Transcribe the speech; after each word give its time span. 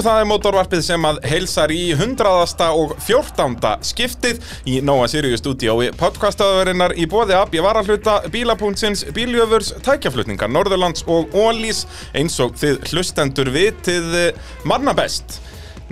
Það 0.00 0.18
er 0.22 0.28
mótorvarpið 0.30 0.80
sem 0.80 1.02
að 1.04 1.18
heilsar 1.28 1.72
í 1.74 1.90
hundraðasta 1.98 2.70
og 2.72 2.94
fjórtánda 3.04 3.74
skiptið 3.84 4.38
í 4.70 4.78
Nóa 4.80 5.10
Sirius 5.12 5.42
stúdíói 5.42 5.90
podcastaðurinnar 6.00 6.94
í 6.96 7.04
bóði 7.10 7.36
ab 7.36 7.52
ég 7.52 7.66
var 7.66 7.76
að 7.76 7.92
hluta 7.92 8.14
bílapunktins, 8.32 9.04
bíljöfurs, 9.12 9.74
tækjaflutningar, 9.84 10.48
Norðurlands 10.48 11.04
og 11.04 11.36
Ólís 11.36 11.84
eins 12.16 12.40
og 12.40 12.56
þið 12.56 12.80
hlustendur 12.94 13.52
vitið 13.52 14.18
eh, 14.22 14.50
manna 14.64 14.96
best. 14.96 15.42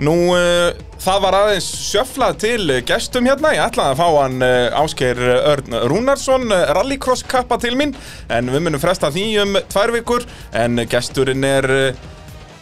Nú, 0.01 0.15
uh, 0.33 0.73
það 1.03 1.23
var 1.27 1.35
aðeins 1.43 1.65
sjöflað 1.91 2.37
til 2.41 2.75
gestum 2.87 3.29
hérna, 3.29 3.51
ég 3.53 3.65
ætlaði 3.67 3.93
að 3.93 3.99
fá 3.99 4.07
hann 4.23 4.45
uh, 4.45 4.77
Ásgeir 4.79 5.19
Örn 5.37 5.81
Rúnarsson, 5.91 6.47
uh, 6.49 6.69
rallycross 6.77 7.25
kappa 7.27 7.59
til 7.61 7.75
mín, 7.77 7.91
en 8.31 8.49
við 8.49 8.63
munum 8.63 8.81
fresta 8.81 9.11
því 9.13 9.25
um 9.43 9.59
tvær 9.69 9.93
vikur, 9.99 10.23
en 10.55 10.87
gesturinn 10.89 11.43
er, 11.45 11.67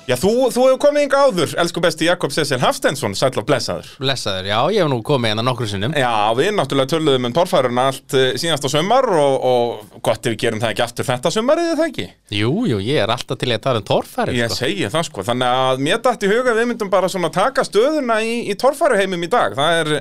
já 0.08 0.16
þú, 0.16 0.32
þú 0.56 0.62
hefur 0.66 0.78
komið 0.86 1.04
yngi 1.06 1.18
áður, 1.20 1.54
elsku 1.64 1.82
besti 1.84 2.08
Jakob 2.08 2.32
Cecil 2.32 2.60
Hafstensson, 2.62 3.16
sæll 3.18 3.34
og 3.42 3.46
blessaður. 3.50 3.90
Blessaður, 4.02 4.48
já, 4.50 4.58
ég 4.76 4.82
hef 4.86 4.92
nú 4.92 5.00
komið 5.06 5.34
hérna 5.34 5.44
nokkru 5.48 5.68
sinnum 5.68 5.96
Já, 5.98 6.12
við 6.38 6.54
náttúrulega 6.56 6.92
töluðum 6.94 7.28
um 7.30 7.36
torfæruna 7.36 7.86
allt 7.92 8.16
uh, 8.18 8.28
síðasta 8.40 8.72
sumar 8.72 9.08
og, 9.12 9.36
og 9.52 10.00
gott 10.08 10.24
ef 10.30 10.34
við 10.36 10.40
gerum 10.46 10.64
það 10.64 10.74
ekki 10.76 10.86
aftur 10.88 11.10
þetta 11.10 11.34
sumarið, 11.36 11.72
eða 11.74 11.80
það 11.82 11.92
ekki? 11.92 12.08
Jú, 12.40 12.54
jú, 12.72 12.80
ég 12.88 13.02
er 13.04 13.14
alltaf 13.18 13.42
til 13.44 13.52
að 13.52 13.62
tala 13.68 13.84
um 13.84 13.88
torfæri 13.92 14.38
Ég 14.40 14.54
sko. 14.54 14.62
segi 14.64 14.88
það 14.96 15.08
sko, 15.10 15.28
þannig 15.28 15.60
að 15.66 15.84
mér 15.90 16.02
dætti 16.08 16.30
í 16.30 16.32
huga 16.36 16.56
við 16.58 16.70
myndum 16.72 16.94
bara 16.94 17.12
svona 17.12 17.32
taka 17.36 17.68
stöðuna 17.68 18.22
í, 18.24 18.38
í 18.48 18.56
torfæruheimum 18.60 19.28
í 19.28 19.32
dag. 19.34 19.58
Það 19.60 19.82
er 19.84 19.92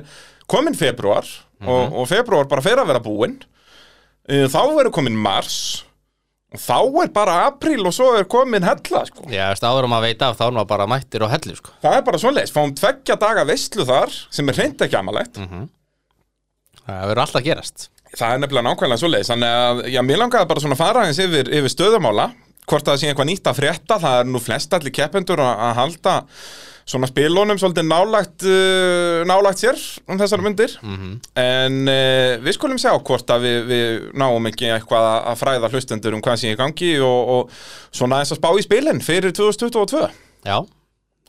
komin 0.46 0.78
februar 0.78 1.26
og, 1.66 1.96
og 2.02 2.06
februar 2.10 2.46
bara 2.50 2.62
fer 2.62 2.78
að 2.82 2.92
vera 2.92 3.02
búinn. 3.02 3.38
Eh, 4.28 4.46
Þá 4.50 4.60
verður 4.76 4.92
komin 4.94 5.16
mars 5.18 5.56
þá 6.55 6.78
er 7.02 7.11
bara 7.14 7.41
apríl 7.48 7.83
og 7.89 7.94
svo 7.94 8.12
er 8.16 8.28
komin 8.30 8.64
hella 8.66 9.02
sko. 9.08 9.27
Já, 9.33 9.48
veist, 9.50 9.66
áður 9.66 9.89
um 9.89 9.97
að 9.97 10.06
veita 10.06 10.30
af 10.30 10.39
þá 10.39 10.44
er 10.47 10.55
maður 10.56 10.70
bara 10.70 10.86
mættir 10.91 11.25
og 11.27 11.33
hellu 11.33 11.56
sko. 11.58 11.75
Það 11.83 11.98
er 11.98 12.06
bara 12.06 12.20
svoleiðis, 12.22 12.55
fáum 12.55 12.75
tveggja 12.78 13.19
daga 13.20 13.44
veistlu 13.48 13.86
þar 13.88 14.14
sem 14.30 14.53
er 14.53 14.61
reynd 14.62 14.86
ekki 14.86 14.98
amalegt. 15.00 15.41
Það 16.86 17.06
verður 17.11 17.22
alltaf 17.25 17.41
að 17.42 17.47
gerast 17.50 17.88
Það 18.16 18.33
er 18.33 18.38
nefnilega 18.41 18.64
nákvæmlega 18.70 19.00
svoleiðis, 19.03 19.30
þannig 19.33 19.55
að 19.61 19.80
já, 19.92 20.00
mér 20.06 20.20
langaði 20.22 20.48
bara 20.48 20.62
svona 20.62 20.77
að 20.77 20.80
fara 20.80 21.00
aðeins 21.03 21.19
yfir, 21.20 21.50
yfir 21.58 21.72
stöðumála, 21.72 22.27
hvort 22.70 22.86
það 22.86 23.00
sé 23.03 23.10
eitthvað 23.10 23.28
nýtt 23.28 23.50
að 23.50 23.58
frétta, 23.58 23.98
það 24.00 24.20
er 24.20 24.31
nú 24.31 24.41
flest 24.41 24.77
allir 24.78 24.94
keppendur 24.94 25.42
að, 25.42 25.50
að 25.66 25.75
halda 25.81 26.14
svona 26.86 27.08
spilunum 27.10 27.58
svolítið 27.58 27.86
nálægt, 27.90 28.44
uh, 28.46 29.24
nálægt 29.26 29.58
sér 29.64 29.80
um 30.06 30.20
þessar 30.20 30.42
myndir, 30.44 30.76
en 31.34 31.80
uh, 31.90 32.36
við 32.44 32.54
skulum 32.54 32.78
sjá 32.78 32.92
hvort 33.00 33.32
að 33.34 33.42
við, 33.48 33.58
við 33.72 34.04
náum 34.22 34.46
ekki 34.52 34.68
eitthvað 34.70 35.08
að- 35.32 35.40
fræða 35.40 35.70
hlustendur 35.72 36.14
um 36.14 36.22
hvað 36.22 36.38
sé 36.44 36.52
í 36.54 36.58
gangi 36.60 36.92
og, 37.02 37.32
og 37.36 37.56
svona 37.90 38.20
þess 38.22 38.36
að 38.36 38.40
spá 38.40 38.50
í 38.54 38.64
spilin 38.68 39.02
fyrir 39.02 39.34
2022. 39.34 40.06
Já, 40.46 40.58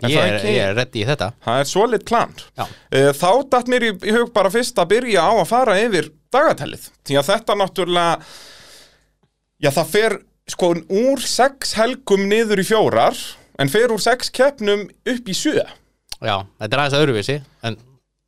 Er 0.05 0.11
ég 0.13 0.19
er, 0.29 0.35
ég 0.45 0.59
er 0.61 0.75
reddi 0.77 1.01
í 1.01 1.05
þetta 1.09 1.31
Það 1.41 1.59
er 1.63 1.65
svolít 1.71 2.03
plan. 2.05 2.33
Já. 2.53 2.65
Eh, 2.93 3.07
Þá 3.17 3.29
datt 3.49 3.71
mér 3.73 3.85
í, 3.87 3.89
í 4.05 4.11
hug 4.13 4.29
bara 4.35 4.51
fyrst 4.53 4.77
að 4.77 4.91
byrja 4.91 5.23
á 5.25 5.31
að 5.41 5.47
fara 5.49 5.79
yfir 5.81 6.11
dagatælið. 6.29 6.83
Því 7.01 7.17
að 7.17 7.25
þetta 7.31 7.55
náttúrulega, 7.57 8.19
já 9.65 9.71
það 9.73 9.89
fer 9.95 10.15
sko 10.53 10.69
úr 11.01 11.23
sex 11.25 11.73
helgum 11.79 12.27
niður 12.29 12.61
í 12.61 12.67
fjórar, 12.69 13.17
en 13.57 13.73
fer 13.73 13.93
úr 13.93 14.03
sex 14.03 14.31
keppnum 14.33 14.87
upp 14.87 15.27
í 15.29 15.35
sjö. 15.37 15.65
Já, 16.17 16.35
þetta 16.57 16.71
er 16.71 16.83
aðeins 16.83 16.99
öðruvísi 17.01 17.41
en, 17.67 17.77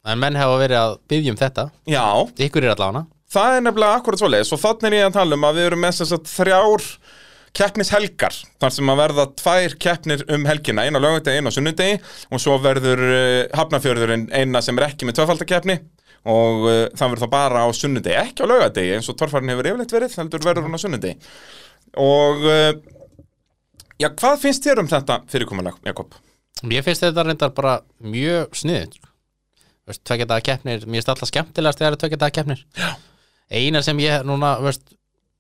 en 0.06 0.22
menn 0.22 0.38
hefa 0.38 0.60
verið 0.62 0.82
að 0.82 1.00
byggja 1.10 1.34
um 1.34 1.40
þetta. 1.40 1.70
Já, 1.90 2.06
Ykkur 2.48 2.68
er 2.68 2.76
allavega 2.76 3.08
það 3.34 3.56
er 3.56 3.66
nefnilega 3.66 3.98
akkurat 4.00 4.22
svoleiðis 4.22 4.54
og 4.56 4.62
þannig 4.64 4.90
er 4.90 4.98
ég 4.98 5.10
að 5.10 5.18
tala 5.20 5.38
um 5.38 5.48
að 5.48 5.60
við 5.60 5.68
erum 5.70 5.84
með 5.84 5.98
þess 6.00 6.16
að 6.16 6.30
þrjár 6.34 6.86
keppnishelgar 7.60 8.36
þar 8.62 8.74
sem 8.74 8.92
að 8.92 9.00
verða 9.00 9.26
tvær 9.42 9.76
keppnir 9.86 10.26
um 10.36 10.46
helgina 10.50 10.86
eina 10.86 11.02
lögundegi, 11.02 11.42
eina 11.42 11.54
sunnudegi 11.54 11.98
og 12.30 12.42
svo 12.42 12.58
verður 12.62 13.02
uh, 13.06 13.40
hafnafjörðurinn 13.58 14.28
eina 14.34 14.62
sem 14.66 14.78
er 14.78 14.90
ekki 14.90 15.10
með 15.10 15.20
tvöfaldakeppni 15.20 15.80
og 16.30 16.68
uh, 16.68 16.84
það 16.94 17.14
verður 17.14 17.26
þá 17.26 17.34
bara 17.34 17.66
á 17.66 17.68
sunnudegi, 17.74 18.18
ekki 18.22 18.46
á 18.46 18.52
lögadegi 18.52 18.96
eins 18.98 19.10
og 19.10 19.18
torfærin 19.18 19.54
hefur 19.54 19.72
yfirleitt 19.72 19.98
verið, 19.98 20.18
heldur 20.20 20.46
verður 20.46 20.68
hún 20.68 20.78
á 20.78 20.84
sunnudegi. 20.84 21.30
Og 21.98 22.46
uh, 22.46 22.72
já, 24.00 24.10
hvað 24.10 24.42
finnst 24.46 24.66
þér 24.66 24.84
um 24.84 24.90
þetta 24.92 25.20
fyrirkomulag, 25.32 25.78
Jakob? 25.86 26.16
Ég 26.68 26.84
finnst 26.86 27.06
þetta 27.06 27.26
reyndar 27.28 27.54
bara 27.56 27.80
mjög 28.04 28.56
sniðið 28.60 28.98
sko. 28.98 29.06
Daga 30.06 30.40
keppnir, 30.46 30.84
mér 30.86 31.00
finnst 31.00 31.12
alltaf 31.16 31.32
skemmtilegast 31.32 31.80
þegar 31.80 31.96
það 31.96 31.98
er 31.98 32.02
tvekja 32.04 32.22
daga 32.22 32.36
keppnir 32.38 32.66
Já. 32.78 32.90
Eina 33.50 33.82
sem 33.82 33.98
ég 34.04 34.26
núna, 34.28 34.58
veist 34.62 34.84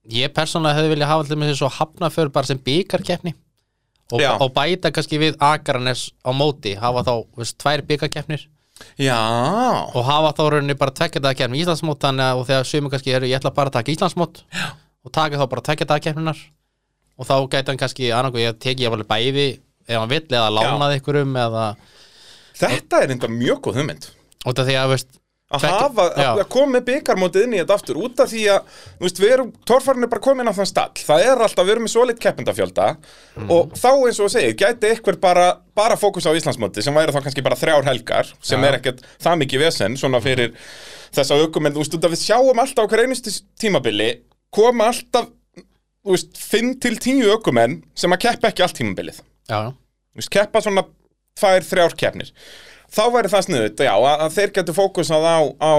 Ég 0.09 0.31
persónulega 0.33 0.79
hefði 0.79 0.93
viljað 0.95 1.11
hafa 1.11 1.25
allir 1.25 1.37
með 1.37 1.51
þessu 1.51 1.61
svo 1.61 1.69
hafnaför 1.75 2.31
bara 2.33 2.49
sem 2.49 2.61
byggarkeppni 2.65 3.33
og, 4.15 4.23
og 4.41 4.47
bæta 4.55 4.89
kannski 4.95 5.19
við 5.21 5.35
Akranes 5.43 6.07
á 6.25 6.33
móti 6.33 6.73
hafa 6.79 7.03
þá, 7.05 7.11
veist, 7.37 7.57
tvær 7.61 7.83
byggarkeppnir 7.85 8.47
Já, 8.97 9.19
og 9.91 10.05
hafa 10.07 10.31
þá 10.37 10.43
rauninni 10.55 10.77
bara 10.79 10.95
tvekja 10.95 11.21
daga 11.21 11.37
keppni 11.43 11.59
Íslandsmót 11.61 11.99
þannig 12.01 12.31
að 12.31 12.45
þegar 12.47 12.69
sömu 12.71 12.93
kannski 12.93 13.13
eru, 13.13 13.29
ég 13.29 13.37
ætla 13.37 13.51
bara 13.53 13.69
að 13.69 13.81
taka 13.81 13.93
Íslandsmót 13.93 14.41
Já. 14.55 14.71
og 15.05 15.13
taka 15.13 15.41
þá 15.41 15.45
bara 15.51 15.65
tvekja 15.67 15.89
daga 15.91 16.05
keppninar 16.07 16.41
og 17.19 17.27
þá 17.27 17.35
gæti 17.51 17.67
hann 17.73 17.81
kannski 17.81 18.09
annarko, 18.15 18.39
ég 18.41 18.57
teki 18.63 18.85
ég 18.87 18.93
alveg 18.95 19.09
bæði 19.11 19.47
ef 19.89 19.97
hann 19.99 20.09
vill 20.11 20.25
eða 20.29 20.49
lánaði 20.55 20.99
ykkurum 21.01 21.35
eða 21.43 21.69
þetta 22.59 23.03
er 23.05 23.15
enda 23.15 23.29
mjög 23.31 23.61
góð 23.67 23.79
hugmynd. 23.81 24.09
Út 24.47 24.59
af 24.61 24.67
því 24.67 24.75
að 24.79 24.91
veist, 24.93 25.09
að 25.49 25.63
Tvekja- 25.63 25.79
hafa, 25.81 26.03
að, 26.13 26.39
að 26.43 26.49
koma 26.53 26.71
með 26.77 26.83
byggarmótið 26.89 27.45
inn 27.47 27.53
í 27.55 27.59
þetta 27.61 27.75
aftur 27.79 27.97
út 28.03 28.19
af 28.21 28.29
því 28.29 28.43
að, 28.53 28.75
veist, 29.01 29.19
við 29.23 29.31
erum 29.33 29.49
torfarinn 29.65 30.05
er 30.05 30.11
bara 30.11 30.21
komin 30.27 30.51
á 30.51 30.53
þann 30.53 30.69
stall, 30.69 30.91
það 31.07 31.23
er 31.25 31.41
alltaf, 31.47 31.65
við 31.65 31.73
erum 31.73 31.87
með 31.87 31.93
svolít 31.95 32.21
keppendafjölda 32.21 32.85
Mhm. 33.39 33.49
og 33.55 33.73
þá 33.79 33.89
eins 33.95 34.19
og 34.19 34.27
þú 34.27 34.29
segir, 34.35 34.53
gæti 34.61 34.91
ykkur 34.95 35.17
bara 35.19 35.47
bara 35.75 35.95
fókus 35.97 36.27
á 36.29 36.31
Íslandsmóti 36.37 36.83
sem 36.85 36.93
væri 36.93 37.11
þá 37.15 37.21
kannski 37.23 37.41
bara 37.43 37.55
þrjár 37.57 37.83
helgar, 37.89 38.29
sem 38.41 38.61
Já. 38.61 38.67
er 38.67 38.77
ekkert 38.79 39.01
það 39.19 39.39
mikið 39.41 39.59
vesen, 39.65 39.97
svona 39.97 40.21
fyrir 40.21 40.53
þessa 41.15 41.39
aukumenn, 41.41 41.73
þú 41.73 41.81
veist, 41.81 41.97
við 41.97 42.21
sjáum 42.27 42.59
alltaf 42.61 42.89
hver 42.91 43.03
einustu 43.07 43.31
tímabili, 43.59 44.19
koma 44.53 44.91
alltaf 44.93 45.27
þú 46.05 46.15
veist, 46.15 46.39
5 46.49 46.73
til 46.83 46.95
10 46.97 47.29
aukumenn 47.35 47.79
sem 47.95 48.15
að 48.15 48.21
keppa 48.27 48.51
ekki 48.51 48.65
allt 48.65 48.77
tímabilið. 48.79 49.21
Já, 49.49 49.59
Þú 50.09 50.21
veist, 50.21 50.31
keppa 50.33 50.61
svona 50.65 50.83
tvær, 51.39 51.63
þrjár 51.63 51.95
keppnir. 51.99 52.31
Þá 52.89 53.03
væri 53.13 53.29
það 53.31 53.45
sniðut, 53.45 53.83
já, 53.85 53.93
að, 53.93 54.23
að 54.25 54.33
þeir 54.39 54.51
getur 54.57 54.75
fókusað 54.79 55.27
á, 55.29 55.37
á 55.61 55.73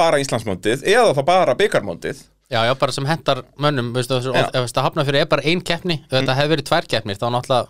bara 0.00 0.18
Íslandsmótið 0.22 0.82
eða 0.88 1.12
þá 1.14 1.22
bara 1.28 1.54
byggarmótið 1.58 2.24
Já, 2.50 2.64
já, 2.66 2.72
bara 2.80 2.90
sem 2.92 3.06
hentar 3.06 3.44
mönnum 3.62 3.92
veistu, 3.94 4.16
ef 4.18 4.24
Já. 4.34 4.48
ef 4.58 4.64
þetta 4.66 4.82
hafna 4.82 5.04
fyrir 5.06 5.20
er 5.22 5.28
bara 5.30 5.44
ein 5.46 5.60
keppni 5.62 6.00
ef 6.02 6.10
þetta 6.16 6.34
hefði 6.34 6.50
verið 6.56 6.66
tvær 6.66 6.88
keppnir, 6.90 7.18
þá 7.20 7.26
náttúrulega 7.30 7.68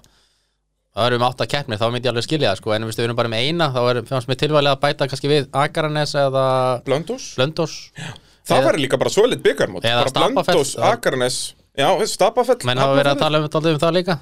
það 0.97 1.07
erum 1.11 1.21
við 1.21 1.27
átt 1.29 1.43
að 1.45 1.51
keppnir, 1.53 1.81
þá 1.83 1.85
myndi 1.93 2.09
ég 2.09 2.13
alveg 2.15 2.25
skilja 2.25 2.49
það 2.55 2.61
sko, 2.63 2.73
en 2.77 2.87
veistu, 2.89 3.03
við 3.03 3.09
erum 3.11 3.19
bara 3.21 3.33
með 3.35 3.45
eina, 3.51 3.69
þá 3.75 3.81
er 3.91 4.01
fannst 4.09 4.31
mér 4.31 4.39
tilvæglega 4.41 4.77
að 4.79 4.83
bæta 4.87 5.09
kannski 5.13 5.31
við 5.35 5.51
Akaranes 5.65 6.15
eða 6.23 6.47
Blöndós, 6.89 7.27
Blöndós 7.37 7.75
það 8.01 8.57
Eða- 8.57 8.67
væri 8.71 8.83
líka 8.87 8.99
bara 9.05 9.13
svolít 9.13 9.43
byggarmót 9.45 9.85
Eða 9.85 10.07
bara 10.07 10.15
Stapafell. 10.15 10.55
Blöndós, 10.57 10.73
Akarnes 10.95 11.39
já, 11.81 11.89
Stapafell. 12.13 12.61
Menn 12.69 12.79
hafa 12.83 12.97
verið 12.99 13.13
að 13.17 13.23
tala 13.25 13.41
um, 13.43 13.49
tala 13.57 13.73
um 13.75 13.83
það 13.83 13.95
líka. 13.99 14.19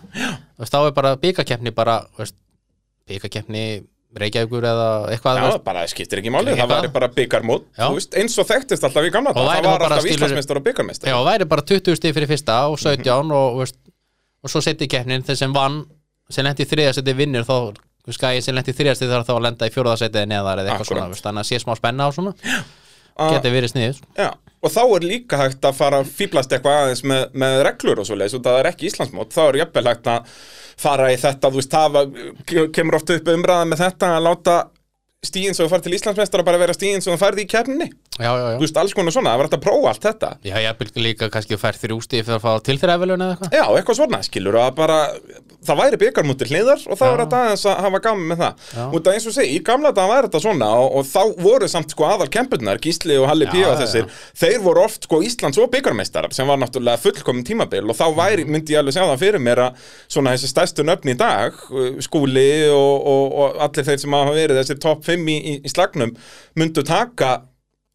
Þá 0.63 0.79
er 0.87 0.93
bara 0.97 1.15
veist, 2.19 2.37
byggakeppni 3.09 3.65
Reykjavíkur 4.19 4.65
eða 4.65 4.85
eitthvað 5.13 5.37
Já, 5.37 5.43
veist, 5.45 5.65
bara 5.67 5.83
það 5.85 5.91
skiptir 5.93 6.21
ekki 6.23 6.31
máli, 6.33 6.55
það 6.57 6.71
væri 6.73 6.89
bara 6.95 7.09
byggarmót 7.13 7.67
Já. 7.77 7.89
veist, 7.93 8.15
eins 8.17 8.39
og 8.41 8.47
þekktist 8.49 8.87
alltaf 8.89 9.05
í 9.05 9.11
gamla 9.13 9.35
Og 9.37 9.45
það 9.51 9.67
var 9.69 9.85
alltaf 9.85 10.07
Íslandsmeistar 10.09 10.61
og 10.61 10.65
byggarmeistar 10.65 11.11
Já, 11.13 11.17
væri 11.27 11.49
bara 11.51 11.65
20 11.69 11.99
stig 12.01 12.15
fyrir 12.17 12.31
fyrsta 12.31 12.57
og 12.73 12.79
17 12.81 13.05
Mhm. 13.05 13.35
og, 13.37 13.59
veist, 13.61 13.77
og 14.43 14.51
svo 14.53 14.63
setja 14.65 14.89
keppnin. 14.89 15.23
Þeir 15.29 15.37
sem 15.43 15.53
vann 15.53 15.83
sem 16.31 16.45
lendi 16.45 16.65
í 16.65 16.69
þriðasetti 16.73 17.15
vinnur 17.21 17.45
þá 17.45 17.77
skæði 18.17 18.43
sem 18.43 18.55
lendi 18.57 18.73
í 18.73 18.77
þriðasetti 18.81 19.11
þarf 19.13 19.29
þá 19.29 19.35
að 19.37 19.43
lenda 19.45 19.69
í 19.69 19.73
fjóraðasetti 19.77 20.17
eða 20.23 20.31
neðar 20.33 20.59
eða 20.63 20.73
eitthvað 20.73 20.89
Akkúrat. 20.89 21.05
svona 21.05 21.23
þannig 21.29 21.45
að 21.45 21.49
sé 21.53 21.61
smá 21.61 21.77
spenna 21.77 22.09
á 22.09 22.11
svona. 22.17 22.33
Ah. 23.19 23.33
geti 23.35 23.51
verið 23.53 23.73
sniðið 23.75 24.01
Já, 24.17 24.31
og 24.63 24.73
þá 24.75 24.81
er 24.85 25.07
líka 25.07 25.41
hægt 25.43 25.69
að 25.69 25.77
fara 25.79 26.01
að 26.03 26.15
fýblast 26.19 26.55
eitthvað 26.55 26.81
aðeins 26.85 27.05
með, 27.07 27.27
með 27.39 27.59
reglur 27.69 28.03
og 28.03 28.09
svoleiðis 28.09 28.39
og 28.39 28.47
það 28.47 28.59
er 28.63 28.71
ekki 28.73 28.89
Íslandsmót, 28.91 29.35
þá 29.35 29.43
er 29.45 29.61
jafnvel 29.63 29.87
hægt 29.91 30.11
að 30.15 30.33
fara 30.79 31.13
í 31.13 31.21
þetta, 31.21 31.53
þú 31.53 31.61
veist, 31.63 31.79
hafa 31.79 32.05
kemur 32.75 32.99
oft 32.99 33.15
upp 33.15 33.31
umræða 33.35 33.71
með 33.71 33.85
þetta 33.85 34.13
að 34.17 34.27
láta 34.29 34.59
stíðin 35.27 35.57
sem 35.57 35.67
þú 35.67 35.73
fær 35.73 35.83
til 35.83 35.95
Íslandsmeistar 35.97 36.45
bara 36.47 36.61
vera 36.61 36.75
stíðin 36.77 37.03
sem 37.03 37.11
þú 37.11 37.19
færði 37.19 37.43
í 37.43 37.49
keppninni. 37.51 37.89
Já, 38.19 38.29
já, 38.31 38.45
þú 38.45 38.53
já 38.55 38.61
veist, 38.63 38.77
alls 38.79 38.95
konar 38.95 39.15
svona, 39.15 39.33
það 39.33 39.41
var 39.41 39.49
hægt 39.49 39.57
að 39.57 39.65
prófa 39.65 39.91
allt 39.91 40.07
þetta. 40.07 40.31
Já, 40.47 40.55
ég 40.63 40.79
byrja 40.79 41.03
líka 41.03 41.29
kannski 41.35 41.57
að 41.57 41.63
fær 41.65 41.79
þrjú 41.83 41.99
stig 42.07 42.23
fyrir 42.23 42.39
að 42.39 42.45
fá 42.45 42.53
til 42.69 42.77
þeirra 42.79 42.97
efilun 43.01 43.25
eða 43.27 43.35
eitthvað. 43.35 43.57
Já, 43.59 43.65
eitthvað 43.81 43.99
svona, 43.99 44.21
skilur 44.29 44.59
að 44.63 44.71
bara 44.79 44.99
það 45.69 45.81
væri 45.83 46.01
byggarmúti 46.03 46.49
hliðar 46.51 46.83
og 46.89 46.99
þá 46.99 47.05
er 47.09 47.21
þetta 47.23 47.41
aðeins 47.45 47.65
að 47.69 47.83
hafa 47.87 48.01
gaman 48.09 48.27
með 48.33 48.43
það 48.43 48.65
Já. 48.79 48.85
út 48.99 49.09
af 49.11 49.17
eins 49.19 49.27
og 49.31 49.35
segi, 49.39 49.55
í 49.59 49.63
gamla 49.69 49.93
dag 49.97 50.09
væri 50.11 50.29
þetta 50.29 50.41
svona 50.45 50.69
og, 50.83 50.89
og 50.99 51.07
þá 51.09 51.43
voru 51.45 51.69
samt 51.71 51.95
sko 51.95 52.07
aðal 52.09 52.29
kempurnar 52.35 52.81
Gísli 52.85 53.17
og 53.21 53.29
Halli 53.31 53.47
Já, 53.49 53.53
P. 53.53 53.63
og 53.69 53.79
þessir 53.83 54.09
þeir 54.43 54.59
voru 54.65 54.85
oft 54.87 55.09
sko 55.09 55.21
Íslands 55.29 55.59
og 55.63 55.71
byggarmeistarar 55.75 56.33
sem 56.37 56.49
var 56.49 56.59
náttúrulega 56.63 57.01
fullkomin 57.03 57.45
tímabil 57.49 57.85
og 57.89 57.97
þá 57.99 58.07
væri, 58.19 58.45
Mhm. 58.49 58.53
myndi 58.57 58.73
ég 58.75 58.81
alveg 58.83 58.95
sjá 58.97 59.05
það 59.05 59.19
fyrir 59.25 59.43
mér 59.45 59.65
að 59.69 59.83
svona 60.09 60.33
þessi 60.37 60.49
stærstu 60.53 60.85
nöfn 60.87 61.11
í 61.13 61.17
dag 61.19 61.53
uh, 61.71 61.99
skúli 62.05 62.49
og, 62.73 63.07
og, 63.07 63.27
og 63.43 63.61
allir 63.69 63.85
þeir 63.89 63.99
sem 64.05 64.13
hafa 64.17 64.33
verið 64.37 64.61
þessir 64.63 64.81
topp 64.81 65.05
5 65.05 65.29
í, 65.29 65.37
í, 65.39 65.55
í 65.65 65.69
slagnum 65.73 66.15
myndu 66.57 66.85
taka 66.87 67.43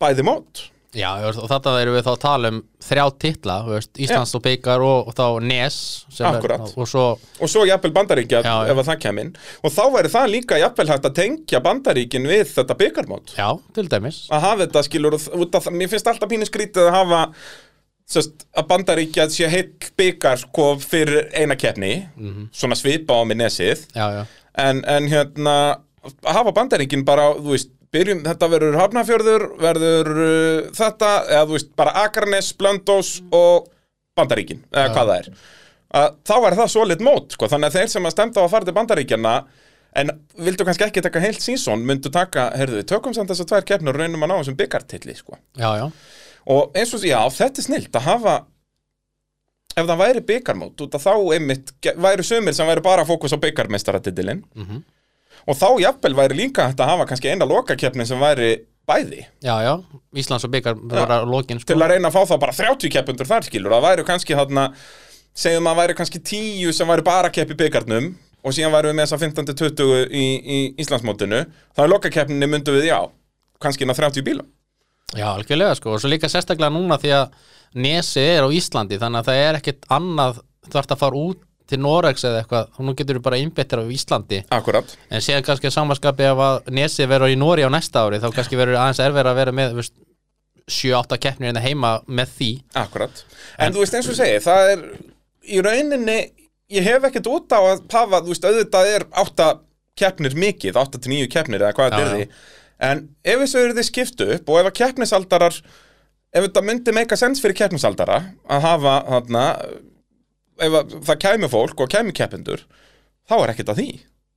bæði 0.04 0.26
mót 0.28 0.68
Já, 0.94 1.10
og 1.26 1.48
þetta 1.50 1.72
erum 1.82 1.96
við 1.98 2.04
þá 2.06 2.12
að 2.14 2.20
tala 2.22 2.50
um 2.54 2.60
þrjá 2.86 3.06
titla, 3.24 3.56
Íslands 3.98 4.36
og 4.38 4.44
Byggar 4.46 4.84
og, 4.86 5.08
og 5.10 5.16
þá 5.18 5.26
Nes 5.50 5.78
er, 6.20 6.54
og 6.78 6.88
svo, 6.90 7.06
og 7.42 7.50
svo 7.50 7.64
jafnvel 7.66 7.94
bandaríkja 7.96 8.44
Já, 8.46 8.54
ef 8.70 8.78
að 8.84 8.90
það 8.92 9.00
kemur 9.08 9.32
og 9.64 9.74
þá 9.74 9.84
væri 9.96 10.12
það 10.14 10.32
líka 10.36 10.60
jafnvel 10.62 10.88
hægt 10.94 11.08
að 11.10 11.16
tengja 11.18 11.62
bandaríkin 11.66 12.30
við 12.30 12.46
þetta 12.54 12.78
byggarmót 12.84 13.34
já, 13.38 13.50
til 13.74 13.88
dæmis. 13.90 14.24
Að 14.30 14.46
hafa 14.48 14.62
þetta 14.68 14.84
skilur 14.90 15.18
og 15.18 15.28
út 15.48 15.58
af 15.60 15.66
það, 15.68 15.78
mér 15.82 15.94
finnst 15.96 16.10
alltaf 16.14 16.30
pínu 16.32 16.50
skrítið 16.50 16.90
að 16.90 16.98
hafa 17.00 17.22
sest, 18.14 18.46
að 18.54 18.68
bandaríkja 18.70 19.28
sé 19.34 19.48
heill 19.50 19.72
byggar 19.98 20.42
sko 20.44 20.74
fyrir 20.84 21.30
eina 21.34 21.56
keppni 21.58 21.94
Mhm. 22.18 22.50
svona 22.54 22.76
svipa 22.78 23.18
á 23.18 23.22
með 23.26 23.42
nesið. 23.46 23.88
Já, 23.96 24.06
já, 24.20 24.26
en, 24.62 24.84
en 24.86 25.08
hérna 25.10 25.56
að 26.04 26.34
hafa 26.36 26.52
bandaríkin 26.54 27.06
bara, 27.08 27.32
þú 27.40 27.56
veist 27.56 27.72
byrjum, 27.94 28.22
þetta 28.26 28.50
verður 28.52 28.78
Hafnafjörður 28.82 29.44
verður 29.62 30.10
uh, 30.14 30.70
þetta, 30.78 31.12
eða 31.32 31.44
þú 31.50 31.58
veist 31.58 31.72
bara 31.80 31.94
Akarnes, 32.04 32.52
Blöndós 32.60 33.12
og 33.34 33.68
bandaríkin, 34.18 34.64
eða 34.74 34.90
hvað 34.94 35.12
það 35.12 35.20
er. 35.20 35.30
Að 35.94 36.08
þá 36.26 36.34
er 36.50 36.56
það 36.58 36.72
svo 36.74 36.86
lit 36.90 37.04
mót, 37.06 37.36
sko 37.38 37.50
þannig 37.52 37.70
að 37.70 37.76
þeir 37.80 37.92
sem 37.94 38.08
að 38.10 38.16
stemta 38.16 38.42
á 38.42 38.44
að 38.48 38.54
fara 38.56 38.66
til 38.70 38.76
bandaríkjana 38.78 39.34
en 40.02 40.10
vildu 40.42 40.66
kannski 40.66 40.88
ekki 40.88 41.04
taka 41.06 41.22
heilt 41.22 41.44
sínsón 41.46 41.84
myndu 41.86 42.10
taka, 42.14 42.48
heyrðu 42.58 42.80
við, 42.80 42.88
tökum 42.90 43.14
samt 43.14 43.30
þess 43.30 43.44
að 43.46 43.52
tvær 43.52 43.68
keppnur 43.70 44.00
reynum 44.02 44.26
að 44.26 44.32
ná 44.32 44.40
þessum 44.40 44.58
byggartilli, 44.58 45.14
sko. 45.20 45.38
Já, 45.62 45.70
já. 45.84 45.86
Og 46.54 46.74
eins 46.78 46.96
og, 46.98 47.06
já, 47.06 47.20
þetta 47.38 47.62
er 47.62 47.68
snilt 47.68 48.00
að 48.00 48.08
hafa 48.10 48.34
ef 49.74 49.86
það 49.90 50.02
væri 50.04 50.24
byggarmót 50.30 50.82
þá 50.98 51.14
einmitt 51.34 51.72
væri 52.02 52.26
sumir 52.26 52.54
sem 52.58 52.68
væri 52.70 52.84
bara 52.86 53.06
fókus 53.10 53.34
á 53.34 53.42
byggarmeistaratitilinn 53.42 54.44
Mhm. 54.58 54.82
Og 55.48 55.58
þá 55.60 55.68
jafnvel 55.84 56.16
væri 56.18 56.38
líka 56.44 56.68
hægt 56.70 56.84
að 56.84 56.92
hafa 56.94 57.08
kannski 57.10 57.32
eina 57.34 57.48
lokakeppni 57.50 58.06
sem 58.08 58.22
væri 58.22 58.52
bæði. 58.88 59.24
Já, 59.44 59.56
já, 59.64 59.74
Íslands 60.20 60.46
og 60.48 60.52
Byggar 60.52 60.76
bara 60.92 61.22
lokin, 61.28 61.62
sko. 61.62 61.72
til 61.72 61.80
að 61.80 61.96
reyna 61.96 62.12
að 62.12 62.18
fá 62.18 62.34
þá 62.34 62.36
bara 62.42 62.56
30 62.58 62.92
keppundur 62.92 63.30
þar 63.30 63.48
skilur. 63.48 63.76
Það 63.76 63.86
væri 63.88 64.06
kannski 64.08 64.38
þarna 64.40 64.68
segjum 65.44 65.70
að 65.72 65.80
væri 65.82 65.98
kannski 65.98 66.20
10 66.20 66.76
sem 66.76 66.92
væri 66.92 67.06
bara 67.08 67.32
að 67.32 67.38
keppi 67.40 67.58
byggarnum 67.64 68.12
og 68.44 68.56
síðan 68.56 68.74
væri 68.76 68.92
við 68.92 68.98
með 69.00 69.08
þessa 69.08 69.22
15-20 69.24 70.12
í, 70.12 70.26
í 70.44 70.58
Íslandsmótinu. 70.84 71.46
Þá 71.76 71.84
er 71.86 71.94
lokakeppninni 71.94 72.50
myndu 72.52 72.76
við 72.76 72.90
já 72.92 73.00
kannski 73.64 73.88
ná 73.88 73.96
30 73.96 74.26
bílum. 74.28 74.50
Já, 75.14 75.30
algjörlega, 75.30 75.76
sko, 75.78 75.94
og 75.94 76.02
svo 76.02 76.10
líka 76.10 76.28
sérstaklega 76.32 76.74
núna 76.74 76.98
því 77.00 77.12
að 77.20 77.36
Nesi 77.84 78.22
er 78.22 78.46
á 78.46 78.50
Íslandi 78.54 79.00
þannig 79.02 79.22
að 79.22 79.30
það 79.30 79.42
er 79.44 79.58
ekkit 79.60 79.88
annað 79.94 80.42
ert 80.74 80.94
að 80.94 81.00
fara 81.02 81.20
út 81.20 81.40
til 81.74 81.82
Noregs 81.82 82.24
eða 82.30 82.44
eitthvað 82.44 82.78
og 82.78 82.88
nú 82.88 82.96
getur 82.98 83.20
þú 83.20 83.26
bara 83.26 83.42
innbyttir 83.42 83.82
á 83.82 83.86
Íslandi. 83.98 84.40
Akkurat. 84.54 84.96
En 85.10 85.24
séðan 85.24 85.46
kannski 85.48 85.70
að 85.70 85.76
samanskapi 85.76 86.30
ef 86.30 86.44
að 86.48 86.72
Nesi 86.78 87.08
verður 87.10 87.34
í 87.34 87.40
Nóri 87.42 87.66
á 87.66 87.70
næsta 87.74 88.06
ári 88.06 88.22
þá 88.24 88.30
kannski 88.38 88.60
verður 88.60 88.80
aðeins 88.82 89.02
erfið 89.04 89.32
að 89.32 89.40
vera 89.42 89.56
með 89.60 89.74
þú 89.74 89.82
veist, 89.82 89.96
7-8 90.70 91.20
keppnir 91.20 91.50
hérna 91.50 91.64
heima 91.64 91.94
með 92.08 92.34
því. 92.38 92.50
Akkurat. 92.80 93.24
En, 93.60 93.74
þú 93.76 93.84
veist 93.84 93.98
eins 93.98 94.10
og 94.10 94.18
segi, 94.18 94.40
það 94.44 94.72
er 94.74 94.84
í 95.44 95.62
rauninni, 95.64 96.18
ég 96.72 96.88
hef 96.88 97.08
ekkert 97.10 97.30
út 97.32 97.56
á 97.56 97.60
að 97.60 97.86
hafa, 97.92 98.22
þú 98.24 98.32
veist, 98.32 98.48
auðvitað 98.48 98.92
er 98.94 99.08
8 99.26 99.50
keppnir 100.00 100.38
mikið, 100.40 100.80
8-9 100.80 101.32
keppnir 101.32 101.66
eða 101.66 101.76
hvað 101.78 101.98
er 102.00 102.14
því. 102.14 102.28
En 102.84 103.04
ef 103.24 103.44
þessu 103.44 103.60
eru 103.62 103.76
þið 103.78 103.90
skiptu 103.90 104.30
upp 104.38 104.50
og 104.52 104.62
ef 104.62 104.70
að 104.70 104.78
keppnisaldarar 104.80 105.60
ef 106.34 106.48
þetta 106.48 106.64
myndi 106.66 106.96
meika 106.96 107.18
sens 107.20 107.42
fyrir 107.44 107.58
keppnisaldara 107.60 108.20
að 108.50 108.66
hafa 108.66 108.96
þarna 109.10 109.44
ef 110.68 110.80
að 110.80 110.98
það 111.10 111.22
kæmi 111.28 111.52
fólk 111.52 111.86
og 111.86 111.94
kæmi 111.94 112.16
keppendur 112.16 112.66
þá 113.30 113.36
er 113.42 113.54
ekkert 113.54 113.74
að 113.76 113.82
því 113.84 113.92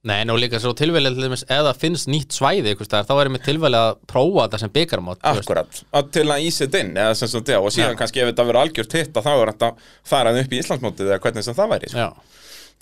Nei, 0.07 0.21
nú 0.23 0.37
líka 0.39 0.61
svo 0.63 0.71
tilvæli 0.77 1.11
til 1.17 1.25
dæmis 1.25 1.43
það 1.49 1.79
finnst 1.83 2.07
nýtt 2.07 2.35
svæði 2.37 2.77
ykkur 2.77 2.87
staðar, 2.87 3.09
þá 3.09 3.23
er 3.25 3.31
mér 3.35 3.43
tilvæli 3.43 3.79
að 3.81 3.97
prófa 4.07 4.45
þetta 4.45 4.61
sem 4.63 4.73
veist. 4.77 5.25
Akkurat, 5.33 5.81
að 5.99 6.11
til 6.15 6.25
að 6.31 6.45
ísa 6.47 6.63
þetta 6.63 6.83
inn 6.85 6.93
eða 7.03 7.17
sem 7.19 7.31
sagt, 7.33 7.51
já, 7.51 7.59
og 7.59 7.75
síðan 7.75 7.97
Já. 7.97 7.99
kannski 7.99 8.23
ef 8.23 8.31
þetta 8.31 8.45
verður 8.47 8.61
algjört 8.61 8.95
hitt 9.01 9.19
að 9.19 9.27
þá 9.27 9.33
er 9.33 9.51
þetta 9.51 9.71
farað 10.13 10.39
upp 10.45 10.55
í 10.55 10.61
Íslandsmótið 10.63 11.11
eða 11.11 11.19
hvernig 11.25 11.47
sem 11.49 11.59
það 11.59 11.73
væri 11.75 11.91
sko. 11.91 12.07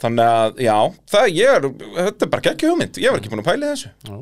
Þannig 0.05 0.35
að, 0.35 0.61
já, 0.67 0.77
það 1.15 1.31
ég 1.39 1.55
er, 1.55 1.69
þetta 1.97 2.27
er 2.27 2.33
bara 2.35 2.47
geggju 2.51 2.73
hugmynd, 2.75 3.01
ég 3.01 3.15
var 3.15 3.23
ekki 3.23 3.33
búin 3.33 3.45
að 3.45 3.49
pæla 3.49 3.71
í 3.71 3.73
þessu. 3.73 4.21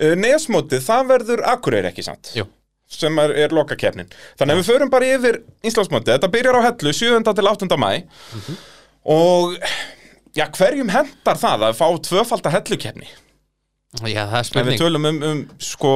Uh, 0.00 0.14
Nesmótið, 0.22 0.84
það 0.86 1.12
verður 1.12 1.44
Akureyri 1.50 1.90
ekki 1.92 2.06
sant, 2.06 2.32
jú, 2.38 2.46
sem 2.90 3.22
er, 3.22 3.32
er 3.46 3.54
lokakefnin. 3.54 4.10
Þannig 4.40 4.56
að 4.56 4.60
við 4.60 4.68
förum 4.72 4.92
bara 4.92 5.08
yfir 5.14 5.40
Íslandsmótið, 5.70 6.12
þetta 6.16 6.30
byrjar 6.34 6.58
á 6.58 6.66
hellu 6.68 6.92
7. 6.96 7.22
til 7.38 7.50
8. 7.52 7.78
mæ 7.80 7.90
og, 9.16 9.56
já, 10.36 10.46
hverjum 10.58 10.92
hendar 10.92 11.40
það 11.40 11.66
að 11.70 11.78
fá 11.78 11.86
tvöfalda 12.10 12.54
hellukefni? 12.58 13.08
já, 14.06 14.22
það 14.30 14.38
er 14.38 14.44
Ef 14.44 14.44
við 14.44 14.50
spurning 14.52 14.80
tölum 14.80 15.10
um, 15.10 15.20
um, 15.30 15.42
sko, 15.62 15.94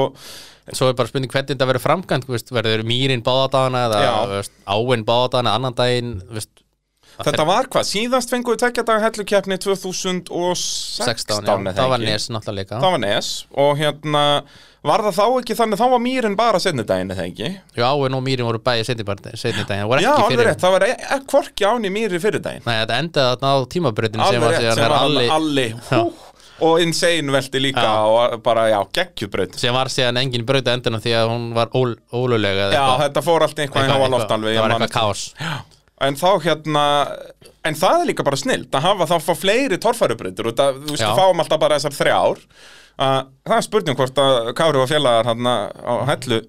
Svo 0.73 0.89
er 0.89 0.97
bara 0.97 1.11
spurning 1.11 1.29
hvernig 1.29 1.51
þetta 1.53 1.67
verður 1.69 1.85
framkvæmt 1.85 2.53
verður 2.57 2.83
mýrin 2.89 3.23
báðadagana 3.25 3.83
eða 3.85 3.99
Já. 4.01 4.13
þú 4.15 4.39
veist, 4.39 4.55
áin 4.65 5.03
báðadagana 5.05 5.53
annan 5.59 5.77
daginn 5.77 6.15
veist, 6.33 6.64
þetta 7.21 7.47
var 7.49 7.71
hvað, 7.71 7.89
síðast 7.89 8.33
fenguðu 8.33 8.61
tekja 8.65 8.85
daga 8.87 9.09
hellukefni 9.09 9.59
2016 9.63 11.03
16, 11.05 11.43
já, 11.47 11.57
eða 11.57 11.75
það 11.79 11.91
var 11.95 12.05
nes 12.05 12.29
náttúrulega 12.35 12.79
Það 12.81 12.95
var 12.97 13.03
nes. 13.05 13.33
Og 13.65 13.75
hérna 13.79 14.25
var 14.85 15.01
það 15.07 15.17
þá 15.17 15.25
ekki 15.41 15.57
þannig 15.57 15.81
þá 15.81 15.87
var 15.95 16.03
mýrin 16.05 16.37
bara 16.37 16.61
setni 16.61 16.85
daginn 16.85 17.15
eða 17.15 17.25
ekki? 17.31 17.51
Já, 17.79 17.87
áin 17.89 18.19
og 18.19 18.25
mýrin 18.27 18.49
voru 18.49 18.61
bæði 18.61 18.85
voru 19.89 20.05
Já, 20.05 20.13
alveg 20.13 20.45
rétt, 20.51 20.61
það 20.61 20.77
var 20.77 20.87
e 20.89 20.93
e 20.93 21.19
hvorki 21.33 21.69
áni 21.69 21.93
mýri 21.95 22.21
fyrir 22.21 22.45
daginn. 22.45 22.67
Nei, 22.67 22.77
þetta 22.83 23.01
endaði 23.01 23.33
þarna 23.33 23.55
á 23.55 23.59
tímabröðinu 23.75 24.29
sem 24.29 24.45
var 24.45 24.55
rétt, 24.55 24.61
síðan 24.61 24.79
sem 24.79 24.85
er 24.85 24.93
var 24.93 25.07
alli, 25.07 25.27
alli, 25.39 25.67
alli 25.73 26.03
hú, 26.05 26.35
og 26.69 26.83
insane 26.85 27.33
velti 27.35 27.63
líka 27.65 27.85
Já. 27.87 27.95
og 28.13 28.43
bara, 28.45 28.67
já, 28.71 28.79
geggjubraut. 29.01 29.57
Sem 29.61 29.75
var 29.75 29.91
síðan 29.93 30.21
engin 30.21 30.45
bröð 30.47 30.69
á 30.69 30.77
endunum 30.77 31.03
því 31.03 31.17
að 31.17 31.31
hún 31.33 31.47
var 31.57 31.73
ól, 31.81 31.97
ólulega 32.13 32.69
Já, 32.75 32.85
þetta 33.07 33.25
fór 33.25 33.49
allt 33.49 33.65
eitthvað 33.65 33.89
í 33.89 33.95
háa 33.97 34.11
loft 34.13 34.37
alveg 34.37 34.59
það 34.59 34.67
var 34.67 34.77
eitthvað 34.77 34.91
eftir. 34.91 35.01
kaos 35.01 35.73
En 36.05 36.19
þá 36.21 36.31
hérna 36.45 36.85
En 37.65 37.77
það 37.79 38.03
er 38.03 38.09
líka 38.11 38.25
bara 38.27 38.37
snilt 38.37 38.77
að 38.77 38.85
hafa 38.85 39.07
þá 39.09 39.15
fá 39.25 39.35
fleiri 39.41 39.81
torfærubrautur 39.81 40.51
og 40.51 40.57
það, 40.59 40.81
þú 40.85 40.95
veist, 40.95 41.05
við 41.05 41.21
fáum 41.21 41.39
alltaf 41.41 41.61
bara 41.63 41.79
þessar 41.79 41.95
þrjár 41.97 42.41
að 43.05 43.21
það 43.49 43.55
er 43.57 43.67
spurning 43.67 43.99
hvort 43.99 44.21
að 44.21 44.51
Kári 44.59 44.81
og 44.83 44.91
félagar 44.91 45.31
hérna 45.31 45.55
á 45.73 45.95
hellu 46.13 46.41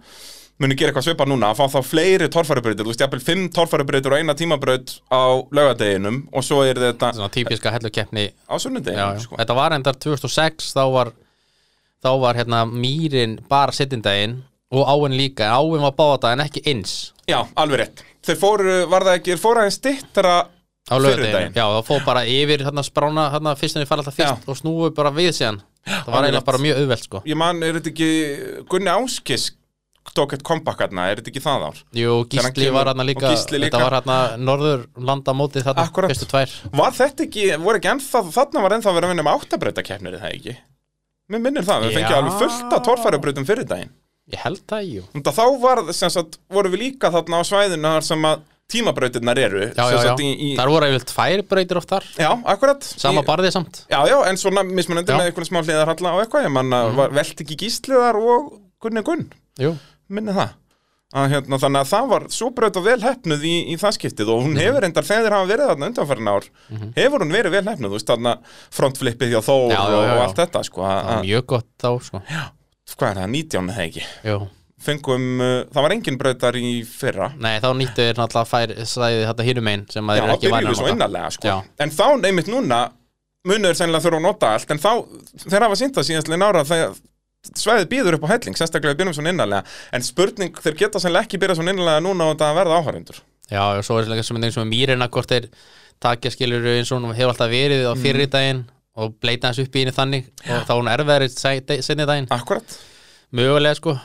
muni 0.62 0.76
gera 0.80 0.92
eitthvað 0.92 1.08
svipað 1.10 1.32
núna 1.32 1.52
að 1.52 1.60
fá 1.60 1.72
þá 1.74 1.88
fleiri 1.90 2.28
torfærubrautur, 2.32 2.86
þú 2.86 2.92
veist, 2.92 3.02
jafnvel 3.04 3.24
fimm 3.24 3.48
torfærubrautur 3.56 4.16
og 4.16 4.22
eina 4.22 4.36
tímabraut 4.40 4.94
á 5.12 5.24
laugardeginum 5.56 6.22
og 6.32 6.46
svo 6.48 6.62
er 6.68 6.80
þetta 6.80 7.12
svona 7.18 7.32
típiska 7.34 7.74
hellukeppni 7.76 8.28
á 8.32 8.56
já. 8.56 9.08
sko. 9.24 9.40
þetta 9.40 9.58
var 9.58 9.76
endar 9.76 10.00
2006 10.00 10.72
þá 10.76 10.84
var, 10.94 11.12
þá 12.04 12.12
var 12.24 12.40
hérna 12.40 12.64
mýrin 12.72 13.40
bara 13.52 13.76
sittindaginn 13.76 14.38
og 14.72 14.88
áin 14.90 15.16
líka, 15.18 15.46
en 15.46 15.54
áin 15.60 15.82
var 15.86 15.94
báðadaginn 16.00 16.46
ekki 16.48 16.64
eins 16.72 16.96
Já, 17.30 17.40
alveg 17.58 17.80
rétt. 17.84 18.04
Þeir 18.26 18.38
fóru, 18.42 18.76
var 18.90 19.02
það 19.06 19.16
ekki, 19.20 19.32
þeir 19.36 19.42
fóru 19.42 19.62
aðeins 19.62 19.78
stittra 19.80 20.36
á 20.86 20.96
lögadeginu, 21.02 21.54
já, 21.58 21.66
það 21.66 21.86
fóð 21.88 22.04
bara 22.06 22.24
yfir 22.30 22.64
hérna 22.66 22.84
sprána, 22.86 23.28
hérna 23.34 23.56
fyrst 23.58 23.76
en 23.78 23.82
við 23.86 23.90
fara 23.90 24.04
alltaf 24.04 24.18
fyrst 24.20 24.50
og 24.50 24.58
snúu 24.60 24.90
bara 24.94 25.10
við 25.14 25.32
síðan 25.38 25.62
það 25.86 26.10
var 26.14 26.26
eiginlega 26.28 26.46
bara 26.46 26.62
mjög 26.62 26.80
auðvelt 26.82 27.06
sko 27.08 27.22
Ég 27.26 27.38
man, 27.38 27.62
er 27.66 27.78
þetta 27.80 27.90
ekki, 27.94 28.10
Gunni 28.70 28.92
Áskis 28.94 29.48
tók 30.14 30.36
eitt 30.38 30.44
kompakkarna, 30.46 31.08
er 31.10 31.18
þetta 31.22 31.32
ekki 31.34 31.42
það 31.42 31.64
ár? 31.66 31.80
Jú, 31.98 32.12
Gísli 32.30 32.52
kemur- 32.68 32.76
var 32.78 32.90
hérna 32.92 33.06
líka, 33.10 33.32
líka. 33.34 33.66
þetta 33.66 33.82
var 33.82 33.96
hérna 33.98 34.18
norðurlandamótið 34.38 35.66
þarna, 35.66 35.86
Akkúrat. 35.90 36.12
fyrstu 36.14 36.28
tvær 36.30 36.54
Var 36.78 36.92
þetta 37.00 37.26
ekki, 37.26 37.46
voru 37.66 37.80
ekki 37.82 37.90
ennþá, 37.96 38.22
þarna 38.38 38.62
var 38.66 38.76
ennþá 38.78 38.94
verið 38.96 39.08
að 39.10 39.14
vinna 39.16 39.26
með 39.26 39.40
áttabrautakeppnir, 39.42 40.14
er 40.14 40.22
það 40.26 40.36
ekki? 40.38 40.56
Mér 41.34 41.42
minnir 41.42 41.66
það, 41.66 41.86
við 41.88 41.92
Já. 41.92 41.98
fengið 41.98 42.18
alveg 42.20 42.38
fullt 42.44 42.76
af 42.78 42.84
torfærubrautum 42.86 43.48
fyrir 43.50 43.66
daginn. 43.66 43.94
Ég 44.34 44.42
held 44.42 44.64
það, 44.66 44.90
jú 44.90 45.24
Þá 45.30 45.46
var, 45.62 45.82
sem 45.94 46.12
sagt, 46.14 46.40
voru 46.50 46.72
við 46.74 46.86
líka 46.88 47.12
þarna 47.14 47.42
á 47.42 47.44
svæðinu 47.46 47.92
þar 47.98 48.08
sem 48.08 48.28
að 48.32 48.44
tímabrautirnar 48.74 49.38
eru. 49.38 49.68
Já, 49.78 49.84
já, 49.94 50.00
já, 50.08 50.14
Í, 50.18 50.30
í, 50.34 50.48
þar 50.58 50.72
voru 50.74 50.88
eiginlega 50.88 51.10
tvær 51.12 51.44
breytir 51.52 51.78
oft 51.78 51.92
þar 51.92 52.08
já, 52.18 52.32
akkurat. 52.56 52.88
Sama 52.98 53.22
Í- 53.22 53.28
barðið 53.28 53.54
samt 53.54 53.84
Já, 53.92 54.00
já, 54.10 54.16
en 54.26 54.42
svona 54.42 54.66
mismunandi 54.66 55.14
Já. 55.14 55.20
með 55.20 55.30
einhvern 55.30 55.50
smá 55.52 55.62
hliðarhalla 55.62 56.16
og 56.18 56.24
eitthvað, 56.24 56.48
ég 56.48 56.56
manna, 56.56 56.80
mm. 56.90 57.02
velt 57.14 57.44
ekki 57.46 57.60
gísliðar 57.62 58.18
og 58.18 58.56
Gunni 58.82 59.06
Gunn. 59.06 59.28
Jú, 59.62 59.76
minni 60.10 60.34
það 60.34 60.56
að, 61.16 61.30
hérna, 61.32 61.60
þannig 61.62 61.84
að 61.84 61.92
það 61.92 62.10
var 62.12 62.26
svo 62.34 62.50
braut 62.56 62.78
og 62.80 62.86
vel 62.86 62.98
hefnuð 63.04 63.46
í, 63.48 63.54
í 63.72 63.78
það 63.80 63.96
skiptið 64.00 64.32
og 64.34 64.44
hún 64.44 64.58
hefur 64.60 64.88
endar 64.88 65.08
þegar 65.08 65.36
hafa 65.38 65.50
verið 65.52 65.72
þarna 65.72 65.90
undanfærin 65.92 66.32
ár 66.34 66.48
hefur 66.98 67.24
hún 67.24 67.34
verið 67.36 67.56
vel 67.56 67.64
hefnuð, 67.70 67.94
þú 67.94 68.00
veist 68.00 68.12
þarna 68.12 68.34
frontflippið 68.76 69.36
hjá 69.36 69.40
Þór 69.46 69.72
Já, 69.72 69.78
já, 69.78 69.86
og, 69.86 69.94
já, 69.94 70.00
og 70.02 70.20
já. 70.20 70.24
allt 70.26 70.42
þetta 70.42 70.64
sko, 70.68 70.84
það 70.84 70.98
að, 70.98 71.10
var 71.14 71.26
mjög 71.30 71.46
gott 71.54 71.70
þá 71.86 71.90
sko 72.10 72.22
að, 72.26 72.50
hvað 72.94 73.10
er 73.10 73.18
það, 73.22 73.32
19 73.34 73.72
eða 73.74 73.86
ekki? 73.90 74.04
Jú, 74.30 74.38
fengum, 74.86 75.24
uh, 75.42 75.64
það 75.74 75.86
var 75.88 75.96
engin 75.96 76.18
brautar 76.22 76.60
í 76.60 76.74
fyrra. 76.86 77.32
Nei 77.42 77.56
þá 77.64 77.70
nýttu 77.80 78.04
þeir 78.06 78.20
náttúrulega 78.20 78.52
fær 78.52 78.76
slæðið 78.92 79.26
þetta 79.32 79.48
hinum 79.50 79.72
einn 79.72 79.86
sem 79.90 80.12
að 80.14 80.20
Já, 80.20 80.22
þeir 80.22 80.30
eru 80.30 80.36
ekki 80.38 80.54
byrjuðu 80.54 80.76
svo 80.78 80.86
nota. 80.86 80.96
innarlega 80.96 81.32
sko. 81.34 81.48
Já. 81.50 81.58
en 81.86 81.96
þá 81.96 82.06
neymitt 82.22 82.52
núna 82.54 82.80
munur 83.46 83.76
sennilega 83.78 84.06
þurfa 84.06 84.20
að 84.22 84.26
nota 84.28 84.54
allt 84.54 84.72
en 84.76 84.82
þá, 84.82 84.92
þeir 85.46 85.66
hafa 85.66 85.76
sínt 85.82 85.98
það 85.98 86.08
síðastlega 86.12 86.50
ára 86.50 86.64
þegar 86.66 86.96
svæðið 87.46 87.90
býður 87.92 88.16
upp 88.18 88.24
á 88.26 88.30
helling, 88.34 88.56
sérstaklega 88.58 88.94
við 88.96 89.00
byrjum 89.04 89.16
svona 89.20 89.34
innarlega 89.36 89.74
en 89.94 90.06
spurning, 90.06 90.56
þeir 90.66 90.78
geta 90.80 91.02
sennilega 91.02 91.28
ekki 91.28 91.38
byrjað 91.42 91.60
svona 91.60 91.74
innarlega 91.76 92.02
núna 92.06 92.26
og 92.30 92.34
þetta 92.38 92.54
verða 92.58 92.80
áhærendur 92.82 93.20
Já, 93.46 93.62
og 93.78 93.84
svo 93.86 94.00
er 94.02 94.08
þetta 94.10 94.24
sem 94.26 94.40
með 94.42 94.58
mýrina 94.72 95.06
hvort 95.14 95.30
þeir 95.30 95.46
takja 96.02 96.32
skilur 96.34 96.66
eins 96.74 96.90
og 96.92 97.04
hún 97.06 97.14
hefur 97.14 97.36
alltaf 97.36 97.52
verið 97.54 97.86
á 97.86 97.94
Mm. 97.94 98.02
fyrri 98.02 98.26
daginn 98.26 98.64
og 98.96 99.16
bleita 99.22 99.50
hans 99.52 99.60
upp 99.64 99.76
í 99.76 99.84
henni 99.84 99.94
þannig 99.96 100.28
og 100.46 100.66
þá 100.68 100.72
er 100.72 100.80
hún 100.80 100.92
erfiðari 100.94 101.32
setni 101.84 102.06
daginn. 102.08 102.30
Akkurat 102.32 102.78
mögulega 103.36 103.76
sko. 103.80 103.98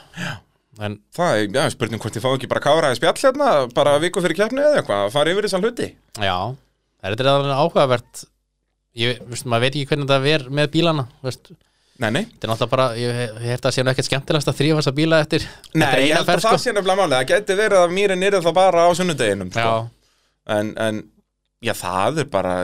En 0.81 0.97
Það 1.15 1.37
er, 1.37 1.47
já, 1.55 1.65
spurning 1.75 2.01
hvort 2.01 2.17
ég 2.17 2.23
fá 2.25 2.31
ekki 2.33 2.49
bara 2.51 2.63
káraði 2.65 2.97
spjall 2.99 3.19
hérna, 3.21 3.49
bara 3.77 3.97
viku 4.01 4.23
fyrir 4.25 4.39
keppni 4.39 4.63
eða 4.65 4.81
eitthvað, 4.81 5.03
að 5.07 5.15
fara 5.17 5.33
yfir 5.35 5.47
þessa 5.49 5.61
hluti. 5.61 5.89
já, 6.25 6.37
þetta 7.05 7.25
er 7.27 7.31
alveg 7.35 7.59
áhugavert? 7.61 8.23
Ég, 8.99 9.21
veist, 9.31 9.45
maður 9.47 9.67
veit 9.67 9.75
ekki 9.77 9.91
hvernig 9.91 10.09
þetta 10.11 10.33
er 10.35 10.47
með 10.51 10.71
bílana 10.73 11.05
veist, 11.23 11.53
Nei, 12.01 12.09
nei. 12.17 12.23
þetta 12.25 12.47
er 12.47 12.51
náttúrulega 12.55 12.73
bara, 12.73 12.87
ég, 12.97 13.19
hef 13.45 13.61
það 13.67 13.75
sé 13.77 13.83
nú 13.85 13.91
ekkert 13.93 14.09
skemmtilegast 14.09 14.49
að 14.51 14.57
þrýfa 14.63 14.79
þessa 14.81 14.95
bíla 14.97 15.19
eftir. 15.21 15.45
Nei, 15.77 15.87
ég 16.09 16.15
held 16.17 16.23
að 16.25 16.31
það 16.31 16.45
sko. 16.47 16.59
sé 16.65 16.73
nefnilega 16.73 17.03
málið, 17.03 17.17
það 17.19 17.29
geti 17.35 17.57
verið 17.61 17.83
að 17.85 17.95
mýrin 17.99 18.25
er 18.31 18.39
það 18.41 18.57
bara 18.57 18.87
á 18.89 18.91
sunnudeginum, 18.97 19.51
sko. 19.53 19.61
já, 19.61 20.57
En, 20.57 20.71
en, 20.81 21.03
já, 21.63 21.75
það 21.77 22.23
er 22.25 22.31
bara, 22.33 22.55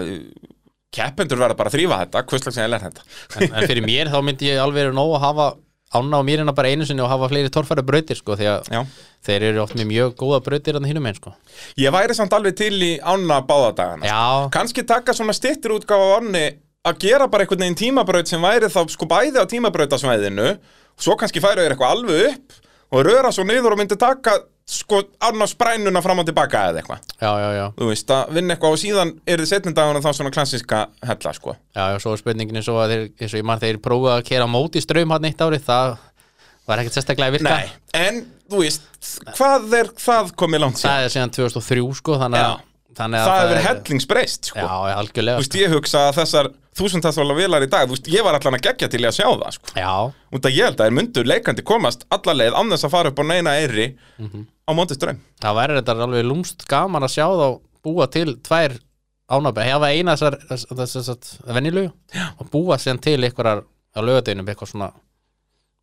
keppendur 0.96 1.40
verða 1.42 1.58
bara 1.58 1.72
að 1.72 1.76
þrýfa 1.78 2.00
þetta, 2.02 2.24
hvurslags 2.32 2.58
er 2.62 2.74
þetta. 2.86 3.06
en, 3.36 3.46
en 3.52 3.68
fyrir 3.70 3.86
mér 3.86 4.10
þá 4.12 4.18
myndi 4.24 4.50
ég 4.50 4.60
alveg 4.62 4.82
vera 4.86 4.96
nóg 4.96 5.14
að 5.18 5.24
hafa 5.26 5.46
ána 5.96 6.18
á 6.18 6.22
mýrina 6.26 6.52
bara 6.56 6.72
einu 6.72 6.86
sinni 6.86 7.04
og 7.04 7.10
hafa 7.12 7.28
fleiri 7.30 7.50
torfæra 7.52 7.84
brautir 7.86 8.18
sko, 8.18 8.34
því 8.36 8.48
að 8.50 8.70
Já. 8.74 8.80
þeir 9.28 9.44
eru 9.52 9.62
oft 9.62 9.76
með 9.78 9.86
mjög 9.92 10.14
góða 10.18 10.40
brautir 10.48 10.78
að 10.80 10.88
hinum 10.90 11.06
einn 11.06 11.18
sko. 11.18 11.32
Ég 11.78 11.94
væri 11.94 12.16
samt 12.18 12.34
alveg 12.34 12.56
til 12.58 12.74
í 12.82 12.92
ána 12.98 13.38
báðadagana. 13.46 14.08
já, 14.08 14.50
Kanski 14.56 14.82
taka 14.86 15.14
svona 15.14 15.36
stittir 15.36 15.76
útgáfa 15.76 16.08
á 16.10 16.16
ánni 16.18 16.46
að 16.86 17.00
gera 17.06 17.28
bara 17.30 17.46
einhvern 17.46 17.62
veginn 17.64 17.78
tímabraut 17.78 18.28
sem 18.30 18.42
væri 18.42 18.70
þá 18.70 18.82
sko 18.90 19.08
bæði 19.10 19.42
á 19.42 19.46
tímabrautasvæðinu 19.50 20.50
svo 20.98 21.16
kannski 21.18 21.42
færu 21.42 21.62
þér 21.64 21.74
eitthvað 21.74 21.94
alveg 21.96 22.28
upp 22.32 22.60
og 22.92 23.06
röra 23.06 23.32
svo 23.34 23.44
niður 23.46 23.74
og 23.74 23.80
myndi 23.80 23.98
taka 23.98 24.36
sko 24.66 24.98
annars 25.22 25.52
sprænuna 25.54 26.00
fram 26.02 26.18
og 26.18 26.26
tilbaka 26.26 26.64
eða 26.72 26.80
eitthvað. 26.80 27.04
Já, 27.22 27.30
já, 27.38 27.48
já, 27.54 27.64
þú 27.78 27.88
veist 27.92 28.10
að 28.10 28.32
vinna 28.34 28.54
eitthvað 28.56 28.74
og 28.74 28.80
síðan 28.82 29.12
er 29.30 29.42
þið 29.42 29.50
setnindagana 29.52 30.02
þá 30.02 30.08
svona 30.18 30.32
klassiska 30.34 30.80
hella 31.06 31.32
sko. 31.36 31.54
Já, 31.76 31.82
já, 31.92 31.98
svo 32.02 32.14
er 32.16 32.22
spurningin 32.22 32.64
svo 32.66 32.80
að 32.82 32.94
þeir, 32.94 33.04
eins 33.20 33.36
og 33.36 33.40
ég 33.42 33.46
mann 33.46 33.62
þeir 33.62 33.78
prófa 33.84 34.16
að 34.16 34.24
kera 34.32 34.48
móti 34.50 34.82
straum 34.82 35.14
hann 35.14 35.28
eitt 35.30 35.44
ári, 35.46 35.60
það 35.62 35.94
var 36.66 36.82
ekkert 36.82 36.98
sérstaklega 36.98 37.36
virka. 37.36 37.54
Nei, 37.54 37.70
en 37.94 38.20
þú 38.50 38.64
veist 38.64 39.12
hvað 39.38 39.78
er 39.84 39.92
það 40.02 40.34
komið 40.42 40.64
langt 40.64 40.82
sér? 40.82 40.90
það 40.90 41.06
er 41.06 41.14
síðan 41.14 41.34
2003 41.38 41.86
sko, 42.00 42.18
þannig 42.24 42.42
að, 42.42 42.64
þannig 42.98 43.22
að 43.22 43.30
Það 43.30 43.42
hefur 43.44 43.64
hellingsbreyst 43.68 44.50
sko. 44.50 44.66
Já, 44.66 44.74
já, 44.90 44.96
algjörlega 44.98 45.38
Þú 45.38 45.46
veist, 45.46 45.58
ég 45.62 45.76
hugsa 45.78 46.08
að 46.08 46.18
þessar 46.24 46.50
þúsundtastvala 46.76 47.36
vilar 47.38 47.64
í 47.64 47.68
dag, 47.72 47.86
þú 47.88 47.94
veist, 47.96 48.08
ég 48.12 48.24
var 48.26 48.36
allan 48.38 48.58
að 48.58 48.64
gegja 48.68 48.88
til 48.92 49.00
í 49.00 49.08
að 49.08 49.16
sjá 49.16 49.26
það 49.30 49.52
sko. 49.56 49.72
Já, 49.76 49.92
út 50.36 50.48
að 50.48 50.56
ég 50.56 50.64
held 50.68 50.80
að 50.80 50.86
þeir 50.90 50.96
myndu 50.98 51.24
leikandi 51.24 51.62
komast 51.66 52.04
alla 52.12 52.34
leið 52.36 52.58
án 52.60 52.72
þess 52.74 52.84
að 52.88 52.94
fara 52.96 53.12
upp 53.12 53.22
á 53.22 53.24
neina 53.30 53.54
eyri 53.60 53.86
Mhm. 54.18 54.46
á 54.68 54.70
móti 54.76 54.94
strömm 54.98 55.20
það 55.40 55.56
væri 55.60 55.78
þetta 55.80 55.96
alveg 56.06 56.24
lúmst 56.26 56.66
gaman 56.68 57.02
að 57.02 57.14
sjá 57.16 57.26
þá 57.30 57.60
búa 57.86 58.06
til 58.10 58.36
tvær 58.42 58.76
ánabæð, 59.30 59.64
hefa 59.72 59.88
eina 59.94 60.14
þessar 60.16 60.36
þessar 60.76 61.54
venjulegu 61.54 61.92
og 62.40 62.50
búa 62.50 62.76
síðan 62.78 63.00
til 63.00 63.18
einhverjar 63.24 63.64
á 63.96 63.98
lögadeginum 64.02 64.46
eitthvað 64.46 64.70
svona 64.70 64.92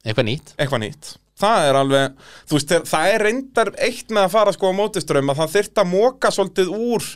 eitthvað 0.06 0.26
nýtt. 0.30 0.54
Eitthvað 0.60 0.82
nýtt 0.84 1.18
það 1.40 1.68
er 1.68 1.78
alveg, 1.80 2.18
þú 2.50 2.58
veist, 2.58 2.74
það 2.90 3.10
er 3.10 3.26
reyndar 3.28 3.72
eitt 3.82 4.14
með 4.14 4.28
að 4.28 4.34
fara 4.36 4.54
sko 4.56 4.70
á 4.70 4.74
móti 4.78 5.02
strömm 5.04 5.34
að 5.34 5.42
það 5.42 5.54
þyrft 5.56 5.82
að 5.82 5.90
móka 5.90 6.32
svolítið 6.34 6.72
úr 6.78 7.08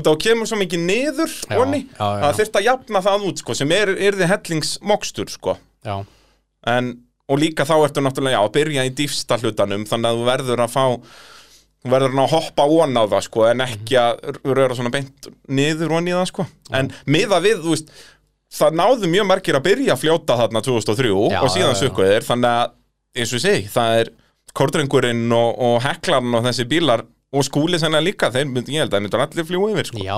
út 0.00 0.10
á 0.10 0.12
kemur 0.24 0.48
svo 0.50 0.58
mikið 0.60 0.84
niður 0.88 1.34
Já, 1.34 1.58
onni, 1.60 1.82
já, 1.90 2.06
já, 2.06 2.24
að 2.24 2.40
þyrft 2.40 2.58
að 2.60 2.68
jafna 2.70 3.04
það 3.04 3.28
út 3.30 3.44
sko, 3.44 3.56
sem 3.58 3.76
er, 3.76 3.92
er 4.08 4.18
þið 4.18 4.32
hellingsmokstur 4.32 5.32
sko. 5.34 5.56
En, 6.66 6.92
og 7.30 7.40
líka 7.42 7.66
þá 7.68 7.76
ertu 7.78 8.04
náttúrulega 8.04 8.42
að 8.42 8.52
byrja 8.56 8.86
í 8.88 8.92
dýfsta 8.96 9.38
hlutanum 9.42 9.86
þannig 9.88 10.12
að 10.12 10.20
þú 10.20 10.28
verður 10.30 10.64
að 10.64 10.76
fá 10.76 10.84
verður 11.86 12.16
ná 12.16 12.24
að 12.24 12.32
hoppa 12.32 12.64
ón 12.66 12.98
á 12.98 13.02
það 13.06 13.24
sko 13.28 13.44
en 13.46 13.62
ekki 13.62 13.98
að 14.00 14.24
röra 14.42 14.74
svona 14.74 14.90
beint 14.94 15.28
niður 15.46 15.94
ón 16.00 16.08
í 16.08 16.14
það 16.16 16.28
sko. 16.32 16.46
En 16.74 16.90
miða 17.06 17.38
við, 17.44 17.60
þú 17.62 17.76
veist 17.76 17.92
það 18.56 18.80
náðu 18.80 19.10
mjög 19.12 19.28
margir 19.28 19.58
að 19.58 19.66
byrja 19.68 19.94
að 19.94 20.02
fljóta 20.02 20.38
þarna 20.40 20.62
2003 20.66 21.12
Já, 21.30 21.38
og 21.42 21.52
síðan 21.52 21.76
já, 21.76 21.78
eins 23.16 23.32
og 23.36 23.42
segi, 23.42 23.66
það 23.72 23.98
er 24.02 24.10
kórdrengurinn 24.56 25.26
og, 25.36 25.58
og 25.66 25.80
heklarinn 25.84 26.36
og 26.38 26.44
þessi 26.46 26.64
bílar 26.70 27.02
og 27.36 27.42
skúli 27.44 27.80
sennilega 27.80 28.06
líka, 28.06 28.30
þeir 28.32 28.46
myndi, 28.48 28.76
ég 28.76 28.84
held 28.84 28.92
að 28.94 28.96
þeir 29.00 29.04
myndur 29.08 29.24
allir 29.26 29.48
fljú 29.48 29.66
yfir 29.72 29.88
sko. 29.90 30.04
já, 30.06 30.16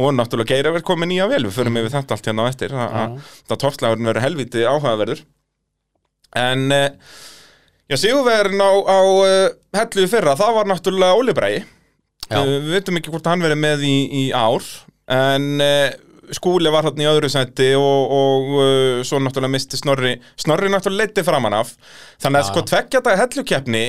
og 0.00 0.14
náttúrulega 0.16 0.54
geir 0.54 0.68
verið 0.70 0.86
komið 0.88 1.10
nýja 1.10 1.26
vel 1.28 1.42
við 1.48 1.56
förum 1.58 1.76
yfir 1.80 1.92
þetta 1.96 2.16
allt 2.16 2.28
hérna 2.30 2.46
á 2.46 2.50
eftir 2.52 2.72
að- 2.76 2.94
að 3.00 3.16
það 3.50 3.60
toppslagurinn 3.64 4.08
verður 4.08 4.24
helviti 4.24 4.62
áhugaverður. 4.70 5.20
En 6.40 6.62
uh, 6.70 6.88
já, 7.90 7.96
sigurverðin 7.98 8.62
á, 8.62 8.70
á 8.86 8.98
uh, 9.02 9.48
hellu 9.80 10.06
fyrra, 10.12 10.36
það 10.38 10.54
var 10.60 10.70
náttúrulega 10.70 11.18
Óli 11.18 11.34
Bræi 11.36 11.56
Já. 12.30 12.38
uh, 12.38 12.46
við 12.62 12.70
veitum 12.76 13.00
ekki 13.00 13.10
hvort 13.10 13.26
hann 13.26 13.42
verið 13.42 13.58
með 13.66 13.82
í, 13.88 13.96
í 14.14 14.24
ár 14.30 14.62
en 15.10 15.48
skúli 16.36 16.70
var 16.72 16.88
hann 16.88 17.00
í 17.02 17.08
öðru 17.10 17.30
seti 17.32 17.70
og, 17.78 18.14
og 18.16 18.50
uh, 18.56 19.02
svo 19.06 19.20
náttúrulega 19.22 19.54
misti 19.54 19.80
Snorri 19.80 20.14
Snorri 20.40 20.70
náttúrulega 20.72 21.08
leiti 21.10 21.24
framan 21.26 21.56
af 21.60 21.72
þannig 22.22 22.40
að 22.40 22.44
Já. 22.44 22.48
sko 22.50 22.64
tveggja 22.70 23.02
dag 23.06 23.22
hellukeppni 23.24 23.84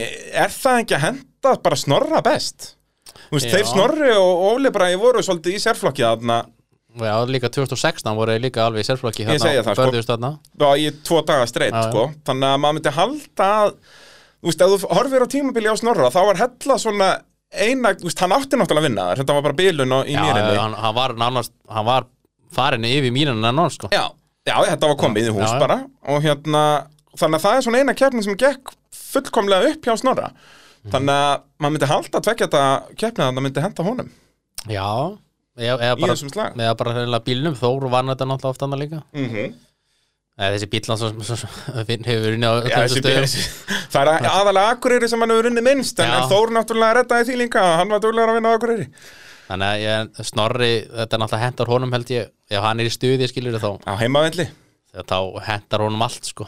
er 0.45 0.53
það 0.55 0.83
ekki 0.83 0.97
að 0.97 1.05
henda 1.07 1.55
bara 1.65 1.79
Snorra 1.79 2.23
best 2.25 2.73
Þú 3.11 3.37
veist, 3.37 3.47
Já. 3.47 3.53
þeir 3.57 3.67
Snorri 3.69 4.11
og 4.15 4.43
Óli 4.51 4.71
Bræi 4.73 4.93
voru 4.99 5.23
svolítið 5.25 5.57
í 5.57 5.63
sérflokki 5.63 6.03
þarna 6.05 6.41
já, 6.99 7.13
líka 7.27 7.49
2016 7.51 8.15
voru 8.15 8.37
líka 8.43 8.65
alveg 8.65 8.83
í 8.83 8.87
sérflokki 8.87 9.25
Ég 9.27 9.41
segi 9.41 9.63
það, 9.63 9.79
sko. 9.79 10.31
Já, 10.59 10.69
í 10.75 10.91
tvo 11.07 11.21
daga 11.27 11.47
Já, 11.47 11.67
já. 11.71 11.83
sko 11.89 12.07
Þannig 12.27 12.47
að 12.49 12.61
maður 12.63 12.77
myndi 12.79 12.95
halda 12.97 13.49
að 13.61 13.75
Þú 14.41 14.49
veist, 14.49 14.63
ef 14.65 14.71
þú 14.81 14.95
horfir 14.97 15.23
á 15.23 15.27
tímabili 15.31 15.69
á 15.71 15.75
Snorra 15.79 16.09
Þá 16.11 16.21
var 16.27 16.41
hella 16.41 16.77
svona 16.81 17.09
eina 17.51 17.93
Þú 17.99 18.09
veist, 18.09 18.23
hann 18.23 18.35
átti 18.35 18.59
náttúrulega 18.59 18.81
að 18.81 18.87
vinna 18.89 19.07
þar 19.09 19.21
Þetta 19.21 19.37
var 19.37 19.45
bara 19.47 19.59
bilun 19.61 19.95
á, 19.95 19.99
í 20.03 20.15
já, 20.15 20.23
mýrinni 20.23 20.57
hann, 20.57 20.75
hann 20.81 20.97
var 20.97 21.15
nánast, 21.19 21.53
hann 21.71 21.87
var 21.87 22.09
farin 22.55 22.87
yfir 22.87 23.13
mínuna 23.15 23.49
nánast 23.51 23.79
sko. 23.79 23.89
Já, 23.93 24.05
já, 24.47 24.55
þetta 24.73 24.91
var 24.91 24.99
komið 25.01 25.29
í 25.31 25.33
hús 25.35 25.45
Já, 25.45 25.55
já. 25.55 25.61
bara 25.61 25.77
Og 26.11 26.21
hérna, 26.25 26.63
þannig 27.15 27.39
að 27.39 27.45
það 27.45 27.57
er 27.57 27.65
svona 27.67 27.81
eina 27.81 27.97
keppni 27.97 28.25
sem 28.27 28.37
gekk 28.39 28.73
fullkomlega 29.11 29.73
upp 29.73 29.89
hjá 29.89 29.97
Snorra. 29.99 30.31
Mhm. 30.31 30.93
Þannig 30.93 31.17
að 31.23 31.33
maður 31.61 31.75
myndi 31.75 31.91
halda 31.91 32.19
að 32.19 32.27
tvekja 32.27 32.47
þetta 32.47 32.95
keppni 33.03 33.27
að 33.27 33.41
myndi 33.41 33.65
henda 33.65 33.87
honum. 33.87 34.13
Já, 34.69 34.87
eða, 35.57 35.91
bara 35.99 36.15
eða 36.55 36.77
bara 36.77 37.19
bílnum, 37.25 37.57
Þór 37.57 37.89
vann 37.91 38.13
þetta 38.13 38.29
náttúrulega 38.29 38.55
oft 38.55 38.65
annað 38.65 38.83
líka. 38.85 39.03
Mm 39.13 39.51
eða 40.41 40.55
þessi 40.55 40.69
bíl 40.71 40.81
hans 40.87 41.03
hefur 42.07 42.35
unni 42.35 42.47
á 42.49 42.53
Já, 42.65 42.75
þessu 42.85 43.01
þessi, 43.05 43.41
það 43.93 44.11
er 44.15 44.27
aðalega 44.31 44.75
Akureyri 44.75 45.09
sem 45.11 45.21
hann 45.21 45.33
hefur 45.33 45.49
unnið 45.51 45.65
minnst 45.67 45.99
en, 46.01 46.09
Já. 46.09 46.19
en 46.21 46.29
Þór 46.31 46.53
náttúrulega 46.55 47.01
reddaði 47.01 47.27
því 47.29 47.39
líka 47.43 47.65
Hann 47.81 47.91
var 47.91 48.03
duglegur 48.03 48.31
að 48.31 48.39
vinna 48.39 48.53
á 48.53 48.55
Akureyri 48.57 48.87
þannig 49.51 49.67
að 49.69 49.83
ég, 49.85 50.11
Snorri, 50.31 50.71
þetta 50.89 51.17
er 51.17 51.21
náttúrulega 51.23 51.45
hentar 51.45 51.71
honum 51.75 51.95
held 51.95 52.11
ég, 52.15 52.29
ef 52.51 52.65
hann 52.65 52.81
er 52.83 52.89
í 52.89 52.93
stuði 52.95 53.27
skilur 53.31 53.59
þá, 53.61 53.69
Á 53.85 53.93
heimavelli. 54.01 54.47
Þá 54.95 55.17
hentar 55.47 55.85
honum 55.85 56.03
allt 56.07 56.27
sko. 56.27 56.47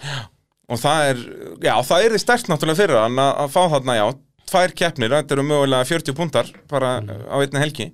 Og 0.72 0.79
það 0.79 1.10
er, 1.12 1.24
já, 1.67 1.74
það 1.86 2.05
er 2.07 2.13
því 2.15 2.22
stert 2.24 2.50
náttúrulega 2.51 2.79
fyrir 2.81 3.01
hann 3.03 3.19
að, 3.24 3.50
fá 3.53 3.62
þarna, 3.75 3.95
já, 4.00 4.05
tvær 4.53 4.74
keppnir, 4.79 5.13
þetta 5.15 5.36
eru 5.38 5.43
mögulega 5.48 5.88
40 5.88 6.15
púntar 6.17 6.50
bara 6.72 6.95
á 7.03 7.36
einni 7.39 7.62
helgi. 7.62 7.88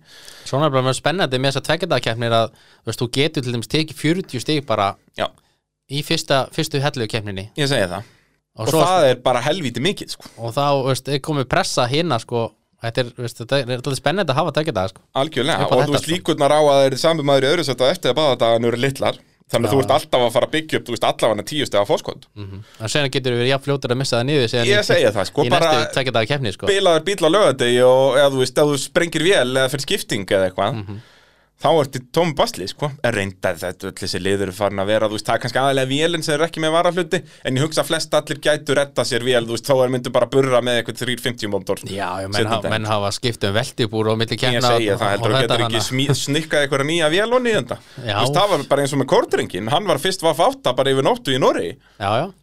Svona 0.50 0.68
er 0.70 0.74
bara 0.74 0.86
mjög 0.88 0.98
spennandi 0.98 1.40
með 1.40 1.54
þess 1.54 1.62
að 1.62 1.68
tveggjadakeppnir 1.70 2.36
að 2.40 2.48
þú 2.58 2.90
veist, 2.90 3.02
þú 3.04 3.08
getur 3.20 3.46
til 3.46 3.54
dæmis 3.56 3.70
tekið 3.74 4.00
40 4.02 4.44
stig 4.46 4.64
bara 4.70 4.88
Já, 5.20 5.28
í 5.94 6.02
fyrsta, 6.06 6.44
fyrstu 6.56 6.82
hellu 6.84 7.08
keppninni. 7.10 7.48
Ég 7.60 7.70
segi 7.70 7.90
það. 7.92 8.10
og, 8.60 8.66
Og, 8.66 8.74
það 8.82 9.08
er 9.12 9.22
bara 9.24 9.44
helvíti 9.46 9.82
mikið, 9.86 10.16
sko. 10.18 10.32
og 10.42 10.54
þá, 10.58 10.66
veist, 10.90 11.08
er 11.14 11.22
komið 11.24 11.48
pressa 11.54 11.86
hinna 11.90 12.18
sko, 12.20 12.48
þetta 12.84 13.02
er, 13.04 13.10
veist, 13.18 13.38
þetta 13.44 13.60
er, 13.60 13.66
þetta 13.76 13.92
er 13.92 14.00
spennandi 14.00 14.32
að 14.34 14.40
hafa 14.40 14.54
tveggjadaga 14.58 14.92
sko. 14.94 15.02
Algjörlega, 15.22 15.58
á 15.60 15.68
og 15.70 15.82
þú 15.86 15.96
veist 15.96 16.06
sko. 16.08 16.14
líkurnar 16.14 16.52
á 16.56 16.60
að 16.60 16.70
það 16.78 16.86
er 16.90 16.96
sami 17.04 17.24
maður 17.28 17.44
í 17.48 17.52
öðru 17.54 17.66
sett 17.68 17.82
eftir 17.90 18.12
að 18.14 18.20
baðadagan 18.22 18.70
eru 18.72 18.80
litlar. 18.80 19.20
Þannig 19.50 19.66
að 19.66 19.74
þú 19.74 19.80
ert 19.82 19.92
alltaf 19.96 20.22
að 20.22 20.34
fara 20.36 20.46
að 20.46 20.52
byggja 20.54 20.78
upp, 20.78 20.84
þú 20.86 20.94
veist, 20.94 21.06
allavega 21.10 21.44
tíu 21.50 21.66
stega 21.66 21.86
fórskot. 21.90 22.28
mm 22.38 22.60
en 22.86 22.90
sen 22.94 23.08
getur 23.10 23.34
við 23.34 23.48
jafn 23.50 23.66
fljótur 23.66 23.94
að 23.96 23.98
missa 23.98 24.20
það 24.20 24.28
niður 24.30 24.68
Ég 24.70 24.84
segi 24.86 25.08
það, 25.10 25.26
sko, 25.26 25.46
bara 25.50 26.26
keppni 26.30 26.52
sko. 26.54 26.68
bilaður 26.70 27.04
bíl 27.08 27.26
á 27.26 27.30
lögadegi 27.34 27.80
og 27.82 28.20
eða 28.20 28.30
þú 28.30 28.44
veist, 28.44 28.58
ef 28.62 28.70
þú 28.70 28.78
sprengir 28.78 29.26
vél 29.26 29.50
eða 29.58 29.72
fyrir 29.74 29.86
skipting 29.88 30.26
eða 30.30 30.52
eitthvað, 30.52 30.76
Mhm. 30.78 31.00
Þá 31.60 31.68
ertu 31.84 32.00
tómi 32.16 32.34
basli, 32.40 32.68
sko. 32.72 32.88
Er 33.04 33.12
reyndar 33.18 33.58
þetta, 33.60 33.90
öll 33.90 33.98
þessi 34.00 34.20
liður 34.24 34.52
farin 34.56 34.80
að 34.80 34.88
vera, 34.94 35.10
þú 35.12 35.18
veist, 35.18 35.26
það 35.28 35.36
er 35.36 35.42
kannski 35.44 35.60
aðalega 35.60 35.90
vélinn 35.92 36.24
sem 36.24 36.36
er 36.38 36.44
ekki 36.48 36.62
með 36.64 36.72
varahluti, 36.78 37.20
en 37.44 37.58
ég 37.60 37.66
hugsa 37.66 37.82
að 37.84 37.90
flest 37.90 38.14
allir 38.20 38.40
gætu 38.46 38.78
retta 38.80 39.04
sér 39.04 39.26
vél, 39.28 39.44
þú 39.44 39.56
veist, 39.58 39.68
þá 39.68 39.76
er 39.84 39.92
myndu 39.96 40.14
bara 40.16 40.26
að 40.30 40.32
burra 40.38 40.62
með 40.64 40.80
eitthvað 40.80 41.02
350 41.04 41.52
mótor. 41.52 41.84
Já, 41.92 42.08
menn, 42.32 42.48
daginn. 42.48 42.70
menn 42.72 42.86
hafa 42.88 43.12
skipt 43.12 43.44
um 43.44 43.54
veltibúr 43.60 44.12
og 44.14 44.18
milli 44.22 44.38
Ég 44.38 44.44
keppna 44.46 44.72
segi 44.78 44.88
það, 44.90 45.02
og- 45.02 45.10
heldur 45.12 45.32
og 45.34 45.40
þetta 45.42 45.58
getur 45.60 45.80
ekki 45.80 46.16
snikkað 46.24 46.64
eitthvað 46.68 46.86
nýja 46.90 47.10
vél 47.12 47.28
þetta. 47.50 47.78
Já. 48.06 48.16
Þú 48.16 48.22
veist, 48.24 48.38
það 48.40 48.50
var 48.56 48.64
bara 48.70 48.82
eins 48.86 48.94
og 48.94 49.00
með 49.04 49.10
kórdringin, 49.12 49.68
hann 49.70 49.86
var 49.92 49.98
fyrst 50.00 50.22
VAF 50.24 50.40
8 50.40 50.74
bara 50.76 50.90
yfir 50.96 51.04
nóttu 51.04 51.36
í 51.36 51.40
Norri. 51.40 51.76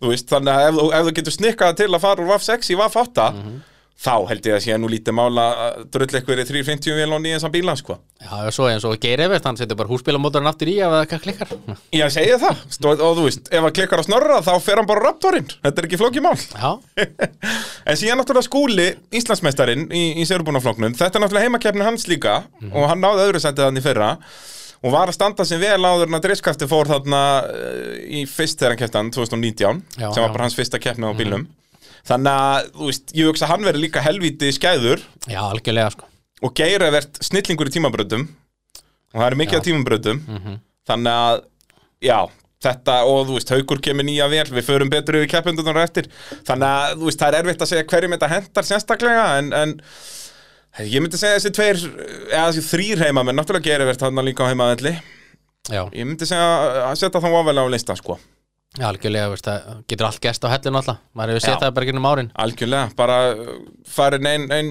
Þú 0.03 0.13
veist, 0.13 0.29
þannig 0.29 0.53
að 0.53 0.69
ef, 0.69 0.83
ef 1.01 1.07
þú 1.09 1.15
getur 1.21 1.33
snikkað 1.41 1.77
til 1.81 1.89
að 1.89 2.01
fara 2.05 2.21
úr 2.23 2.29
VAF 2.35 2.43
6 2.43 2.71
í 2.71 2.77
VAF 2.77 2.97
8, 3.01 3.33
Mhm. 3.33 3.57
Þá 3.97 4.29
held 4.29 4.47
ég 4.47 4.57
að 4.57 4.63
sé 4.65 4.77
nú 4.77 4.89
lítið 4.93 5.15
mála 5.17 5.45
að 5.65 5.77
drull 5.95 6.09
eitthvað 6.11 6.43
í 6.43 6.47
350 6.51 6.97
vél 6.99 7.15
onni 7.17 7.31
í 7.31 7.35
þessan 7.37 7.53
bíla, 7.55 7.75
sko. 7.81 7.97
já, 8.21 8.33
já, 8.45 8.51
svo 8.53 8.67
eins 8.69 8.85
og 8.85 8.99
Geir 9.01 9.23
Evert, 9.25 9.47
hann 9.49 9.57
setur 9.57 9.79
bara 9.79 9.89
húsbílamótorinn 9.89 10.51
aftur 10.51 10.71
í 10.71 10.75
ef 10.85 10.93
það 11.13 11.23
klikkar. 11.25 11.55
Ég 11.97 12.13
segi 12.13 12.35
það, 12.43 12.61
Stó, 12.77 12.93
og 12.93 13.17
þú 13.17 13.25
veist, 13.25 13.49
ef 13.49 13.65
hann 13.65 13.77
klikkar 13.79 14.03
á 14.03 14.09
snorra 14.09 14.41
þá 14.45 14.53
fer 14.67 14.83
hann 14.83 14.91
bara 14.91 15.07
raptorinn, 15.09 15.49
þetta 15.65 15.83
er 15.83 15.89
ekki 15.89 16.01
flókið 16.03 16.27
mál. 16.27 16.37
Já, 16.37 17.07
En 17.87 17.97
síðan 17.97 18.21
náttúrulega 18.21 18.49
skúli, 18.49 18.89
Íslandsmeistarinn 19.17 19.89
í, 19.95 20.05
í 20.21 20.29
Sigurbúnafloknum, 20.29 20.97
þetta 20.99 21.17
er 21.17 21.25
náttúrulega 21.25 21.49
heimakeppni 21.49 21.87
hans 21.87 22.05
líka 22.11 22.43
og 22.73 22.91
hann 22.91 23.01
náði 23.01 23.29
öðru 23.31 23.43
sendið 23.43 23.69
hann 23.71 23.81
í 23.81 23.85
fyrra 23.85 24.11
og 24.85 24.93
var 24.93 25.11
að 25.11 25.17
standa 25.17 25.47
sem 25.49 25.61
vel 25.61 25.81
áður 25.81 26.11
en 26.11 26.19
að 26.19 26.27
dreiskasti 26.29 26.69
fór 26.71 26.91
þarna 26.91 27.21
uh, 27.49 27.95
í 28.07 28.25
fyrst 28.29 28.61
þegar 28.61 28.77
hann 28.77 28.99
hann 29.01 29.13
2019 29.15 29.81
Já, 29.97 30.09
sem 30.13 30.21
var 30.23 30.29
já. 30.29 30.35
bara 30.35 30.47
hans 30.47 30.59
fyrsta 30.59 30.81
keppni 30.83 31.09
á 31.09 31.17
bílnum 31.17 31.47
þannig 32.07 32.33
að, 32.47 32.71
þú 32.77 32.89
veist, 32.91 33.13
ég 33.19 33.29
hugsa 33.31 33.47
að 33.49 33.53
hann 33.55 33.67
verið 33.69 33.85
líka 33.87 34.03
helvíti 34.05 34.51
skæður. 34.55 35.03
Já, 35.27 35.41
algjörlega 35.51 35.93
sko. 35.97 36.09
Og 36.47 36.53
Geir 36.59 36.85
er 36.85 36.93
verið 36.95 37.21
snillingur 37.25 37.71
í 37.71 37.75
tímabröðum 37.77 38.27
og 38.27 39.21
það 39.23 39.29
er 39.31 39.39
mikið 39.41 39.57
Já. 39.57 39.61
af 39.63 39.67
tímabröðum 39.67 40.21
þannig 40.87 41.15
að, 41.23 41.39
já 42.05 42.19
þetta 42.67 42.95
og 43.07 43.27
þú 43.29 43.35
veist, 43.37 43.51
haukur 43.55 43.81
kemur 43.85 44.07
nýja 44.09 44.27
vel 44.33 44.45
við 44.51 44.65
förum 44.67 44.91
betur 44.91 45.19
yfir 45.21 45.31
keppendunum 45.33 45.79
eftir. 45.83 46.09
Þannig 46.49 46.69
að, 46.69 46.95
þú 47.01 47.09
veist, 47.09 47.21
það 47.23 47.29
er 47.29 47.39
erfitt 47.41 47.65
að 47.65 47.71
segja 47.73 47.89
hverjum 47.93 48.15
þetta 48.17 48.31
hendar 48.33 48.67
sérstaklega, 48.69 49.27
en, 49.41 49.51
en 49.57 49.75
ég 50.91 51.01
myndi 51.05 51.21
segja 51.21 51.39
þessi 51.39 51.53
tveir 51.57 51.83
eða 52.33 52.47
þessi 52.51 52.65
þrýr 52.71 53.05
heimamenn, 53.07 53.39
náttúrulega 53.39 53.69
Geir 53.71 53.85
er 53.85 53.91
verið 53.91 54.03
þarna 54.07 54.25
líka 54.27 54.45
á 54.45 54.51
heimavelli, 54.53 54.95
Já, 55.67 55.83
ég 55.91 56.07
myndi 56.07 56.29
segja 56.29 56.49
að 56.91 56.99
setja 57.01 57.23
þá 57.23 57.29
ofalega 57.33 57.65
á 57.67 57.75
lista, 57.75 57.97
sko 57.99 58.19
algjörlega, 58.85 59.31
veist, 59.33 59.47
það 59.49 59.81
getur 59.89 60.09
allt 60.11 60.21
gest 60.27 60.45
á 60.45 60.49
hellinu 60.53 60.81
alltaf. 60.83 60.99
Maður 61.17 61.39
hefur 61.41 61.63
það 61.63 61.75
bara 61.79 61.89
gennum 61.89 62.09
árin. 62.11 62.31
Algjörlega, 62.45 62.91
bara 62.99 63.17
uh, 63.33 63.57
farin 63.89 64.27
ein, 64.29 64.47
ein 64.53 64.71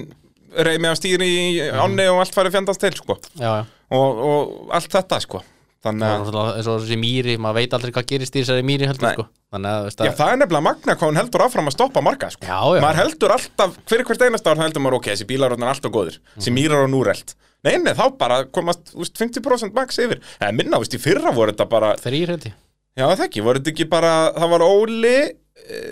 reymi 0.56 0.88
af 0.90 1.00
stýri 1.00 1.26
í 1.26 1.48
ánni 1.74 2.06
og 2.12 2.22
allt 2.22 2.36
farið 2.36 2.56
fjandast 2.58 2.80
til, 2.84 2.94
sko. 2.96 3.18
Já, 3.34 3.50
já. 3.60 3.64
Og, 3.96 4.22
og 4.30 4.74
allt 4.76 4.90
þetta, 4.94 5.20
sko. 5.22 5.42
Þannig 5.86 6.06
er 6.08 6.36
að 6.40 6.48
eins 6.56 6.68
og 6.70 6.80
þessi 6.82 6.96
mýri, 6.98 7.34
maður 7.38 7.60
veit 7.60 7.74
aldrei 7.76 7.92
hvað 7.94 8.06
gerist 8.10 8.34
í 8.34 8.40
þessari 8.42 8.64
mýri 8.66 8.88
heldur 8.88 9.12
sko. 9.12 9.26
Þannig 9.54 9.70
að, 9.70 9.84
Já, 9.92 10.10
að 10.10 10.16
það 10.18 10.30
er 10.32 10.40
nefnilega 10.40 10.64
magna 10.66 10.96
hvað 10.96 11.10
hún 11.12 11.20
heldur 11.20 11.44
áfram 11.44 11.70
að 11.70 11.74
stoppa 11.76 12.02
marga 12.02 12.30
sko. 12.32 12.48
Já, 12.48 12.58
já. 12.74 12.82
Maður 12.82 13.00
heldur 13.04 13.34
alltaf, 13.36 13.76
fyrir 13.86 14.08
hvert 14.08 14.24
einasta 14.26 14.50
ár 14.50 14.62
heldur 14.64 14.82
maður 14.82 14.98
ok, 14.98 15.10
þessi 15.12 15.28
bílar 15.28 15.54
eru 15.54 15.68
alltaf 15.68 15.92
góðir. 15.94 16.18
Þessi 16.34 16.50
Mhm. 16.50 16.58
mýrar 16.58 16.86
og 16.88 16.90
núrelt 16.90 17.36
Nei, 17.66 17.78
nei, 17.82 17.94
þá 17.98 18.04
bara 18.18 18.44
komast 18.44 18.92
úst, 18.94 19.16
50% 19.18 19.74
max 19.74 19.96
yfir. 19.98 20.20
Eða 20.38 20.52
minna, 20.54 20.78
úst, 20.78 20.92
í 20.94 21.00
fyrra 21.02 21.32
voru 21.34 21.50
þetta 21.50 21.66
bara 21.68 21.94
þrýr 21.98 22.28
held 22.34 22.44
ég 22.46 22.54
Já, 22.96 23.04
það 23.12 23.24
ekki, 23.26 23.42
voru 23.44 23.60
þetta 23.60 23.72
ekki 23.74 23.86
bara 23.92 24.12
Það 24.32 24.52
var 24.54 24.62
Óli 24.64 25.16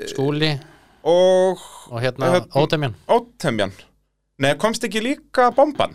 Skúli 0.08 0.52
og 1.04 1.60
og 1.92 2.00
hérna 2.00 2.30
Hérna- 2.32 2.62
Ótemjan. 2.62 2.94
Ótemjan. 3.12 3.74
Nei, 4.40 4.54
komst 4.56 4.86
ekki 4.86 5.02
líka 5.04 5.50
bomban? 5.54 5.92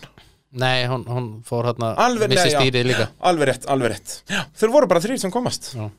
Nei, 0.53 0.85
hún, 0.89 1.01
hún 1.09 1.31
fór 1.45 1.65
hérna 1.65 1.95
Missi 2.29 2.53
stýrið 2.53 2.91
líka. 2.91 3.07
Alveg 3.25 3.49
rétt, 3.49 3.65
alveg 3.65 3.95
rétt. 3.95 4.13
Þeir 4.53 4.73
voru 4.75 4.89
bara 4.91 5.01
þrýr 5.01 5.17
sem 5.21 5.33
komast. 5.33 5.71
Já. 5.73 5.89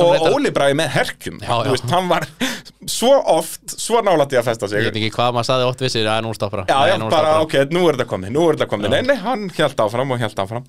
Og 0.00 0.26
Óli 0.30 0.52
bræði 0.54 0.78
með 0.78 0.92
herkjum. 0.94 1.40
Já, 1.42 1.52
já. 1.52 1.70
veist, 1.74 1.88
hann 1.92 2.08
var 2.08 2.24
svo 2.88 3.12
oft 3.36 3.74
Svo 3.76 4.00
nálætti 4.00 4.38
að 4.40 4.46
festa 4.48 4.68
sig. 4.70 4.80
Ég 4.80 4.88
veit 4.88 5.00
ekki 5.02 5.16
hvað 5.18 5.34
maður 5.36 5.48
saði 5.50 5.66
oft 5.68 5.82
vissir 5.84 6.08
að 6.08 6.22
nú 6.24 6.32
stoppar 6.36 6.62
hann. 6.62 6.70
Já, 6.70 6.78
Nei, 6.80 7.04
já, 7.04 7.10
bara, 7.12 7.40
ok, 7.44 7.58
nú 7.74 7.82
er 7.90 7.98
þetta 7.98 8.08
komið, 8.08 8.32
nú 8.32 8.46
er 8.48 8.56
þetta 8.56 8.70
komið. 8.72 8.94
Nei, 8.94 9.02
nei, 9.10 9.18
hann 9.20 9.50
held 9.58 9.82
áfram 9.84 10.14
og 10.16 10.22
held 10.22 10.40
áfram 10.46 10.64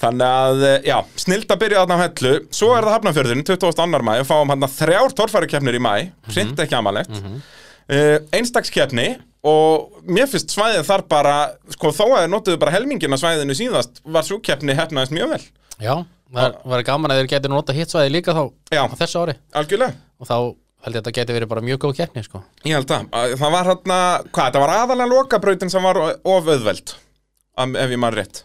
Þannig 0.00 0.26
að, 0.26 0.62
eh, 0.68 0.78
já, 0.88 0.96
snild 1.16 1.46
að 1.52 1.58
byrja 1.62 1.82
þarna 1.84 1.96
á 1.98 2.02
hellu 2.06 2.32
Svo 2.50 2.70
er 2.76 2.82
það 2.86 2.94
hafnafjörðin, 2.96 3.44
22. 3.44 4.02
mæ 4.02 4.14
og 4.20 4.26
fáum 4.26 4.48
hann 4.54 4.60
þrjár 4.78 5.12
torfærikeppnir 5.14 5.74
í 5.78 5.82
mæ 5.82 5.94
Mhm. 6.26 6.32
Sint 6.32 6.56
ekki 6.58 6.74
amalegt 6.78 7.10
mm 7.10 7.42
Einstakskeppni 8.32 9.18
og 9.44 10.02
mér 10.06 10.28
finnst 10.30 10.52
svæðið 10.54 10.86
þar 10.86 11.02
bara 11.10 11.34
sko 11.74 11.90
þó 11.92 12.04
að 12.06 12.20
þeir 12.22 12.30
notuðu 12.32 12.58
bara 12.62 12.72
helmingina 12.76 13.18
svæðinu 13.18 13.56
síðast 13.58 14.00
var 14.06 14.22
svo 14.26 14.38
keppni 14.44 14.76
hefnaðist 14.78 15.12
mjög 15.16 15.32
vel 15.34 15.42
Já, 15.82 15.94
það 16.32 16.56
var 16.72 16.84
gaman 16.86 17.10
að 17.12 17.20
þeir 17.22 17.30
getur 17.34 17.50
nota 17.52 17.74
hitsvæði 17.76 18.12
líka 18.14 18.36
þá 18.36 18.42
Já. 18.72 18.82
á 18.86 18.94
þessu 19.02 19.22
ári 19.24 19.34
algjörlega 19.58 19.94
og 20.22 20.30
þá 20.30 20.36
held 20.86 20.94
ég 20.94 20.98
að 20.98 21.02
þetta 21.02 21.14
geti 21.18 21.36
verið 21.36 21.50
bara 21.52 21.60
mjög 21.66 21.78
góð 21.84 21.96
keppni 22.00 22.22
sko. 22.26 22.40
Ég 22.66 22.74
held 22.74 22.90
að, 22.90 23.04
að 23.14 23.34
það 23.42 23.52
var 23.54 23.68
hérna, 23.70 23.98
hvað, 24.34 24.48
það 24.56 24.62
var 24.64 24.72
aðalega 24.78 25.10
lokabrautin 25.12 25.70
sem 25.70 25.82
var 25.86 26.00
of 26.02 26.48
auðveld 26.54 26.94
am- 27.58 27.76
ef 27.76 27.90
ég 27.90 27.98
mann 28.02 28.14
rétt 28.16 28.42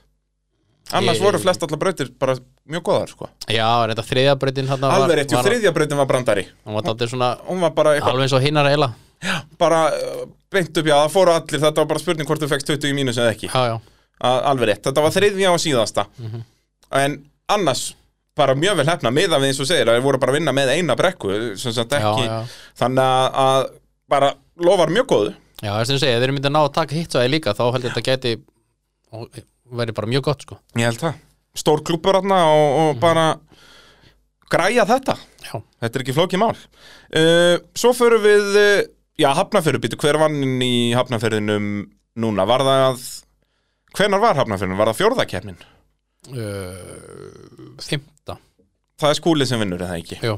Annars 0.95 1.17
Ég- 1.19 1.23
voru 1.25 1.39
flest 1.43 1.63
allar 1.65 1.79
brautir 1.81 2.11
bara 2.19 2.37
mjög 2.69 2.83
góðar, 2.87 3.09
sko. 3.11 3.27
Já, 3.51 3.67
er 3.83 3.91
þetta 3.91 4.05
þriðabrautin 4.07 4.69
hérna 4.71 4.91
Alveg 4.95 5.19
rétt, 5.19 5.35
þriðja 5.47 5.73
brautin 5.75 5.99
var 5.99 6.07
brandari. 6.07 6.45
Hún 6.65 6.77
var 6.77 7.07
svona 7.07 7.31
Hún 7.47 7.59
var 7.59 7.73
bara 7.75 7.95
eitthvað, 7.97 8.13
alveg 8.13 8.27
eins 8.27 8.35
og 8.37 8.41
hinnar 8.45 8.69
eila. 8.71 8.89
Bara 9.59 9.81
uh, 9.91 10.25
beint 10.53 10.77
upp, 10.77 10.85
já, 10.87 10.95
það 10.95 11.11
fóru 11.11 11.33
allir. 11.33 11.59
Þetta 11.59 11.83
var 11.83 11.89
bara 11.91 11.99
spurning 11.99 12.27
hvort 12.29 12.43
þú 12.43 12.49
fegst 12.53 12.67
20 12.71 12.91
í 12.91 12.95
mínus 12.95 13.17
eða 13.19 13.33
ekki. 13.33 13.49
Já, 13.51 13.73
já, 13.73 13.79
A- 14.21 14.41
Alveg 14.51 14.71
rétt, 14.71 14.83
þetta 14.87 15.03
var 15.03 15.15
þriðja 15.15 15.51
og 15.51 15.59
síðasta. 15.59 16.07
En 16.95 17.17
annars 17.51 17.89
bara 18.37 18.53
mjög 18.55 18.77
vel 18.79 18.87
hefna, 18.87 19.11
miðað 19.11 19.41
við 19.43 19.51
eins 19.51 19.59
og 19.63 19.67
segir 19.67 19.89
að 19.89 19.97
þeir 19.97 20.05
voru 20.05 20.19
bara 20.21 20.31
að 20.31 20.37
vinna 20.39 20.53
með 20.53 20.71
eina 20.77 20.95
brekku 20.95 21.57
sem 21.57 21.73
sagt 21.73 21.95
já, 21.97 22.03
ekki, 22.05 22.27
já. 22.29 22.59
þannig 22.77 23.03
að, 23.03 23.39
að 23.43 23.69
bara 24.13 24.31
lofar 24.61 24.93
mjög 24.93 25.07
góðu. 25.09 25.31
Já, 25.57 25.71
þess 25.73 25.95
að 25.95 26.01
segja, 26.03 26.19
þeir 26.21 26.33
myndi 26.35 26.51
að 26.51 26.53
ná 26.53 26.59
að 26.61 26.73
taka 26.77 26.95
hitsvæði 26.95 27.31
líka 27.33 27.55
þá 27.57 27.63
held 27.65 27.87
ég 27.87 27.89
að 27.89 27.95
þetta 27.97 28.05
geti 28.11 28.35
verið 29.71 29.95
bara 29.97 30.07
mjög 30.11 30.23
gott 30.29 30.41
sko. 30.45 30.57
Ég 30.77 30.87
held 30.87 31.01
það. 31.01 31.17
Stór 31.57 31.81
klúppur 31.87 32.19
þarna 32.19 32.37
og, 32.53 32.67
og 32.83 32.99
bara 33.01 33.25
græja 34.51 34.85
þetta. 34.87 35.15
Já, 35.47 35.55
Þetta 35.81 35.97
er 35.99 36.03
ekki 36.05 36.15
flókið 36.15 36.41
mál. 36.43 36.55
Uh, 37.11 37.55
Svo 37.77 37.93
förum 37.97 38.23
við 38.23 38.57
uh, 38.59 38.81
Já, 39.17 39.31
hafnafyrðu, 39.33 39.79
býtu, 39.81 39.97
hver 40.03 40.19
vann 40.21 40.37
í 40.61 40.91
hafnafyrðinum 40.93 41.69
núna? 42.21 42.45
Var 42.45 42.61
það 42.67 42.99
Hvenar 43.97 44.21
var 44.21 44.37
hafnafyrðinum? 44.37 44.77
Var 44.77 44.91
það 44.91 44.99
fjórðakeppnin? 44.99 45.57
uh, 46.35 47.77
Fymta 47.81 48.37
Það 48.97 49.11
er 49.13 49.17
skúlið 49.19 49.49
sem 49.51 49.61
vinnur, 49.61 49.81
eða 49.85 49.97
ekki? 50.01 50.17
Jú, 50.25 50.35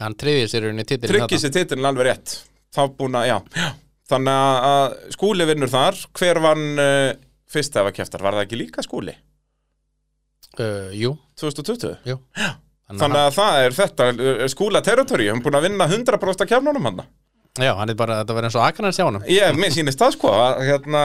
hann 0.00 0.14
triðið 0.20 0.46
sér 0.48 0.66
unni 0.70 0.84
titilin 0.88 1.12
Tryggir 1.12 1.40
sér 1.42 1.52
titilin 1.52 1.88
alveg 1.90 2.06
rétt. 2.08 2.32
Þá 2.72 2.80
búin 2.96 3.18
að, 3.20 3.26
já, 3.28 3.34
já. 3.60 3.66
Þannig 4.12 4.38
að- 4.44 4.64
að 4.68 4.94
skúli 5.16 5.46
vinnur 5.50 5.70
þar. 5.72 5.98
Hver 6.16 6.40
vann 6.44 6.64
uh, 6.80 7.10
fyrst 7.52 7.76
ef 7.78 7.88
að 7.90 7.96
keftar? 8.00 8.24
Var 8.24 8.38
það 8.38 8.46
ekki 8.46 8.60
líka 8.60 8.84
skúli? 8.86 9.14
uh, 10.58 10.90
Jú, 10.96 11.14
2020? 11.40 11.96
jú 12.08 12.18
Þannig 12.92 13.18
að 13.22 13.34
það 13.38 13.58
er 13.64 13.74
þetta 13.76 14.06
skúla 14.52 14.82
territory 14.84 15.28
Hann 15.30 15.40
búin 15.44 15.56
að 15.56 15.68
vinna 15.70 15.86
100% 15.88 16.44
af 16.44 16.50
kefnunum 16.50 16.88
hann 16.90 17.04
Já, 17.60 17.74
hann 17.76 17.90
er 17.92 17.96
bara, 17.98 18.18
þetta 18.22 18.34
verið 18.36 18.48
eins 18.48 18.54
og 18.56 18.64
Akarnar 18.64 18.94
sjá 18.96 19.04
honum 19.04 19.24
Ég, 19.28 19.56
mér 19.60 19.72
sýnist 19.74 20.00
það 20.00 20.14
sko 20.14 20.30
hérna, 20.64 21.02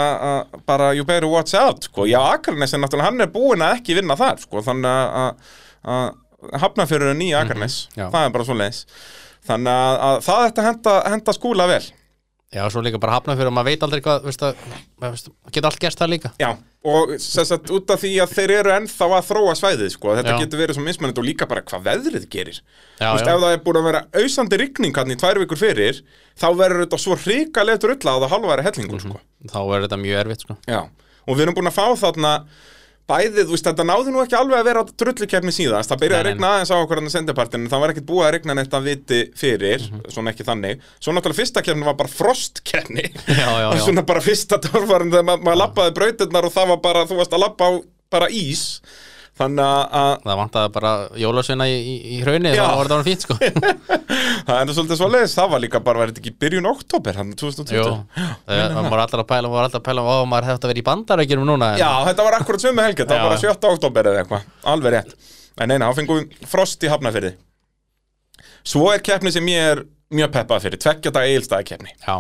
bara 0.68 0.94
you 0.96 1.04
better 1.08 1.28
watch 1.28 1.52
out 1.60 1.84
sko. 1.90 2.06
Já, 2.08 2.22
Akarnes 2.38 2.72
er 2.72 2.80
náttúrulega, 2.80 3.10
hann 3.10 3.24
er 3.26 3.32
búinn 3.34 3.64
að 3.66 3.74
ekki 3.82 3.98
vinna 3.98 4.16
þar 4.16 4.40
sko, 4.40 4.62
þannig 4.64 4.88
að- 4.88 5.52
að 5.84 6.14
að 6.48 6.62
hafna 6.64 6.86
fyrir 6.88 7.12
nýja 7.20 7.42
Akarnes 7.44 7.76
já. 7.98 8.06
það 8.14 8.22
er 8.24 8.32
bara 8.38 8.48
svo 8.48 8.56
leiðis 8.62 8.80
þannig 9.48 10.00
að 10.08 10.18
það 10.28 10.46
ætti 10.48 10.62
að 10.64 10.68
henda, 10.70 10.96
henda 11.12 11.36
skúla 11.36 11.68
vel 11.68 11.84
Já, 12.56 12.64
svo 12.72 12.80
líka 12.80 12.96
bara 13.02 13.18
hafna 13.18 13.34
fyrir 13.36 13.50
að 13.50 13.56
maður 13.58 13.68
veit 13.74 13.82
aldrei 13.84 14.02
hvað 14.06 14.24
veist 14.24 14.44
að, 14.48 14.60
veist, 15.04 15.26
geta 15.52 15.68
allt 15.68 15.82
gerst 15.84 16.00
það 16.00 16.12
líka 16.14 16.30
Já, 16.40 16.48
og 16.88 17.10
sem 17.20 17.48
sagt 17.50 17.74
út 17.76 17.92
af 17.92 18.00
því 18.00 18.12
að 18.24 18.36
þeir 18.38 18.54
eru 18.62 18.72
ennþá 18.78 19.10
að 19.18 19.26
þróa 19.28 19.56
svæðið 19.60 19.90
sko, 19.98 20.14
þetta 20.16 20.32
Já. 20.32 20.38
getur 20.46 20.62
verið 20.62 20.78
svo 20.78 20.86
mismunandi 20.86 21.20
og 21.20 21.28
líka 21.28 21.48
bara 21.52 21.66
hvað 21.68 21.84
veðrið 21.90 22.30
gerir 22.32 22.62
Já, 22.62 23.10
Þú 23.10 23.12
veist, 23.18 23.28
já. 23.28 23.34
ef 23.36 23.44
það 23.44 23.56
er 23.58 23.62
búin 23.68 23.80
að 23.82 23.88
vera 23.90 24.02
ausandi 24.24 24.62
rigning 24.64 24.96
hann 25.02 25.12
í 25.12 25.20
tvær 25.20 25.42
vikur 25.44 25.60
fyrir, 25.60 26.00
þá 26.40 26.48
verður 26.62 26.86
þetta 26.86 27.02
svo 27.04 27.20
hrikalegt 27.26 27.90
rulla 27.92 28.16
á 28.16 28.18
það 28.24 28.34
halværi 28.38 28.68
hellingur 28.70 29.04
sko. 29.04 29.20
Þá 29.52 29.60
er 29.68 29.86
þetta 29.90 30.00
mjög 30.08 30.24
erfitt 30.24 30.48
sko. 30.48 30.58
Já, 30.72 30.80
og 31.28 31.36
við 31.36 31.46
erum 31.50 31.60
búin 31.60 31.68
að 31.74 31.78
fá 31.82 31.86
þarna 32.00 32.34
bæðið, 33.08 33.46
þú 33.48 33.54
veist, 33.56 33.68
þetta 33.70 33.86
náði 33.88 34.12
nú 34.12 34.20
ekki 34.24 34.36
alveg 34.36 34.58
að 34.60 34.68
vera 34.68 34.82
drullukeppni 35.02 35.54
síðast, 35.56 35.92
það 35.94 36.02
byrjaði 36.04 36.20
að 36.20 36.28
regna 36.28 36.50
aðeins 36.58 36.72
á 36.72 36.78
okkur 36.84 37.00
hann 37.00 37.08
að 37.08 37.14
sendipartinu, 37.16 37.70
það 37.72 37.84
var 37.84 37.94
ekkert 37.94 38.08
búið 38.10 38.26
að 38.28 38.34
regna 38.36 38.56
neitt 38.60 38.74
að 38.76 38.88
viti 38.90 39.20
fyrir, 39.40 39.86
Mhm. 39.88 40.02
svona 40.12 40.34
ekki 40.34 40.44
þannig. 40.48 40.82
Svo 41.00 41.14
náttúrulega 41.16 41.40
fyrsta 41.40 41.64
keppni 41.64 41.86
var 41.88 41.96
bara 41.96 42.10
já. 43.78 43.80
svona 43.86 44.04
bara 44.06 44.20
fyrsta 44.22 44.60
torfarin 44.60 45.12
þegar 45.12 45.24
ma 45.24 45.38
maður 45.38 45.62
lappaði 45.64 45.96
brautirnar 45.96 46.46
og 46.50 46.54
það 46.54 46.68
var 46.74 46.78
bara, 46.84 47.06
þú 47.08 47.16
varst 47.22 47.32
að 47.38 47.44
lappa 47.48 47.64
á 47.64 47.72
bara 48.12 48.28
ís 48.28 48.82
þannig 49.38 49.64
að- 49.64 49.96
að 50.02 50.12
Það 50.28 50.38
vantaði 50.42 50.72
bara 50.76 50.92
jólasveina 51.24 51.68
í, 51.70 51.76
í, 51.78 51.96
í 52.16 52.20
hraunni 52.24 52.52
þá 52.58 52.64
var 52.80 52.90
þetta 52.92 53.08
fínt 53.08 53.26
sko. 53.26 53.38
Það 54.48 54.60
er 54.62 54.72
svolítið 54.78 55.00
svo 55.02 55.08
leiðis, 55.12 55.36
það 55.38 55.50
var 55.54 55.62
líka 55.64 55.82
bara, 55.84 56.06
þetta 56.08 56.22
ekki 56.24 56.34
byrjun 56.44 56.70
oktober, 56.72 57.18
hann 57.20 57.34
2020 57.38 57.76
Jú, 57.78 57.88
það 58.48 58.90
var 58.92 59.02
alltaf 59.04 59.24
að 59.24 59.28
pæla, 59.32 59.52
var 59.52 59.68
alltaf 59.68 59.82
að 59.82 59.88
pæla 59.90 60.06
ó, 60.08 60.16
maður 60.30 60.48
hefði 60.52 60.62
að 60.68 60.72
vera 60.72 60.82
í 60.84 60.86
bandarækjunum 60.88 61.50
núna 61.52 61.72
en, 61.74 61.82
Já, 61.82 61.90
þetta 62.08 62.28
var 62.28 62.38
akkurat 62.40 62.64
sömu 62.64 62.86
helgi, 62.86 63.02
þetta 63.04 63.18
Já. 63.18 63.24
var 63.26 63.34
bara 63.34 63.42
7. 63.44 63.72
oktober 63.74 64.10
eða 64.12 64.24
eitthvað, 64.24 64.48
alveg 64.74 64.96
rétt. 64.98 65.14
En 65.58 65.72
neina, 65.74 65.90
þá 65.92 66.00
fengum 66.02 66.22
við 66.24 66.48
frost 66.54 66.86
í 66.86 66.92
hafnafyrði 66.94 67.34
Svo 68.68 68.90
er 68.94 69.04
keppni 69.06 69.32
sem 69.34 69.48
ég 69.52 69.72
er 69.76 69.84
mjög 70.14 70.32
peppað 70.36 70.68
fyrir, 70.68 70.82
tveggja 70.84 71.12
dag 71.16 71.28
eilstæði 71.28 71.92
já, 72.06 72.16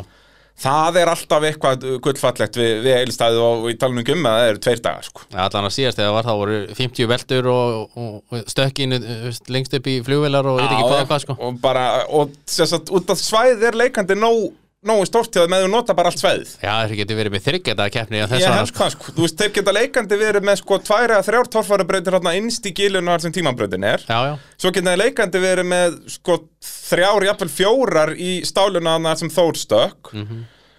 Það 0.57 0.95
er 1.03 1.11
alltaf 1.11 1.43
eitthvað 1.45 1.83
gullfallegt 2.01 2.57
við, 2.57 2.71
við 2.85 2.95
eilstæði 2.97 3.41
og 3.45 3.67
í 3.69 3.75
talunum 3.77 4.07
um 4.15 4.25
að 4.25 4.37
það 4.39 4.51
eru 4.51 4.61
tveir 4.65 4.79
dagar 4.87 5.05
sko. 5.05 5.25
allan 5.35 5.67
að 5.69 5.75
síðast 5.75 5.99
þegar 6.01 6.15
var 6.15 6.29
þá 6.29 6.33
voru 6.41 6.59
50 6.79 7.09
veldur 7.11 7.49
og, 7.51 7.97
og, 8.01 8.15
og 8.33 8.49
stökkinu 8.49 8.99
lengst 9.53 9.77
upp 9.77 9.89
í 9.91 9.97
flugvilar 10.07 10.49
og 10.49 10.57
veit 10.57 10.71
ekki 10.71 10.87
hvað 10.87 11.03
og 11.03 11.11
hvað 11.11 11.25
sko 11.27 11.37
Og 11.47 11.59
bara, 11.61 11.85
og 12.09 12.33
að 12.65 12.93
út 12.97 13.13
af 13.13 13.21
svæðið 13.21 13.67
er 13.69 13.79
leikandi 13.83 14.17
nóg, 14.17 14.49
nógu 14.85 15.05
stórt 15.09 15.31
til 15.33 15.41
að 15.41 15.49
með 15.51 15.63
þú 15.65 15.69
nota 15.73 15.95
bara 15.97 16.11
allt 16.11 16.21
svæðið. 16.21 16.51
Já, 16.61 16.73
þeir 16.85 16.99
getur 16.99 17.17
verið 17.17 17.33
með 17.33 17.45
þryggjata 17.47 17.87
keppni 17.95 18.19
Ég 18.19 18.27
að 18.27 18.35
held 18.35 18.73
það 18.77 18.91
sko, 18.93 19.13
þú 19.15 19.23
veist, 19.23 19.37
þeir 19.41 19.53
geta 19.55 19.73
leikandi 19.73 20.19
verið 20.21 20.45
með 20.45 20.59
sko 20.61 20.77
tvær 20.85 21.13
eða 21.15 21.25
þrjár 21.25 21.49
hérna 22.13 22.35
innst 22.37 22.69
í 22.69 22.73
gílunu 22.77 23.13
þar 23.13 23.23
sem 23.25 23.33
tímabrautin 23.33 23.87
er. 23.89 24.05
Já, 24.05 24.19
já, 24.29 24.35
Svo 24.61 24.71
geta 24.75 24.93
þeir 24.93 25.01
leikandi 25.01 25.41
verið 25.41 25.69
með 25.71 25.97
sko 26.13 26.37
þrjár, 26.67 27.27
jafnvel 27.31 27.49
fjórar 27.55 28.13
í 28.13 28.31
stáluna 28.45 28.95
þarna 28.97 29.17
sem 29.23 29.33
Þór 29.33 29.59
stökk. 29.63 30.13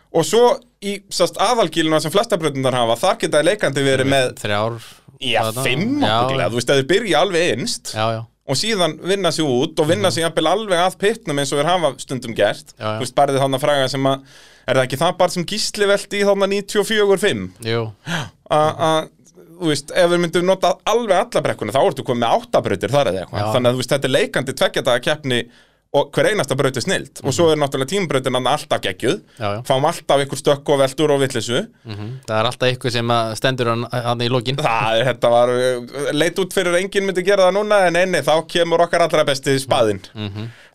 Og 0.08 0.24
svo 0.24 0.44
í 0.80 0.94
sast, 1.12 1.36
aðalgíluna 1.42 1.98
sem 2.00 2.14
flesta 2.14 2.38
bröndundar 2.40 2.76
hafa, 2.78 2.96
þar 3.02 3.20
geta 3.20 3.42
þeir 3.42 3.50
leikandi 3.50 3.84
verið 3.84 4.08
með 4.14 4.30
þrjár 4.40 4.78
já, 5.20 5.42
fimm 5.58 5.98
okkurlega, 5.98 6.50
þú 6.52 6.60
veist, 6.60 6.70
að 6.72 6.80
þeir 6.80 6.90
byrja 6.94 7.22
alveg 7.26 7.52
innst. 7.56 7.92
Já, 7.92 8.04
já, 8.14 8.22
og 8.48 8.56
síðan 8.56 8.96
vinna 9.04 9.32
sig 9.34 9.44
út 9.44 9.80
og 9.82 9.90
vinna 9.90 10.10
sig 10.14 10.24
jafnvel 10.24 10.48
alveg 10.50 10.80
að 10.80 10.96
pittnum 11.02 11.40
eins 11.42 11.52
og 11.52 11.60
þeir 11.60 11.68
hafa 11.68 11.92
stundum 12.00 12.36
gert. 12.36 12.72
Já, 12.74 12.80
já. 12.80 12.94
þú 12.94 13.04
veist, 13.04 13.16
barðið 13.18 13.44
þannig 13.44 13.60
að 13.60 13.66
fræga 13.66 13.90
sem 13.92 14.08
að 14.08 14.40
er 14.68 14.78
það 14.78 14.86
ekki 14.86 15.00
það 15.00 15.14
bara 15.20 15.34
sem 15.34 15.46
gísli 15.48 15.88
velti 15.88 16.18
í 16.20 16.26
þannig 16.28 16.56
94-5 16.72 17.46
Jú, 17.68 17.84
að 18.52 19.08
þú 19.58 19.70
veist, 19.72 19.94
ef 19.96 20.10
við 20.12 20.20
myndum 20.22 20.48
nota 20.48 20.74
alveg 20.88 21.16
alla 21.18 21.42
brekkuna 21.44 21.74
þá 21.74 21.80
ertu 21.82 22.04
komið 22.06 22.22
með 22.22 22.34
áttabrautir 22.36 22.92
þar 22.94 23.10
eða 23.10 23.24
eitthvað. 23.24 23.48
Þannig 23.54 23.70
að 23.70 23.74
þú 23.74 23.80
veist, 23.82 23.94
þetta 23.94 24.08
er 24.08 24.14
leikandi 24.14 24.54
tveggjadaga 24.60 25.04
keppni 25.08 25.40
og 25.96 26.10
hver 26.12 26.26
einasta 26.28 26.52
braut 26.54 26.76
er 26.76 26.84
snild. 26.84 27.20
Og 27.24 27.32
svo 27.32 27.46
er 27.48 27.56
náttúrulega 27.56 27.88
tímabrautin 27.94 28.34
hann 28.36 28.46
alltaf 28.46 28.80
geggjuð. 28.84 29.22
Mhm. 29.22 29.38
já, 29.40 29.48
já. 29.56 29.62
Fáum 29.64 29.86
alltaf 29.88 30.20
ykkur 30.26 30.36
stökk 30.42 30.68
og 30.74 30.78
veldur 30.82 31.10
og 31.14 31.20
villisu 31.22 31.66
Mhm. 31.86 32.10
Það 32.28 32.40
er 32.40 32.44
alltaf 32.50 32.68
ykkur 32.76 32.90
sem 32.92 33.08
stendur 33.34 33.66
hann, 33.72 34.20
í 34.20 34.28
lokin. 34.28 34.56
Það, 34.56 35.00
er- 35.00 35.06
þetta 35.14 35.30
var 35.30 35.48
leit 36.12 36.36
út 36.38 36.52
fyrir 36.52 36.74
enginn 36.76 37.06
myndi 37.08 37.24
gera 37.24 37.48
það 37.48 37.56
núna 37.56 37.86
en 37.86 37.94
einni, 37.96 38.20
þá 38.20 38.44
kemur 38.46 38.80
okkar 38.84 39.00
allra 39.08 39.24
besti 39.24 39.56
spaðinn. 39.58 40.00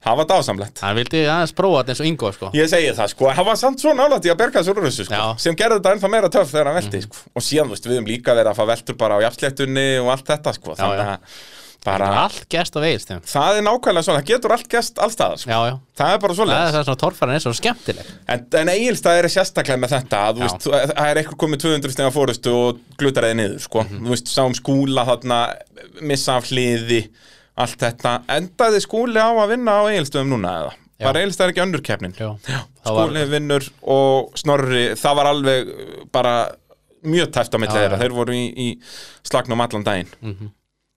Það 0.03 0.17
var 0.17 0.25
dásamlegt. 0.25 0.79
Hann 0.81 0.95
vildi 0.97 1.21
aðeins 1.29 1.53
prófa 1.55 1.83
þetta 1.83 1.89
eins 1.93 1.99
og 2.01 2.05
Ingo 2.07 2.31
sko. 2.33 2.49
Ég 2.53 2.67
segi 2.67 2.89
það 2.91 3.07
sko, 3.13 3.29
hann 3.31 3.45
var 3.45 3.55
samt 3.55 3.79
svo 3.79 3.93
nálægt 3.93 4.25
í 4.25 4.31
að 4.33 4.37
berga 4.37 4.59
þessu 4.59 4.73
úr 4.75 4.83
þessu 4.83 5.05
sko, 5.05 5.37
sem 5.37 5.55
gerði 5.55 5.79
þetta 5.79 5.93
ennþá 5.95 6.09
meira 6.11 6.29
töff 6.29 6.51
þegar 6.51 6.65
hann 6.73 6.81
velti 6.81 7.01
sko. 7.03 7.15
og 7.35 7.41
síðan, 7.41 7.69
veist, 7.69 7.85
við 7.85 7.99
höfum 8.01 8.07
líka 8.09 8.33
verið 8.35 8.51
að 8.51 8.55
fá 8.57 8.65
veltur 8.67 8.97
bara 8.97 9.15
á 9.15 9.23
jafnsléttunni 9.29 10.01
og 10.03 10.09
allt 10.11 10.25
þetta 10.25 10.53
sko, 10.55 10.75
já. 10.75 11.17
Bara, 11.85 12.07
Allt 12.23 12.45
á 12.77 12.79
veist 12.83 13.09
Já, 13.11 13.17
það 13.27 13.57
er 13.59 13.65
nákvæmlega 13.67 14.05
svona, 14.07 14.19
það 14.21 14.29
getur 14.31 14.53
allt 14.55 14.69
gest 14.71 15.01
allstaðar 15.03 15.41
sko. 15.41 15.57
það 15.99 16.13
er 16.13 16.21
bara 16.23 16.33
Það 16.33 16.39
svoleiðis 16.39 16.69
er 16.69 16.77
það 16.77 16.85
svona 16.87 17.01
torfæran 17.03 17.35
er 17.35 17.43
svo 17.43 17.53
skemmtileg 17.57 18.11
En, 18.27 18.45
en 18.61 18.71
eigilstað 18.73 19.19
er 19.19 19.27
sérstaklega 19.33 19.81
með 19.83 19.95
þetta 19.97 20.21
það 20.63 21.09
er 21.09 21.21
eitthvað 21.21 21.39
komið 21.43 21.63
200 21.65 21.95
stega 21.97 22.13
fórustu 22.15 22.53
og 22.55 22.79
glutar 23.01 23.27
eða 23.29 23.39
niður 23.41 23.59
sko. 23.65 23.83
Mhm. 23.83 24.05
þú 24.07 24.15
veist, 24.15 24.31
sáum 24.31 24.55
skúla 24.57 25.05
þarna 25.11 25.41
missa 26.01 26.37
af 26.39 26.47
hliði 26.51 27.01
allt 27.57 27.77
þetta, 27.83 28.15
endaði 28.33 28.79
skúli 28.81 29.19
á 29.21 29.29
að 29.29 29.51
vinna 29.53 29.75
á 29.77 29.81
eigilstöðum 29.91 30.31
núna 30.33 30.55
eða 30.63 30.71
Já. 30.73 31.05
bara 31.09 31.19
eigilstað 31.21 31.45
er 31.45 31.51
ekki 31.53 31.61
önnur 31.67 31.81
keppnin 31.85 32.13
það 32.15 32.95
var, 32.95 33.07
skúli 33.11 33.25
vinnur 33.29 33.67
og 33.93 34.31
snorri 34.39 34.83
það 34.97 35.15
var 35.19 35.29
alveg 35.33 35.71
bara 36.15 36.33
mjög 37.03 37.31
tæft 37.35 37.53
á 37.53 37.57
þeirra, 37.59 37.97
já. 37.97 38.01
þeir 38.01 38.13
voru 38.15 38.33
í, 38.33 38.43
í 38.55 38.67
slagnum 39.27 39.61
allan 39.61 39.83
daginn 39.83 40.07
Mhm. 40.23 40.51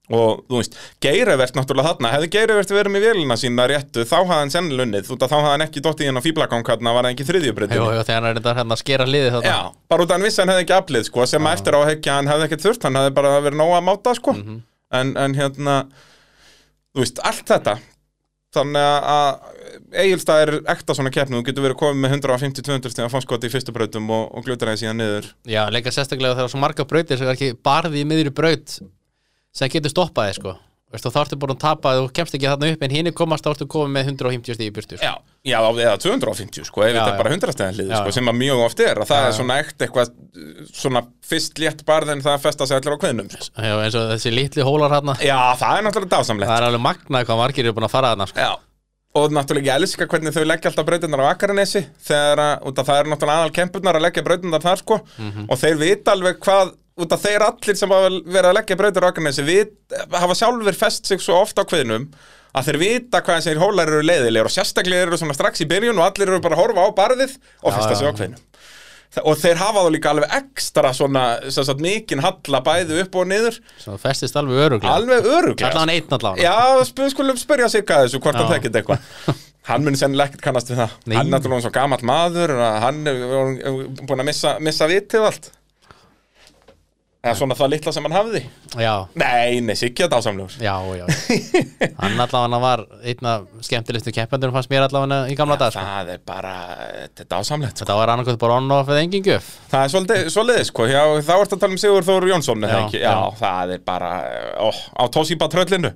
Og 0.07 0.45
þú 0.47 0.61
veist, 0.61 0.77
Geirivert 1.03 1.57
náttúrulega 1.59 1.93
þarna 1.93 2.13
hefði 2.15 2.29
Geirivert 2.37 2.75
verið 2.77 2.95
með 2.95 3.07
vélina 3.09 3.37
sína 3.41 3.67
réttu 3.71 4.05
þá 4.07 4.15
hafði 4.21 4.37
hann 4.39 4.53
sennilega 4.55 4.87
unnið, 4.87 5.11
út 5.17 5.25
af 5.27 5.33
þá 5.33 5.37
hafði 5.37 5.51
hann 5.55 5.65
ekki 5.67 5.83
dottið 5.87 6.11
inn 6.13 6.21
á 6.21 6.27
fýblagang 6.27 6.69
hérna, 6.71 6.95
var 6.95 7.09
hann 7.09 7.17
ekki 7.17 7.27
jú, 7.27 7.31
þriðjubreytinu 7.33 7.81
jú, 7.81 8.05
þegar 8.07 8.21
hann 8.21 8.31
er 8.31 8.39
þetta 8.39 8.55
hérna 8.61 8.77
að 8.77 8.83
skera 8.85 9.09
liðið 9.11 9.35
þarna. 9.37 9.51
Já, 9.51 9.75
bara 9.91 10.07
út 10.07 10.13
af 10.13 10.19
hann 10.19 10.27
vissi 10.29 10.39
að 10.39 10.45
hann 10.45 10.55
hefði 10.55 10.67
ekki 10.67 10.77
aflið 10.79 11.09
sko, 11.11 11.27
sem 11.27 11.51
að 11.51 11.59
eftir 11.59 11.75
á 11.75 11.79
að 11.81 11.91
hekja 11.91 12.19
hann 12.21 12.31
hefði 12.31 12.47
ekkert 12.47 12.67
þurft 12.69 12.87
hann 12.87 13.01
hefði 13.01 13.17
bara 13.19 13.35
verið 13.43 13.61
nóg 13.63 13.75
að 13.75 13.85
máta 13.91 14.15
sko. 14.15 14.37
Mhm. 14.39 14.63
en, 14.95 15.13
en 15.19 15.35
hérna 15.35 15.77
þú 16.95 17.03
veist, 17.03 17.21
allt 17.27 17.47
þetta. 17.51 17.77
Þannig 18.57 19.11
að 19.13 19.55
Egilstað 19.93 20.43
er 20.43 20.51
ekta 20.73 20.95
svona 20.97 21.11
keppni, 21.13 21.37
þú 21.37 21.47
getur 21.47 21.65
verið 21.67 21.79
komið 21.81 21.99
með 22.01 22.15
150-200 22.17 22.93
stíðan 22.95 23.13
fannskoti 23.13 23.49
í 23.49 23.53
fyrstu 23.53 23.75
brautum 23.75 24.09
og, 24.15 24.31
og 24.33 24.47
glutar 24.47 24.71
það 24.71 24.79
síðan 24.81 25.01
niður. 25.03 25.29
Já, 25.47 25.61
leika 25.73 25.93
sérstaklega 25.93 26.39
þegar 26.39 26.53
svo 26.53 26.61
marga 26.63 26.87
brautir 26.89 27.21
sem 27.21 27.29
er 27.29 27.35
ekki 27.35 27.51
barði 27.67 28.01
í 28.01 28.07
miðri 28.09 28.33
braut 28.35 28.79
sem 29.57 29.73
getur 29.73 29.93
stoppaði 29.95 30.39
sko. 30.39 30.57
Veist, 30.95 31.03
og 31.09 31.11
þá 31.11 31.17
ertu 31.25 31.37
búin 31.43 31.51
að 31.51 31.59
tapa, 31.65 31.93
þú 31.99 32.03
kemst 32.15 32.35
ekki 32.37 32.47
þarna 32.47 32.69
upp 32.71 32.83
en 32.87 32.93
hinn 32.95 33.09
er 33.11 33.15
komast, 33.19 33.43
þá 33.43 33.57
ertu 33.57 33.67
komið 33.73 33.91
með 33.97 34.11
150 34.13 34.55
stíð 34.55 34.69
í 34.69 34.75
burtu 34.77 34.99
sko. 35.01 35.09
Já, 35.09 35.15
já, 35.51 35.57
eða 35.83 35.95
250 36.05 36.69
sko, 36.69 36.85
ef 36.87 36.93
þetta 36.95 37.09
er 37.11 37.19
bara 37.19 37.33
100 37.35 37.55
stæðan 37.57 37.75
hlið 37.81 37.91
sko, 37.91 38.13
sem 38.15 38.31
að 38.31 38.39
mjög 38.39 38.63
oft 38.69 38.83
er, 38.85 39.01
að 39.03 39.11
það 39.11 39.19
Já, 39.19 39.27
er 39.27 39.35
svona 39.41 39.57
ekt 39.65 39.83
eitthvað 39.83 40.13
svona 40.71 41.03
fyrst 41.27 41.59
létt 41.59 41.83
barð 41.91 42.15
en 42.15 42.23
það 42.23 42.39
festa 42.47 42.69
sig 42.71 42.79
allir 42.79 42.95
á 42.95 43.03
kveðnum 43.03 43.33
sko. 43.35 43.51
Já, 43.67 43.75
eins 43.83 43.99
og 43.99 44.07
þessi 44.13 44.33
litli 44.37 44.69
hólar 44.69 44.95
hérna 44.95 45.19
Já, 45.19 45.41
það 45.59 45.81
er 45.81 45.87
náttúrulega 45.89 46.15
dásamlegt. 46.15 46.53
Það 46.53 46.63
er 46.63 46.69
alveg 46.71 46.87
magnað 46.87 47.27
hvað 47.33 47.43
margir 47.43 47.67
eru 47.67 47.77
búin 47.81 47.89
að 47.91 47.95
fara 47.97 48.15
þarna 48.15 48.31
sko. 48.31 48.47
Já, 48.47 48.55
og 49.17 49.35
náttúrulega 49.35 49.73
ég 49.73 49.83
elska 49.83 50.07
hvernig 50.13 50.35
þau 50.39 50.47
leggja 50.47 50.71
alltaf 50.71 50.87
brautinnar 50.87 51.27
á 51.27 51.31
Akaranesi 51.35 51.83
þegar 52.07 52.43
að, 52.47 52.83
það 52.85 52.99
er 53.01 53.11
náttúrulega 53.11 53.43
aðal 53.43 53.55
kempurnar 53.59 53.99
að 53.99 54.07
leggja 54.07 54.27
brautinnar 54.27 54.65
þar 54.65 54.83
sko 54.83 54.99
og 55.51 55.57
þeir 55.61 55.79
vita 55.83 56.15
alveg 56.15 56.39
hvað, 56.45 56.75
út 56.97 57.13
af 57.13 57.23
þeir 57.23 57.45
allir 57.45 57.77
sem 57.77 57.93
hafa 57.93 58.09
verið 58.25 58.51
að 58.51 58.57
leggja 58.57 58.79
brautir 58.81 59.05
á 59.05 59.09
Akaranesi 59.11 59.45
vit, 59.47 59.77
hafa 60.17 60.37
sjálfur 60.39 60.79
fest 60.79 61.09
sig 61.09 61.21
svo 61.23 61.43
ofta 61.43 61.67
á 61.67 61.69
kviðnum 61.69 62.09
að 62.57 62.71
þeir 62.71 62.79
vita 62.81 63.21
hvað 63.21 63.41
þessir 63.43 63.61
hólar 63.61 63.91
eru 63.93 64.05
leiðilegir 64.07 64.49
og 64.49 64.55
sérstaklega 64.55 65.07
eru 65.07 65.19
svona 65.21 65.37
strax 65.37 65.61
í 65.61 65.69
byrjun 65.69 65.99
og 66.01 66.07
allir 66.09 66.33
eru 66.33 66.43
bara 66.45 66.57
að 66.57 66.63
horfa 66.63 66.87
á 66.89 66.91
barðið 66.97 67.37
og 67.37 67.75
festa 67.77 67.99
sig 67.99 68.09
á 68.09 68.13
já. 68.13 68.17
kviðnum 68.21 68.45
og 69.25 69.39
þeir 69.41 69.61
hafa 69.61 69.83
þá 69.85 69.91
líka 69.95 70.13
alveg 70.13 70.33
ekstra 70.37 70.93
svona, 70.97 71.25
sem 71.49 71.65
sagt, 71.65 71.83
mikinn 71.85 72.21
halla 72.25 72.61
bæði 72.65 72.99
upp 73.05 73.17
og 73.17 73.29
niður. 73.31 73.59
Svo 73.81 73.97
festist 74.01 74.37
alveg 74.37 74.67
öruglega 74.67 74.93
alveg 74.93 75.29
öruglega 75.31 75.71
Allan 75.71 75.93
einn 75.95 76.17
allavega 76.17 76.45
Já, 76.45 76.85
sp 76.85 77.09
skulum 77.15 77.39
spyrja 77.41 77.71
sig 77.73 77.87
að 77.87 78.07
þessu 78.07 78.21
hvort 78.21 78.37
Já. 78.37 78.43
hann 78.43 78.57
þekkit 78.57 78.81
eitthvað. 78.81 79.11
Hann 79.67 79.83
mun 79.83 79.97
sennilega 79.99 80.31
ekkert 80.31 80.45
kannast 80.45 80.69
við 80.71 80.79
það. 80.79 80.93
Nei. 81.11 81.17
Hann 81.17 81.27
er 81.27 81.33
náttúrulega 81.33 81.65
svo 81.65 81.73
gamall 81.75 82.05
maður 82.07 82.53
að 82.55 82.77
Hann 82.85 83.01
er 83.11 83.17
búin 84.07 84.23
að 84.23 84.29
missa, 84.29 84.53
missa 84.63 84.87
vitið 84.87 85.25
og 85.27 85.49
allt 87.27 87.37
Eða 87.37 87.39
svona 87.41 87.57
það 87.59 87.71
litla 87.75 87.93
sem 87.93 88.07
hann 88.07 88.15
hafði? 88.17 88.41
Já, 88.81 88.93
Nei, 89.19 89.61
nei, 89.67 89.75
sikki 89.79 90.05
að 90.07 90.13
dásamlegur. 90.15 90.55
Já, 90.63 90.75
já. 90.97 91.07
Hann 92.01 92.21
allavega 92.23 92.61
var 92.63 92.83
einn 93.03 93.29
af 93.31 93.47
skemmtilegustu 93.67 94.15
keppendur 94.17 94.53
fannst 94.55 94.71
mér 94.73 94.87
allavega 94.87 95.19
í 95.33 95.37
gamla 95.39 95.59
dag 95.61 95.75
sko. 95.75 95.85
Það 95.87 96.13
er 96.15 96.23
bara, 96.29 96.55
þetta 97.03 97.25
er 97.27 97.31
dásamlegt 97.35 97.75
sko. 97.75 97.83
Þetta 97.85 97.99
var 98.01 98.13
annarkoð 98.15 98.39
bara 98.45 98.61
on-off 98.61 98.93
eða 98.95 99.03
engin 99.05 99.27
gjöf. 99.27 99.51
Það 99.73 99.85
er 99.89 99.93
svolítið, 99.97 100.23
svolítið 100.37 100.71
sko. 100.71 100.87
Já, 100.93 101.03
þá 101.27 101.35
ertu 101.41 101.59
að 101.59 101.65
tala 101.67 101.77
um 101.77 101.83
Sigur 101.83 102.07
Þóru 102.07 102.33
Jónsson 102.33 102.67
Já? 102.67 102.79
Já, 102.95 103.15
það 103.43 103.75
er 103.77 103.85
bara 103.87 104.13
ó, 104.63 104.69
Á 104.73 105.05
Toshiba 105.13 105.51
tröllinu 105.53 105.93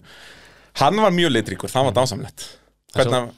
Hann 0.81 1.01
var 1.03 1.15
mjög 1.15 1.33
litríkur, 1.35 1.71
það 1.73 1.89
var 1.91 1.97
dásamlegt. 2.01 2.45
Hvernig 2.95 3.31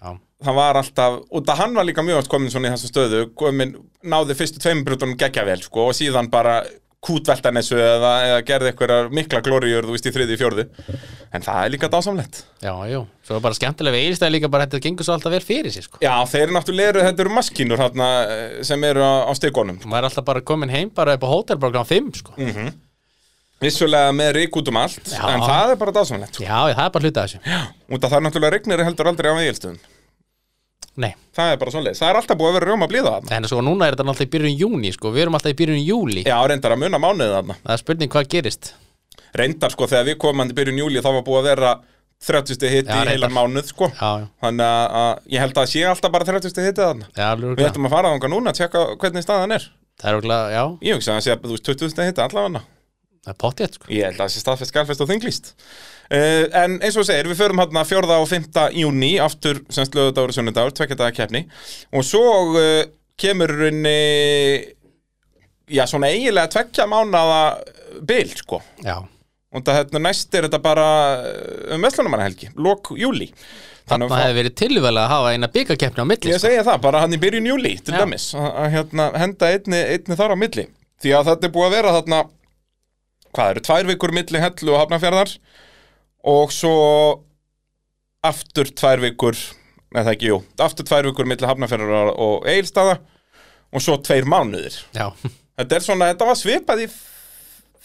Já, 0.00 0.10
það 0.44 0.56
var 0.56 0.78
alltaf, 0.80 1.16
út 1.36 1.50
að 1.52 1.58
hann 1.60 1.74
var 1.76 1.84
líka 1.88 2.04
mjög 2.04 2.22
oft 2.22 2.30
komin 2.32 2.52
svona 2.52 2.70
í 2.70 2.74
þessu 2.74 2.88
stöðu, 2.92 3.22
komin 3.36 3.74
náði 4.08 4.36
fyrstu 4.38 4.60
tveimur 4.62 4.86
brutunum 4.88 5.18
geggja 5.20 5.44
vel, 5.48 5.58
sko, 5.64 5.88
og 5.90 5.96
síðan 5.96 6.30
bara 6.32 6.60
kútveltan 7.00 7.56
þessu 7.56 7.78
eða, 7.80 8.10
eða 8.26 8.40
gerði 8.48 8.70
eitthvað 8.70 9.14
mikla 9.16 9.40
glóriur, 9.44 9.86
þú 9.88 9.94
veist, 9.94 10.08
í 10.08 10.12
þriði, 10.12 10.36
fjórði 10.36 10.64
en 11.32 11.44
það 11.46 11.60
er 11.62 11.72
líka 11.72 11.88
dásamlegt. 11.92 12.42
Já, 12.60 12.74
jú 12.90 13.00
Svo 13.24 13.38
er 13.38 13.44
bara 13.44 13.56
skemmtilega 13.56 13.96
við 13.96 14.08
eilstæði 14.10 14.34
líka 14.34 14.50
bara 14.52 14.66
þetta 14.66 14.82
gengur 14.84 15.06
svo 15.08 15.14
alltaf 15.16 15.32
vel 15.32 15.40
fyrir 15.44 15.72
sér 15.72 15.86
sko. 15.86 16.00
Já, 16.04 16.12
þeir 16.28 16.42
eru 16.42 16.56
náttúrulega, 16.58 17.04
þetta 17.06 17.24
eru 17.24 17.32
maskínur 17.32 17.80
þarna, 17.80 18.08
eh, 18.34 18.58
sem 18.68 18.84
eru 18.90 19.00
á, 19.06 19.12
á 19.24 19.32
stigunum. 19.38 19.78
Maður 19.86 20.02
er 20.02 20.08
alltaf 20.10 20.26
bara 20.28 20.42
komin 20.44 20.74
heim 20.74 20.90
bara 20.92 21.14
upp 21.16 21.24
á 21.24 21.28
hótelprogram 21.32 21.88
5 21.88 22.20
sko. 22.20 22.36
Mm. 22.36 22.72
vissulega 23.60 24.12
með 24.16 24.30
rík 24.38 24.56
út 24.56 24.68
um 24.72 24.78
allt 24.80 25.04
Já. 25.04 25.20
en 25.34 25.42
það 25.44 25.72
er 25.74 25.76
bara 25.76 25.92
dásamlegt, 25.92 26.36
sko. 26.36 26.44
Já, 26.44 26.72
það 26.72 26.84
er 26.84 26.92
bara 26.94 27.04
hluta 27.04 27.24
af 27.24 27.28
þessu. 27.28 27.40
Út 27.92 28.00
að 28.00 28.08
það 28.08 28.16
er 28.16 28.24
náttúrulega 28.26 28.54
rignir 28.56 28.84
heldur 28.88 29.10
aldrei 29.10 29.28
á 29.28 29.36
eigilstöðum 29.36 29.80
Nei, 30.98 31.12
það 31.36 31.52
er 31.52 31.58
bara 31.60 31.72
svoleiðis, 31.74 32.00
það 32.02 32.10
er 32.10 32.18
alltaf 32.18 32.38
búið 32.40 32.50
að 32.50 32.56
vera 32.56 32.68
rjóma 32.70 32.86
að 32.86 32.92
blíða 32.92 33.12
þarna. 33.14 33.36
En 33.36 33.46
svo 33.48 33.60
núna 33.62 33.86
er 33.86 33.94
þetta 33.94 34.06
náttúrulega 34.08 34.26
í 34.26 34.32
byrjun 34.34 34.56
júni 34.58 34.90
sko. 34.96 35.12
Við 35.14 35.22
erum 35.24 35.36
alltaf 35.38 35.52
í 35.54 35.58
byrjun 35.60 35.84
júli 35.86 36.24
Já, 36.26 36.36
reyndar 36.50 36.74
að 36.74 36.82
muna 36.82 37.00
mánuðið 37.00 37.34
þarna. 37.36 37.56
Það 37.62 37.74
er 37.76 37.82
spurning 37.84 38.12
hvað 38.14 38.28
gerist. 38.34 38.72
Reyndar 39.38 39.74
sko 39.74 39.86
þegar 39.86 40.08
við 40.10 40.18
komum 40.24 40.42
hann 40.42 40.50
í 40.50 40.56
byrjun 40.58 40.80
júli 40.82 41.04
þá 41.04 41.10
var 41.14 41.24
búið 41.28 41.40
að 41.40 41.48
vera 41.52 41.70
30 42.20 42.58
stið 42.58 42.74
hitti 42.74 42.96
í 42.98 43.06
heilan 43.08 43.32
mánuð 43.32 43.70
sko. 43.70 43.88
Já, 43.94 44.10
já, 44.20 44.26
þannig 44.42 44.66
að, 44.66 44.96
að 45.00 45.30
ég 45.36 45.44
held 45.44 45.60
að 45.62 45.70
sé 45.72 45.84
alltaf 45.88 46.12
bara 46.16 46.26
30 46.28 46.52
stið 46.52 46.66
hitti 46.68 46.82
þarna. 46.84 47.08
Já, 47.16 47.28
við 47.38 47.64
ættum 47.70 47.86
að 47.88 47.94
fara 47.94 48.10
þangað 48.12 48.34
núna 48.34 48.52
að 48.52 48.58
tjekka 48.60 48.82
hvernig 49.00 49.24
staðan 49.24 49.56
er. 49.56 49.70
Það 50.00 50.10
er 50.10 50.18
okkur, 50.18 50.34
já, 50.52 50.64
ég 50.90 50.98
hugsa 50.98 51.14
að 51.14 51.16
það 51.16 51.24
sé 51.24 51.32
að 51.32 51.46
þú 51.46 51.54
veist 51.54 51.70
20 51.70 51.94
stið 51.94 52.10
hitti 52.10 52.24
allavega 52.26 52.60
er 53.64 53.72
sko. 53.78 53.88
Ég 53.92 54.04
held 54.08 54.18
að 54.18 54.22
það 54.26 54.34
sé 54.34 54.42
staðfest, 54.44 54.72
skælfest 54.74 55.04
og 55.04 55.10
þinglýst. 55.10 55.50
uh, 55.54 55.99
en 56.10 56.78
eins 56.82 56.96
og 56.96 57.04
þú 57.04 57.06
segir, 57.06 57.28
við 57.30 57.38
förum 57.38 57.60
hérna 57.62 57.84
4. 57.86 58.16
og 58.18 58.26
5. 58.26 58.48
júni 58.74 59.12
aftur 59.22 59.60
semst 59.70 59.94
lögudagur 59.94 60.32
og 60.32 60.34
sunnudagur, 60.34 60.74
tvekja 60.74 60.98
daga 60.98 61.14
keppni 61.14 61.44
og 61.94 62.06
svo 62.06 62.24
uh, 62.56 62.82
kemur 63.20 63.52
runni 63.60 63.94
já 65.70 65.84
svona 65.86 66.10
eiginlega 66.10 66.50
tvekja 66.50 66.88
mánaða 66.90 67.40
bil 68.06 68.32
sko 68.34 68.58
Já, 68.82 68.96
og 69.54 69.66
það 69.66 69.78
hérna 69.80 70.02
næst 70.08 70.34
er 70.34 70.48
þetta 70.48 70.62
bara 70.64 70.88
uh, 71.20 71.76
um 71.76 71.86
Vestlunumannahelgi, 71.86 72.50
lok 72.58 72.90
júli 72.98 73.30
þannig 73.90 74.10
að 74.10 74.22
hefði 74.24 74.38
verið 74.40 74.58
tilvælega 74.64 75.06
að 75.06 75.14
hafa 75.14 75.30
eina 75.34 75.52
byggakeppni 75.54 76.02
á 76.02 76.10
milli 76.10 76.32
Ég 76.32 76.38
sko. 76.40 76.46
segja 76.48 76.66
það, 76.66 76.82
bara 76.88 77.04
hann 77.04 77.14
í 77.14 77.22
byrjun 77.22 77.48
júli 77.52 77.76
til 77.78 77.94
Já. 77.94 78.02
dæmis, 78.02 78.28
að, 78.34 78.68
hérna, 78.74 79.08
henda 79.18 79.54
einni, 79.54 79.80
einni 79.94 80.18
þar 80.18 80.34
á 80.34 80.42
milli 80.42 80.66
því 81.00 81.14
að 81.16 81.32
þetta 81.32 81.48
er 81.48 81.54
búið 81.54 81.70
að 81.70 81.74
vera 81.78 81.96
þarna 82.00 82.20
hvað 83.30 83.54
eru, 83.54 83.66
tvær 83.70 83.90
vikur 83.94 84.14
milli 84.14 84.42
hellu 84.42 84.74
og 84.74 84.82
hafnafjörðar 84.82 85.38
og 86.26 86.52
svo 86.52 86.74
aftur 88.26 88.68
tvær 88.76 89.00
vikur 89.04 89.38
neða 89.94 90.14
ekki, 90.14 90.30
jú, 90.30 90.40
aftur 90.60 90.86
tvær 90.86 91.08
vikur 91.08 91.28
milli 91.28 91.48
hafnafjörðar 91.48 92.12
og 92.14 92.44
eilstaða 92.50 92.98
og 93.70 93.82
svo 93.84 93.96
tveir 94.02 94.26
mánuðir. 94.28 94.76
Já, 94.96 95.08
Þetta 95.60 95.76
er 95.76 95.84
svona, 95.84 96.06
þetta 96.12 96.26
var 96.30 96.36
svipað 96.40 96.84
í 96.86 96.86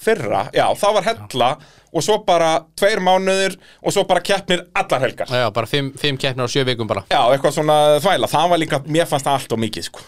fyrra, 0.06 0.46
já, 0.56 0.64
það 0.80 0.94
var 0.96 1.08
hella 1.10 1.50
og 1.96 2.04
svo 2.04 2.16
bara 2.28 2.52
tveir 2.78 3.02
mánuðir 3.04 3.56
og 3.82 3.96
svo 3.96 4.04
bara 4.08 4.24
keppnir 4.24 4.64
allar 4.76 5.04
helgar. 5.04 5.32
Já, 5.32 5.48
bara 5.56 5.68
fimm, 5.68 5.90
fimm 6.00 6.20
keppnir 6.20 6.48
á 6.48 6.52
sjö 6.52 6.64
vikum 6.68 6.88
bara. 6.88 7.04
Já, 7.12 7.20
eitthvað 7.34 7.58
svona 7.58 7.78
þvæla, 8.04 8.30
það 8.32 8.54
var 8.54 8.62
líka, 8.64 8.80
mér 8.88 9.10
fannst 9.10 9.28
það 9.28 9.40
allt 9.40 9.56
og 9.58 9.62
mikið, 9.66 9.90
sko 9.90 10.06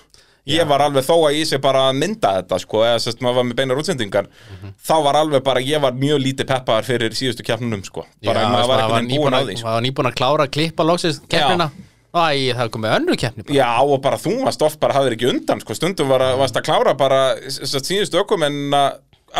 ég 0.48 0.68
var 0.68 0.80
alveg 0.86 1.04
þó 1.04 1.16
að 1.28 1.36
ég 1.38 1.46
sé 1.50 1.58
bara 1.62 1.86
að 1.90 1.98
mynda 2.02 2.32
þetta 2.42 2.60
sko, 2.64 2.78
eða 2.88 3.02
sérst 3.04 3.20
maður 3.22 3.36
var 3.42 3.44
með 3.50 3.56
beinar 3.62 3.82
útsendingar 3.82 4.28
Mhm. 4.32 4.74
þá 4.88 4.94
var 5.04 5.16
alveg 5.22 5.44
bara, 5.44 5.60
ég 5.62 5.82
var 5.82 5.92
mjög 5.92 6.22
lítið 6.24 6.46
peppaðar 6.54 6.84
fyrir 6.88 7.12
síðustu 7.12 7.44
keppnunum 7.44 7.84
sko, 7.86 8.06
bara 8.26 8.42
Já, 8.42 8.48
maður 8.56 8.68
var 8.68 8.80
einhvern 8.80 9.08
veginn 9.08 9.22
búin 9.22 9.34
að 9.34 9.46
því 9.52 9.58
sko. 9.58 9.68
maður 9.68 9.78
var 9.78 9.86
nýbúin 9.88 10.12
að 10.12 10.16
klára 10.22 10.48
að 10.48 10.52
klippa 10.58 10.84
loksins 10.88 11.22
keppnina 11.30 11.72
Æ, 12.18 12.54
það 12.56 12.64
er 12.64 12.70
komið 12.74 12.94
önnur 12.98 13.18
keppni 13.20 13.44
bara. 13.44 13.54
Já, 13.54 13.82
og 13.84 14.02
bara 14.02 14.18
þú 14.18 14.32
varst 14.46 14.62
oft 14.66 14.80
bara 14.80 14.94
hafðir 14.96 15.14
ekki 15.18 15.28
undan 15.30 15.60
sko, 15.62 15.74
stundum 15.76 16.08
var, 16.08 16.20
að- 16.22 16.38
varst 16.40 16.56
að 16.56 16.64
klára 16.64 16.94
bara 16.98 17.36
síðustu 17.46 18.18
ökum 18.24 18.42
en 18.48 18.72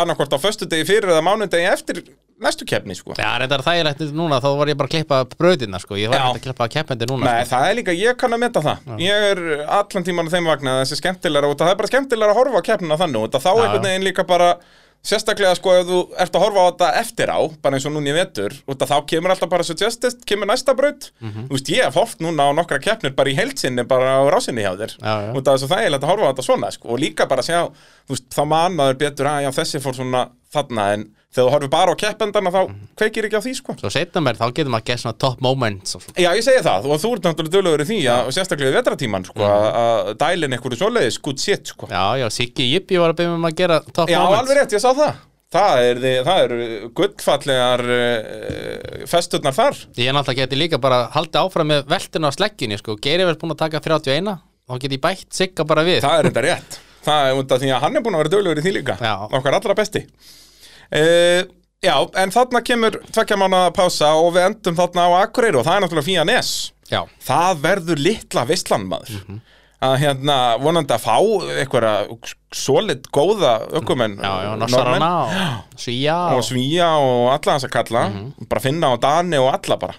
annarkvort 0.02 0.34
á 0.34 0.38
föstudegi 0.42 0.86
fyrir 0.88 1.12
eða 1.12 1.24
mánudegi 1.26 1.68
eftir 1.70 2.02
næstu 2.38 2.66
keppni 2.70 2.94
sko. 2.94 3.16
Já, 3.18 3.32
reyndar 3.40 3.64
þægilegt 3.66 4.02
núna, 4.14 4.38
þá 4.42 4.48
var 4.60 4.70
ég 4.70 4.76
bara 4.78 4.86
að 4.86 4.94
klippa 4.94 5.16
brauðina 5.34 5.80
sko. 5.82 5.96
Ég 5.98 6.12
var 6.12 6.20
Já. 6.20 6.26
ekki 6.28 6.38
að 6.38 6.44
klippa 6.46 6.68
keppendi 6.74 7.08
núna 7.10 7.26
Nei, 7.26 7.44
sko. 7.44 7.50
það 7.56 7.70
er 7.70 7.78
líka, 7.80 7.94
ég 7.98 8.18
kann 8.20 8.36
að 8.36 8.42
meta 8.44 8.62
það 8.62 9.00
Ég 9.02 9.26
er 9.32 9.40
allan 9.66 10.06
tíman 10.06 10.30
á 10.30 10.34
þeim 10.36 10.50
vagna 10.52 10.76
að 10.76 10.82
þessi 10.84 11.00
skemmtilega 11.00 11.50
og 11.50 11.56
það 11.58 11.72
er 11.72 11.80
bara 11.80 11.90
skemmtilega 11.90 12.34
að 12.34 12.38
horfa 12.38 12.62
á 12.62 12.68
keppnina 12.70 13.00
þannig 13.02 13.24
og 13.26 13.34
þá 13.34 13.50
Já, 13.50 13.54
einhvern 13.58 13.82
já. 13.82 13.88
veginn 13.88 14.06
líka 14.06 14.26
bara 14.28 14.50
sérstaklega 15.06 15.54
sko 15.56 15.72
ef 15.78 15.86
þú 15.88 15.98
ert 16.20 16.34
að 16.36 16.42
horfa 16.42 16.60
á 16.60 16.68
þetta 16.68 16.88
eftir 17.00 17.30
á 17.32 17.38
bara 17.62 17.78
eins 17.78 17.86
og 17.88 17.94
núna 17.94 18.10
í 18.10 18.16
vetur 18.16 18.54
og 18.66 18.76
þá 18.82 18.96
kemur 19.08 19.30
alltaf 19.32 19.48
bara 19.52 19.64
suggested, 19.64 20.18
kemur 20.26 20.48
næsta 20.50 20.74
braut 20.76 21.10
Mhm. 21.22 21.46
þú 21.48 21.54
veist, 21.54 21.68
ég 21.70 21.84
hef 21.84 21.94
hort 21.94 22.18
núna 22.20 22.48
á 22.50 22.52
nokkra 22.52 22.80
keppnir 22.82 23.14
bara 23.14 23.30
í 23.30 23.36
heilsinni, 23.38 23.84
bara 23.86 24.18
á 24.18 24.22
rásinni 24.28 24.62
hjá 24.66 24.74
þér 24.76 24.96
Já, 24.98 25.14
já. 25.22 25.32
og 25.36 25.42
það 25.44 25.54
er 25.62 25.68
þægilegt 25.72 26.02
að 26.04 26.10
horfa 26.10 26.26
á 26.26 26.30
þetta 26.32 26.44
svona 26.48 26.70
sko. 26.72 26.88
og 26.88 26.98
líka 26.98 27.28
bara 27.28 27.42
sjá, 27.42 27.70
þú 28.08 28.12
veist, 28.16 28.28
þá 28.30 28.42
mann 28.46 28.74
maður 28.76 28.98
betur 28.98 29.26
að 29.26 29.42
já, 29.46 29.50
þessi 29.62 29.80
fór 29.80 29.94
svona 29.94 30.28
þarna 30.52 30.92
en 30.94 31.06
þegar 31.28 31.44
þú 31.44 31.52
horfir 31.54 31.70
bara 31.72 31.94
á 31.94 32.00
keppendana 32.00 32.52
þá 32.54 32.60
kveikir 32.98 33.28
ekki 33.28 33.38
á 33.38 33.42
því 33.44 33.54
sko 33.58 33.76
Svo 33.78 33.92
setna 33.92 34.22
mér, 34.24 34.38
þá 34.40 34.46
getur 34.48 34.72
maður 34.72 34.84
að 34.86 34.90
gera 34.90 35.02
svona 35.04 35.18
top 35.22 35.42
moments 35.44 35.98
og 35.98 36.04
svona. 36.06 36.16
Já, 36.24 36.30
ég 36.38 36.46
segi 36.46 36.64
það, 36.64 36.88
og 36.88 37.02
þú 37.04 37.14
ert 37.14 37.28
náttúrulega 37.28 37.56
dölur 37.58 37.84
í 37.84 37.88
því 37.88 37.98
að, 38.08 38.22
og 38.30 38.36
sérstaklega 38.38 38.72
í 38.72 38.76
vetratíman, 38.78 39.28
sko, 39.28 39.44
að 39.44 39.68
að 39.82 40.12
dælin 40.24 40.56
einhverju 40.56 40.80
svoleiðis, 40.80 41.20
good 41.28 41.42
shit, 41.42 41.72
sko. 41.74 41.90
Já, 41.92 41.98
Já, 42.08 42.24
já, 42.24 42.28
Siggi 42.32 42.68
Jippi 42.72 42.98
var 43.00 43.12
að 43.12 43.20
byrja 43.20 43.38
með 43.38 43.50
að 43.50 43.58
gera 43.58 43.78
top 43.90 44.12
moments 44.12 44.38
alveg 44.42 44.58
rétt, 44.60 44.76
ég 44.76 44.82
sá 44.82 44.90
það. 44.96 45.24
Það 45.48 45.82
er, 45.82 46.02
eru 46.34 46.56
gullfallegar 46.96 47.82
uh, 47.88 49.04
festurnar 49.08 49.56
þar. 49.56 49.78
Ég 49.96 50.12
náttúrulega 50.12 50.44
geti 50.44 50.58
líka 50.60 50.80
bara 50.82 51.06
haldið 51.14 51.40
áfram 51.40 51.70
með 51.72 51.86
veltuna 51.88 52.28
á 52.28 52.36
sleggjunni 52.36 52.76
sko. 52.80 52.98
Geiri 53.00 53.24
verið 53.24 53.40
búin 53.40 53.54
að 53.54 53.62
taka 53.62 53.80
31 53.86 54.34
þá 54.68 54.74
get 54.82 54.96
ég 54.98 55.02
bætt 55.06 55.38
Sigga 55.38 55.64
bara 55.68 55.86
við 55.88 56.02
Það 56.04 56.18
er 56.18 56.28
þetta 56.28 56.44
rétt. 56.44 56.78
Það 57.08 57.30
er 57.30 57.40
af 57.40 57.62
því 57.62 57.72
að 57.72 57.82
hann 57.86 57.96
er 57.96 58.04
búin 58.04 58.18
að 58.18 58.22
vera 58.26 58.34
dölur 58.36 58.60
í 58.60 58.66
því 58.66 58.74
líka. 58.76 58.98
Já. 59.00 59.14
Okkar 59.40 59.56
allra 59.56 59.78
besti. 59.78 60.04
Uh, 60.88 61.44
já, 61.84 61.94
en 62.22 62.32
þarna 62.34 62.64
kemur 62.64 62.98
tvekja 63.12 63.38
mánuða 63.40 63.74
pása 63.76 64.14
og 64.16 64.32
við 64.36 64.48
endum 64.48 64.78
þarna 64.78 65.04
á 65.04 65.10
Akureyri 65.24 65.60
og 65.60 65.66
það 65.68 65.76
er 65.76 65.84
náttúrulega 65.84 66.08
Fía 66.08 66.26
Nes. 66.28 66.52
Já, 66.88 67.02
það 67.20 67.62
verður 67.66 68.04
litla 68.08 68.48
veistlan 68.48 68.88
maður. 68.88 69.22
Mhm. 69.26 69.40
að 69.78 69.92
hérna 70.02 70.36
vonandi 70.58 70.90
að 70.90 71.04
fá 71.04 71.16
einhverja 71.54 71.92
solid 72.50 73.04
góða 73.14 73.52
ökumenn 73.78 74.16
já, 74.18 74.26
já, 74.26 74.48
Norðmenn. 74.58 74.64
Nossarana 74.64 75.10
og 75.22 75.78
Svíja 75.78 76.16
og 76.32 76.40
og... 76.40 76.46
Svíja 76.48 76.88
og 76.98 77.28
alla 77.30 77.54
þess 77.54 77.68
að 77.68 77.74
kalla 77.76 78.02
bara 78.50 78.64
finna 78.64 78.90
á 78.90 78.94
Dani 78.98 79.38
og 79.38 79.52
alla 79.52 79.76
bara 79.78 79.94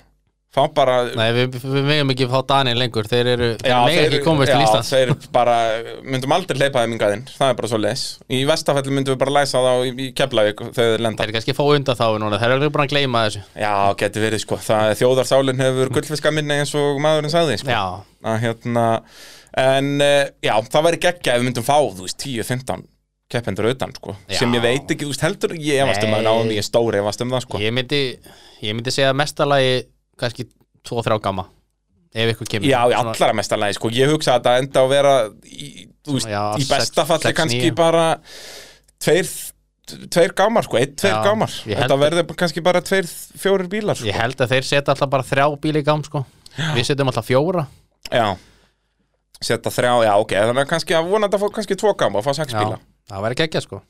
fá 0.49 0.63
bara 0.73 0.95
Nei, 1.13 1.27
við, 1.35 1.57
við 1.61 1.83
megum 1.85 2.11
ekki 2.13 2.27
fá 2.31 2.39
Daniel 2.49 2.79
lengur 2.81 3.05
Þeir 3.09 3.27
eru, 3.35 3.49
þeir 3.61 3.69
Já, 3.69 3.77
mega 3.85 4.05
ekki 4.07 4.21
komast 4.25 4.49
til 4.49 4.57
já, 4.57 4.63
Íslands. 4.65 4.89
þeir 4.95 5.11
bara, 5.35 5.55
myndum 6.01 6.33
aldrei 6.33 6.57
hleypa 6.57 6.81
þeim 6.83 6.95
ingaðinn, 6.95 7.25
það 7.35 7.51
er 7.53 7.57
bara 7.59 7.69
svo 7.69 7.79
leis 7.83 8.05
Í 8.33 8.39
vestafælli 8.49 8.95
myndum 8.95 9.13
við 9.13 9.21
bara 9.21 9.35
læsa 9.37 9.61
þá 9.61 9.71
í, 9.85 9.93
í 9.93 10.09
Keflavík 10.17 10.63
þegar 10.65 10.93
þeir 10.95 11.05
lenda. 11.05 11.21
Þeir 11.21 11.29
eru 11.29 11.37
kannski 11.37 11.57
fá 11.59 11.63
undan 11.75 11.99
þá 12.01 12.05
núna 12.23 12.41
Þeir 12.41 12.55
eru 12.57 12.71
búin 12.73 12.85
að 12.87 12.93
gleyma 12.95 13.25
þessu. 13.27 13.43
Já, 13.61 13.73
getur 14.01 14.25
verið 14.25 14.43
sko, 14.45 14.59
það 14.65 14.93
er 14.93 14.99
þjóðarsálin 15.03 15.65
hefur 15.67 15.93
gullfiska 15.99 16.33
minni 16.33 16.57
eins 16.63 16.73
og 16.81 16.97
maðurinn 17.05 17.33
sagði 17.35 17.59
sko. 17.61 17.69
Já, 17.75 17.83
að 18.33 18.41
hérna 18.47 18.87
en 19.59 19.93
uh, 20.01 20.23
já, 20.45 20.55
það 20.69 20.87
væri 20.89 21.01
geggja 21.05 21.35
ef 21.35 21.41
við 21.43 21.47
myndum 21.51 21.65
fá, 21.67 21.77
þú 21.93 22.05
veist, 22.05 22.19
10-15 22.25 22.83
keppendur 23.29 23.67
utan, 23.69 23.91
sko, 23.93 24.15
Já. 24.25 24.39
sem 24.41 24.53
ég 24.57 24.63
veit 24.63 24.89
ekki, 24.89 25.05
þú 25.05 25.11
veist, 25.11 25.23
heldur, 25.25 25.51
ég 25.61 25.83
efast 25.83 26.05
um 26.05 26.13
að 26.15 26.21
Nei. 26.23 26.27
náðum 26.29 26.53
ég 26.55 26.61
er 26.63 26.65
stóri 26.65 27.01
efast 27.01 27.21
um 27.21 27.33
það, 27.33 27.43
sko. 27.45 27.59
Ég 27.61 27.73
myndi 27.77 27.99
Ég 28.65 28.73
myndi 28.75 28.91
segja 28.93 29.11
mestalagi 29.15 29.75
kannski 30.19 30.45
2-3 30.87 31.19
gamma 31.23 31.47
Ef 32.09 32.31
ykkur 32.33 32.47
kemur. 32.49 32.65
Já, 32.65 32.79
í 32.89 32.93
allara 32.97 33.35
mestarlega, 33.37 33.75
sko, 33.77 33.91
ég 33.93 34.09
hugsa 34.09 34.33
að 34.33 34.39
þetta 34.39 34.53
enda 34.63 34.81
að 34.81 34.87
vera 34.89 35.11
í, 35.45 35.67
veist, 36.09 36.25
Já, 36.31 36.39
í 36.57 36.63
sex- 36.65 36.71
besta 36.71 37.03
falli 37.05 37.27
sex, 37.27 37.35
kannski 37.37 37.59
níu. 37.67 37.75
bara 37.77 38.05
tveir, 38.97 39.29
tveir 40.09 40.33
gámar, 40.33 40.65
sko, 40.65 40.79
einn, 40.81 40.95
tveir 40.97 41.13
Já, 41.13 41.19
gámar 41.27 41.53
ég 41.69 41.77
held 41.77 41.83
þetta 41.85 41.97
að- 41.99 42.01
verður 42.07 42.35
kannski 42.41 42.63
bara 42.65 42.81
tveir, 42.81 43.05
fjórir 43.37 43.69
bílar, 43.69 43.95
sko. 43.99 44.09
Ég 44.09 44.17
held 44.17 44.41
að 44.41 44.49
þeir 44.55 44.65
setja 44.71 44.95
alltaf 44.95 45.09
bara 45.13 45.23
þrjá 45.29 45.45
bíli 45.61 45.83
í 45.83 45.85
gám 45.85 46.01
sko. 46.03 46.23
Við 46.57 46.83
setjum 46.89 47.11
alltaf 47.13 47.29
fjóra. 47.29 47.67
Já, 48.09 48.25
setja 49.39 49.71
þrjá, 49.77 49.93
já, 50.09 50.13
ok, 50.25 50.33
þannig 50.49 50.65
að 50.65 50.71
kannski 50.73 50.97
að 50.97 51.11
vonandi 51.13 51.37
að 51.37 51.45
fá 51.45 51.53
kannski 51.59 51.77
tvo 51.77 51.93
gáma, 51.93 52.19
að 52.19 52.25
fá 52.25 52.33
sex 52.41 52.53
Já, 52.57 52.59
bíla. 52.65 52.79
það 53.07 53.21
væri 53.27 53.35
geggja 53.43 53.61
sko 53.61 53.83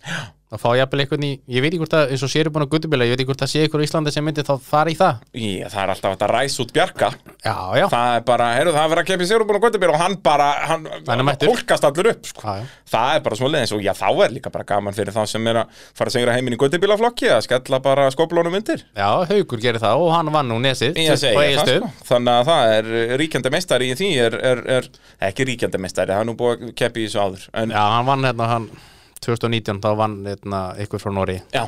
Það 0.50 0.62
fá 0.64 0.70
jafnvel 0.80 1.02
eitthvað 1.04 1.24
í, 1.28 1.32
ég 1.54 1.62
veit 1.62 1.70
ekki 1.70 1.80
hvort 1.84 1.94
að 1.94 2.12
eins 2.16 2.24
og 2.26 2.30
sér 2.34 2.48
búin 2.50 2.64
að 2.66 2.70
guttubíla, 2.74 3.06
ég 3.06 3.12
veit 3.14 3.20
ekki 3.22 3.30
hvort 3.30 3.44
að 3.46 3.50
sé 3.52 3.66
ykkur 3.68 3.82
í 3.84 3.86
Íslandi 3.86 4.14
sem 4.16 4.24
myndi 4.26 4.42
þá 4.48 4.56
fara 4.66 4.90
í 4.90 4.96
það 4.98 5.20
Já, 5.38 5.68
það 5.70 5.82
er 5.84 5.92
alltaf 5.94 6.14
hægt 6.16 6.24
að 6.26 6.32
ræsa 6.34 6.64
út 6.64 6.72
bjarga 6.74 7.10
Já, 7.46 7.54
já, 7.78 7.86
Það 7.94 8.14
er 8.16 8.24
bara, 8.26 8.48
heyrðu, 8.58 8.74
það 8.74 8.82
er 8.82 8.90
verið 8.96 9.04
að 9.04 9.10
keppi 9.12 9.28
sér 9.30 9.46
búin 9.46 9.60
að 9.60 9.66
göttubíl 9.68 9.92
og 9.94 10.00
hann 10.02 10.16
bara, 10.26 10.48
hann, 10.72 10.88
Hann 11.06 11.22
er 11.22 11.28
mættur. 11.30 11.52
hólkast 11.54 11.86
allur 11.86 12.10
upp, 12.16 12.26
sko. 12.32 12.42
já, 12.50 12.64
já. 12.64 12.66
Það 12.90 13.14
er 13.14 13.24
bara 13.30 13.38
svo 13.44 13.52
leiðins 13.54 13.76
og 13.78 13.86
já, 13.86 13.94
þá 14.02 14.10
er 14.26 14.34
líka 14.40 14.54
bara 14.58 14.66
gaman 14.74 14.98
fyrir 14.98 15.14
þá 15.14 15.22
sem 15.30 15.48
er 15.54 15.62
að 15.62 15.78
fara 16.02 16.10
að 16.10 16.18
segra 16.18 16.34
heiminn 16.40 16.58
í 16.58 16.62
göttubílaflokki 16.66 17.30
að 17.30 17.46
skella 17.46 17.80
bara 17.86 18.10
skoplónum 18.18 18.58
undir. 18.58 18.82
já 18.98 19.10
haugur 19.30 19.62
gerir 19.62 19.78
það 19.86 20.02
og 20.08 20.14
hann 20.18 20.34
vann 20.34 20.50
nú 20.50 20.58
nesið 20.66 20.98
Ég 20.98 21.14
og 21.14 21.22
segi 21.22 21.38
það, 21.38 21.46
Egilsstöðum. 21.46 21.94
sko. 21.94 22.10
Þannig 22.10 22.34
að 22.42 22.50
það 22.50 22.74
er 22.80 23.18
ríkjandi 23.22 23.54
meistari 23.54 23.92
í 23.94 23.98
því 24.02 24.10
er, 24.26 24.40
er, 24.52 24.64
er 24.80 24.90
ekki 25.30 25.46
ríkjandi 25.54 25.78
meistari, 25.86 26.16
það 26.18 26.26
er 26.26 26.32
nú 26.34 26.38
búið 26.42 26.56
að 26.72 26.74
keppi 26.82 27.06
í 27.06 27.08
þessu 27.12 27.22
áður. 27.28 27.46
En, 27.54 27.70
Já, 27.78 27.84
hann 27.94 28.10
vann 28.10 28.26
hérna 28.32 28.50
hann 28.56 28.70
2019, 29.26 29.80
þá 29.84 29.92
vann 30.00 30.18
hérna 30.28 30.64
ykkur 30.86 31.02
frá 31.04 31.14
Nóri 31.16 31.40
já. 31.56 31.66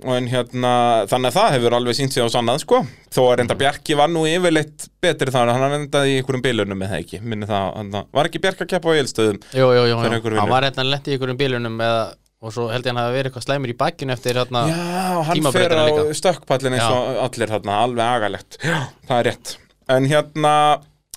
Og 0.00 0.14
en 0.16 0.28
hérna, 0.30 0.70
þannig 1.10 1.28
að 1.28 1.34
það 1.36 1.54
hefur 1.56 1.74
alveg 1.76 1.96
sínt 1.98 2.14
sig 2.14 2.24
á 2.24 2.28
sannað, 2.32 2.62
sko. 2.62 2.78
Þó 3.12 3.18
að 3.26 3.34
reynda 3.40 3.56
Bjarki 3.60 3.96
var 3.98 4.08
nú 4.08 4.22
yfirleitt 4.30 4.86
betri 5.02 5.34
þar, 5.34 5.50
hann 5.52 5.74
endaði 5.76 6.14
í 6.14 6.20
einhverjum 6.20 6.44
bilunum 6.46 6.78
með 6.80 6.92
það 6.94 7.02
ekki. 7.04 7.20
Minni 7.26 7.48
það, 7.50 7.98
var 8.16 8.30
ekki 8.30 8.40
Bjarki 8.40 8.64
að 8.64 8.70
keppa 8.70 8.94
á 8.94 8.96
eilstöðum? 8.96 9.40
Jú, 9.58 9.66
jú, 9.76 9.82
jú, 9.90 9.98
hann 10.38 10.48
var 10.54 10.64
hérna 10.68 10.86
lent 10.88 11.10
í 11.10 11.18
ykkur 11.18 11.34
um 11.34 11.40
bílunum 11.42 11.76
eða, 11.84 12.00
og 12.40 12.54
svo 12.56 12.70
held 12.72 12.86
ég 12.88 12.94
hann 12.94 13.02
hafi 13.02 13.16
verið 13.18 13.28
eitthvað 13.28 13.44
slæmur 13.44 13.74
í 13.74 13.76
bakkinu 13.82 14.14
eftir 14.16 14.40
hérna 14.40 14.62
Já, 14.70 14.80
hann 15.28 15.50
fer 15.52 15.74
á 15.76 15.84
líka. 15.90 16.04
stökkpallin 16.22 16.78
eins 16.78 16.86
og 16.88 17.20
allir 17.26 17.52
þarna, 17.52 17.80
alveg 17.84 18.14
agalegt 18.16 18.56
Já, 18.64 18.78
það 19.10 19.16
er 19.18 19.28
rétt 19.28 19.56
En 19.90 20.06
hérna, 20.08 20.52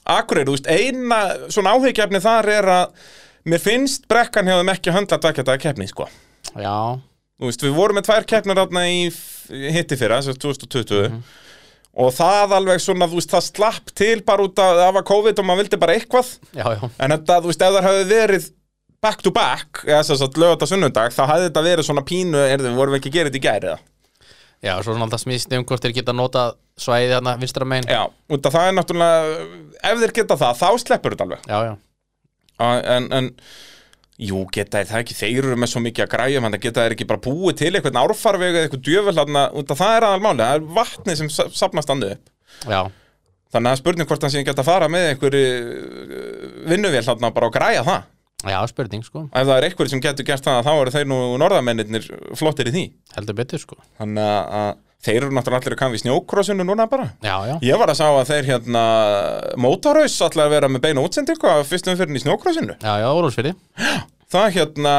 Akureyri, 0.04 0.50
þú 0.50 0.58
veist, 0.58 0.68
eina 0.68 1.20
svona 1.54 1.78
áhyggjefni 1.78 2.20
þar 2.26 2.50
er 2.58 2.68
að 2.74 3.12
mér 3.50 3.62
finnst 3.64 4.08
brekkan 4.12 4.50
hefðum 4.50 4.72
ekki 4.74 4.94
höndla 4.96 5.20
dagkjönda 5.24 5.58
keppni, 5.62 5.90
sko. 5.90 6.08
Já, 6.54 7.00
Þú 7.42 7.50
veist, 7.50 7.64
við 7.66 7.74
vorum 7.76 7.98
með 7.98 8.06
tvær 8.08 8.26
keppnir 8.30 8.60
þarna 8.62 8.84
í 8.88 9.00
hitti 9.74 9.98
fyrra, 10.00 10.20
þess 10.22 10.36
að 10.36 10.44
2020 10.46 11.24
Og 12.04 12.10
það 12.16 12.54
alveg 12.58 12.82
svona, 12.82 13.06
þú 13.10 13.20
veist, 13.20 13.30
það 13.34 13.48
slapp 13.50 13.92
til 13.94 14.16
bara 14.26 14.46
út 14.48 14.60
að 14.62 14.80
það 14.80 14.94
var 14.96 15.06
COVID 15.10 15.42
og 15.42 15.46
maður 15.46 15.62
vildi 15.62 15.80
bara 15.82 15.96
eitthvað. 15.98 16.30
Já, 16.50 16.64
já. 16.74 16.88
En 16.98 17.14
þetta, 17.14 17.36
þú 17.44 17.52
veist, 17.52 17.66
ef 17.66 17.76
það 17.76 17.88
hefði 17.90 18.08
verið 18.10 18.48
back 19.04 19.22
to 19.26 19.34
back, 19.36 19.84
eða 19.86 20.00
þess 20.08 20.24
að 20.26 20.40
lögata 20.42 20.70
sunnundag, 20.72 21.14
þá 21.14 21.22
hefði 21.28 21.50
þetta 21.50 21.64
verið 21.68 21.88
svona 21.90 22.06
pínu, 22.08 22.40
er 22.48 22.64
þið, 22.64 22.78
vorum 22.80 22.96
við 22.96 23.02
ekki 23.02 23.14
að 23.14 23.30
þetta 23.30 23.40
í 23.40 23.44
gæri, 23.44 23.74
eða? 23.74 24.32
Já, 24.64 24.74
svo 24.80 24.94
svona 24.94 25.06
alltaf 25.10 25.22
smýst 25.26 25.54
um 25.54 25.66
hvort 25.68 25.84
þeir 25.84 25.96
geta 26.00 26.16
nota 26.16 26.44
svæðið 26.80 27.18
hérna 27.18 27.36
vinstra 27.42 27.68
megin. 27.68 27.90
Já, 27.92 28.06
út 28.08 28.48
af 28.48 28.56
það 28.56 28.70
er 28.70 28.78
náttúrulega 28.80 29.34
ef 29.92 30.04
þeir 30.06 30.14
geta 30.22 30.38
það, 30.40 30.62
þá 30.64 30.70
sleppur 30.86 31.14
þetta 31.18 31.28
alveg. 31.28 31.50
Já, 31.52 31.58
já. 31.68 31.74
En, 32.96 33.08
en 33.20 33.30
jú, 34.24 34.44
geta 34.54 34.80
þeir 34.82 34.90
það 34.92 35.02
ekki 35.04 35.16
þeir 35.20 35.38
eru 35.44 35.56
með 35.60 35.72
svo 35.74 35.82
mikið 35.84 36.06
að 36.06 36.12
græja 36.14 36.42
þannig 36.44 36.60
að 36.60 36.66
geta 36.68 36.84
þeir 36.86 36.96
ekki 36.98 37.08
bara 37.10 37.24
búið 37.26 37.56
til 37.64 37.72
eitthvað 37.74 38.02
árfarveg 38.04 38.58
eða 38.60 38.68
eitthvað 38.68 38.84
af 39.74 39.80
það 39.84 39.96
er 39.98 40.06
aðal 40.10 40.22
máli 40.28 40.44
það 40.44 40.58
er 40.60 40.68
vatni 40.78 41.16
sem 41.20 41.30
sa- 41.34 41.50
safnast 41.50 41.90
andu 41.90 42.12
upp. 42.14 42.30
Já. 42.70 42.82
þannig 43.54 43.68
að 43.68 43.70
það 43.70 43.72
er 43.76 43.82
spurning 43.84 44.08
hvort 44.10 44.22
hann 44.26 44.32
sé 44.34 44.44
geta 44.46 44.62
að 44.64 44.70
fara 44.70 44.88
með 44.90 45.08
einhverju 45.14 45.42
vinnuvél 46.70 47.04
þarna 47.06 47.34
bara 47.34 47.50
og 47.50 47.54
græja 47.58 47.84
það. 47.86 48.04
Já, 48.44 48.58
spurning 48.68 49.04
sko, 49.06 49.22
ef 49.32 49.46
það 49.48 49.58
er 49.58 49.68
einhverju 49.70 49.92
sem 49.94 50.02
getur 50.04 50.26
gert 50.28 50.44
það 50.48 50.66
þá 50.68 50.72
eru 50.82 50.92
þeir 50.92 51.06
nú 51.08 51.20
norðamennir 51.40 52.08
flottir 52.36 52.68
í 52.68 52.74
því. 52.76 52.84
Heldur 53.16 53.38
betur 53.38 53.62
sko. 53.62 53.78
Þannig 54.00 54.26
að- 54.28 54.50
að 54.60 54.72
þeir 55.04 55.20
eru 55.22 55.36
náttúrulega 55.36 55.62
allir 55.64 55.76
að 55.78 55.82
kann 55.84 55.94
við 55.94 56.04
snjókrossinu 56.06 56.68
núna 56.68 56.88
bara. 56.92 57.10
Já, 57.24 57.36
já, 57.52 57.56
Ég 57.70 57.80
var 57.82 57.92
að 57.94 58.00
sá 58.00 58.08
að 58.10 58.32
þeir 58.32 58.50
hérna 58.54 58.86
Mótaraus 59.60 60.18
allar 60.26 60.48
að 60.48 60.58
vera 60.58 60.72
með 60.72 60.86
beina 60.88 61.06
útsendingu 61.06 61.52
af 61.52 61.70
fyrstum 61.70 62.00
fyrir 62.00 62.18
í 62.20 62.24
snjókrossinu. 62.24 62.80
Já, 62.80 62.94
já, 63.04 63.08
Ólfsfyrði 63.12 63.56
Það 64.34 64.48
hérna, 64.56 64.92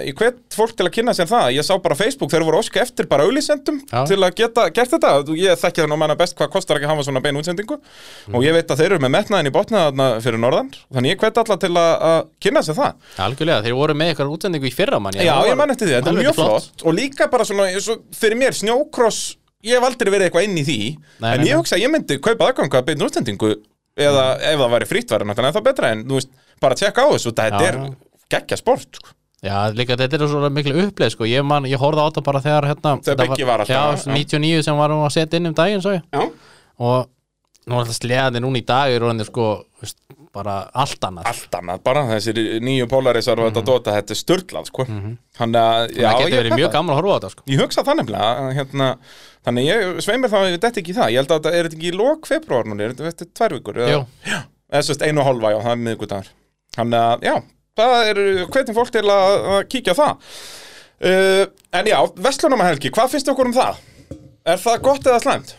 ég 0.00 0.16
hvet 0.16 0.38
fólk 0.56 0.70
til 0.78 0.86
að 0.86 0.94
kynna 0.96 1.12
sér 1.16 1.28
það? 1.28 1.50
Ég 1.58 1.66
sá 1.66 1.74
bara 1.84 1.96
Facebook 1.98 2.30
þeir 2.32 2.44
voru 2.46 2.60
óska 2.62 2.80
eftir 2.80 3.08
bara 3.10 3.26
auðlýsendum 3.26 3.82
til 4.08 4.16
að 4.16 4.36
geta 4.38 4.64
gert 4.72 4.94
þetta. 4.94 5.10
Ég 5.36 5.60
þekki 5.60 5.82
það 5.82 5.90
nú 5.92 5.98
manna 6.00 6.16
best 6.16 6.36
hvað 6.38 6.48
kostar 6.54 6.78
ekki 6.80 6.88
að 6.88 6.94
hafa 6.94 7.04
svona 7.04 7.20
beina 7.24 7.42
útsendingu. 7.42 7.76
Og 8.32 8.46
ég 8.46 8.56
veit 8.56 8.72
að 8.72 8.80
þeir 8.80 8.94
eru 8.94 9.02
með 9.04 9.12
metnaðin 9.18 9.50
í 9.50 9.52
botnaðarna 9.58 10.06
fyrir 10.24 10.40
norðan. 10.40 10.70
Þannig 10.88 11.12
ég 11.12 11.20
hvet 11.20 11.40
allar 11.42 11.60
til 11.60 11.72
að, 11.74 11.90
að 12.08 12.18
kynna 12.46 12.62
sér 12.64 12.78
það. 12.78 13.10
Algjörlega, 13.26 13.66
þeir 13.66 13.76
voru 13.82 13.98
með 14.00 14.14
eitthvað 14.14 14.32
útsendingu 14.38 14.70
í 14.70 14.72
fyrra 14.78 15.02
mann 15.04 15.20
Já, 15.20 15.34
ég 15.50 15.60
man 15.60 15.74
eftir 15.74 15.90
því, 15.90 15.98
þetta 15.98 16.14
er 16.14 16.22
mjög 16.22 16.38
flott. 16.38 16.86
og 16.88 16.96
líka 16.96 17.28
bara 17.28 17.44
svona, 17.44 17.68
fyrir 18.16 18.40
mér, 18.40 18.56
snjókross 18.56 19.20
ég 19.66 19.74
hef 19.74 19.86
aldrei 19.88 20.12
verið 20.14 20.28
eitthvað 20.28 20.46
inn 20.48 20.60
í 20.60 20.64
því 20.66 20.78
Nei, 21.22 21.30
en 21.32 21.42
nei, 21.42 21.48
ég 21.50 21.58
hugsa 21.58 21.76
að 21.78 21.84
ég 21.84 21.92
myndi 21.92 22.18
kaupa 22.22 22.50
aðganga 22.50 22.80
að 22.80 22.88
beina 22.90 23.08
útsendingu 23.08 23.52
eða 23.98 24.24
ef 24.38 24.60
það 24.60 24.74
væri 24.74 24.88
frýtt 24.88 25.14
væri 25.14 25.26
náttúrulega 25.28 25.52
ennþá 25.52 25.64
betra 25.66 25.92
en 25.94 26.04
veist, 26.12 26.30
bara 26.62 26.78
tjekka 26.78 27.06
á 27.06 27.08
þessu, 27.14 27.32
þetta 27.34 27.62
er 27.66 27.78
geggja 28.30 28.58
sport 28.60 29.00
sko. 29.00 29.14
Já, 29.42 29.70
líka 29.70 29.94
þetta 29.98 30.18
er 30.18 30.30
svo 30.30 30.48
miklu 30.50 30.74
uppleið 30.82 31.14
sko. 31.14 31.26
ég, 31.30 31.44
man, 31.46 31.66
ég 31.70 31.78
horfði 31.78 32.02
á 32.02 32.08
þetta 32.10 32.24
bara 32.26 32.42
þegar 32.42 32.68
hérna, 32.72 32.94
Þegar 33.06 33.20
Biggi 33.22 33.46
var 33.46 33.62
alltaf, 33.62 34.06
Já, 34.06 34.14
99 34.14 34.64
sem 34.66 34.78
varum 34.78 35.04
að 35.06 35.14
setja 35.14 35.38
inn 35.38 35.50
um 35.50 35.54
daginn 35.58 35.82
og 36.78 37.10
nú 37.68 37.76
er 37.76 37.82
alltaf 37.82 37.98
sleðandi 37.98 38.42
núna 38.42 38.58
í 38.58 38.64
dag 38.66 38.94
er 38.94 39.06
orðinni 39.06 39.26
sko, 39.28 39.46
bara 40.34 40.56
allt 40.76 41.06
annað 41.08 41.30
allt 41.30 41.56
annað 41.58 41.80
bara, 41.86 42.02
þessir 42.10 42.40
nýju 42.64 42.88
Polarisar 42.90 43.40
og 43.40 43.48
þetta 43.48 43.64
dota, 43.66 43.94
þetta 43.96 44.14
er 44.14 44.20
störtlað 44.20 44.68
sko. 44.68 44.86
Þannig 45.38 45.60
að, 45.62 45.94
það 45.96 46.20
getur 46.22 46.36
verið 46.42 46.56
mjög 46.58 46.74
gaman 46.74 46.94
að 46.94 47.00
horfa 47.00 47.14
á 47.14 47.16
þetta 47.18 47.32
sko. 47.34 47.46
Ég 47.52 47.62
hugsa 47.62 47.84
það 47.86 48.00
nefnilega, 48.02 48.28
að, 48.42 48.50
hérna, 48.58 48.90
þannig 49.48 49.68
ég 49.68 50.02
sveimir 50.04 50.32
þá, 50.32 50.38
ég 50.48 50.60
detti 50.64 50.82
ekki 50.82 50.94
í 50.94 50.98
það, 50.98 51.12
ég 51.14 51.22
held 51.22 51.32
að 51.32 51.40
þetta 51.40 51.54
er 51.54 51.68
þetta 51.68 51.78
ekki 51.80 51.90
í 51.90 51.98
lok 51.98 52.28
februar 52.28 52.68
núna, 52.68 52.84
er 52.84 52.94
þetta 52.94 53.12
þetta 53.12 53.30
tvær 53.40 53.56
vikur? 53.56 53.80
einu 55.08 55.22
og 55.22 55.28
hálfa, 55.30 55.52
já, 55.54 55.58
það 55.64 55.72
er 55.72 55.82
miðgudagur 55.86 56.32
þannig 56.76 57.04
að, 57.04 57.24
já, 57.24 57.36
það 57.78 57.94
er 58.10 58.20
hvernig 58.52 58.76
fólk 58.76 58.92
til 58.94 59.04
að, 59.04 59.36
að 59.54 59.62
kíkja 59.72 59.94
á 59.96 60.00
það 60.00 60.34
uh, 61.08 61.44
en 61.78 61.88
já, 61.88 61.98
Vestlunamahelgi 62.26 62.92
hvað 62.94 63.14
finnst 63.14 63.32
okkur 63.32 63.50
um 63.50 63.56
það? 63.56 63.80
Er 64.48 64.60
það 64.62 64.84
gott 64.84 65.08
eða 65.08 65.22
slæmt? 65.24 65.54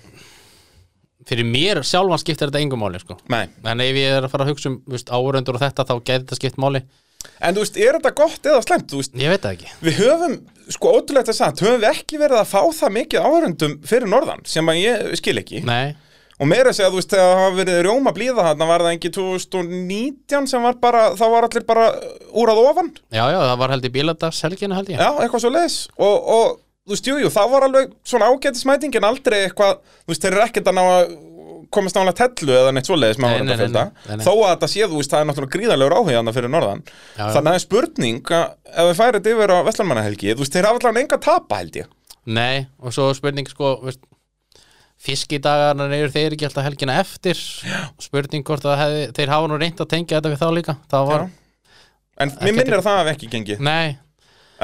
Fyrir 1.29 1.47
mér 1.47 1.83
sjálfan 1.85 2.21
skiptir 2.21 2.49
þetta 2.49 2.63
engum 2.63 2.81
máli 2.83 3.01
sko. 3.01 3.19
En 3.29 3.85
ef 3.85 3.99
ég 3.99 4.17
er 4.17 4.25
að 4.25 4.33
fara 4.33 4.47
að 4.47 4.53
hugsa 4.53 4.71
um 4.71 4.81
veist, 4.89 5.13
árundur 5.13 5.59
og 5.59 5.63
þetta 5.63 5.85
þá 5.85 5.95
gæti 5.99 6.23
þetta 6.23 6.39
skipt 6.39 6.59
máli. 6.61 6.83
En 7.43 7.55
þú 7.55 7.63
veist, 7.65 7.79
er 7.79 7.97
þetta 7.97 8.15
gott 8.15 8.45
eða 8.47 8.59
veist, 8.99 9.15
ég 9.19 9.31
veit 9.31 9.43
það 9.43 9.55
ekki. 9.57 9.71
við 9.83 9.97
höfum, 9.99 10.35
sko 10.71 10.93
ótrúlegt 10.97 11.31
að 11.31 11.39
sagt 11.39 11.63
höfum 11.63 11.81
við 11.81 11.89
ekki 11.89 12.19
verið 12.21 12.41
að 12.41 12.51
fá 12.51 12.61
það 12.77 12.93
mikið 12.95 13.25
áhörundum 13.25 13.73
fyrir 13.87 14.11
norðan, 14.11 14.45
sem 14.47 14.71
að 14.71 14.79
ég 14.79 15.17
skil 15.19 15.35
ekki. 15.41 15.63
Nei, 15.67 15.97
og 16.39 16.47
meira 16.47 16.71
að 16.71 16.77
segja, 16.77 16.93
þú 16.93 17.01
veist, 17.01 17.11
þegar 17.11 17.27
það 17.27 17.41
hafa 17.43 17.57
verið 17.57 17.81
rjóma 17.83 18.15
blíða 18.15 18.47
þarna 18.47 18.69
var 18.69 18.85
það 18.85 18.95
ekki 18.95 19.11
2019 19.17 20.49
sem 20.53 20.67
var 20.69 20.79
bara, 20.79 21.03
þá 21.19 21.25
var 21.35 21.47
allir 21.49 21.67
bara 21.67 21.89
úr 22.31 22.53
að 22.53 22.63
ofan? 22.63 22.91
Já, 23.11 23.25
já, 23.27 23.39
það 23.43 23.59
var 23.65 23.75
held 23.75 23.87
í 23.89 23.93
bíladagshelgina 23.97 24.79
held 24.79 24.93
ég. 24.93 25.03
Já, 25.03 25.09
eitthvað 25.19 25.43
svo 25.43 25.51
leiðis 25.57 25.79
og, 25.99 26.31
og 26.39 26.57
þú 26.89 26.95
veist, 26.95 27.09
jú, 27.09 27.17
jú, 27.21 27.29
það 27.33 27.51
var 27.53 27.65
alveg 27.67 27.91
svona 28.09 28.29
ágætismæting 28.33 28.95
en 28.97 29.07
aldrei 29.09 29.43
eitthvað, 29.45 29.81
þú 30.01 30.13
veist, 30.13 30.23
þeir 30.23 30.35
eru 30.35 30.45
ekkert 30.47 30.71
að 30.71 30.77
ná 30.79 30.85
að 30.89 31.11
komast 31.73 31.97
nálega 31.97 32.25
tellu 32.25 32.55
eða 32.55 32.73
neitt 32.73 32.89
svo 32.89 32.97
leiðis 32.97 33.19
með 33.21 33.35
áhörundafölda 33.35 33.83
nei, 33.93 34.15
nei. 34.17 34.23
þó 34.25 34.31
að 34.33 34.51
þetta 34.51 34.69
sé, 34.71 34.85
þú 34.89 34.99
veist, 34.99 35.11
það 35.13 35.21
er 35.21 35.27
náttúrulega 35.29 35.55
gríðarlegur 35.55 35.95
áhugjaðna 35.99 36.33
fyrir 36.33 36.53
norðan. 36.53 36.83
Já, 36.89 37.19
já. 37.19 37.25
þannig 37.35 37.39
að 37.39 37.49
það 37.49 37.57
er 37.59 37.65
spurning 37.65 38.31
að 38.39 38.45
ef 38.73 38.89
við 38.89 38.99
færið 38.99 39.29
yfir 39.33 39.53
á 39.53 39.57
Vestlandmannahelgi 39.67 40.33
þú 40.33 40.43
veist, 40.43 40.55
þeir 40.55 40.69
hafa 40.69 40.81
allavega 40.81 41.03
enga 41.05 41.19
tapa 41.27 41.59
held 41.61 41.79
ég. 41.79 41.91
Nei, 42.39 42.55
og 42.81 42.95
svo 42.95 43.09
spurning 43.17 43.49
sko 43.49 43.73
veist, 43.85 44.01
fiskidagarnar 44.99 45.93
eru 45.95 46.11
þeir 46.13 46.35
ekki 46.35 46.49
alltaf 46.49 46.65
helgina 46.65 46.97
eftir. 46.99 47.39
Spurning 48.01 48.45
hvort 48.47 48.65
að 48.67 48.79
hefði, 48.81 49.03
þeir 49.19 49.35
hafa 49.35 49.51
nú 49.51 49.59
reynt 49.61 49.83
að 49.83 49.91
tengja 49.93 50.17
þetta 50.17 50.33
við 50.33 50.41
þá 50.41 50.49
líka. 50.57 50.75
Það 50.91 51.11
var, 51.11 51.27
en 52.19 52.33
mér 52.41 52.57
minnir 52.57 52.79
að 52.81 52.87
það 52.89 53.03
hafi 53.03 53.13
ekki 53.13 53.29
gengið. 53.35 53.61
Nei, 53.63 53.95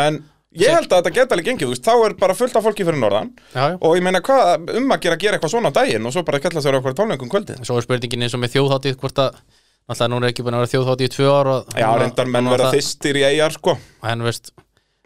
en 0.01 0.23
ég 0.61 0.71
held 0.75 0.87
að 0.91 1.01
þetta 1.01 1.13
geta 1.17 1.35
alveg 1.35 1.47
gengið, 1.49 1.67
þú 1.67 1.73
veist, 1.75 1.85
þá 1.85 1.93
er 2.07 2.15
bara 2.19 2.35
fullt 2.37 2.55
af 2.59 2.63
fólki 2.67 2.85
fyrir 2.87 2.99
norðan 3.01 3.29
já, 3.53 3.63
já 3.73 3.77
og 3.81 3.95
ég 3.97 4.03
meina 4.05 4.21
hvað 4.25 4.71
um 4.79 4.95
að 4.95 5.03
gera, 5.05 5.17
gera 5.25 5.37
eitthvað 5.39 5.53
svona 5.55 5.71
á 5.71 5.77
daginn 5.77 6.05
og 6.07 6.15
svo 6.15 6.23
bara 6.27 6.39
kella 6.43 6.63
sér 6.63 6.77
okkur 6.79 6.95
tónleikum 6.97 7.31
kvöldið 7.31 7.63
svo 7.67 7.77
er 7.79 7.85
spurningin 7.87 8.25
eins 8.27 8.35
og 8.37 8.43
með 8.43 8.55
þjóðháttið 8.55 8.99
hvort 9.03 9.21
að 9.25 9.39
alltaf 9.89 10.09
núna 10.09 10.25
er 10.29 10.33
ekki 10.33 10.45
búin 10.47 10.55
að 10.57 10.63
vera 10.65 10.73
þjóðháttið 10.75 11.09
í 11.09 11.13
tvö 11.15 11.27
ár 11.35 11.49
og, 11.55 11.75
Já, 11.77 11.89
reyndar 12.01 12.31
menn 12.33 12.47
verða 12.53 12.71
þyrstir 12.73 13.19
í 13.21 13.25
eigjar, 13.31 13.57
sko 13.59 13.75
en 14.11 14.23
veist, 14.25 14.53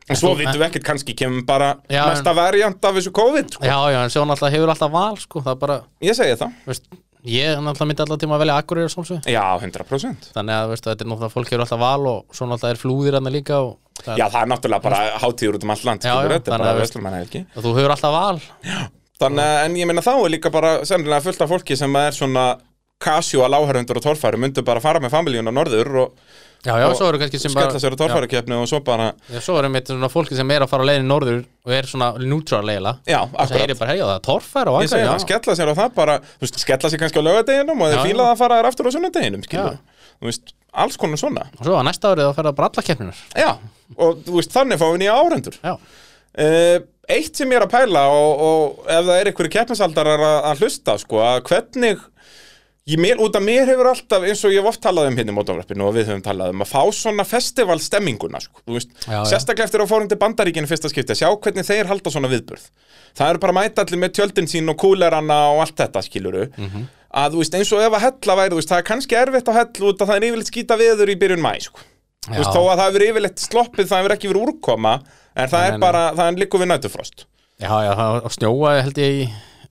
En 0.09 0.17
svo 0.17 0.31
vitum 0.33 0.57
við 0.57 0.63
ekkert, 0.71 0.85
kannski 0.87 1.13
kemur 1.13 1.43
bara 1.45 1.73
Já, 1.91 2.01
mesta 2.09 2.31
variant 2.33 2.85
af 2.87 2.95
þessu 2.97 3.11
COVID, 3.13 3.51
sko. 3.53 3.61
já, 3.67 3.75
já, 3.93 3.99
en 4.01 4.09
svo 4.09 4.23
náttúrulega 4.25 4.55
hefur 4.55 4.71
alltaf 4.73 4.89
val 4.95 5.19
sko, 5.21 5.43
það 5.45 5.51
er 5.53 5.59
bara, 5.61 5.75
Ég 6.01 6.17
segi 6.17 6.37
það. 6.39 6.55
veist 6.65 6.87
ég 7.29 7.59
náttúrulega 7.59 7.89
myndi 7.91 8.03
alltaf 8.05 8.21
tíma 8.23 8.37
að 8.37 8.41
velja 8.45 8.55
akkurir 8.63 8.89
sálsög 8.89 9.27
Já, 9.29 9.43
100%. 9.61 10.31
þannig 10.33 10.55
að 10.55 10.71
veist, 10.71 10.87
þetta 10.87 11.05
er 11.05 11.11
náttúrulega 11.11 11.33
fólk 11.35 11.51
hefur 11.53 11.63
alltaf 11.67 11.81
val 11.83 12.07
og 12.15 12.33
svo 12.39 12.47
náttúrulega 12.49 12.73
er 12.73 12.81
flúðir 12.81 13.17
hann 13.19 13.29
líka 13.35 13.59
og, 13.67 13.75
Já, 14.05 14.25
það 14.29 14.41
er 14.41 14.49
náttúrulega 14.53 14.81
bara 14.81 15.01
hátíður 15.19 15.57
út 15.59 15.63
um 15.67 15.73
allt 15.75 15.83
land, 15.89 16.01
Já, 16.07 16.13
já, 16.15 16.27
þetta, 16.29 16.47
er 16.47 16.53
þannig 16.53 16.65
bara 16.69 16.79
vestlumannhelgi. 16.83 17.45
og 17.55 17.63
þú 17.63 17.75
hefur 17.79 17.95
alltaf 17.95 18.15
val 18.15 18.41
Þannig, 19.19 19.43
að- 19.43 19.65
en 19.65 19.75
ég 19.75 19.87
meina 19.89 20.01
þá 20.01 20.13
er 20.25 20.29
líka 20.31 20.49
bara 20.51 20.69
sennilega 20.87 21.21
fullt 21.25 21.41
af 21.41 21.49
fólki 21.51 21.75
sem 21.77 21.95
er 21.99 22.11
svona 22.15 22.45
casual 22.99 23.51
áhörundur 23.55 23.97
og 23.99 24.03
torfæri, 24.03 24.37
myndu 24.39 24.63
bara 24.63 24.79
fara 24.83 24.99
með 24.99 25.11
familíun 25.11 25.47
á 25.47 25.51
norður 25.55 25.89
og 26.03 26.13
já, 26.65 26.73
já, 26.75 26.87
Og 26.89 26.95
svo 26.99 27.07
eru 27.07 27.19
kannski 27.19 27.39
sem 27.39 27.53
bara 27.55 27.69
skella 27.71 27.79
sér 27.79 27.95
á 27.95 27.95
já. 27.95 27.99
torfærikefni 28.01 28.55
og 28.59 28.67
svo 28.67 28.79
bara, 28.83 29.13
Já, 29.31 29.39
svo 29.39 29.57
er 29.59 29.67
einmitt 29.69 29.87
svona 29.87 30.09
fólki 30.11 30.35
sem 30.35 30.51
er 30.51 30.61
að 30.65 30.69
fara 30.71 30.83
á 30.83 30.87
leiðin 30.89 31.07
norður 31.07 31.45
og 31.65 31.71
er 31.71 31.83
svona 31.87 32.09
neutral 32.19 32.63
leiðila 32.67 32.97
já, 33.07 33.21
og 33.23 33.31
það 33.31 33.43
akkurat. 33.55 33.79
bara, 33.79 33.91
heyrðu, 33.91 34.07
það 34.07 34.15
er 34.15 34.25
torfær 34.27 34.67
og 34.67 34.83
það, 34.83 35.19
skella 35.23 35.55
sér 35.55 35.71
á 35.71 35.75
það 35.79 35.93
bara, 35.95 36.17
þú 36.19 36.43
veist, 36.47 36.59
skella 36.59 36.89
sér 36.91 36.99
kannski 36.99 37.19
á 37.19 37.27
laugardeginum 37.27 37.81
og 37.81 37.87
Já, 37.87 37.95
þeir 37.95 38.07
fíla 38.07 38.23
já. 38.23 38.27
það 38.27 38.33
að 38.35 38.37
fara 38.43 38.59
þær 38.59 38.67
aftur 38.71 38.87
á 38.87 38.91
sunnudeginum, 38.95 39.43
skilur. 39.47 39.79
Já. 39.79 39.79
Þú 40.19 40.27
veist, 40.31 40.53
alls 40.73 40.97
konar 40.97 41.17
svona. 41.21 41.47
og 41.59 41.65
svo 41.65 41.75
að 41.79 41.87
næsta 41.89 42.11
árið 42.13 42.33
fer 42.35 42.49
það 42.49 42.55
bara 42.59 42.69
alla 42.71 42.85
keppninar 42.89 43.23
Já, 43.35 43.49
og 43.97 44.23
veist, 44.35 44.51
þannig 44.53 44.79
fáum 44.81 44.95
við 44.97 45.03
nýja 45.05 45.17
áhörundur. 45.19 45.59
Já, 45.63 45.75
Uh, 46.39 46.77
eitt 47.09 47.35
sem 47.35 47.49
ég 47.49 47.57
er 47.57 47.63
að 47.65 47.71
pæla 47.73 48.03
og, 48.13 48.41
og 48.45 48.83
ef 48.85 49.01
það 49.07 49.15
er 49.19 49.29
einhverju 49.31 49.49
keppnisaldarar 49.55 50.21
að, 50.21 50.35
að 50.51 50.59
hlusta 50.61 50.93
sko, 51.01 51.17
að 51.25 51.39
hvernig 51.49 52.03
ég 52.93 53.01
mér, 53.01 53.17
út 53.25 53.35
af 53.35 53.41
mér 53.43 53.65
hefur 53.67 53.89
alltaf 53.89 54.27
eins 54.29 54.43
og 54.45 54.53
ég 54.53 54.61
hef 54.61 54.69
oft 54.69 54.81
talað 54.85 55.09
um 55.09 55.17
hérna 55.17 55.33
í 55.33 55.35
mótafræppinu 55.39 55.87
og 55.89 55.95
við 55.97 56.05
höfum 56.11 56.21
talað 56.23 56.53
um 56.53 56.61
að 56.63 56.69
fá 56.69 56.83
svona 56.95 57.25
festivalstemminguna 57.27 58.39
sko, 58.45 58.61
sérstaklega 58.69 59.65
eftir 59.67 59.83
að 59.83 59.89
fórum 59.91 60.07
til 60.13 60.19
bandaríkinu 60.21 60.69
fyrsta 60.69 60.93
skipti, 60.93 61.17
að 61.17 61.21
sjá 61.23 61.29
hvernig 61.33 61.65
þeir 61.67 61.89
halda 61.89 62.13
svona 62.13 62.31
viðburð 62.31 62.69
það 63.17 63.33
eru 63.33 63.41
bara 63.43 63.55
að 63.55 63.59
mæta 63.59 63.83
allir 63.87 64.01
með 64.05 64.15
tjöldin 64.19 64.49
sín 64.53 64.69
og 64.71 64.77
kúlerana 64.85 65.39
og 65.55 65.63
allt 65.65 65.75
þetta 65.81 66.05
skiluru 66.05 66.45
Mhm. 66.55 66.87
Að 67.09 67.33
þú 67.35 67.41
veist, 67.43 67.57
eins 67.59 67.71
og 67.73 67.83
ef 67.85 67.97
að 67.97 68.05
hella 68.05 68.37
væri, 68.39 68.53
þú 68.53 68.59
veist, 68.59 68.71
það 68.71 68.81
er 68.81 68.87
kannski 68.89 69.19
erfitt 69.19 69.49
á 69.49 69.53
hellu 69.59 69.89
út 69.89 70.03
að 70.03 70.11
það 70.11 70.15
er 70.19 70.27
yfirleitt 70.29 70.51
skýta 70.53 70.79
veður 70.79 71.13
í 71.13 71.17
byrjun 71.23 71.43
mæ 71.43 71.51
sko. 71.65 71.85
þú 72.29 72.37
veist, 72.37 72.53
þó 72.53 72.61
að 72.61 72.75
það 72.75 72.85
hefur 72.85 73.07
yfirleitt 73.09 73.43
sloppið, 73.45 73.89
það 73.89 74.01
hefur 74.03 74.15
ekki 74.15 74.31
verið 74.31 74.47
úrkoma 74.47 74.95
en 75.35 75.51
það 75.51 75.65
Nei, 75.65 75.69
er 75.73 75.83
bara, 75.83 76.07
það 76.17 76.25
er 76.31 76.41
líku 76.43 76.61
við 76.61 76.71
nætufrost 76.73 77.25
já, 77.59 77.71
já 77.85 77.91
það 77.99 78.33
snjóaði 78.37 78.83
held 78.87 79.01
ég 79.03 79.21
í 79.23 79.29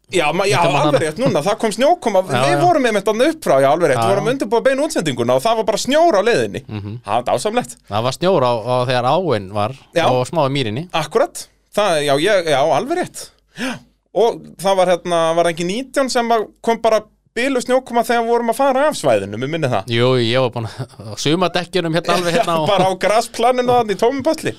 Já, 0.09 0.33
já 0.49 0.57
alveg 0.65 1.03
rétt 1.03 1.19
núna, 1.21 1.43
það 1.45 1.57
kom 1.61 1.73
snjókoma. 1.75 2.23
Við 2.25 2.63
vorum 2.63 2.85
með 2.87 2.97
þetta 2.97 3.13
upp 3.27 3.43
frá, 3.45 3.55
já, 3.61 3.67
alveg 3.69 3.91
rétt. 3.91 3.99
Við 4.01 4.13
vorum 4.15 4.31
undirbúið 4.33 4.63
beinu 4.65 4.87
útsendinguna 4.87 5.35
og 5.37 5.43
það 5.45 5.59
var 5.59 5.67
bara 5.69 5.81
snjór 5.83 6.17
á 6.17 6.23
leiðinni. 6.25 6.63
Það 6.65 7.11
var 7.13 7.27
dásamlegt. 7.27 7.75
Það 7.91 8.07
var 8.07 8.17
snjór 8.17 8.47
á, 8.49 8.53
á 8.57 8.77
þegar 8.89 9.09
áin 9.13 9.51
var 9.53 9.75
Já. 9.93 10.05
og 10.09 10.23
smáði 10.31 10.55
mýrinni. 10.55 10.85
Akkurat, 10.97 11.45
það, 11.77 11.99
já, 12.07 12.15
já, 12.25 12.61
alveg 12.79 13.03
rétt. 13.03 13.27
Já. 13.61 13.75
Og 14.19 14.39
það 14.59 14.79
var 14.81 14.89
hérna, 14.89 15.19
var 15.37 15.47
ekki 15.51 15.67
19 15.69 16.09
sem 16.11 16.31
kom 16.65 16.79
bara 16.83 17.03
bilu 17.39 17.63
snjókoma 17.63 18.03
þegar 18.09 18.25
við 18.27 18.33
vorum 18.35 18.53
að 18.53 18.59
fara 18.59 18.85
af 18.91 18.99
svæðinu, 18.99 19.39
mér 19.41 19.53
minni 19.55 19.71
það. 19.73 19.93
Jú, 19.95 20.09
ég 20.21 20.45
var 20.45 20.53
búin 20.57 20.69
að 20.69 21.15
sumadekkjunum 21.23 21.97
hérna 21.99 22.17
alveg 22.19 22.37
hérna 22.39 22.57
Já, 22.59 22.61
og, 22.65 22.69
bara 22.73 22.91
á 22.91 22.93
grasplaninu 23.07 23.77
þannig 23.79 23.97
í 23.97 24.01
tómum 24.03 24.25
pölli 24.27 24.55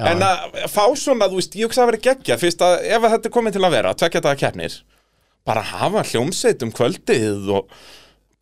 En 0.00 0.24
að 0.24 0.60
fá 0.72 0.84
svona, 0.96 1.28
þú 1.28 1.38
veist, 1.42 1.56
ég 1.60 1.68
hugsa 1.68 1.84
að 1.84 1.90
vera 1.92 2.02
geggja 2.08 2.38
Fyrst 2.40 2.62
að 2.64 2.78
ef 2.88 3.04
að 3.04 3.12
þetta 3.18 3.28
er 3.28 3.34
komið 3.36 3.56
til 3.58 3.64
að 3.68 3.74
vera, 3.76 3.92
tvekja 4.00 4.22
daga 4.24 4.40
keppnir 4.40 4.78
Bara 5.44 5.64
hafa 5.72 6.04
hljómsveit 6.08 6.62
um 6.64 6.72
kvöldið 6.72 7.50
og 7.58 7.76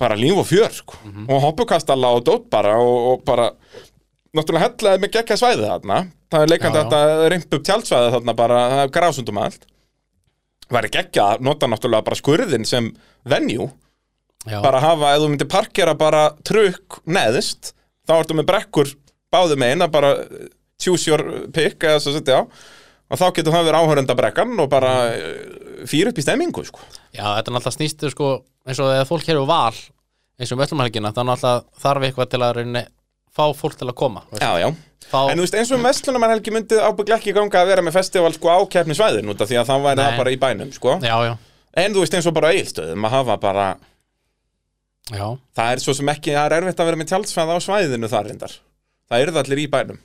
bara 0.00 0.16
líf 0.16 0.38
og 0.40 0.46
fjör, 0.48 0.70
sko. 0.72 0.96
Og 1.28 1.42
hoppukastalla 1.44 2.08
og 2.16 2.22
dót 2.24 2.46
bara 2.52 2.78
og, 2.80 2.98
og 3.10 3.24
bara 3.26 3.50
Náttúrulega 4.36 4.68
hellaði 4.68 5.02
með 5.02 5.10
geggja 5.16 5.36
svæðið 5.40 5.66
þarna. 5.66 5.96
Það 6.30 6.44
er 6.44 6.50
leikandi 6.52 6.78
Já, 6.78 6.80
já. 6.80 6.86
að 6.86 6.92
þetta 6.92 7.30
rimp 7.32 7.54
upp 7.56 7.64
tjaldsvæðið 7.66 8.12
þarna 8.14 8.34
bara, 8.38 8.58
það 8.70 8.82
er 8.84 8.92
grásundum 8.94 9.40
allt 9.42 9.64
Væri 10.70 10.90
geggja 10.94 11.26
að 11.34 11.44
nota 11.46 11.68
náttúrulega 11.70 12.06
bara 12.06 12.18
skurðin 12.18 12.66
sem 12.68 12.90
venue 13.28 13.68
já, 14.46 14.60
bara 14.62 14.82
hafa, 14.84 15.14
ef 15.14 15.22
þú 15.22 15.30
myndir 15.32 15.50
parkera 15.50 15.96
bara 15.98 16.28
trukk 16.46 17.00
neðist 17.10 17.72
þá 18.08 18.16
ertu 18.20 18.36
með 18.38 18.50
brekkur 18.52 18.92
báðu 19.30 19.58
megin 19.60 19.86
að 19.86 19.94
bara 19.96 20.12
choose 20.80 21.10
your 21.10 21.24
pick 21.54 21.82
eða 21.84 22.02
svo 22.02 22.14
setja 22.14 22.42
á 22.42 22.42
og 23.10 23.18
þá 23.18 23.26
getur 23.34 23.54
það 23.56 23.66
verið 23.66 23.80
áhörenda 23.82 24.16
brekkan 24.18 24.52
og 24.62 24.68
bara 24.70 24.92
eh, 25.10 25.82
fyrir 25.90 26.12
upp 26.12 26.20
í 26.20 26.24
stemmingu 26.24 26.62
sko. 26.66 26.84
já, 27.10 27.24
þetta 27.24 27.50
er 27.50 27.56
náttúrulega 27.56 27.76
snýstu 27.76 28.12
sko 28.14 28.30
eins 28.66 28.78
og 28.78 28.92
þegar 28.92 29.08
fólk 29.10 29.26
hefur 29.26 29.48
val 29.50 29.74
eins 30.40 30.54
og 30.54 30.60
völlumhelgina, 30.62 31.12
þá 31.12 31.22
náttúrulega 31.28 31.82
þarf 31.82 32.06
eitthvað 32.06 32.30
til 32.32 32.40
að 32.44 32.54
reyni, 32.60 32.84
fá 33.28 33.42
fólk 33.56 33.76
til 33.76 33.88
að 33.90 33.98
koma. 34.00 34.22
Já, 34.40 34.50
já. 34.62 34.68
Fá, 35.08 35.30
En 35.30 35.38
þú 35.38 35.44
veist, 35.46 35.54
eins 35.60 35.70
og 35.72 35.78
um 35.78 35.86
Vestlunarmannhelgi 35.88 36.52
myndi 36.54 36.76
ábygglega 36.80 37.18
ekki 37.20 37.34
ganga 37.36 37.62
að 37.62 37.70
vera 37.72 37.82
með 37.86 37.96
festival 37.96 38.32
sko 38.36 38.48
á 38.52 38.58
keppni 38.70 38.94
svæðin 38.98 39.30
út 39.32 39.40
af 39.40 39.48
því 39.50 39.60
að 39.62 39.70
það 39.70 39.86
væri 39.86 40.02
það 40.04 40.18
bara 40.20 40.34
í 40.34 40.40
bænum 40.44 40.72
sko. 40.76 40.98
já, 41.02 41.16
já, 41.28 41.36
En 41.80 41.94
þú 41.94 42.00
veist, 42.02 42.14
eins 42.18 42.26
og 42.26 42.34
bara 42.34 42.52
eilstöðum 42.52 43.06
að 43.06 43.10
hafa 43.14 43.36
bara 43.40 43.66
já, 45.10 45.26
það 45.56 45.72
er 45.74 45.82
svo 45.84 45.94
sem 45.96 46.08
ekki, 46.12 46.34
það 46.34 46.46
er 46.50 46.56
erfitt 46.60 46.82
að 46.82 46.88
vera 46.90 47.00
með 47.00 47.10
tjaldsfæða 47.12 47.56
á 47.56 47.60
svæðinu 47.66 48.10
þar 48.10 48.28
reyndar. 48.30 48.54
Það 49.10 49.22
eru 49.24 49.32
það 49.34 49.42
allir 49.44 49.62
í 49.62 49.66
bænum. 49.70 49.98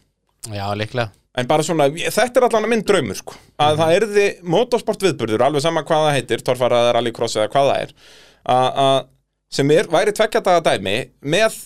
Já, 0.54 0.66
líklega. 0.78 1.10
En 1.36 1.48
bara 1.50 1.66
svona, 1.68 1.90
þetta 1.92 2.40
er 2.40 2.46
allan 2.48 2.70
minn 2.72 2.84
draumur 2.88 3.18
sko. 3.20 3.34
að 3.60 3.78
það 3.82 3.96
erði 3.98 4.26
motorsport 4.48 5.02
viðburður 5.04 5.44
alveg 5.50 5.62
sama 5.66 5.84
hvað 5.84 6.06
það 6.08 6.16
heitir, 6.16 6.44
torfaraðar, 6.48 6.94
rallycross 6.96 7.36
eða 7.36 7.50
hvað 7.52 7.70
það 7.72 7.82
er 7.82 7.94
að- 8.56 9.06
sem 9.52 9.72
er, 9.72 9.84
væri 9.92 10.14
tveggjadaga 10.16 10.62
dæmi 10.64 10.96
með 11.22 11.58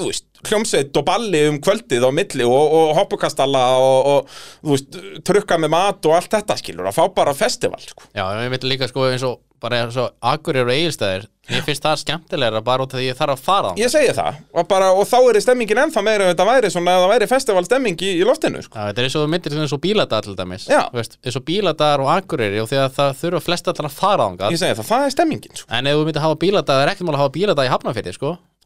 veist, 0.00 0.24
hljómsveit 0.48 0.96
og 0.96 1.04
balli 1.06 1.42
um 1.50 1.60
kvöldið 1.62 2.06
á 2.08 2.10
milli 2.14 2.46
og, 2.48 2.74
og 2.78 2.92
hoppukastalla 2.96 3.62
og, 3.76 4.10
og 4.12 4.34
þú 4.64 4.72
veist, 4.72 5.00
trukka 5.28 5.58
með 5.60 5.74
mat 5.76 6.08
og 6.08 6.16
allt 6.16 6.32
þetta 6.32 6.56
skilur, 6.60 6.88
að 6.88 6.96
fá 6.96 7.04
bara 7.14 7.34
festival 7.36 7.82
sko. 7.84 8.08
Já, 8.16 8.24
ég 8.40 8.52
myndi 8.52 8.70
líka 8.72 8.88
sko 8.90 9.10
eins 9.10 9.24
og 9.28 9.42
bara 9.62 9.84
svo 9.94 10.08
Akureyri 10.26 10.64
og 10.66 10.72
Egilstæðir 10.74 11.28
Ég 11.52 11.64
finnst 11.66 11.82
það 11.84 12.00
skemmtilegra 12.00 12.60
bara 12.64 12.84
út 12.86 12.92
af 12.94 12.98
því 13.00 13.04
ég 13.08 13.16
þarf 13.18 13.34
að 13.36 13.40
fara 13.44 13.70
Ég 13.78 13.90
segi 13.92 14.10
það, 14.16 14.40
og, 14.54 14.66
bara, 14.70 14.88
og 14.94 15.04
þá 15.06 15.16
er 15.20 15.38
stemmingin 15.44 15.80
ennþá 15.84 16.02
meira 16.06 16.26
ef 16.26 16.32
þetta 16.32 16.46
væri 16.48 16.70
svona, 16.74 16.94
ef 16.94 17.02
það 17.04 17.12
væri 17.12 17.28
festivalstemming 17.30 18.02
í, 18.02 18.10
í 18.18 18.26
loftinu 18.26 18.62
sko. 18.62 18.74
Já, 18.78 18.88
þetta 18.88 19.02
er 19.02 19.08
eins 19.08 19.18
og 19.18 19.30
myndir 19.30 19.56
eins 19.58 19.74
og 19.76 19.82
bíladagar 19.82 20.26
til 20.26 20.36
dæmis 20.38 20.66
Já. 20.70 20.82
Þú 20.88 20.98
veist, 21.00 21.18
eins 21.22 21.38
og 21.38 21.46
bíladagar 21.50 22.02
og 22.04 22.10
Akureyri 22.14 22.62
og 22.62 22.70
þegar 22.70 22.94
það 22.96 23.10
þurfa 23.22 23.42
flest 23.48 23.70
allar 23.70 23.90
að 23.90 23.98
fara 23.98 24.26
á 24.26 24.30
Ég 24.50 24.62
segi 24.62 24.78
það, 24.78 24.88
það 24.90 25.06
er 25.06 25.14
stemmingin 25.16 25.58
sko. 25.62 25.70
En 25.78 25.90
ef 25.90 25.98
þú 25.98 26.02
myndir 26.08 26.26
hafa 26.26 26.40
bíladagar, 26.42 26.94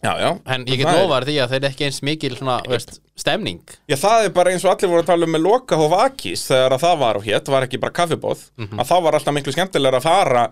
það 0.03 0.07
er 0.07 0.07
Já, 0.07 0.13
já 0.21 0.31
En 0.55 0.65
ég 0.69 0.77
get 0.79 0.87
Það 0.87 0.97
er- 0.97 1.03
lofað 1.07 1.25
því 1.27 1.37
að 1.43 1.49
þeir 1.51 1.57
eru 1.63 1.69
ekki 1.73 1.85
eins 1.87 2.03
mikil 2.03 2.37
svona, 2.37 2.57
veist, 2.69 3.01
stemning 3.17 3.61
Já, 3.89 3.97
það 3.97 4.25
er 4.25 4.31
bara 4.37 4.51
eins 4.53 4.65
og 4.65 4.75
allir 4.77 4.91
voru 4.93 5.03
að 5.03 5.07
tala 5.13 5.25
um 5.27 5.33
með 5.33 5.43
loka 5.49 5.77
hóf 5.81 5.93
Akis 6.05 6.47
þegar 6.51 6.77
að 6.77 6.85
það 6.85 6.99
var 7.01 7.17
á 7.17 7.21
hétt, 7.27 7.49
var 7.49 7.63
ekki 7.67 7.81
bara 7.81 7.93
kaffibóð 7.93 8.41
Mhm. 8.59 8.79
að 8.81 8.87
þá 8.91 8.97
var 9.03 9.13
alltaf 9.21 9.35
miklu 9.35 9.53
skemmtilegra 9.57 9.99
að 9.99 10.03
fara 10.09 10.45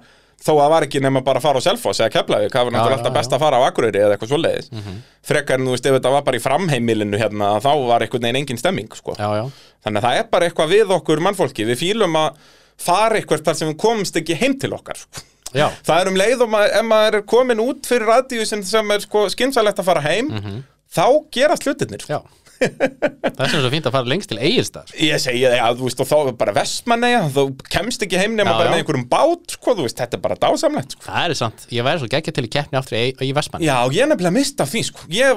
þó 0.45 0.51
að 0.51 0.61
það 0.65 0.71
var 0.75 0.83
ekki 0.89 1.01
nema 1.01 1.21
bara 1.25 1.39
að 1.39 1.43
fara 1.47 1.59
á 1.61 1.67
Selfoss 1.67 2.01
eða 2.01 2.11
Keflavík, 2.11 2.51
það 2.51 2.65
var 2.65 2.73
náttúrulega 2.75 2.99
alltaf 2.99 3.15
best 3.15 3.31
að 3.37 3.39
fara 3.45 3.57
á 3.61 3.63
Akureyri 3.69 4.01
eða 4.03 4.17
eitthvað 4.17 4.33
svoleiðis 4.33 4.71
frekar 5.23 5.61
en 5.61 5.67
þú 5.69 5.71
veist 5.77 5.87
ef 5.87 5.95
þetta 5.95 6.11
var 6.17 6.23
bara 6.27 6.37
í 6.37 6.43
framheimilinu 6.43 7.19
hérna, 7.21 7.53
þá 7.63 7.71
var 7.87 8.01
einhvern 8.03 8.21
veginn 8.27 8.37
engin 8.43 8.59
stemming 8.59 8.89
sko. 8.97 9.15
Já, 9.15 9.29
já, 9.39 9.45
þannig 9.87 10.03
að 10.03 10.09
það 10.09 10.19
er 10.19 10.27
bara 10.35 10.49
eitthvað 10.51 10.73
við 10.75 10.91
okkur 10.99 11.23
mannfólki 11.23 11.65
við 11.69 11.79
fýlum 11.85 12.17
að 12.19 12.37
fara 12.77 13.21
eitthvað 13.21 13.45
þar 13.47 13.55
sem 13.61 13.69
við 13.73 13.77
komumst 13.79 14.17
ekki 14.21 14.37
heim 14.41 14.59
til 14.59 14.71
okkar 14.75 14.97
sko. 14.99 15.23
Já, 15.55 15.69
það 15.87 16.01
er 16.03 16.11
um 16.13 16.19
leið 16.21 16.45
og 16.47 16.53
maður, 16.55 16.73
ef 16.81 16.87
maður 16.91 17.19
er 17.21 17.27
komin 17.35 17.61
út 17.65 17.87
fyrir 17.87 18.11
radíusin 18.11 18.65
sem 18.67 18.91
er 18.97 19.05
sko, 19.07 19.27
skynsalegt 19.33 19.79
að 19.83 19.89
fara 19.91 20.03
heim 20.05 20.33
þá 20.95 21.07
gerast 21.35 21.67
hlutirnir 21.69 22.05
já 22.11 22.19
Það 22.65 23.45
er 23.45 23.53
sem 23.53 23.63
svo 23.63 23.71
fínt 23.73 23.89
að 23.89 23.97
fara 23.97 24.11
lengst 24.11 24.31
til 24.31 24.39
Egilstæðar 24.39 24.95
Ég 25.05 25.23
segi 25.23 25.45
það, 25.45 25.57
já, 25.59 25.67
þú 25.79 25.89
veist, 25.89 26.03
og 26.05 26.09
þá 26.11 26.17
er 26.21 26.37
bara 26.41 26.57
vestmanneja, 26.59 27.21
þú 27.35 27.45
kemst 27.75 28.07
ekki 28.07 28.21
heim 28.21 28.35
nema 28.39 28.55
bara 28.55 28.69
já. 28.69 28.73
með 28.75 28.83
einhverjum 28.83 29.07
bát, 29.11 29.45
sko, 29.57 29.77
þú 29.79 29.83
veist, 29.89 29.99
þetta 30.01 30.19
er 30.19 30.25
bara 30.25 30.39
dásamlegt, 30.41 30.97
sko. 30.97 31.07
Það 31.09 31.25
er 31.27 31.39
sant, 31.41 31.59
ég 31.75 31.87
væri 31.87 32.03
svo 32.03 32.11
geggja 32.15 32.35
til 32.37 32.47
í 32.47 32.53
keppni 32.57 32.81
aftur 32.81 32.99
í, 33.01 33.13
í 33.25 33.31
Vestmann 33.37 33.65
Já, 33.65 33.77
ég 33.95 34.03
er 34.05 34.11
nefnilega 34.13 34.37
mista 34.39 34.69
því, 34.69 34.83
sko. 34.91 34.99
Ég 35.13 35.29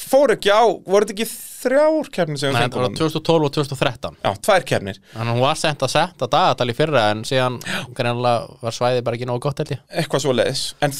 fór 0.00 0.28
ekki 0.36 0.50
á, 0.52 0.62
voru 0.64 1.08
þetta 1.08 1.16
ekki 1.16 1.28
þrjár 1.60 2.08
kefnir 2.14 2.40
sem 2.40 2.54
Nei, 2.54 2.56
við 2.56 2.64
þetta 2.64 2.78
var 2.80 2.86
fengum? 2.88 3.00
2012 3.00 3.46
og 3.46 3.52
2013 3.56 4.16
Já, 4.24 4.30
tvær 4.46 4.62
kefnir. 4.70 5.00
Þannig 5.12 5.32
að 5.32 5.36
hún 5.36 5.44
var 5.44 5.58
sent 5.60 5.84
að 5.84 5.92
setja 5.92 6.28
dagatal 6.32 6.68
í 6.72 6.76
fyrra 6.76 7.02
en 7.12 7.20
síðan 7.28 7.58
var 7.60 8.72
svæðið 8.76 9.04
bara 9.06 9.18
ekki 9.18 9.28
nógu 9.28 9.44
gott 9.44 9.60
Eitthvað 9.60 10.24
svo 10.24 10.32
leiðis. 10.36 10.62
En 10.80 10.90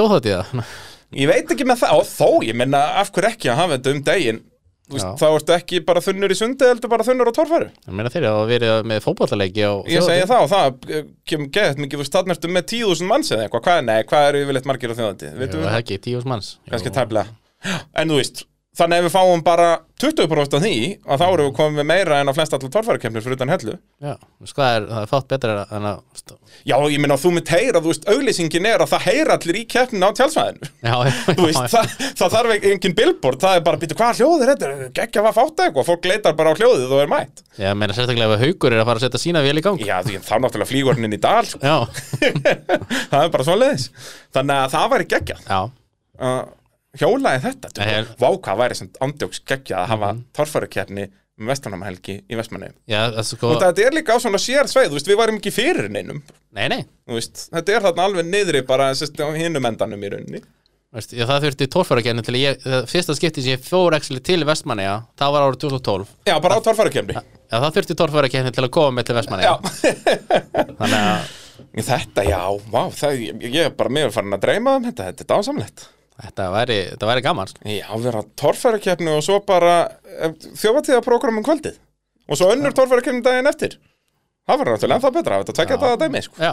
hvað 0.00 0.64
ég 1.16 1.30
veit 1.30 1.50
ekki 1.50 1.66
með 1.68 1.82
það, 1.82 1.98
og 2.00 2.06
þó, 2.08 2.28
ég 2.46 2.56
menna, 2.58 2.84
af 3.00 3.12
hverju 3.14 3.32
ekki 3.32 3.50
að 3.52 3.60
hafa 3.60 3.78
þetta 3.78 3.94
um 3.96 4.02
daginn? 4.06 4.40
Þá 4.90 5.26
ertu 5.28 5.54
ekki 5.54 5.80
bara 5.86 6.00
þunnur 6.02 6.32
í 6.34 6.36
sundi, 6.38 6.66
heldur 6.66 6.90
bara 6.90 7.04
þunnur 7.06 7.30
á 7.30 7.32
torfæru. 7.36 7.68
Ég 7.86 7.94
meina 7.94 8.10
þeir 8.10 8.26
að 8.26 8.40
verið 8.50 8.88
með 8.90 9.04
fótballaleiki 9.04 9.62
á 9.62 9.72
Ég 9.86 10.02
segi 10.02 10.24
það 10.26 10.46
og 10.46 10.50
það 10.50 10.88
eh, 10.96 11.04
kemur 11.30 11.52
geðt 11.54 11.82
mikið, 11.84 12.02
þarna 12.16 12.34
ertu 12.34 12.50
með 12.50 12.66
tíðúsund 12.72 13.10
manns 13.10 13.30
eða 13.30 13.46
eitthvað, 13.46 13.62
hvað, 13.68 13.82
nei, 13.86 13.98
hvað 14.10 14.26
eru 14.32 14.40
yfirleitt 14.42 14.66
margir 14.66 14.90
á 14.90 14.98
þjóðandi? 14.98 15.30
Það? 15.30 15.68
er 15.70 15.78
ekki, 15.78 16.00
tíus 16.08 16.26
manns. 16.26 16.50
En 17.94 18.10
þú 18.10 18.18
veist, 18.18 18.42
þannig 18.78 19.00
ef 19.00 19.06
við 19.08 19.12
fáum 19.16 19.40
bara 19.44 19.68
20% 20.00 20.54
af 20.56 20.62
því, 20.62 20.74
að 21.04 21.20
þá 21.20 21.24
erum 21.26 21.46
við 21.48 21.56
komið 21.58 21.76
með 21.80 21.86
meira 21.90 22.18
en 22.22 22.30
á 22.30 22.32
flest 22.36 22.54
allar 22.56 22.70
torfærikemnir 22.72 23.24
fyrir 23.24 23.36
utan 23.36 23.50
hellu. 23.52 23.74
Já, 24.00 24.14
hvað 24.54 24.70
er, 24.76 24.82
það 24.90 25.00
er 25.02 25.08
fátt 25.10 25.28
betra 25.32 25.64
en 25.76 25.84
að 25.90 25.98
já, 26.64 26.76
ég 26.78 27.00
meina, 27.02 27.16
þú 27.20 27.30
mynd 27.34 27.50
heyra, 27.50 27.82
þú 27.82 27.90
veist, 27.90 28.06
auglýsingin 28.14 28.68
er 28.70 28.80
að 28.84 28.92
það 28.92 29.06
heyra 29.08 29.32
allir 29.36 29.58
í 29.58 29.64
keppnin 29.70 30.06
á 30.06 30.10
tjálsvæðinu 30.16 30.66
Já, 30.86 30.94
þú 31.36 31.42
veist, 31.48 31.66
það, 31.74 31.84
það 32.20 32.30
þarf 32.36 32.50
ekki 32.56 32.72
engin 32.76 32.96
billboard 33.00 33.40
það 33.42 33.54
er 33.58 33.64
bara, 33.66 33.80
býtu, 33.82 33.98
hvað 33.98 34.20
hljóð 34.20 34.44
er 34.46 34.52
þetta? 34.54 34.66
geggja 35.00 35.24
hvað 35.26 35.36
fátt 35.40 35.58
eitthvað, 35.66 35.88
fólk 35.90 36.04
leitar 36.12 36.38
bara 36.38 36.54
á 36.54 36.58
hljóðið 36.60 36.94
og 36.94 37.00
er 37.02 37.10
mætt. 37.10 37.36
Já, 37.58 37.70
meina 37.74 37.96
sérstaklega 37.96 38.38
ef 38.38 38.44
haugur 38.46 38.72
er 38.76 38.80
að 38.84 38.88
fara 38.92 38.98
að 39.02 39.04
setja 39.08 39.22
sína 39.24 39.42
vél 39.44 39.58
í 39.58 39.64
gang. 39.66 39.78
Já, 39.82 39.98
því 40.06 40.12
þá 40.24 40.34
náttúrulega 40.46 40.70
hjólaði 46.98 47.40
þetta 47.46 47.70
Nei, 47.78 47.92
ég- 48.00 48.12
vá 48.18 48.28
hvað 48.34 48.58
væri 48.64 48.74
sem 48.80 48.90
andjóks 49.00 49.40
geggja 49.46 49.84
að 49.84 49.90
hafa 49.94 50.12
Mhm. 50.14 50.22
torfærukeppni 50.34 51.08
um 51.40 51.46
vestlanahelgi 51.46 52.16
í 52.28 52.36
vestmanni 52.36 52.68
sko 53.24 53.54
og 53.54 53.62
þetta 53.62 53.86
er 53.86 53.92
líka 53.96 54.12
á 54.12 54.18
svona 54.20 54.36
sér 54.42 54.66
sveið, 54.68 54.90
veist, 54.92 55.06
við 55.08 55.16
varum 55.16 55.38
ekki 55.38 55.52
fyrir 55.54 55.88
neinum. 55.88 56.22
Nei, 56.52 56.68
nei, 56.68 56.84
veist, 57.08 57.48
þetta 57.52 57.76
er 57.76 57.80
þarna 57.80 58.04
alveg 58.08 58.26
niðri 58.28 58.66
bara 58.66 58.90
hinum 58.92 59.64
endanum 59.64 60.02
í 60.04 60.10
rauninni. 60.10 60.42
Veist, 60.92 61.12
já, 61.14 61.24
það 61.24 61.44
þurfti 61.46 61.66
tórfærakenni 61.70 62.22
til 62.26 62.34
ég, 62.34 62.58
fyrsta 62.90 63.14
skipti 63.14 63.40
sem 63.44 63.56
ég 63.56 63.62
fór 63.62 63.94
actually 63.94 64.20
til 64.20 64.42
Vestmanni, 64.44 64.82
það 65.16 65.32
var 65.32 65.46
árið 65.46 65.60
2012 65.62 66.06
já, 66.26 66.40
bara 66.42 66.56
á 66.58 66.60
torfærukeppni. 66.60 67.14
Já, 67.14 67.60
það 67.62 67.72
þurfti 67.76 67.94
tórfærakenni 67.94 68.52
til 68.52 68.64
að 68.66 68.70
koma 68.70 69.00
með 69.00 69.06
til 69.06 69.14
Vestmanni 69.14 69.46
Þannig 70.80 70.98
að 70.98 71.86
þetta, 71.86 72.24
já, 72.26 72.40
vá 72.72 72.82
það, 72.90 73.16
ég, 73.22 73.40
ég 73.54 73.64
er 73.70 73.70
bara 73.78 73.88
meður 73.94 74.12
farin 74.12 74.34
að 74.36 74.40
dreyma 74.44 74.76
um 74.76 74.84
þetta 74.90 75.06
þetta 75.12 75.24
er 75.24 75.30
dásamlegt 75.32 75.86
þetta 76.24 76.48
væri, 76.54 76.78
þetta 76.94 77.08
væri 77.10 77.22
gaman. 77.24 77.54
Já, 77.66 77.86
vera 78.02 78.24
torfærukeppni 78.40 79.14
og 79.14 79.22
svo 79.26 79.38
bara 79.46 79.76
þjófatíðaprógram 80.58 81.40
um 81.40 81.46
kvöldið. 81.46 81.78
Og 82.30 82.38
svo 82.38 82.50
önnur 82.54 82.74
torfærukeppni 82.76 83.24
daginn 83.26 83.50
eftir. 83.50 83.78
Það 84.48 84.60
var 84.60 84.70
náttúrulega 84.72 84.98
ennþá 84.98 85.14
betra, 85.16 85.40
þetta 85.42 85.56
tvekja 85.58 85.80
þetta 85.80 86.04
dæmi 86.04 86.22
sko. 86.26 86.52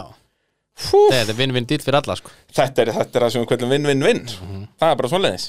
Þetta 0.78 1.32
er 1.32 1.38
vinn-vinn 1.40 1.66
dýrt 1.66 1.82
fyrir 1.82 1.98
alla 1.98 2.14
sko. 2.14 2.30
þetta 2.54 2.82
er, 2.84 2.90
er 2.94 3.08
það 3.10 3.30
sem 3.34 3.42
við 3.42 3.48
kvöldum 3.50 3.72
vinn-vinn-vinn 3.74 4.20
það 4.78 4.92
er 4.92 4.98
bara 5.00 5.10
svoleiðis. 5.10 5.46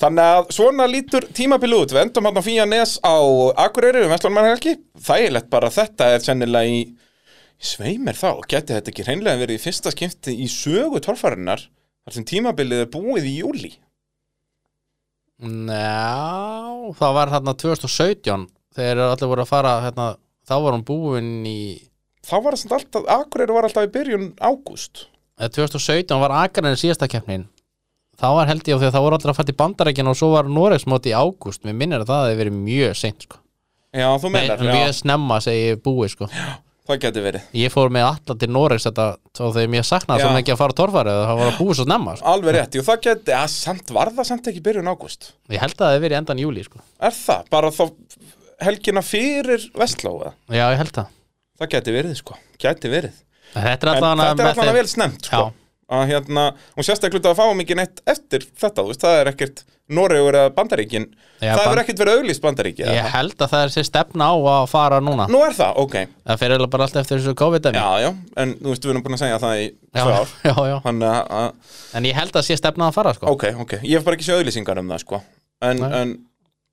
Þannig 0.00 0.30
að 0.34 0.48
svona 0.56 0.86
lítur 0.90 1.26
tímabili 1.36 1.76
út. 1.76 1.92
Við 1.92 2.00
endum 2.00 2.30
á 2.32 2.42
Fíja 2.42 2.64
Nes 2.66 2.96
á 3.04 3.14
Akureyri 3.66 4.00
við 4.02 4.10
Vestlunarmannhelgi, 4.10 4.72
þægilegt 5.04 5.50
bara 5.52 5.68
að 5.68 5.76
þetta 5.82 6.08
er 6.14 6.24
sennilega 6.24 6.72
í 6.72 6.80
sveimir 7.64 8.16
þá, 8.18 8.40
geti 8.50 8.74
þetta 8.74 8.90
ekki 8.92 9.06
hreinlega 9.06 9.40
verið 9.40 9.60
í 9.60 9.62
fyrsta 9.62 9.92
skipti 9.94 10.34
í 10.42 10.48
sögu 10.50 11.00
torfærinnar 11.04 11.68
þar 12.04 12.16
sem 12.18 12.28
tímabilið 12.28 12.84
er 12.84 12.92
búið 12.92 13.30
í 13.30 13.38
júli 13.40 13.72
Já, 15.44 16.92
það 16.94 17.16
var 17.16 17.32
þarna 17.32 17.56
2017 17.58 18.46
þegar 18.74 19.02
allir 19.08 19.30
voru 19.30 19.42
að 19.42 19.50
fara 19.50 19.72
hérna, 19.82 20.06
þá 20.46 20.54
var 20.62 20.76
hún 20.76 20.86
búin 20.86 21.32
í 21.48 21.58
þá 22.24 22.36
var 22.44 22.56
það 22.58 22.76
alltaf, 22.78 23.08
Akureyri 23.16 23.56
var 23.56 23.68
alltaf 23.68 23.88
í 23.88 23.92
byrjun 23.94 24.30
ágúst. 24.40 25.06
Eða 25.38 25.52
2017 25.58 26.22
var 26.22 26.34
Akarinn 26.38 26.78
síðasta 26.78 27.08
keppnin. 27.10 27.48
Þá 28.14 28.28
var 28.38 28.50
held 28.50 28.68
ég 28.70 28.78
á 28.78 28.80
því 28.80 28.86
að 28.88 28.94
það 28.94 29.04
voru 29.04 29.16
allir 29.18 29.32
að 29.32 29.38
fara 29.40 29.48
til 29.48 29.56
bandarækjan 29.58 30.10
og 30.12 30.18
svo 30.18 30.28
var 30.36 30.50
Noregsmóti 30.50 31.10
í 31.10 31.16
ágúst. 31.18 31.64
Mér 31.66 31.74
minnir 31.80 32.04
að 32.04 32.12
það 32.12 32.28
hefði 32.28 32.40
verið 32.40 32.60
mjög 32.60 32.94
seint 33.00 33.26
sko. 33.26 33.40
já, 33.94 34.06
þú 34.22 34.30
meinar, 34.34 34.62
mjög 34.62 34.86
já, 34.86 34.98
snemma 35.00 35.40
segi 35.42 35.74
búið 35.82 36.14
sko. 36.14 36.28
Það 36.84 37.00
geti 37.04 37.22
verið 37.24 37.56
ég 37.60 37.72
fór 37.72 37.92
með 37.94 38.06
alla 38.10 38.36
til 38.42 38.50
Noregs 38.52 38.86
þetta 38.88 39.06
þá 39.32 39.42
þegar 39.56 39.72
mér 39.74 39.86
saknaði 39.88 40.20
Já. 40.20 40.26
svo 40.26 40.36
mikið 40.36 40.54
að 40.54 40.60
fara 40.60 40.76
torfæri 40.80 41.14
það 41.16 41.40
var 41.40 41.50
að 41.50 41.58
búið 41.60 41.78
svo 41.78 41.86
snemma 41.88 42.14
sko. 42.18 42.32
alveg 42.34 42.56
rétt, 42.58 42.76
jú 42.76 42.84
það 42.84 43.02
geti, 43.08 43.34
að 43.38 43.50
samt 43.54 43.92
var 43.96 44.12
það 44.14 44.28
samt 44.30 44.50
ekki 44.52 44.64
byrjun 44.68 44.92
ágúst 44.92 45.30
ég 45.54 45.64
held 45.64 45.76
að 45.78 45.84
það 45.84 45.94
hefði 45.94 46.04
verið 46.06 46.20
endan 46.20 46.42
júli 46.44 46.64
sko. 46.66 46.84
er 47.00 47.16
það, 47.16 47.50
bara 47.54 47.72
þá 47.74 47.84
helgina 48.68 49.04
fyrir 49.04 49.68
Vestlóa 49.80 50.34
já 50.52 50.64
ég 50.66 50.80
held 50.82 50.94
það 51.00 51.12
það 51.60 51.74
geti 51.76 51.96
verið, 51.96 52.16
sko, 52.20 52.38
geti 52.60 52.92
verið 52.92 53.20
er 53.54 53.68
þetta 53.70 53.94
er 53.94 54.48
alltaf 54.50 54.74
vel 54.76 54.88
snemt, 54.90 55.30
sko 55.30 55.44
Já. 55.48 55.63
Að 55.92 56.04
hérna, 56.08 56.44
og 56.78 56.86
sérstaklega 56.86 57.30
að 57.32 57.38
fáum 57.42 57.60
ekki 57.64 57.76
neitt 57.76 58.00
eftir 58.08 58.44
þetta, 58.56 58.82
þú 58.82 58.90
veist, 58.92 59.02
það 59.04 59.20
er 59.20 59.30
ekkert 59.34 59.64
Noregur 59.94 60.32
eða 60.38 60.50
Bandaríkin, 60.56 61.04
Já, 61.44 61.50
það 61.58 61.64
hefur 61.66 61.80
ekkert 61.82 61.98
verið 62.00 62.20
auglýst 62.22 62.40
Bandaríki 62.40 62.84
eða? 62.86 62.94
Ég 62.96 63.08
held 63.12 63.34
að 63.44 63.50
það 63.52 63.64
er 63.66 63.72
sér 63.74 63.84
stefna 63.84 64.28
á 64.32 64.34
að 64.54 64.68
fara 64.72 65.00
núna. 65.04 65.26
Nú 65.28 65.42
er 65.44 65.52
það, 65.52 65.74
ok, 65.82 65.96
það 66.24 66.38
fyrir 66.40 66.54
eiginlega 66.56 66.72
bara 66.72 66.86
allt 66.88 66.96
eftir 67.02 67.20
þessu 67.20 67.34
COVID-dæmi. 67.42 67.82
Já, 67.82 67.90
já 68.00 68.08
en 68.40 68.54
þú 68.62 68.72
veist, 68.72 68.86
við 68.88 68.94
erum 68.94 69.04
búin 69.04 69.18
að 69.18 69.22
segja 69.26 69.40
það 69.44 69.60
í 69.60 69.66
tvö 69.92 70.14
ár. 70.16 70.32
já, 70.48 70.54
já. 70.72 70.76
Að, 70.88 71.04
að- 71.42 71.76
en 72.00 72.08
ég 72.08 72.16
held 72.16 72.38
að 72.40 72.46
sé 72.48 72.56
stefna 72.62 72.88
að 72.88 72.96
fara 72.96 73.12
sko. 73.18 73.28
ok, 73.36 73.44
ok, 73.66 73.76
ég 73.84 73.98
hef 74.00 74.06
bara 74.08 74.16
ekki 74.16 74.28
séð 74.30 74.40
auglýsingar 74.40 74.80
um 74.80 74.88
það, 74.94 75.04
sko. 75.04 75.20
En, 75.68 75.84
en 75.84 76.16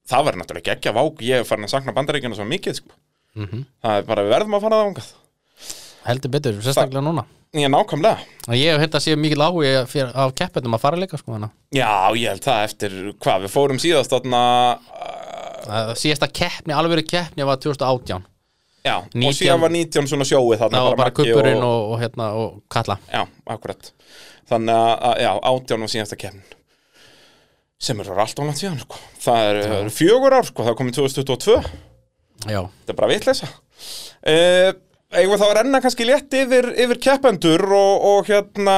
það 0.08 0.28
verður 0.30 0.44
náttúrulega 0.46 0.70
geggja 0.72 0.96
vák, 0.96 1.26
ég 1.28 1.44
hef 1.44 1.52
farin 1.52 1.68
að 1.68 1.76
sakna 1.76 1.98
Bandaríkina 2.00 2.40
svo 2.40 2.48
mikið, 2.48 2.80
sko. 2.80 2.96
Mhm. 3.36 3.66
það 3.84 4.00
er 4.00 4.08
bara, 4.08 4.24
við 4.28 4.34
verðum 4.38 4.56
að 4.58 4.64
fara 4.70 4.80
það 4.80 4.88
ángað 4.90 5.12
heldur 6.08 6.34
betur, 6.34 6.60
sérstaklega 6.66 7.04
núna. 7.06 7.28
Ég 7.52 7.68
nákvæmlega. 7.68 8.24
Og 8.48 8.56
ég 8.56 8.72
hef 8.72 8.80
held 8.80 8.94
að 8.96 9.04
sé 9.04 9.16
áhugi 9.18 9.72
fyrir, 9.92 10.12
af 10.16 10.32
keppendum 10.40 10.78
að 10.78 10.84
fara 10.86 11.00
líka 11.00 11.20
sko, 11.20 11.36
hana. 11.36 11.50
Já, 11.76 11.92
ég 12.16 12.32
held 12.32 12.46
það 12.46 12.68
eftir, 12.68 13.00
hvað, 13.20 13.42
við 13.44 13.52
fórum 13.52 13.82
síðast 13.82 14.14
þarna, 14.14 14.44
Það 15.62 15.92
síðasta 16.00 16.30
keppni, 16.34 16.76
alveg 16.76 17.08
keppni 17.10 17.46
var 17.48 17.60
2018 17.62 18.24
já, 18.82 18.96
og 18.98 19.14
19 19.14 19.38
síðan 19.38 19.62
var 19.62 19.74
19 19.76 20.10
svona 20.10 20.26
sjóið 20.26 20.64
þarna 20.64 20.84
var 20.88 20.98
bara 20.98 21.12
Maggi 21.12 21.28
kuppurinn 21.28 21.66
og, 21.66 21.82
og, 21.92 21.96
hérna, 22.02 22.30
og 22.38 22.56
kalla. 22.72 22.98
Já, 23.12 23.26
akkurat. 23.54 23.92
Þannig 24.50 24.80
að, 24.82 25.22
já, 25.22 25.32
átján 25.52 25.86
var 25.86 25.94
síðasta 25.94 26.20
keppnin. 26.24 26.58
Sem 27.82 28.02
eru 28.02 28.18
alltaf 28.18 28.46
langt 28.46 28.62
síðan, 28.62 28.82
sko. 28.82 29.02
Það 29.22 29.50
eru 29.52 29.76
er 29.78 29.92
fjögur 29.94 30.38
ár, 30.38 30.48
sko, 30.50 30.66
það 30.66 30.74
er 30.74 30.80
komið 30.82 30.98
2022 31.00 31.60
já, 32.50 32.62
Þetta 32.62 32.94
er 32.94 32.98
bara 32.98 33.12
vitleysa. 33.12 33.52
Uh, 34.22 34.72
Við 35.12 35.34
þá 35.36 35.46
að 35.50 35.58
renna 35.58 35.82
kannski 35.84 36.06
létt 36.08 36.36
yfir, 36.40 36.70
yfir 36.80 37.00
keppendur 37.04 37.66
og, 37.68 38.06
og 38.08 38.30
hérna 38.32 38.76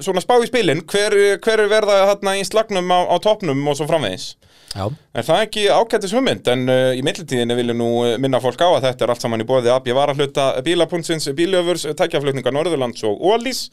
svona 0.00 0.22
spá 0.24 0.38
í 0.40 0.48
spilin? 0.48 0.80
Hver, 0.88 1.12
hver 1.44 1.62
er 1.66 1.68
verða 1.68 1.98
þarna 2.14 2.32
í 2.40 2.46
slagnum 2.48 2.88
á, 2.88 3.00
á 3.12 3.16
topnum 3.20 3.60
og 3.68 3.76
svo 3.76 3.88
framvegis? 3.90 4.30
Já, 4.76 4.88
Er 5.16 5.24
það 5.24 5.42
ekki 5.46 5.62
ágættis 5.72 6.12
hugmynd, 6.16 6.48
en 6.52 6.64
uh, 6.68 6.90
í 6.96 7.04
millitíðinni 7.04 7.56
vilja 7.56 7.76
nú 7.76 7.86
uh, 8.02 8.16
minna 8.20 8.40
fólk 8.44 8.60
á 8.60 8.68
að 8.68 8.88
þetta 8.88 9.06
er 9.06 9.12
allt 9.12 9.24
saman 9.24 9.44
í 9.44 9.46
bóði 9.48 9.72
AB 9.72 9.88
varahluta 9.96 10.48
bílapunnsins, 10.66 11.28
bíljöfurs, 11.36 11.86
tækjaflutninga 11.96 12.52
Norðurlands 12.52 13.04
og 13.08 13.22
Ólís, 13.24 13.66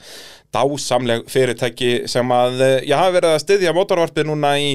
dásamleg 0.56 1.26
fyrirtæki 1.32 1.92
sem 2.12 2.32
að, 2.36 2.62
uh, 2.62 2.78
ég 2.88 3.00
hafi 3.00 3.18
verið 3.18 3.34
að 3.34 3.44
styðja 3.44 3.76
motorvarpið 3.76 4.30
núna 4.32 4.54
í, 4.64 4.72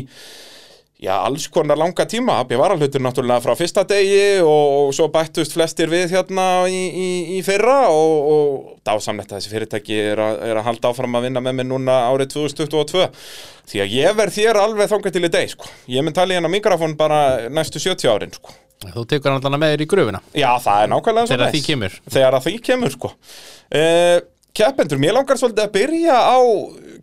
já, 0.99 1.13
alls 1.23 1.47
konar 1.55 1.79
langa 1.79 2.05
tíma, 2.11 2.41
AB 2.43 2.57
varahlutur 2.59 3.03
náttúrulega 3.05 3.43
frá 3.45 3.55
fyrsta 3.59 3.85
degi 3.87 4.41
og, 4.43 4.49
og 4.89 4.95
svo 4.97 5.07
bættust 5.15 5.55
flestir 5.55 5.91
við 5.93 6.15
hérna 6.17 6.47
í, 6.67 6.81
í, 6.91 7.09
í 7.37 7.43
fyrra 7.47 7.77
og, 7.93 8.15
og 8.33 8.79
dásamlegt 8.89 9.31
að 9.31 9.39
þessi 9.39 9.53
fyrirtæki 9.53 9.99
er, 10.13 10.23
a, 10.23 10.29
er 10.51 10.59
að 10.59 10.67
halda 10.71 10.91
áfram 10.91 11.15
að 11.21 11.29
vinna 11.29 11.43
með 11.45 11.59
mér 11.61 11.69
núna 11.71 11.99
árið 12.09 12.33
2022 12.35 13.05
því 13.69 13.83
að 13.85 13.95
ég 13.95 14.17
verð 14.19 14.39
þér 14.39 14.59
alveg 14.63 14.91
þangað 14.91 15.15
til 15.19 15.23
í 15.29 15.31
deg, 15.37 15.53
sko. 15.53 15.69
Ég 15.93 16.03
mun 16.07 16.17
tala 16.17 16.35
í 16.35 16.39
hennar 16.41 16.53
mikrofón 16.53 16.97
bara 16.99 17.21
næstu 17.53 17.83
70 17.85 18.11
árin, 18.11 18.35
sko. 18.35 18.57
þú 18.89 19.05
tekur 19.11 19.35
hann 19.37 19.45
allan 19.45 19.63
með 19.63 19.77
þér 19.77 19.85
í 19.85 19.89
gröfuna 19.93 20.23
Já, 20.35 20.51
það 20.65 20.83
er 20.83 20.91
nákvæmlega 20.95 21.27
svo 21.29 21.35
Þegar 21.37 21.47
næs. 21.47 21.55
því 21.55 21.63
kemur 21.69 21.97
Þegar 22.17 22.39
því 22.49 22.57
kemur, 22.71 22.95
sko. 22.97 23.13
Uh, 23.69 24.19
keppendur, 24.59 24.99
mér 25.03 25.15
langar 25.19 25.39
svolítið 25.39 25.65
að 25.69 25.73
byrja 25.79 26.19
á 26.19 26.39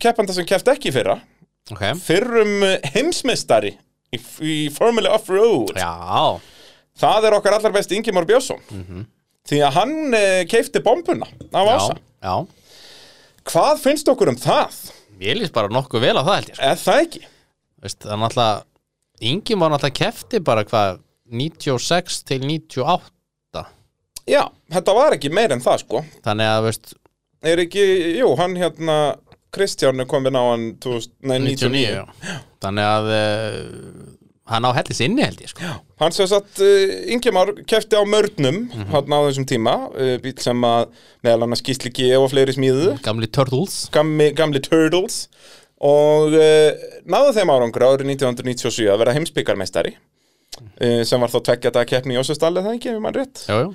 keppenda 0.04 0.36
sem 0.36 0.44
keppt 0.48 0.68
ekki 0.74 0.92
fyrra. 0.92 1.16
Ok, 1.72 1.82
Fyrrum 1.98 2.60
heimsmeistari 2.94 3.72
í, 4.16 4.20
í 4.42 4.56
Formula 4.74 5.12
Off-Road. 5.16 5.76
já, 5.78 6.40
Það 6.96 7.26
er 7.28 7.34
okkar 7.36 7.58
allar 7.58 7.74
besti 7.76 7.98
Ingimar 7.98 8.24
Björnsson. 8.28 8.62
Því 9.46 9.58
að 9.62 9.74
hann 9.76 9.96
uh, 10.16 10.42
keipti 10.50 10.80
bombuna 10.82 11.28
af 11.52 11.68
ása. 11.76 11.96
já 12.24 12.36
Hvað 13.46 13.82
finnst 13.84 14.08
okkur 14.10 14.32
um 14.32 14.38
það? 14.40 14.78
Ég 15.22 15.36
líst 15.38 15.54
bara 15.54 15.70
nokkuð 15.72 16.02
vel 16.02 16.16
á 16.18 16.22
það 16.26 16.34
held 16.38 16.48
ég 16.50 16.56
sko. 16.56 16.64
Er 16.66 16.80
það 16.82 17.02
ekki? 17.04 17.20
Veist, 17.84 18.00
Það 18.02 18.14
er 18.16 18.22
náttúrulega 18.24 19.28
Ingi 19.30 19.56
var 19.60 19.70
náttúrulega 19.72 19.98
kefti 20.00 20.40
bara 20.44 20.64
hvað 20.66 20.98
96 21.30 22.18
til 22.28 22.40
98 22.48 23.62
Já, 24.26 24.42
þetta 24.74 24.94
var 24.96 25.14
ekki 25.14 25.30
meir 25.30 25.52
en 25.54 25.62
það, 25.62 25.84
sko. 25.84 26.00
Þannig 26.26 26.50
að 26.50 26.64
veist, 26.66 26.94
Er 27.46 27.60
ekki, 27.62 27.84
jú, 28.18 28.32
hann 28.40 28.56
hérna 28.58 28.96
Kristján 29.56 30.00
er 30.04 30.08
komin 30.10 30.36
á 30.38 30.42
hann 30.52 30.68
2000, 30.84 31.10
nei, 31.26 31.38
99, 31.40 31.72
99 31.72 31.96
já. 31.96 32.38
Þannig 32.66 32.86
að 32.92 33.10
uh, 33.16 34.14
hann 34.52 34.66
á 34.68 34.70
hellis 34.76 35.00
inni 35.02 35.24
held 35.26 35.40
ég 35.42 35.50
sko. 35.50 35.72
Hann 36.02 36.14
sem 36.14 36.28
sagt, 36.30 36.60
uh, 36.62 36.96
Ingemar 37.12 37.50
kefti 37.66 37.98
á 37.98 38.04
mörnum 38.06 38.62
Mhm. 38.70 38.88
hann 38.92 39.16
á 39.16 39.18
þessum 39.26 39.46
tíma 39.48 39.74
uh, 39.90 40.16
bíl 40.22 40.36
sem 40.44 40.60
að 40.68 40.90
meðal 41.26 41.46
annars 41.48 41.64
Gísli 41.66 41.90
G 41.96 42.12
og 42.20 42.28
fleiri 42.34 42.54
smíðu 42.54 42.96
Gamli 43.02 43.26
Turtles. 43.32 43.86
Gamli, 43.94 44.30
gamli 44.38 44.60
Turtles. 44.62 45.26
Og 45.76 46.32
náðu 47.04 47.32
þeim 47.36 47.50
árangur 47.52 47.82
árið 47.84 48.06
1997 48.14 48.86
að 48.88 49.00
vera 49.02 49.12
heimsbyggarmeistari 49.12 49.90
uh, 49.92 51.02
sem 51.04 51.20
var 51.20 51.28
þá 51.34 51.40
tveggja 51.50 51.72
dag 51.74 51.90
keppni 51.90 52.16
í 52.16 52.20
Ósastalli 52.22 52.62
það 52.64 52.78
ekki, 52.78 52.94
ef 52.96 53.02
mann 53.04 53.16
rétt? 53.18 53.42
Jú, 53.50 53.58
jú. 53.66 53.74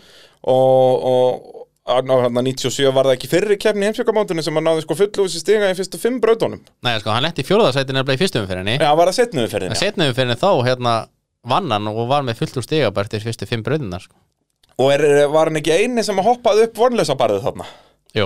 Og, 0.50 1.04
og 1.12 1.61
á 1.88 1.98
hann 1.98 2.38
97 2.38 2.92
var 2.94 3.10
það 3.10 3.16
ekki 3.16 3.30
fyrri 3.32 3.58
keppni 3.62 3.86
í 3.86 3.90
heimsbyggarmótinu 3.90 4.44
sem 4.46 4.58
hann 4.58 4.68
náði 4.70 4.84
sko 4.86 4.98
sér 5.00 5.42
stiga 5.42 5.72
í 5.72 5.78
fyrstu 5.78 6.00
fimm 6.02 6.20
brautunum 6.22 6.62
Nei, 6.86 6.94
sko, 7.02 7.10
hann 7.10 7.26
letti 7.26 7.42
í 7.42 7.48
fjóraðarsæti 7.48 7.96
nefnilega 7.96 8.20
í 8.20 8.22
fyrstu 8.22 8.42
umferðinni 8.44 8.76
Já, 8.78 8.92
var 8.98 9.10
það 9.10 9.18
setnuðu 9.18 9.52
fyrir 9.56 9.74
En 9.74 9.80
setna 9.80 10.10
umferðinni 10.12 10.38
þá, 10.42 10.52
hérna, 10.68 10.94
vann 11.48 11.74
hann 11.74 11.90
og 11.90 12.04
var 12.12 12.26
með 12.28 12.42
fullt 12.42 12.60
úr 12.62 12.68
stiga 12.68 12.92
bara 12.94 13.10
til 13.10 13.22
fyrstu 13.24 13.48
fimm 13.50 13.66
brauðinar 13.66 14.06
sko. 14.06 14.14
Og 14.82 14.92
er, 14.94 15.06
var 15.34 15.50
hann 15.50 15.58
ekki 15.58 15.74
eini 15.74 16.06
sem 16.06 16.22
að 16.22 16.30
hoppaði 16.30 16.68
upp 16.68 16.78
vonlösa 16.84 17.18
barðið 17.18 17.48
þarna? 17.50 17.68
Jú, 18.12 18.26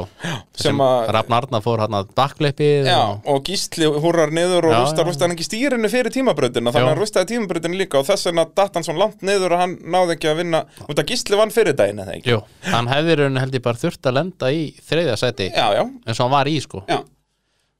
Sem 0.58 0.80
að- 0.82 1.12
Rafn 1.14 1.34
Arna 1.38 1.60
fór 1.62 1.84
hann 1.84 1.94
að 1.94 2.08
Já, 2.18 2.98
og, 3.06 3.28
og 3.30 3.44
Gísli 3.46 3.86
húrar 3.86 4.32
niður 4.34 4.66
og 4.66 4.74
Já, 4.74 4.80
rústar, 4.82 5.06
já. 5.06 5.10
rústar 5.12 5.28
hann 5.28 5.36
ekki 5.36 5.46
stýrinu 5.46 5.90
fyrir 5.94 6.10
tímabrautina 6.16 6.72
þannig 6.74 6.88
að 6.88 6.90
hann 6.90 7.02
rústaði 7.04 7.30
tímabrautinu 7.36 7.78
líka 7.78 8.00
og 8.00 8.08
þess 8.08 8.26
vegna 8.26 8.48
datt 8.58 8.74
hann 8.80 8.84
svo 8.88 8.96
langt 8.98 9.22
niður 9.22 9.54
og 9.54 9.62
hann 9.62 9.76
náði 9.86 10.16
ekki 10.16 10.32
að 10.32 10.40
vinna 10.42 10.64
út 10.90 10.98
að 10.98 11.06
Gísli 11.12 11.38
vann 11.38 11.54
fyrir 11.54 11.78
daginn 11.78 12.02
eða 12.02 12.16
ekki? 12.18 12.34
Jú, 12.34 12.42
hann 12.72 12.90
hefði 12.90 13.20
raun 13.22 13.38
held 13.44 13.54
ég 13.60 13.66
bara 13.68 13.78
þurft 13.78 14.10
að 14.10 14.18
lenda 14.18 14.50
í 14.50 14.64
þriðja 14.90 15.18
sæti. 15.22 15.52
Já, 15.54 15.68
já, 15.78 15.84
eins 15.86 16.18
og 16.20 16.24
hann 16.26 16.34
var 16.34 16.50
í 16.50 16.56
sko. 16.66 16.82
Já, 16.90 17.04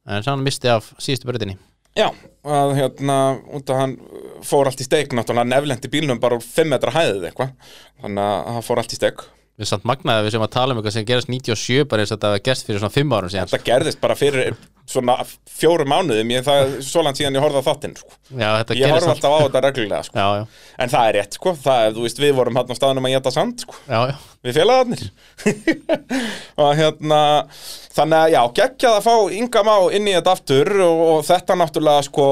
en 0.06 0.30
hann 0.30 0.46
misti 0.46 0.70
af 0.70 0.94
síðustu 1.02 1.26
breytinni 1.32 1.58
já 1.96 2.10
að 2.46 2.76
hérna, 2.76 3.18
út 3.56 3.70
að 3.72 3.78
hann 3.80 3.94
fór 4.46 4.68
allt 4.70 4.82
í 4.84 4.86
steik 4.86 5.14
náttúrulega 5.16 5.48
neflendi 5.48 5.90
bílnum 5.90 6.20
bara 6.22 6.36
úr 6.38 6.44
5 6.46 6.68
metra 6.70 6.92
hæðið 6.94 7.32
eitthvað. 7.32 7.56
Þannig 8.04 8.26
að 8.30 8.52
hann 8.54 8.66
fór 8.68 8.82
allt 8.84 8.94
í 8.94 9.00
steik 9.00 9.24
við 9.56 9.70
samt 9.70 9.86
magnaði 9.88 10.22
að 10.22 10.26
við 10.28 10.34
sem 10.36 10.46
að 10.46 10.54
tala 10.56 10.74
um 10.74 10.80
eitthvað 10.82 10.96
sem 10.98 11.06
gerast 11.08 11.30
97 11.32 11.86
bara 11.92 12.04
eins 12.04 12.12
og 12.12 12.18
þetta 12.18 12.32
var 12.34 12.42
gerst 12.48 12.66
fyrir 12.68 12.82
svona 12.82 12.96
5 12.96 13.14
árum 13.18 13.32
síðan. 13.32 13.52
Þetta 13.52 13.68
gerðist 13.70 14.02
bara 14.02 14.18
fyrir 14.20 14.58
svona 14.86 15.16
fjórum 15.50 15.90
mánuðum 15.90 16.34
ég, 16.36 16.44
það 16.46 16.60
er 16.62 16.74
svo 16.86 17.02
langt 17.06 17.18
síðan 17.18 17.38
ég 17.40 17.46
horfði 17.46 17.62
á 17.64 17.68
þáttinn 17.70 17.96
sko. 17.98 18.12
Já, 18.30 18.50
þetta 18.60 18.78
Ég 18.78 18.92
horfði 18.94 19.12
alltaf 19.16 19.34
á 19.34 19.40
þetta 19.46 19.62
reglulega 19.66 20.02
sko. 20.06 20.20
Já, 20.20 20.28
já, 20.42 20.66
En 20.86 20.92
það 20.92 21.08
er 21.10 21.18
rétt, 21.18 21.38
sko, 21.40 21.54
það 21.64 21.86
er, 21.86 21.96
þú 21.96 22.04
veist, 22.06 22.22
við 22.22 22.34
vorum 22.38 22.60
hann 22.60 22.70
á 22.70 22.76
staðnum 22.78 23.08
að 23.10 23.16
geta 23.16 23.34
sand, 23.34 23.64
sko. 23.66 23.80
Já, 23.90 24.00
já. 24.12 24.16
Við 24.46 24.60
félagarnir. 24.60 25.06
Og 26.62 26.72
hérna 26.78 27.22
þannig 27.96 28.20
að 28.20 28.34
já, 28.36 28.42
geggjað 28.60 28.98
að 29.00 29.08
fá 29.08 29.16
Inga 29.40 29.64
Má 29.66 29.76
inn 29.96 30.10
í 30.12 30.18
þetta 30.18 30.36
aftur 30.36 30.72
og, 30.86 31.02
og 31.16 31.24
þetta 31.26 31.58
náttúrulega 31.62 32.06
sko 32.10 32.28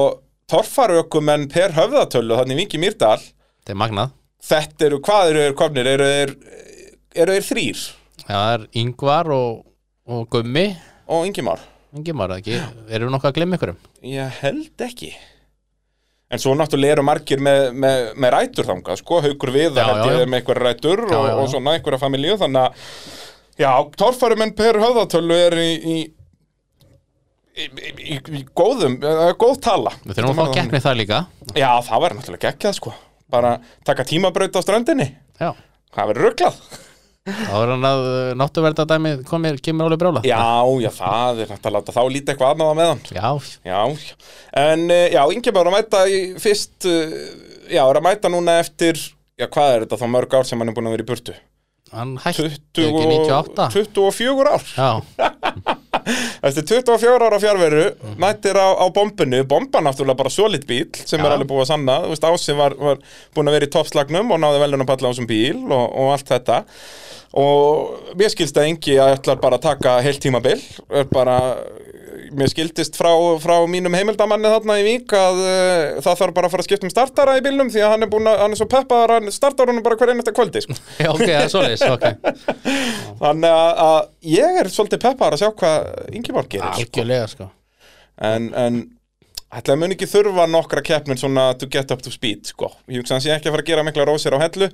torfarökum 0.50 1.32
en 1.32 1.48
per 1.50 1.74
höfðatölu 1.74 2.38
þannig 2.38 2.60
Vingi 2.62 2.80
Mýrdal. 2.82 3.18
Þetta 3.18 3.74
er 3.74 3.80
magnað. 3.80 4.14
Þetta 4.44 4.86
eru, 4.90 5.00
hvað 5.04 5.30
eru 5.32 5.44
þeir 5.46 5.56
komnir? 5.58 5.88
Eru 5.94 6.08
þeir, 6.10 6.34
eru 7.14 7.36
þeir 7.36 7.46
þrýr 7.50 7.84
Já, 8.24 8.34
það 8.34 8.50
er 8.56 8.64
Yngvar 8.80 9.30
og, 9.34 9.62
og 10.08 10.26
Gummi. 10.32 10.66
Og 11.10 11.26
Ingi 11.28 11.42
Már 11.44 11.62
Ingimar, 11.94 12.32
ekki, 12.40 12.56
erum 12.90 13.06
við 13.08 13.12
nokkuð 13.14 13.30
að 13.30 13.36
glemma 13.36 13.56
ykkurum? 13.58 13.76
ég 14.10 14.38
held 14.42 14.82
ekki. 14.82 15.12
En 16.34 16.40
svo 16.42 16.54
náttúrulega 16.58 16.96
eru 16.96 17.04
margir 17.06 17.38
með, 17.44 17.68
með, 17.78 18.00
með 18.18 18.32
rætur 18.34 18.66
þangað, 18.66 18.98
sko, 18.98 19.20
haukur 19.22 19.52
við 19.54 19.76
Já, 19.78 19.84
já, 19.86 20.08
já. 20.10 20.24
með 20.26 20.40
einhver 20.40 20.60
rætur 20.64 21.02
og, 21.06 21.28
og 21.38 21.46
svona 21.52 21.76
einhverja 21.76 22.00
familju 22.02 22.34
þannig 22.40 22.64
að 22.64 22.88
já, 23.62 23.70
torfærum 24.02 24.42
en 24.48 24.54
per 24.58 24.80
höfðatölu 24.82 25.38
er 25.46 25.58
í, 25.62 25.70
í 25.94 25.96
Í, 27.54 27.68
í, 28.02 28.16
í 28.34 28.40
góðum, 28.50 28.96
er 29.06 29.36
góð 29.38 29.60
tala. 29.62 29.92
Við 30.02 30.16
þurfum 30.16 30.40
að 30.42 30.48
fá 30.48 30.56
keppni 30.56 30.80
það 30.82 30.96
líka. 30.98 31.18
Já, 31.54 31.68
það 31.86 32.00
var 32.02 32.14
náttúrulega 32.18 32.48
geggjað 32.50 32.74
sko. 32.80 32.92
Bara 33.30 33.52
taka 33.86 34.02
tímabraut 34.10 34.58
á 34.58 34.60
ströndinni. 34.66 35.06
Já, 35.38 35.52
Það 35.94 36.08
verður 36.10 36.26
rugglað 36.26 36.56
þá 37.24 37.54
er 37.56 37.70
hann 37.72 37.86
að 37.88 38.02
náttúverða 38.36 38.84
dæmi 38.88 39.12
komir, 39.24 39.56
kemur 39.64 39.86
alveg 39.88 40.02
brjála 40.02 40.22
Já, 40.28 40.42
já, 40.84 40.90
það 40.98 41.40
er 41.44 41.54
hægt 41.54 41.68
að 41.70 41.76
láta 41.78 41.94
þá 41.96 42.02
lítið 42.12 42.34
eitthvað 42.34 42.52
annað 42.52 42.68
á 42.68 42.74
meðan. 42.80 43.00
Já, 43.16 43.30
Já, 43.64 43.80
en 44.60 44.84
eh, 44.92 45.06
já, 45.14 45.22
Ingi 45.32 45.54
bara 45.56 45.72
að 45.72 45.78
mæta 45.78 46.02
í 46.12 46.20
fyrst 46.42 46.84
eh, 46.90 47.16
Já, 47.72 47.80
er 47.86 47.96
að 47.96 48.04
mæta 48.04 48.28
núna 48.32 48.58
eftir 48.60 49.00
Já, 49.40 49.48
hvað 49.48 49.72
er 49.72 49.86
þetta 49.86 50.00
þá 50.02 50.06
mörg 50.18 50.36
ár 50.36 50.48
sem 50.50 50.60
hann 50.60 50.68
er 50.68 50.76
búin 50.76 50.90
að 50.92 50.98
vera 50.98 51.06
í 51.06 51.12
burtu? 51.14 51.36
hann 51.94 52.16
hætti 52.18 52.48
20 52.74 52.88
ekki 52.90 53.06
98 53.06 53.66
24 53.70 54.50
ár. 54.50 54.64
Já, 54.74 54.90
Eftir 56.44 56.66
24 56.84 57.28
ára 57.28 57.40
fjárveru 57.40 57.84
mættir 58.20 58.58
á, 58.60 58.68
á 58.76 58.86
bombinu, 58.92 59.40
bomba 59.48 59.80
náttúrulega 59.84 60.18
bara 60.20 60.32
solid 60.32 60.66
bíl 60.68 60.90
sem 61.04 61.18
Já. 61.18 61.24
er 61.24 61.36
alveg 61.36 61.48
búið 61.48 61.64
að 61.64 61.70
sanna 61.72 61.96
veist, 62.08 62.26
Ási 62.28 62.56
var, 62.58 62.76
var 62.76 63.00
búin 63.34 63.48
að 63.48 63.58
vera 63.58 63.68
í 63.68 63.72
toppslagnum 63.72 64.34
og 64.34 64.42
náði 64.42 64.62
velun 64.64 64.84
að 64.84 64.90
palla 64.92 65.08
á 65.08 65.10
þessum 65.12 65.30
bíl 65.30 65.64
og, 65.64 65.84
og 65.88 66.12
allt 66.14 66.32
þetta 66.34 66.60
og 67.40 68.14
mér 68.20 68.30
skilst 68.30 68.60
að 68.60 68.68
engi 68.70 68.98
að 69.02 69.16
ætlar 69.16 69.40
bara 69.42 69.58
að 69.58 69.66
taka 69.70 69.96
heilt 70.04 70.22
tímabil 70.22 70.60
er 70.94 71.08
bara, 71.10 71.38
mér 72.38 72.50
skildist 72.52 72.96
frá, 72.98 73.10
frá 73.42 73.54
mínum 73.70 73.94
heimildamanni 73.96 74.50
þarna 74.52 74.76
í 74.80 74.84
Vík 74.86 75.14
að 75.18 75.40
uh, 75.42 76.00
það 76.04 76.20
þarf 76.20 76.36
bara 76.36 76.48
að 76.48 76.54
fara 76.54 76.64
að 76.64 76.68
skipta 76.68 76.88
um 76.88 76.92
startara 76.92 77.36
í 77.38 77.44
bílnum 77.44 77.72
því 77.72 77.84
að 77.84 77.92
hann 77.94 78.06
er 78.06 78.10
búin 78.12 78.30
að, 78.30 78.40
hann 78.42 78.56
er 78.56 78.60
svo 78.60 78.68
peppaðar 78.70 79.14
hann 79.16 79.34
startar 79.34 79.72
honum 79.72 79.84
bara 79.86 79.98
hver 80.00 80.12
einasta 80.14 80.34
kvöldi 80.36 80.64
sko. 80.64 80.76
já 81.04 81.10
ok, 81.12 81.24
það 81.24 81.40
er 81.40 81.52
svoleiðis 81.52 81.86
ok. 81.90 82.06
þannig 83.22 83.56
að, 83.58 83.82
að 83.86 83.98
ég 84.34 84.60
er 84.62 84.72
svolítið 84.76 85.04
peppaðar 85.06 85.38
að 85.38 85.44
sjá 85.44 85.50
hvað 85.62 86.14
Ingeborg 86.20 86.50
gerir 86.54 86.68
sko. 86.70 86.84
Algjörlega 86.84 87.30
sko 87.34 87.50
en, 88.30 88.48
en 88.54 88.80
ætlaði 89.54 89.80
mun 89.82 89.94
ekki 89.96 90.10
þurfa 90.10 90.46
nokkra 90.50 90.84
keppnir 90.86 91.20
svona 91.20 91.50
to 91.58 91.68
get 91.70 91.92
up 91.94 92.02
to 92.04 92.12
speed 92.14 92.46
sko. 92.50 92.72
ég 92.90 93.02
hugsa 93.02 93.18
hans 93.18 93.28
ég 93.28 93.36
ekki 93.38 93.50
að 93.50 93.56
fara 93.58 93.66
að 93.66 93.72
gera 93.72 93.86
mikla 93.86 94.08
rósir 94.10 94.36
á 94.36 94.42
hellu 94.42 94.70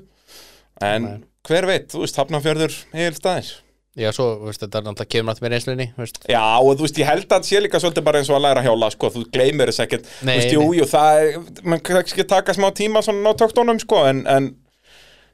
en 0.80 1.08
Nei. 1.08 1.18
hver 1.48 1.68
veit, 1.68 1.90
þú 1.92 2.04
veist, 2.04 2.20
hafnafjörður 2.20 2.76
heil 2.96 3.12
staðir 3.16 3.50
Já, 3.98 4.12
svo, 4.14 4.26
veist, 4.44 4.60
þetta 4.62 4.78
er 4.78 4.84
náttúrulega 4.86 5.10
kemur 5.10 5.26
náttúrulega 5.26 5.48
með 5.48 5.52
reynslunni 5.56 5.86
veist. 5.96 6.18
Já, 6.30 6.42
og 6.62 6.76
þú 6.78 6.84
veist, 6.86 6.98
ég 7.00 7.08
held 7.08 7.32
að 7.34 7.46
sé 7.48 7.60
líka 7.62 7.80
svolítið 7.82 8.04
bara 8.06 8.20
eins 8.20 8.28
og 8.30 8.36
að 8.36 8.44
læra 8.44 8.60
að 8.62 8.68
hjóla, 8.68 8.88
sko, 8.94 9.08
þú 9.10 9.22
gleymir 9.34 9.70
þess 9.72 9.82
ekkert. 9.82 10.10
Þú 10.20 10.28
veist, 10.30 10.52
jú, 10.54 10.66
jú, 10.78 10.84
það 10.92 11.22
er, 11.22 11.38
mann 11.66 11.80
kannski 11.88 12.26
taka 12.30 12.54
smá 12.54 12.68
tíma 12.78 13.02
svona 13.02 13.32
á 13.34 13.38
töktunum, 13.40 13.80
sko, 13.82 14.04
en, 14.06 14.20
en 14.30 14.46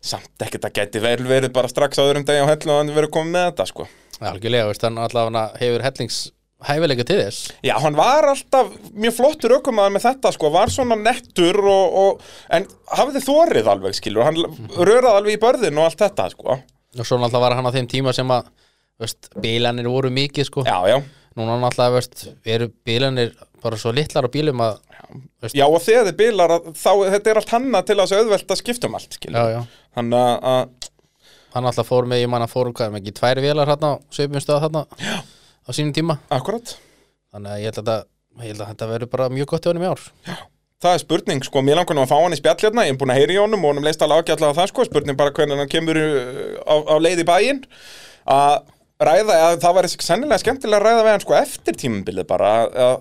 samt 0.00 0.46
ekkert 0.46 0.64
að 0.70 0.78
geti 0.78 1.02
vel 1.04 1.18
verið 1.28 1.52
bara 1.52 1.68
strax 1.68 2.00
á 2.00 2.06
öðrum 2.06 2.24
degi 2.24 2.40
á 2.40 2.48
hellu 2.48 2.72
og 2.72 2.80
hann 2.80 2.94
verið 2.96 3.12
komið 3.18 3.34
með 3.34 3.44
þetta, 3.50 3.66
sko. 3.68 3.86
Algjörlega, 4.30 4.70
veist, 4.70 4.86
hann 4.88 5.00
allavega 5.04 5.42
hefur 5.60 5.84
hellings 5.84 6.20
hæfileika 6.64 7.04
til 7.04 7.18
þess. 7.20 7.50
Já, 7.60 7.74
hann 7.82 7.98
var 7.98 8.24
alltaf 8.30 8.70
mjög 8.96 9.18
flottur 9.18 9.58
aukumaður 9.58 9.92
með 9.98 10.06
þetta, 10.06 10.32
sko, 10.32 10.48
var 10.54 10.72
svona 10.72 10.96
nettur 10.96 11.60
og, 11.60 11.98
og 12.00 12.56
en 12.56 12.64
hafði 12.96 13.20
þorið 13.26 13.68
alveg, 13.74 13.98
skilur, 14.00 14.24
hann 14.24 14.40
röraði 14.80 15.12
alveg 15.12 15.36
í 15.36 15.42
börðin 15.44 15.82
og 15.82 15.90
allt 15.90 16.06
þetta, 16.06 16.30
sko 16.32 16.56
og 16.98 17.06
svo 17.08 17.18
náttúrulega 17.20 17.44
var 17.44 17.56
hann 17.58 17.68
á 17.68 17.76
þeim 17.76 17.88
tíma 17.90 18.14
sem 18.16 18.30
að 18.32 18.48
veist, 19.02 19.28
bílanir 19.42 19.88
voru 19.92 20.10
mikið 20.14 20.48
sko. 20.48 20.64
Já, 20.66 20.76
já, 20.90 20.98
núna 21.36 21.58
náttúrulega 21.62 21.96
veist, 21.98 22.26
eru 22.44 22.70
bílanir 22.86 23.34
bara 23.62 23.78
svo 23.80 23.92
litlar 23.94 24.28
á 24.28 24.30
bílum 24.32 24.62
að 24.64 24.82
Já, 25.54 25.66
og 25.68 25.78
þegar 25.84 26.08
þið 26.08 26.16
bilar 26.18 26.52
að 26.56 26.66
þá, 26.74 26.90
þetta 27.12 27.30
er 27.30 27.38
allt 27.40 27.52
hanna 27.54 27.82
til 27.86 27.94
að 27.96 28.02
þessu 28.02 28.18
auðvelt 28.22 28.50
að 28.50 28.60
skipta 28.62 28.88
um 28.88 28.96
allt, 28.98 29.18
já, 29.22 29.42
já. 29.52 29.60
Þannig 29.94 30.18
að- 30.50 30.90
hann 31.54 31.64
náttúrulega 31.64 31.88
fór 31.88 32.08
með, 32.10 32.22
ég 32.24 32.30
man 32.32 32.42
að 32.42 32.52
fór 32.52 32.72
með 32.72 32.98
ekki 33.00 33.14
tvær 33.20 33.40
vélar 33.44 33.70
hérna 33.70 33.92
á 33.96 34.00
sveipum 34.10 34.42
stöða 34.42 34.64
hérna 34.66 34.82
já. 34.98 35.16
á 35.64 35.70
sínum 35.72 35.94
tíma. 35.94 36.18
Akkurat, 36.28 36.76
þannig 37.32 37.52
að 37.52 37.62
ég 37.62 37.70
held 37.76 37.88
að, 37.94 38.04
að 38.40 38.68
þetta 38.72 38.90
verður 38.90 39.12
bara 39.14 39.28
mjög 39.32 39.46
gott 39.46 39.66
í 39.66 39.70
honum 39.70 39.86
í 39.86 39.92
ár 39.92 40.02
það 40.84 40.92
er 40.94 41.00
spurning, 41.02 41.42
sko, 41.46 41.62
mér 41.64 41.78
langar 41.80 41.96
nú 41.96 42.02
að 42.04 42.10
fá 42.12 42.18
hann 42.20 42.34
í 42.36 42.38
spjall 42.40 42.58
hérna, 42.60 42.84
ég 42.86 42.94
er 42.94 42.98
búin 43.00 43.12
að 43.14 43.20
heyra 43.22 43.32
í 43.36 43.40
honum 43.40 43.62
og 43.64 43.70
honum 43.72 43.86
leist 43.86 44.02
alveg 44.04 44.26
ágætlega 44.26 44.52
á 44.52 44.58
það, 44.60 44.70
sko, 44.72 44.84
spurning 44.90 45.16
bara 45.18 45.32
hvernig 45.32 45.60
hann 45.62 45.70
kemur 45.72 45.96
uh, 45.96 46.56
á, 46.68 46.74
á 46.92 46.94
leið 47.00 47.22
í 47.22 47.26
bæinn, 47.30 47.62
að 48.28 48.56
ræða, 49.06 49.34
að 49.46 49.56
það 49.64 49.74
var 49.78 49.88
sennilega 49.92 50.40
skemmtilega 50.42 50.78
að 50.80 50.84
ræða 50.86 51.04
við 51.06 51.12
hann, 51.14 51.24
sko, 51.24 51.36
eftir 51.40 51.78
tímabilið 51.80 52.26
bara, 52.28 52.50
að- 52.66 53.00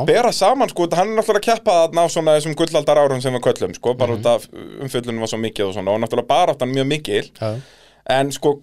að 0.00 0.06
bera 0.08 0.30
saman, 0.32 0.70
sko, 0.72 0.86
hann 0.96 1.10
er 1.12 1.18
náttúrulega 1.20 1.42
að 1.42 1.48
keppa 1.50 1.74
þarna 1.82 2.06
á 2.06 2.14
svona 2.14 2.36
þessum 2.38 2.54
gullaldar 2.62 3.02
árum 3.02 3.20
sem 3.22 3.34
við 3.36 3.44
köllum, 3.44 3.74
sko, 3.76 3.94
bara 4.00 4.16
út 4.16 4.26
af 4.30 4.46
umfyllunum 4.86 5.20
var 5.26 5.30
svo 5.34 5.38
mikið 5.42 5.66
og 5.68 5.74
svona, 5.76 5.92
og 5.92 6.00
náttúrulega 6.06 6.30
bara 6.30 6.54
áttan 6.56 6.72
mjög 6.72 6.88
mikil, 6.94 7.26
já, 7.42 7.50
en 8.16 8.32
sko 8.32 8.54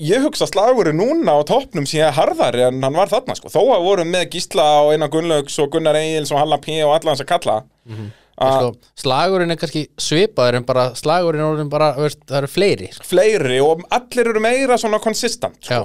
ég 0.00 0.22
hugsa 0.24 0.46
slagurinn 0.48 0.96
núna 1.00 1.34
á 1.36 1.40
toppnum 1.48 1.86
sé 1.88 2.00
harðari 2.16 2.62
en 2.68 2.82
hann 2.82 2.96
var 2.96 3.08
þarna 3.12 3.36
sko. 3.36 3.48
þó 3.52 3.60
að 3.74 3.84
vorum 3.84 4.08
með 4.14 4.30
Gísla 4.34 4.66
og 4.86 4.92
Einar 4.94 5.10
Gunnlaugs 5.12 5.58
og 5.62 5.70
Gunnar 5.74 5.98
Egils 6.00 6.32
og 6.32 6.38
Halla 6.40 6.58
P 6.62 6.80
og 6.84 6.94
alla 6.96 7.10
hans 7.14 7.20
að 7.24 7.30
kalla 7.34 7.58
að 8.40 8.54
sko, 8.56 8.68
slagurinn 9.02 9.50
er 9.52 9.58
kannski 9.60 9.82
svipaður 10.00 10.56
en 10.60 10.64
bara 10.64 10.86
slagurinn 10.96 11.60
er 11.60 11.64
bara, 11.68 11.90
veist, 11.98 12.22
það 12.24 12.38
eru 12.38 12.48
fleiri 12.48 12.88
sko. 12.94 13.04
fleiri 13.10 13.58
og 13.60 13.82
allir 13.92 14.30
eru 14.32 14.40
meira 14.40 14.78
svona 14.80 14.98
konsistant 15.04 15.58
sko. 15.60 15.82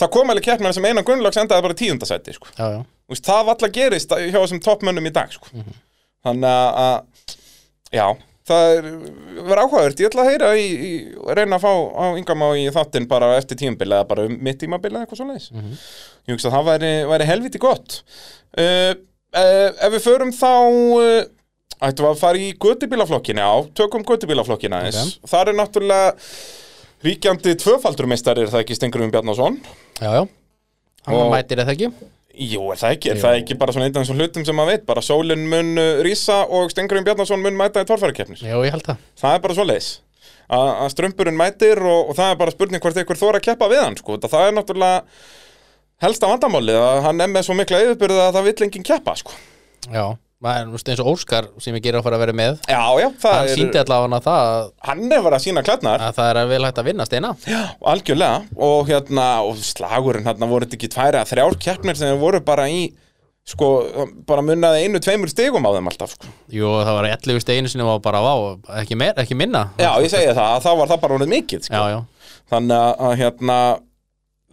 Það 0.00 0.10
kom 0.16 0.30
alveg 0.34 0.48
keppnir 0.48 0.74
sem 0.74 0.84
Einar 0.88 1.04
Gunnlaugs 1.06 1.38
endaði 1.38 1.62
bara 1.68 1.74
tíundasæti 1.78 2.34
sko. 2.34 2.48
já, 2.58 2.66
já, 2.74 2.80
veist, 3.12 3.22
það 3.28 3.44
var 3.46 3.54
alltaf 3.54 3.72
gerist 3.76 4.10
hjá 4.10 4.34
þessum 4.40 4.62
toppmönnum 4.66 5.06
í 5.06 5.12
dag 5.14 5.30
sko. 5.30 5.46
þannig 6.26 6.50
að- 6.50 6.74
að 6.82 7.36
já, 7.94 8.06
það 8.46 8.72
er 8.72 8.88
verið 9.46 9.62
áhugavert, 9.62 10.00
ég 10.02 10.10
ætla 10.10 10.24
að 10.24 10.30
heyra 10.30 10.50
í, 10.58 10.66
í 10.66 10.90
reyna 11.36 11.58
að 11.58 11.64
fá 11.64 11.72
á 11.72 12.04
yngamá 12.20 12.50
í 12.58 12.66
þáttinn 12.74 13.08
bara 13.10 13.32
eftir 13.40 13.58
tímabil 13.62 13.88
eða 13.90 14.06
bara 14.08 14.26
um 14.28 14.36
mitt 14.46 14.60
tímabil 14.62 14.92
eða 14.92 15.04
eitthvað 15.04 15.22
svoleiðis. 15.22 15.48
Ég 16.26 16.36
hugsa 16.36 16.50
að 16.50 16.56
það 16.58 16.68
væri, 16.70 16.92
væri 17.12 17.30
helviti 17.30 17.62
gott. 17.62 17.98
Uh, 18.56 18.92
uh, 19.34 19.70
ef 19.72 19.96
við 19.96 20.06
förum 20.06 20.32
þá 20.36 20.52
uh, 20.52 21.26
ættum 21.80 22.06
við 22.06 22.12
að 22.12 22.22
fara 22.22 22.40
í 22.40 22.52
götubílaflokkina 22.62 23.46
já, 23.46 23.66
tökum 23.82 24.06
götubílaflokkina 24.06 24.82
aðeins. 24.82 25.18
Þar 25.28 25.52
er 25.52 25.58
náttúrulega 25.60 26.14
ríkjandi 27.06 27.56
tvöfaldur 27.60 28.08
meistari 28.10 28.46
er 28.46 28.52
það 28.52 28.64
ekki 28.64 28.78
Stengurum 28.78 29.12
Bjarnason? 29.12 29.58
Já, 30.00 30.22
já. 30.22 30.22
hann 31.10 31.34
mætir 31.34 31.60
eða 31.62 31.74
ekki 31.74 31.90
Jú, 32.36 32.62
er 32.72 32.76
það 32.80 32.94
ekki, 32.96 33.10
er 33.14 33.20
það 33.22 33.36
ekki 33.40 33.54
bara 33.60 33.72
svona 33.72 33.86
einn 33.88 33.96
af 33.96 34.02
þessum 34.04 34.18
hlutum 34.20 34.44
sem 34.44 34.56
maður 34.58 34.74
veit, 34.74 34.82
bara 34.88 35.02
sólinn 35.04 35.46
mun 35.48 35.70
uh, 35.80 36.02
rísa 36.04 36.42
og 36.52 36.68
Stengurum 36.74 37.04
Bjarnason 37.06 37.40
mun 37.40 37.56
mæta 37.56 37.80
í 37.80 37.88
tórfærakeppnis. 37.88 38.42
já, 38.44 38.56
ég 38.60 38.74
held 38.74 38.84
það 38.90 39.00
Það 39.22 39.34
er 39.38 39.40
bara 39.46 39.56
svoleiðis. 39.56 39.88
A- 40.52 40.84
Að 40.84 40.90
strömburinn 40.92 41.38
mætir 41.40 41.80
og, 41.80 42.10
og 42.12 42.18
það 42.18 42.30
er 42.34 42.38
bara 42.42 42.52
spurning 42.54 42.82
hvort 42.84 43.00
einhver 43.00 43.18
þóra 43.22 43.40
að 43.40 43.46
keppa 43.48 43.70
við 43.72 43.80
hann, 43.82 43.96
sko. 43.98 44.18
Það 44.26 44.44
er 44.50 44.54
náttúrulega 44.58 45.00
helsta 46.04 46.28
vandamálið 46.30 46.76
að 46.82 47.00
hann 47.08 47.24
er 47.24 47.32
með 47.32 47.46
svo 47.48 47.56
mikla 47.56 47.80
yfirbyrða 47.86 48.28
að 48.28 48.36
það 48.36 48.48
vill 48.50 48.66
enginn 48.68 48.84
keppa, 48.90 49.14
sko. 49.22 49.32
já, 49.88 50.04
maður, 50.44 50.72
veist, 50.74 50.90
eins 50.92 51.00
og 51.02 51.08
Óskar 51.14 51.48
sem 51.62 51.76
ég 51.78 51.84
gerir 51.84 52.00
að 52.00 52.06
fara 52.06 52.18
að 52.18 52.22
vera 52.26 52.34
með 52.36 52.58
Já, 52.68 52.80
já, 53.00 53.06
það 53.22 53.36
hann 53.36 53.48
er, 53.48 53.54
síndi 53.56 53.80
allavega 53.80 54.20
það 54.26 54.42
að, 54.42 54.68
hann 54.90 55.00
er 55.06 55.24
verið 55.24 55.38
að 55.38 55.44
sína 55.46 55.64
klædnar, 55.64 56.04
að 56.04 56.18
það 56.18 56.28
er 56.32 56.40
að 56.42 56.52
vel 56.52 56.60
hægt 56.66 56.80
að 56.82 56.88
vinna 56.90 57.06
steina. 57.08 57.30
Algjörlega, 57.92 58.42
og 58.68 58.90
hérna, 58.90 59.26
og 59.48 59.64
slagurinn, 59.64 60.26
hérna 60.28 60.50
voru 60.50 60.68
þetta 60.68 60.78
ekki 60.80 60.92
tværi 60.92 61.20
að 61.22 61.32
þrjár 61.32 61.58
keppnir 61.66 62.00
sem 62.00 62.20
voru 62.20 62.42
bara 62.44 62.68
í, 62.68 62.82
sko, 63.48 63.70
bara 64.28 64.44
munnaði 64.44 64.84
einu, 64.84 65.00
tveimur 65.02 65.32
stigum 65.32 65.64
á 65.64 65.70
þeim 65.78 65.90
alltaf, 65.92 66.14
sko. 66.18 66.34
jú, 66.52 66.68
það 66.82 67.00
var 67.00 67.10
11 67.14 67.44
steinu 67.46 67.72
sinni 67.72 67.88
og 67.88 68.04
bara 68.04 68.20
vá, 68.24 68.34
ekki, 68.82 68.98
meir, 69.00 69.16
ekki 69.24 69.38
minna. 69.38 69.70
Já, 69.80 69.94
ég 70.04 70.12
segi 70.12 70.34
það, 70.36 70.52
að 70.58 70.68
þá 70.68 70.70
var 70.82 70.92
það 70.92 71.02
bara 71.06 71.18
orðið 71.20 71.34
mikið, 71.36 71.68
sko. 71.70 71.80
já, 71.80 71.96
já, 71.96 72.32
Þannig 72.46 73.02
að 73.08 73.14
hérna 73.22 73.60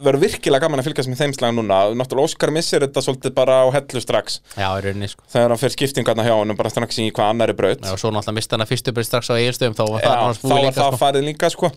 verður 0.06 0.24
virkilega 0.26 0.64
gaman 0.66 0.82
að 0.82 0.88
fylgjast 0.90 1.10
með 1.12 1.22
þeim 1.24 1.34
slag 1.38 1.54
núna. 1.58 1.78
Náttúrulega 2.00 2.30
Óskar 2.32 2.52
missir 2.56 2.84
þetta 2.86 3.04
svolítið 3.06 3.34
bara 3.38 3.60
á 3.64 3.66
hellu 3.76 4.02
strax. 4.04 4.40
Já, 4.58 4.68
í 4.78 4.82
rauninni 4.86 5.10
sko. 5.12 5.24
Þegar 5.34 5.54
hann 5.56 5.62
fer 5.64 5.74
skiptingarna 5.76 6.26
hjá 6.28 6.34
honum 6.38 6.60
bara 6.60 6.72
strax 6.74 7.00
í 7.04 7.08
hvað 7.12 7.32
annari 7.34 7.56
braut. 7.58 7.82
Já, 7.84 7.92
og 7.96 8.02
svo 8.02 8.12
náttúrulega 8.14 8.38
mista 8.40 8.58
hann 8.58 8.66
að 8.66 8.72
fyrstu 8.74 8.96
byrð 8.98 9.10
strax 9.12 9.32
á 9.32 9.36
eiginstöðum 9.40 9.78
þá 9.80 9.84
var 9.90 10.02
Já, 10.04 10.10
það 10.10 10.42
þá 10.44 10.56
líka 10.60 10.76
það 10.80 10.90
sko. 10.92 11.00
farið 11.06 11.28
líka 11.30 11.50
sko. 11.56 11.72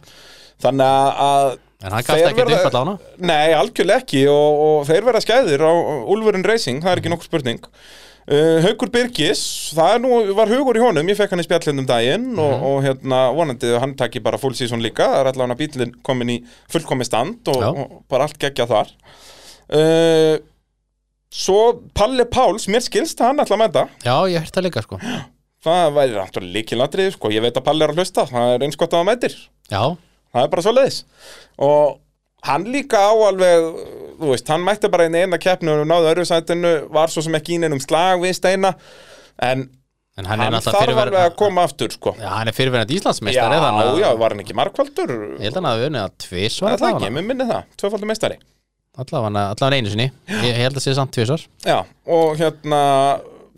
Þannig 0.66 1.20
að- 1.26 1.58
En 1.84 1.92
hann 1.92 2.02
gafst 2.08 2.24
verða- 2.24 2.56
upp 2.56 2.72
allavega 2.72 2.98
Nei, 3.18 3.52
algjörlega 3.52 4.00
ekki 4.00 4.22
og, 4.32 4.60
og 4.66 4.86
þeir 4.88 5.04
verða 5.04 5.20
skæðir 5.20 5.60
á 5.68 5.72
Úlfurinn 6.08 6.46
Racing, 6.48 6.80
það 6.80 6.92
er 6.94 7.02
ekki 7.02 7.12
nokkuð 7.12 7.28
spurning 7.28 7.60
uh, 8.28 8.58
Haukur 8.64 8.90
Birgis 8.94 9.42
það 9.76 9.94
er 9.94 10.02
nú, 10.04 10.10
var 10.38 10.50
hugur 10.50 10.78
í 10.78 10.82
honum, 10.82 11.06
ég 11.12 11.18
fekk 11.18 11.30
hann 11.34 11.42
í 11.42 11.46
spjallin 11.46 11.82
um 11.82 11.86
daginn 11.88 12.26
og, 12.38 12.52
Mhm. 12.56 12.66
og 12.70 12.82
hérna 12.86 13.20
vonandi 13.36 13.70
að 13.74 13.80
hann 13.84 13.94
taki 13.98 14.18
bara 14.24 14.38
full 14.38 14.54
season 14.54 14.82
líka, 14.82 15.06
það 15.06 15.20
er 15.20 15.30
allavega 15.32 15.58
bílinn 15.62 15.94
komin 16.02 16.34
í 16.36 16.44
fullkomi 16.72 17.04
stand 17.06 17.48
og, 17.48 17.62
og 17.62 17.96
bara 18.10 18.24
allt 18.28 18.38
geggja 18.42 18.66
þar. 18.66 18.92
Uh, 19.70 20.36
Svo 21.36 21.82
Palli 21.92 22.24
Páls, 22.32 22.64
mér 22.70 22.80
skilst 22.80 23.18
að 23.20 23.26
hann 23.32 23.40
ætla 23.42 23.56
að 23.58 23.60
mæta. 23.64 23.80
Já, 24.06 24.14
ég 24.30 24.40
hørta 24.46 24.62
líka 24.62 24.80
sko. 24.84 24.96
Það 25.66 25.88
væri 25.96 26.14
náttúrulega 26.14 26.54
líkilatrið, 26.54 27.08
sko, 27.16 27.28
ég 27.34 27.42
veit 27.42 27.58
að 27.58 27.64
Palli 27.66 27.82
er 27.84 27.92
að 27.92 27.98
hlusta 27.98 28.24
það 28.30 28.52
er 28.54 28.64
eins 28.64 28.78
gott 28.78 28.94
að 28.94 29.02
það 29.02 29.08
mætir. 29.10 29.34
Já, 29.68 29.82
það 30.32 30.44
er 30.46 30.52
bara 30.54 30.62
svo 30.64 30.72
leiðis 30.76 31.00
og 31.66 31.98
hann 32.48 32.66
líka 32.72 33.00
á 33.06 33.12
alveg 33.28 33.66
þú 34.16 34.30
veist, 34.32 34.48
hann 34.52 34.64
mætti 34.64 34.90
bara 34.92 35.06
inn 35.08 35.16
í 35.18 35.24
eina 35.26 35.38
keppnu 35.40 35.74
og 35.82 35.88
náði 35.90 36.12
öðru 36.12 36.24
sætinu, 36.28 36.74
var 36.92 37.12
svo 37.12 37.24
sem 37.26 37.36
ekki 37.38 37.56
í 37.56 37.60
neinum 37.62 37.82
slag 37.82 38.22
við 38.22 38.36
steina, 38.38 38.72
en 39.42 39.66
en 40.16 40.24
hann, 40.30 40.40
hann, 40.40 40.54
þarf 40.64 40.96
alveg 41.02 41.18
að 41.20 41.34
koma 41.36 41.66
aftur, 41.68 41.92
sko. 41.92 42.14
Já, 42.16 42.30
hann 42.32 42.48
er 42.48 42.56
fyrirverandi 42.56 42.94
já, 42.96 43.02
Íslandsmeistari 43.02 43.58
þannig 43.60 43.88
að- 43.90 43.98
já, 44.00 44.08
var 44.16 44.32
hann 44.32 44.40
ekki 44.40 44.54
markvaldur 44.56 45.10
Ég 45.36 45.42
held 45.44 45.52
að 45.52 45.58
hann 45.60 45.68
að 45.70 45.80
við 45.82 45.88
unnið 45.90 46.04
að 46.06 46.14
tvis 46.24 46.56
það 46.62 46.76
það 46.80 46.94
ekki, 46.94 47.10
mér 47.12 47.26
minni 47.26 47.48
það, 47.50 47.66
tvöfaldur 47.76 48.08
meistari. 48.08 48.38
Allavega 48.96 49.68
einu 49.76 49.90
sinni. 49.92 50.06
Ég, 50.40 50.56
held 50.56 50.78
að 50.80 50.86
sé 50.86 50.94
samt 50.96 51.12
tvisar 51.12 51.42
já, 51.66 51.82
og 52.08 52.38
hérna 52.40 52.80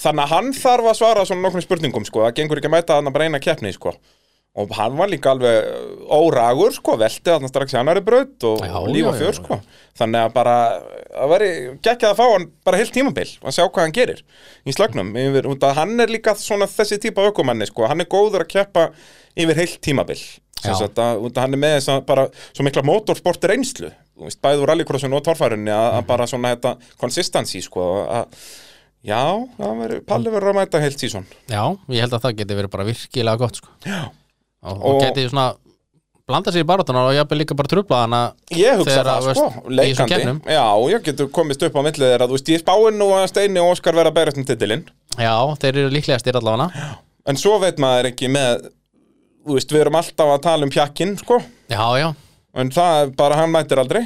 þannig 0.02 0.24
að 0.24 0.32
hann 0.34 0.50
þarf 0.58 0.90
að 0.90 0.98
svara 0.98 1.24
svona 1.30 1.46
nokkrum 1.46 1.62
spurningum, 1.62 2.04
sko, 2.10 2.24
það 2.26 2.34
gengur 2.40 2.58
ekki 2.58 2.70
að 2.72 2.74
mæta 2.74 2.98
hann 2.98 3.12
bara 3.14 3.28
eina 3.30 3.38
keppni, 3.38 3.70
sko 3.72 3.94
og 4.58 4.72
hann 4.74 4.96
var 4.98 5.10
líka 5.12 5.30
alveg 5.30 5.68
óragur, 6.10 6.72
sko, 6.74 6.96
velti 6.98 7.28
þarna 7.30 7.50
strax 7.50 7.76
í 7.76 7.78
annari 7.78 8.02
braut 8.02 8.42
og 8.48 8.64
Já, 8.64 8.74
líf 8.90 9.06
og 9.10 9.14
já, 9.14 9.20
fjör, 9.22 9.36
sko 9.38 9.58
þannig 9.98 10.24
að 10.24 10.32
bara, 10.34 10.56
að 11.18 11.30
veri 11.34 11.50
geggjað 11.84 12.10
að 12.12 12.18
fá 12.18 12.26
hann 12.32 12.48
bara 12.66 12.80
heilt 12.80 12.92
tímabil 12.94 13.30
og 13.42 13.54
sjá 13.54 13.64
hvað 13.68 13.84
hann 13.86 13.94
gerir 13.96 14.20
í 14.66 14.74
slagnum, 14.74 15.14
yfir, 15.18 15.48
hann 15.78 15.94
er 16.04 16.10
líka 16.12 16.34
svona 16.38 16.66
þessi 16.70 16.98
típa 17.06 17.24
aukumanni, 17.28 17.66
sko, 17.70 17.86
hann 17.90 18.02
er 18.02 18.10
góður 18.10 18.44
að 18.46 18.52
keppa 18.56 18.88
yfir 19.38 19.58
heilt 19.62 19.80
tímabil 19.84 20.18
sem 20.58 20.72
Já. 20.74 20.78
sagt 20.80 20.98
að, 20.98 21.20
út 21.22 21.36
að 21.38 21.44
hann 21.44 21.54
er 21.54 21.60
með 21.62 21.74
þess 21.78 21.90
að 21.94 22.00
bara 22.08 22.22
svo 22.50 22.64
mikla 22.66 22.82
motorsport 22.82 23.44
reynslu, 23.46 23.92
þú 24.18 24.24
veist, 24.26 24.40
bæði 24.42 24.62
úr 24.64 24.72
rallycrossinu 24.72 25.14
og 25.20 25.22
torfærunni 25.28 25.70
að, 25.70 25.84
Mhm. 25.92 25.98
að 26.00 26.06
bara 26.08 26.26
svona 26.26 26.50
þetta 26.56 26.72
consistency, 26.98 27.60
sko 27.62 27.84
að, 28.10 28.40
já, 29.06 29.20
það 29.58 29.76
veri, 29.84 30.00
Palli 30.08 30.32
verður 30.34 30.50
að 30.50 30.58
mæta 30.58 30.80
heilt 30.82 30.98
sísón 30.98 31.26
Já, 31.46 31.62
ég 31.94 32.00
held 32.02 32.16
að 32.18 32.24
það 32.26 32.36
geti 32.40 32.58
verið 32.58 32.70
bara 32.74 32.88
virkilega 32.90 33.38
gott 33.38 33.60
sko. 33.62 33.68
Já. 33.86 34.10
Og, 34.62 34.76
og 34.76 34.94
Og- 34.94 35.02
geti 35.04 35.28
svona 35.30 35.54
blanda 36.28 36.52
sér 36.52 36.60
í 36.64 36.68
barátunar 36.68 37.08
og 37.08 37.14
jafnvel 37.16 37.38
líka 37.40 37.56
bara 37.56 37.68
trubla 37.72 38.00
hana 38.04 38.20
Ég 38.52 38.76
hugsa 38.76 38.98
Þegar, 38.98 39.22
það, 39.22 39.34
sko, 39.34 39.62
leikandi. 39.72 40.32
Já, 40.52 40.66
ég 40.92 41.02
getur 41.06 41.30
komist 41.32 41.62
upp 41.64 41.76
á 41.76 41.80
millið 41.86 42.04
þeirra. 42.04 42.26
Þú 42.28 42.36
veist, 42.36 42.50
ég 42.52 42.60
spáin 42.64 42.98
nú 43.00 43.08
að 43.16 43.28
Steini 43.32 43.60
og 43.62 43.72
Óskar 43.72 43.94
vera 43.96 44.10
bærast 44.12 44.36
um 44.36 44.44
titilinn. 44.44 44.84
Já, 45.16 45.32
þeir 45.56 45.74
eru 45.84 45.90
líklega 45.94 46.18
styrir 46.20 46.40
allavega. 46.42 46.98
En 47.28 47.36
svo 47.36 47.58
veit 47.60 47.78
maður 47.80 48.10
ekki 48.12 48.28
með 48.28 48.68
Þú 49.48 49.54
veist, 49.56 49.70
við 49.72 49.80
erum 49.80 49.94
alltaf 49.96 50.28
að 50.34 50.40
tala 50.44 50.66
um 50.66 50.70
pjakkin, 50.70 51.14
sko. 51.16 51.38
Já, 51.72 51.84
já, 51.96 52.08
En 52.58 52.68
það 52.74 53.02
er 53.06 53.10
bara, 53.16 53.36
hann 53.36 53.50
mætir 53.54 53.78
aldrei. 53.80 54.02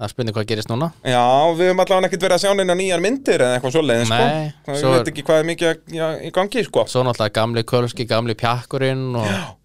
Það 0.00 0.10
spurning 0.10 0.34
hvað 0.34 0.46
gerist 0.50 0.68
núna. 0.68 0.88
Já, 1.06 1.22
við 1.54 1.68
höfum 1.70 1.82
allavega 1.84 2.08
ekkert 2.08 2.24
verið 2.26 2.34
að 2.34 2.42
sjá 2.42 2.54
neina 2.56 2.74
nýjar 2.74 3.00
myndir 3.04 3.40
Eða 3.46 3.60
eitthvað 3.60 3.74
svoleiðin, 3.76 4.08
sko. 4.10 4.18
Nei, 4.26 4.52
Það 4.66 4.80
svo 4.80 4.88
Ég 4.88 4.96
er- 4.96 5.04
veit 5.04 5.10
ekki 5.12 5.24
hvað 5.28 5.38
er 5.38 5.46
mikið 5.52 5.94
já, 5.94 6.06
í 6.26 6.32
gangi, 6.34 6.64
sko. 6.66 6.84
Svo 6.90 7.04
náttúrulega 7.06 7.32
gamli 7.38 7.62
kölski, 7.62 8.06
gamli 8.10 8.34
pjakkurinn 8.34 9.14
og 9.16 9.55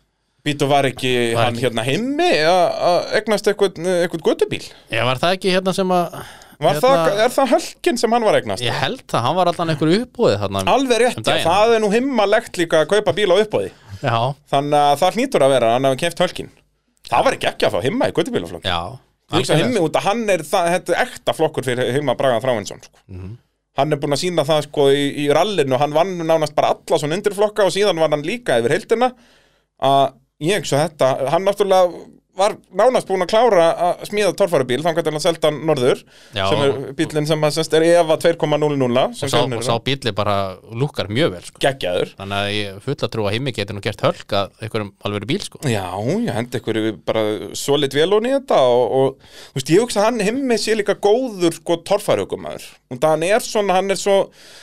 Býtu 0.45 0.67
var 0.69 0.87
ekki 0.89 1.11
Var 1.35 1.43
hann 1.45 1.53
ekki- 1.57 1.65
hérna 1.67 1.83
himmi 1.85 2.29
að 2.49 3.11
eignast 3.19 3.49
eitthvað, 3.51 3.77
eitthvað 3.77 4.23
göttubíl 4.29 4.63
Ég 4.91 5.03
var 5.05 5.19
það 5.21 5.35
ekki 5.37 5.51
hérna 5.53 5.73
sem 5.77 5.91
að 5.93 6.15
Hérna- 6.61 6.81
það, 6.81 7.19
er 7.25 7.31
það 7.33 7.51
hölkin 7.55 7.97
sem 7.97 8.11
hann 8.13 8.23
var 8.25 8.35
að 8.37 8.41
eignast? 8.43 8.61
Ég 8.65 8.75
held 8.81 9.03
það, 9.09 9.21
hann 9.25 9.35
var 9.37 9.49
allan 9.51 9.69
einhver 9.73 9.93
uppbúið 9.97 10.35
þarna 10.43 10.63
Alveg 10.69 10.99
rétt, 11.01 11.17
Um 11.17 11.23
já, 11.25 11.37
það 11.45 11.75
er 11.75 11.79
nú 11.81 11.89
himmalegt 11.93 12.57
líka 12.61 12.81
að 12.83 12.89
kaupa 12.95 13.13
bíl 13.17 13.29
á 13.33 13.35
uppbóði 13.41 13.71
Já, 14.01 14.17
Þannig 14.51 14.77
að 14.81 14.97
það 15.01 15.17
hlýtur 15.17 15.45
að 15.45 15.53
vera 15.55 15.71
hann 15.75 15.87
hafi 15.89 16.01
keft 16.03 16.21
hölkin 16.25 16.51
Það 17.09 17.23
var 17.25 17.37
ekki 17.37 17.49
ekki 17.51 17.65
að 17.67 17.73
fá 17.75 17.81
himma 17.85 18.09
í 18.09 18.13
göttubílaflokk 18.17 18.65
já 18.69 18.79
Ég 19.31 19.37
hugsa 19.39 19.57
himmi 19.61 19.79
út 19.79 19.95
að 19.95 20.05
hann 20.09 20.23
er 20.29 20.41
það, 20.43 20.69
þetta 20.75 20.91
er 20.97 21.01
ekta 21.07 21.33
flokkur 21.37 21.63
fyrir 21.63 21.91
himma 21.95 22.17
Braga 22.19 22.41
Þráinsson 22.43 22.81
sko. 22.83 22.97
Mhm. 23.07 23.37
Hann 23.79 23.93
er 23.93 23.99
búinn 24.01 24.11
að 24.17 24.19
sína 24.25 24.43
það 24.43 24.65
sko 24.65 24.87
í, 24.91 25.03
í 25.23 25.27
rallinu. 25.31 25.77
Hann 25.79 25.93
vann 25.95 26.17
nánast 26.27 26.53
bara 26.53 26.73
alla 26.75 26.97
svona 26.99 27.15
undirflokka 27.15 27.63
Og 27.63 27.71
síðan 27.71 27.95
var 28.01 28.09
hann 28.11 28.25
líka 28.27 28.57
yfir 28.59 28.73
heildina 28.75 29.13
Að 29.81 30.11
ég 30.41 30.61
hugsa 30.61 30.83
þetta 30.85 31.11
Hann 31.31 31.45
náttúrulega 31.47 32.05
var 32.37 32.55
nánast 32.71 33.09
búin 33.09 33.23
að 33.25 33.31
klára 33.33 33.65
að 33.85 34.03
smíða 34.07 34.31
torfærubíl 34.39 34.79
þannig 34.83 35.01
að 35.01 35.09
hann 35.11 35.23
selta 35.23 35.49
hann 35.49 35.59
norður 35.67 36.03
Já. 36.35 36.45
sem 36.47 36.61
er 36.63 36.93
bílinn 36.97 37.27
sem 37.27 37.43
að 37.43 37.55
sest 37.57 37.75
er 37.75 37.85
EVA 37.89 38.17
2.00 38.23 39.17
sem 39.19 39.27
og 39.27 39.33
sá, 39.33 39.67
sá 39.67 39.73
bíli 39.83 40.13
bara 40.15 40.35
lukkar 40.71 41.11
mjög 41.11 41.33
vel 41.35 41.43
sko. 41.47 41.61
geggjaður 41.63 42.13
þannig 42.19 42.37
að 42.37 42.53
ég 42.55 42.79
fulla 42.85 43.11
trú 43.11 43.27
að 43.27 43.35
himmi 43.35 43.55
getur 43.57 43.77
nú 43.77 43.83
gert 43.83 44.05
hölk 44.07 44.37
að 44.37 44.55
einhverjum 44.61 44.93
alveg 45.07 45.27
bíl 45.33 45.41
sko. 45.43 45.61
Já, 45.67 45.85
ég 45.99 46.31
hendi 46.37 46.61
ykkur 46.61 46.81
bara 47.07 47.25
solid 47.57 47.97
velun 47.97 48.29
í 48.29 48.33
þetta 48.37 48.61
og, 48.63 48.85
og 49.01 49.35
þú 49.51 49.59
veist, 49.59 49.75
ég 49.75 49.85
hugsa 49.85 50.03
að 50.03 50.09
hann 50.09 50.25
himmi 50.29 50.59
sé 50.61 50.77
líka 50.79 50.95
góður 51.03 51.59
sko 51.59 51.81
torfærugumæður 51.91 52.71
og 52.91 53.03
það 53.03 53.13
hann 53.17 53.27
er 53.27 53.45
svona, 53.45 53.77
hann 53.79 53.91
er 53.91 53.99
svo 53.99 54.17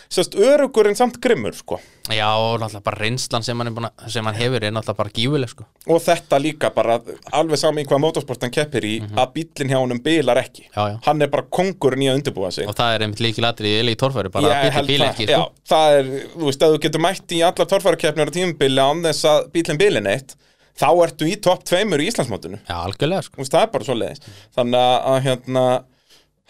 sérst, 0.09 0.37
örugur 0.41 0.89
en 0.89 0.97
samt 0.99 1.21
grimmur 1.21 1.57
sko 1.57 1.81
já 2.17 2.29
og 2.37 2.61
náttúrulega 2.61 2.85
bara 2.85 3.01
reynslan 3.03 3.45
sem 3.45 3.59
hann, 3.61 3.75
búin 3.75 3.89
að, 3.89 4.09
sem 4.13 4.25
hann 4.25 4.37
hefur 4.39 4.65
er 4.65 4.73
náttúrulega 4.73 5.01
bara 5.01 5.13
gífuleg 5.15 5.51
sko. 5.53 5.67
og 5.87 6.01
þetta 6.05 6.41
líka 6.41 6.71
bara 6.75 6.99
alveg 7.33 7.58
sami 7.61 7.85
í 7.85 7.89
hvað 7.89 8.03
motorsport 8.05 8.47
hann 8.47 8.55
keppir 8.55 8.87
í 8.89 8.95
að 9.09 9.33
bíllinn 9.37 9.73
hjá 9.73 9.79
honum 9.79 10.03
bilar 10.05 10.41
ekki. 10.43 10.67
Já, 10.69 10.83
já. 10.95 10.97
hann 11.07 11.25
er 11.25 11.33
bara 11.33 11.47
kongurinn 11.59 12.05
í 12.07 12.11
að 12.11 12.21
undirbúa 12.21 12.51
sig 12.55 12.69
og 12.69 12.77
það 12.79 12.97
er 12.97 13.07
einmitt 13.07 13.23
líkilatri 13.25 13.73
í 13.73 13.81
Eli 13.83 13.97
Torfæri 13.99 14.33
bara 14.35 14.53
að 14.63 14.77
held 14.79 14.91
bíli 14.91 14.99
bíl 14.99 15.09
ekki 15.09 15.29
já, 15.29 15.39
sko. 15.39 15.67
það 15.73 15.99
er, 15.99 16.11
þú 16.35 16.49
veist, 16.49 16.65
að 16.65 16.75
þú 16.75 16.83
getur 16.87 17.05
mætt 17.05 17.35
í 17.37 17.41
allar 17.47 17.71
torfærakeppnir 17.73 18.33
á 18.33 18.37
tímubili 18.39 18.85
án 18.85 19.05
þess 19.07 19.29
að 19.29 19.51
bílinn 19.55 19.81
bilin 19.81 20.11
eitt 20.11 20.35
þá 20.79 20.89
ertu 21.05 21.29
í 21.29 21.37
topp 21.43 21.67
tveimur 21.69 22.03
í 22.03 22.09
Íslandsmótinu 22.11 22.61
já, 22.63 22.75
algjörlega 22.79 23.27
sko. 23.27 23.41
Veist, 23.43 23.55
það 23.55 23.65
er 23.65 23.73
bara 23.75 23.89
svo 23.89 23.97
leiðis 23.99 24.27
þannig 24.57 24.83
að, 24.83 25.23
hérna 25.27 25.65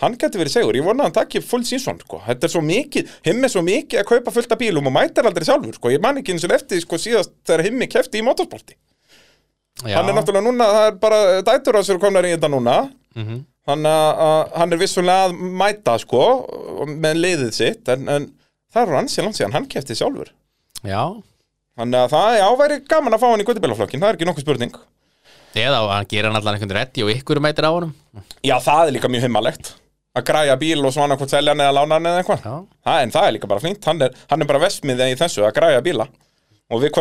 hann 0.03 0.19
getur 0.21 0.43
verið 0.43 0.55
segur, 0.55 0.79
ég 0.79 0.87
vona 0.87 1.05
að 1.05 1.09
hann 1.09 1.17
takki 1.17 1.43
full 1.45 1.65
season 1.67 1.99
sko. 2.03 2.21
þetta 2.27 2.47
er 2.47 2.53
svo 2.53 2.63
mikið, 2.65 3.15
himmi 3.27 3.49
er 3.49 3.55
svo 3.55 3.65
mikið 3.67 4.03
að 4.03 4.11
kaupa 4.13 4.35
fullt 4.35 4.53
af 4.55 4.61
bílum 4.61 4.91
og 4.91 4.95
mætir 4.95 5.27
aldrei 5.27 5.49
sjálfur 5.49 5.79
sko. 5.79 5.95
ég 5.95 6.05
man 6.05 6.21
ekki 6.21 6.37
eins 6.37 6.47
og 6.47 6.55
eftir 6.55 6.83
sko, 6.85 7.01
síðast 7.03 7.35
þegar 7.49 7.67
himmi 7.67 7.89
kefti 7.91 8.21
í 8.21 8.27
motorsporti 8.27 8.79
já, 9.85 9.95
hann 9.99 10.11
er 10.11 10.17
náttúrulega 10.19 10.47
núna, 10.49 10.67
það 10.75 10.89
er 10.89 10.99
bara 11.05 11.21
dætur 11.47 11.79
hans 11.79 11.91
eru 11.93 12.03
komnar 12.03 12.27
í 12.27 12.35
þetta 12.35 12.51
núna. 12.53 12.77
Mhm. 13.19 13.39
þannig 13.69 13.93
að, 13.93 14.21
að 14.25 14.53
hann 14.57 14.73
er 14.73 14.79
vissulega 14.81 15.25
að 15.29 15.33
mæta 15.61 15.95
sko, 16.01 16.21
með 16.89 17.19
liðið 17.21 17.51
sitt 17.53 17.89
en, 17.93 18.07
en 18.09 18.29
það 18.73 18.83
er 18.87 18.95
hann 18.97 19.11
sér 19.13 19.27
langt 19.27 19.37
síðan 19.37 19.57
hann 19.59 19.67
kefti 19.69 19.97
sjálfur. 19.99 20.31
Já, 20.87 21.03
þannig 21.77 21.99
að 22.01 22.15
það 22.15 22.37
er 22.39 22.47
áværi 22.49 22.79
gaman 22.89 23.17
að 23.17 23.21
fá 23.25 23.29
hann 23.29 23.43
í 23.45 23.49
guttibélaflokkin 23.49 24.01
það 24.01 24.09
er 24.09 24.17
ekki 24.19 24.29
nokkuð 24.31 24.47
spurning. 24.47 24.79
Eða 25.59 25.83
hann 25.91 26.09
gerir 26.09 26.31
hann 26.31 26.39
allan 26.39 26.57
einhvern 26.57 26.77
reddi 26.79 27.05
og 27.05 27.13
ykkur 27.13 27.43
mætir 27.45 27.69
á 27.69 27.73
honum. 27.75 27.93
Já, 28.47 28.57
það 28.63 28.87
er 28.87 28.97
líka 28.97 29.11
mjög 29.13 29.27
himmalegt 29.27 29.75
að 30.19 30.27
græja 30.31 30.57
bíl 30.59 30.81
og 30.83 30.93
svona 30.95 31.17
hvort 31.19 31.31
selja 31.33 31.53
hann 31.53 31.63
eða 31.63 31.77
lána 31.77 31.99
hann 31.99 32.09
eða 32.11 32.23
eitthvað. 32.23 32.47
En 32.95 33.13
það 33.15 33.27
er 33.27 33.35
líka 33.37 33.51
bara 33.51 33.65
fínt, 33.65 33.85
hann 33.85 34.03
er, 34.07 34.17
hann 34.31 34.43
er 34.43 34.49
bara 34.49 34.63
vestmiðið 34.65 35.13
í 35.13 35.19
þessu 35.21 35.45
að 35.47 35.55
græja 35.59 35.85
bíla. 35.85 36.09
Og 36.69 36.83
við 36.83 36.93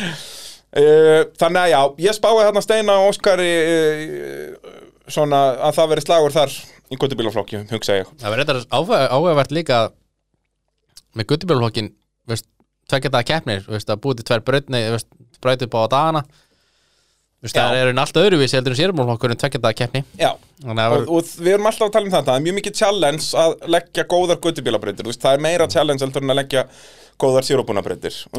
Uh, 0.70 1.24
þannig 1.40 1.64
að 1.64 1.72
já, 1.72 1.80
ég 2.06 2.14
spái 2.14 2.34
hérna 2.38 2.60
Steina 2.62 2.94
og 3.00 3.08
Óskari 3.10 3.48
uh, 3.58 4.74
svona 5.10 5.40
að 5.66 5.78
það 5.80 5.88
veri 5.94 6.04
slagur 6.04 6.34
þar 6.36 6.52
í 6.90 6.98
guttubílaflokki, 6.98 7.64
hugsa 7.72 7.96
ég. 8.00 8.12
Það 8.20 8.36
verður 8.36 8.60
áhuga- 8.70 9.08
áhugavert 9.10 9.54
líka 9.54 9.80
með 11.18 11.26
guttubjörnflokkin 11.32 11.90
veist, 12.30 12.46
tvekja 12.90 13.10
daga 13.10 13.26
keppnir 13.32 13.66
veist, 13.66 13.90
að 13.90 14.04
búið 14.04 14.20
til 14.20 14.28
tvær 14.30 14.44
brautni 14.46 14.84
braut 15.42 15.66
upp 15.66 15.74
á 15.74 15.82
dagana. 15.90 16.22
Veist, 17.40 17.56
Já. 17.56 17.62
það 17.64 17.78
er 17.80 17.90
einn 17.90 18.00
allt 18.02 18.18
öðruvísi 18.20 18.58
heldur 18.58 18.74
en 19.34 19.40
tvekja 19.42 19.62
daga 19.64 19.78
keppni. 19.78 20.04
Já, 20.20 20.30
að 20.66 20.96
og, 21.00 21.12
og 21.16 21.30
við 21.40 21.54
erum 21.54 21.68
alltaf 21.70 21.88
að 21.88 21.94
tala 21.96 22.06
um 22.06 22.14
þetta 22.14 22.30
það 22.30 22.40
er 22.40 22.46
mjög 22.46 22.58
mikið 22.60 22.78
challenge 22.82 23.28
að 23.42 23.54
leggja 23.74 24.06
góðar 24.10 24.40
guttubílabreytir, 24.44 25.08
það 25.18 25.38
er 25.38 25.44
meira 25.46 25.68
challenge 25.72 26.04
heldur 26.04 26.26
en 26.26 26.34
að 26.34 26.40
leggja 26.42 26.66
góðar 27.20 27.48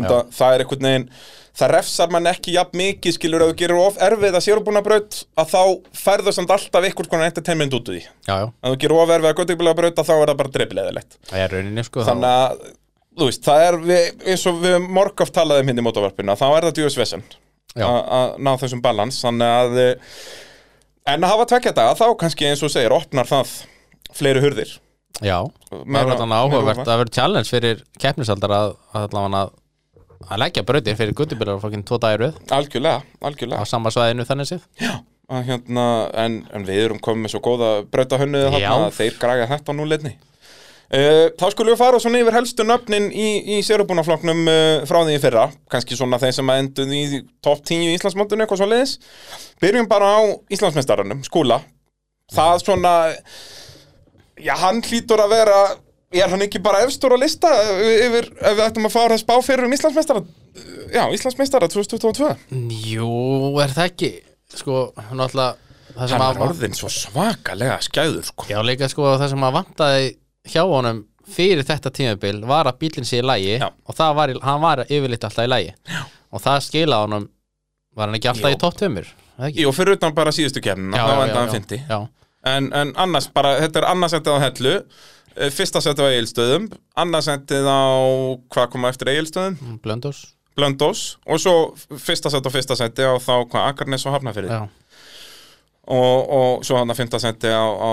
það, 0.05 0.29
það 0.37 0.53
er 0.55 0.63
einhvern 0.65 0.87
veginn 0.91 1.07
það 1.57 1.73
refsar 1.75 2.11
mann 2.13 2.29
ekki 2.31 2.55
jafn 2.55 2.79
mikið 2.79 3.15
skilur 3.17 3.45
að 3.45 3.51
þú 3.51 3.57
gerir 3.61 3.81
of 3.81 3.97
erfið 4.07 4.37
að 4.37 4.45
sérubúnabraut 4.47 5.19
að 5.41 5.51
þá 5.51 5.61
færðu 6.01 6.35
samt 6.37 6.53
alltaf 6.55 6.87
einhvers 6.87 7.11
konar 7.11 7.27
entertainment 7.27 7.75
út 7.75 7.91
úr 7.91 7.97
því. 7.97 8.03
Já, 8.27 8.35
já, 8.35 8.47
að 8.47 8.75
þú 8.75 8.81
gerir 8.85 9.01
of 9.01 9.15
erfið 9.17 9.31
að 9.31 9.37
guttubílabraut 9.41 10.01
að 10.01 10.09
þá 10.09 10.13
er 10.15 10.31
það 10.31 10.41
bara 10.41 10.55
dreifleðilegt 10.57 11.19
það 11.27 11.43
er 11.43 11.55
rauninni 11.57 11.85
sko 11.87 12.07
þannig 12.07 12.35
að 12.39 12.65
þú 13.19 13.27
veist, 13.27 13.43
það 13.45 13.65
er 13.67 13.79
við, 13.83 14.25
eins 14.31 14.45
og 14.47 14.59
við 14.63 14.77
morgaf 14.87 15.31
talaðum 15.35 15.71
hindi 15.71 15.83
í 15.83 15.87
mótavarpinu 15.89 16.37
þá 16.39 16.45
er 16.49 16.67
það 16.69 16.77
djúðs 16.79 16.99
vesen 17.01 17.25
Já. 17.75 17.87
að 17.87 18.37
ná 18.43 18.51
þessum 18.59 18.83
balans. 18.83 19.19
Þannig 19.23 19.57
að 19.57 19.81
eh, 19.81 20.15
en 21.13 21.25
að 21.25 21.33
hafa 21.33 21.49
tvekja 21.53 21.75
daga 21.77 21.97
þá 21.99 22.05
kannski 22.23 22.49
eins 22.49 22.63
og 22.65 22.73
segir 22.73 22.95
opnar 22.95 23.29
það 23.29 23.53
fleiri 24.15 24.43
hurðir. 24.43 24.73
Já, 25.21 25.37
það 25.69 25.79
er 25.79 25.89
meira 25.93 26.15
áhugavert 26.17 26.87
að 26.87 27.01
vera 27.03 27.13
challenge 27.13 27.51
fyrir 27.51 27.81
keppnisaldar 28.01 28.53
að, 28.55 28.71
að, 28.97 29.51
að, 30.27 30.41
leggja 30.43 30.65
brautir 30.67 30.97
fyrir 30.99 31.15
guttubjörnflokkin 31.17 31.85
tvo 31.87 31.99
dagir 32.01 32.25
röð 32.25 32.41
algjörlega, 32.57 33.01
á 33.01 33.23
algjörlega 33.29 33.69
sama 33.69 33.93
svæðinu 33.93 34.27
þannig 34.29 34.51
séð 34.51 34.65
að, 34.81 35.45
hérna, 35.47 35.85
en, 36.23 36.41
en 36.51 36.67
við 36.67 36.83
erum 36.87 36.99
komið 37.03 37.25
með 37.25 37.35
svo 37.35 37.43
góða 37.45 37.71
Já. 38.51 38.67
þarna 38.73 38.91
að 38.91 38.99
þeir 38.99 39.21
græja 39.21 39.49
þetta 39.55 39.77
nú 39.77 39.87
leitni 39.87 40.17
Uh, 40.91 41.29
þá 41.39 41.45
skulum 41.53 41.71
við 41.71 41.79
fara 41.79 41.99
svona 42.03 42.19
yfir 42.19 42.35
helstu 42.35 42.63
nöfnin 42.67 43.05
í, 43.15 43.27
í 43.55 43.59
sérubúnaflokknum 43.63 44.41
uh, 44.51 44.81
frá 44.89 44.97
því 45.07 45.13
í 45.15 45.21
fyrra, 45.23 45.45
kannski 45.71 45.95
svona 45.95 46.17
þeir 46.19 46.33
sem 46.35 46.51
að 46.51 46.59
enduð 46.65 46.91
í 46.97 47.03
topp 47.39 47.61
10 47.69 47.85
í 47.85 47.93
Íslandsmóndunni 47.95 48.43
eitthvað 48.43 48.59
svo 48.59 48.67
leiðis. 48.67 48.97
Byrjum 49.63 49.87
bara 49.87 50.09
á 50.11 50.19
Íslandsmeistaranum, 50.51 51.21
skúla. 51.23 51.61
Það 52.35 52.59
svona, 52.65 52.91
já 54.43 54.51
hann 54.65 54.83
hlýtur 54.83 55.23
að 55.23 55.31
vera, 55.37 55.61
er 56.11 56.29
hann 56.33 56.41
ekki 56.45 56.59
bara 56.63 56.81
efstur 56.85 57.13
á 57.15 57.17
lista 57.21 57.49
yfir, 57.81 58.27
ef 58.41 58.55
við 58.57 58.63
ættum 58.65 58.87
að 58.89 58.93
fara 58.95 59.15
að 59.15 59.21
spá 59.23 59.33
fyrir 59.45 59.67
um 59.67 59.75
Íslandsmeistara, 59.75 60.23
já 60.91 61.03
Íslandsmeistara 61.15 61.69
2022. 61.71 62.31
Jú, 62.91 63.11
er 63.63 63.71
það 63.75 63.87
ekki 63.91 64.11
sko, 64.59 64.81
náttúrulega 65.11 65.55
það 65.95 66.07
sem 66.11 66.19
Hann 66.19 66.25
að 66.25 66.35
er 66.35 66.43
orðin 66.47 66.75
svo 66.77 66.89
svakalega 66.91 67.77
skæður 67.83 68.27
sko. 68.27 68.45
Já, 68.51 68.59
líka 68.63 68.89
sko 68.91 69.09
það 69.19 69.29
sem 69.33 69.45
að 69.47 69.55
vantaði 69.59 70.05
hjá 70.51 70.61
honum 70.67 71.01
fyrir 71.31 71.63
þetta 71.67 71.91
tímabil 71.95 72.41
var 72.49 72.67
að 72.71 72.79
bílinn 72.81 73.07
sé 73.07 73.19
í 73.21 73.25
lægi 73.25 73.57
Já. 73.61 73.69
og 73.71 73.95
það 73.95 74.15
var, 74.17 74.31
í- 74.33 74.41
hann 74.43 74.61
var 74.63 74.81
yfirleitt 74.87 75.23
alltaf 75.27 75.45
í 75.47 75.51
lægi 75.51 75.73
Já. 75.91 76.01
og 76.31 76.41
það 76.43 76.63
skila 76.67 77.01
honum 77.05 77.27
var 77.95 78.07
hann 78.09 78.17
ekki 78.19 78.31
alltaf 78.31 78.51
Jú. 78.51 78.57
í 78.57 78.59
topp 78.59 78.81
ekki? 79.41 79.63
Jú, 79.63 79.71
fyrir 79.73 79.95
utan 79.97 80.13
bara 80.13 80.31
síðustu 80.35 80.61
kemna, 80.63 80.97
þá 80.97 81.07
já, 81.07 81.21
enda 81.23 81.33
já, 81.33 81.39
hann 81.39 81.47
já. 81.47 81.59
50. 81.59 81.85
Já, 81.89 82.01
En, 82.43 82.71
en 82.73 82.91
annars 82.97 83.27
bara, 83.29 83.51
þetta 83.61 83.79
er 83.83 83.85
annarsettið 83.91 84.33
á 84.33 84.39
hellu 84.41 84.71
Fyrsta 85.55 85.81
setið 85.83 86.07
á 86.07 86.11
Egilstöðum 86.11 86.67
Annarsettið 86.99 87.67
á, 87.69 87.81
hvað 88.51 88.69
koma 88.75 88.91
eftir 88.91 89.11
Egilstöðum? 89.13 89.79
Blöndós 89.83 90.21
Blöndós 90.59 91.03
Og 91.25 91.39
svo 91.39 91.55
fyrsta 92.01 92.31
setið 92.33 92.51
og 92.51 92.55
fyrsta 92.57 92.77
setið 92.79 93.11
á 93.11 93.15
þá 93.23 93.33
hvað 93.47 93.67
Akarnes 93.69 94.05
og 94.07 94.17
Hafnafyrði 94.17 94.51
Já, 94.51 94.61
og, 95.91 96.19
og 96.35 96.65
svo 96.67 96.77
hann 96.81 96.91
að 96.93 96.99
fyrsta 97.01 97.21
setið 97.23 97.55
á, 97.55 97.63
á 97.63 97.91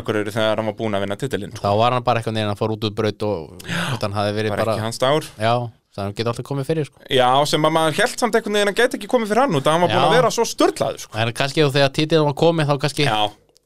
Akureyri. 0.00 0.34
Þegar 0.34 0.60
hann 0.60 0.68
var 0.68 0.76
búinn 0.78 0.98
að 0.98 1.06
vinna 1.06 1.16
titilinn 1.20 1.54
þá 1.56 1.70
var 1.80 1.96
hann 1.96 2.04
bara 2.06 2.20
eitthvað 2.20 2.36
neina 2.36 2.52
að 2.52 2.60
fór 2.60 2.74
út 2.76 2.84
úr 2.90 2.98
braut 2.98 3.24
og 3.28 3.70
hann 4.02 4.18
hafi 4.18 4.34
verið 4.36 4.54
Var 4.54 4.60
bara 4.64 4.74
ekki 4.76 4.84
hans 4.84 5.00
dagur 5.02 5.30
Já, 5.38 5.54
það 5.94 6.02
hann 6.04 6.16
geti 6.18 6.32
alltaf 6.32 6.48
komið 6.50 6.68
fyrir 6.70 6.90
sko. 6.90 7.00
Já, 7.14 7.30
sem 7.48 7.64
að 7.70 7.74
maður 7.78 7.98
held 8.02 8.18
samt 8.20 8.36
einhvern 8.38 8.58
veginn 8.58 8.72
að 8.74 8.78
geta 8.82 8.98
ekki 8.98 9.10
komið 9.14 9.32
fyrir 9.32 9.44
hann 9.46 9.58
út 9.60 9.64
að 9.70 9.76
hann 9.76 9.86
var 9.86 9.94
búinn 9.94 10.02
Já. 10.02 10.10
að 10.10 10.16
vera 10.18 10.34
svo 10.34 10.46
störtlaður 10.50 11.04
sko. 11.06 11.16
En 11.22 11.32
kannski 11.40 11.66
þegar 11.78 11.94
títilin 11.94 12.28
var 12.28 12.36
komið 12.42 12.70
þá 12.70 12.74
kannski, 12.84 13.06
Já, 13.08 13.20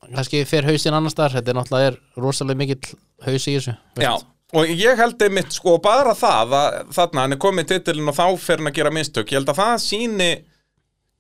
kannski 0.07 0.43
fer 0.49 0.67
hausinn 0.69 0.97
annars 0.97 1.17
þar 1.19 1.39
þetta 1.39 1.53
er 1.53 1.59
náttúrulega 1.59 1.93
er 1.93 1.99
rosalega 2.23 2.63
mikill 2.63 2.99
haus 3.27 3.49
í 3.49 3.57
þessu. 3.57 3.75
Já, 4.03 4.13
og 4.59 4.71
ég 4.73 5.01
held 5.01 5.25
einmitt 5.27 5.57
sko 5.57 5.79
bara 5.85 6.15
það 6.19 6.55
að 6.59 6.79
þarna 6.97 7.25
hann 7.25 7.37
er 7.37 7.43
komið 7.43 7.73
titilin 7.73 8.13
og 8.13 8.17
þá 8.19 8.25
fer 8.43 8.63
hann 8.63 8.71
að 8.73 8.79
gera 8.81 8.95
mistök. 8.95 9.33
Ég 9.33 9.43
held 9.43 9.53
að 9.53 9.61
það 9.63 9.75
síni 9.85 10.31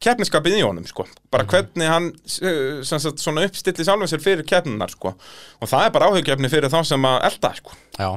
keppniskapið 0.03 0.61
í 0.61 0.62
honum 0.62 0.87
sko, 0.87 1.09
bara 1.33 1.47
hvernig 1.49 1.89
hann 1.91 2.12
eh, 2.47 2.83
sagt 2.87 3.18
svona 3.18 3.43
uppstilli 3.49 3.87
sjálfum 3.87 4.11
sér 4.11 4.22
fyrir 4.22 4.47
keppninar 4.47 4.93
sko, 4.95 5.16
og 5.59 5.70
það 5.70 5.87
er 5.87 5.95
bara 5.97 6.11
áhugjefni 6.11 6.51
fyrir 6.53 6.70
þá 6.70 6.79
sem 6.87 7.09
að 7.09 7.24
elda 7.26 7.51
sko. 7.59 7.74
Já, 7.99 8.11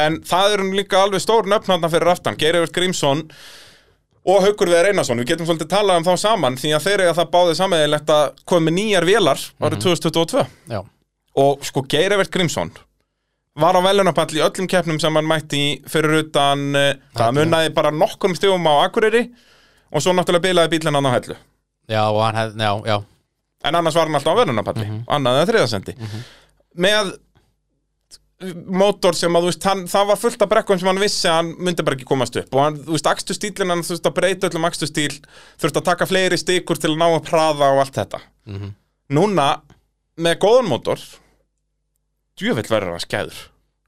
en 0.00 0.20
það 0.24 0.54
eru 0.56 0.70
líka 0.78 1.02
alveg 1.04 1.20
stór 1.20 1.50
nöfnarna 1.50 1.90
fyrir 1.92 2.12
aftan, 2.14 2.38
Geirivert 2.40 2.72
Grímsson 2.72 3.26
og 4.28 4.44
Haukur 4.44 4.68
Viðar 4.68 4.90
Einarsson, 4.90 5.20
við 5.22 5.32
getum 5.32 5.48
svolítið 5.48 5.70
talað 5.72 6.00
um 6.00 6.06
þá 6.06 6.12
saman 6.20 6.58
því 6.60 6.74
að 6.76 6.86
þeir 6.86 7.02
eiga 7.04 7.16
það 7.16 7.30
báðið 7.34 7.58
sammeðilegt 7.60 8.12
að 8.14 8.24
koma 8.44 8.66
með 8.66 8.76
nýjar 8.76 9.08
vélar 9.08 9.44
árið 9.64 9.84
2022 9.86 10.44
já, 10.74 10.80
og 11.44 11.64
sko 11.66 11.84
Geirivert 11.88 12.32
Grímsson 12.34 12.72
var 13.60 13.76
á 13.76 13.80
velunapall 13.84 14.30
í 14.36 14.42
öllum 14.44 14.68
keppnum 14.70 15.00
sem 15.02 15.16
hann 15.16 15.28
mætti 15.28 15.62
fyrir 15.90 16.20
utan 16.24 16.66
uh, 16.76 16.90
það 17.16 17.38
munnaði 17.38 17.72
bara 17.76 17.92
nokkrum 17.94 18.36
stigum 18.38 18.68
á 18.68 18.86
Akureyri 18.86 19.24
og 19.90 20.04
svo 20.04 20.14
náttúrulega 20.14 20.46
bilaði 20.46 20.72
bílinn 20.76 20.94
hann 20.96 21.08
á 21.10 21.16
hellu. 21.16 21.36
Já, 21.90 22.04
hef, 22.36 22.52
já, 22.54 22.70
já. 22.86 22.96
En 23.66 23.74
annars 23.74 23.96
var 23.98 24.06
hann 24.06 24.20
alltaf 24.20 24.38
á 24.38 24.40
velunapalli 24.40 24.86
annað 25.10 25.40
eða 25.40 25.48
þriðasendi 25.50 25.96
með 26.78 27.10
mótor 28.40 29.16
sem 29.18 29.34
að 29.36 29.44
þú 29.44 29.50
veist 29.50 29.66
hann, 29.68 29.82
það 29.90 30.06
var 30.10 30.18
fullt 30.20 30.42
af 30.44 30.50
brekkum 30.50 30.78
sem 30.80 30.88
hann 30.88 31.00
vissi 31.02 31.28
að 31.28 31.36
hann 31.38 31.50
myndi 31.60 31.84
bara 31.84 31.98
ekki 31.98 32.08
komast 32.08 32.38
upp. 32.40 32.54
Og 32.56 32.62
hann, 32.64 32.78
þú 32.86 32.94
veist, 32.96 33.10
akstu 33.10 33.36
stílinn 33.36 33.72
hann 33.74 33.84
veist 33.84 34.08
að 34.08 34.16
breyta 34.16 34.48
öllum 34.48 34.68
akstu 34.68 34.88
stíl 34.88 35.12
þurfti 35.60 35.82
að 35.82 35.88
taka 35.90 36.08
fleiri 36.08 36.38
stikur 36.40 36.80
til 36.80 36.94
að 36.94 37.00
ná 37.02 37.06
að 37.10 37.24
praða 37.28 37.72
og 37.74 37.82
allt 37.84 37.98
þetta. 38.00 38.22
Núna 39.12 39.48
með 40.20 40.38
góðan 40.44 40.70
mótor 40.70 41.02
djúvill 42.40 42.68
verður 42.70 42.96
hann 42.96 43.04
skæður. 43.04 43.40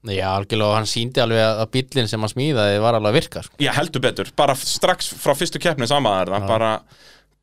Já, 0.03 0.27
algjörlega, 0.35 0.67
og 0.67 0.77
hann 0.81 0.89
síndi 0.91 1.23
alveg 1.23 1.45
að 1.63 1.69
bíllinn 1.77 2.09
sem 2.11 2.21
hann 2.21 2.33
smíðaði 2.33 2.81
var 2.83 2.97
alveg 2.99 3.13
að 3.13 3.19
virka 3.21 3.43
sko. 3.47 3.55
Já, 3.63 3.71
heldur 3.77 4.03
betur, 4.03 4.33
bara 4.37 4.57
strax 4.59 5.13
frá 5.15 5.33
fyrstu 5.39 5.61
keppni 5.63 5.87
samaðar 5.87 6.33
það 6.35 6.49
bara 6.51 6.71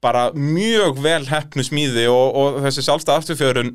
bara 0.04 0.30
mjög 0.32 1.02
vel 1.04 1.26
hefnu 1.28 1.64
smíði 1.68 2.06
og, 2.12 2.38
og 2.40 2.62
þessi 2.64 2.86
sjálfstæð 2.86 3.18
afturfjörun 3.20 3.74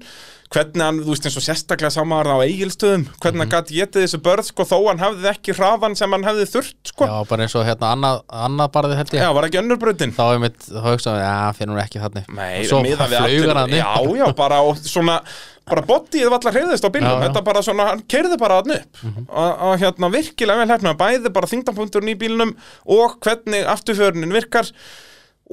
hvernig 0.55 0.85
hann, 0.85 0.99
þú 1.03 1.11
veist 1.15 1.25
eins 1.27 1.37
og 1.41 1.43
sérstaklega 1.45 1.91
saman 1.91 2.29
á 2.31 2.37
eigilstöðum, 2.45 3.05
hvernig 3.21 3.43
hann 3.43 3.51
gæti 3.53 3.79
getið 3.81 4.05
þessu 4.05 4.21
börð 4.23 4.47
sko 4.49 4.67
þó 4.69 4.77
hann 4.87 5.01
hafði 5.03 5.29
ekki 5.33 5.55
hraðan 5.57 5.97
sem 5.99 6.13
hann 6.15 6.27
hefði 6.29 6.45
þurft 6.53 6.93
sko, 6.93 7.09
Já, 7.11 7.15
bara 7.31 7.47
eins 7.47 7.57
og 7.59 7.65
hérna 7.67 7.91
annað, 7.97 8.21
annað 8.45 8.71
barði 8.77 8.99
held 9.01 9.15
ég. 9.17 9.25
Já, 9.25 9.31
var 9.35 9.49
ekki 9.49 9.61
önnur 9.61 9.81
brautin? 9.83 10.13
Þá 10.15 10.23
er 10.29 10.43
mitt, 10.45 10.61
þá 10.69 10.85
hugsaði, 10.87 11.25
já, 11.25 11.35
finnur 11.59 11.75
hún 11.77 11.83
ekki 11.85 12.03
þannig 12.05 12.29
Nei, 12.39 12.53
Svo 12.71 12.81
við 12.85 13.03
allir- 13.05 13.57
hann 13.59 13.75
Já, 13.75 13.91
já, 14.21 14.27
bara 14.39 14.61
og 14.69 14.79
svona 14.85 15.17
bara 15.65 15.81
bodyið 15.89 16.29
var 16.29 16.39
allar 16.43 16.55
hreyðist 16.59 16.85
á 16.87 16.91
bílum 16.93 17.23
þetta 17.25 17.43
bara 17.45 17.63
svona, 17.65 17.87
hann 17.89 18.03
keirði 18.05 18.37
bara 18.39 18.61
hann 18.61 18.75
upp. 18.77 19.01
Og, 19.33 19.63
og 19.65 19.79
hérna 19.81 20.11
virkilega 20.13 20.61
vel 20.61 20.75
hérna 20.75 20.93
bæði 21.01 21.33
bara 21.35 21.49
þingdapunkturinn 21.51 22.13
í 22.13 22.19
bílnum 22.21 22.53
og 22.85 23.17
hvernig 23.25 23.65
afturfjörnin 23.73 24.35
virkar 24.37 24.69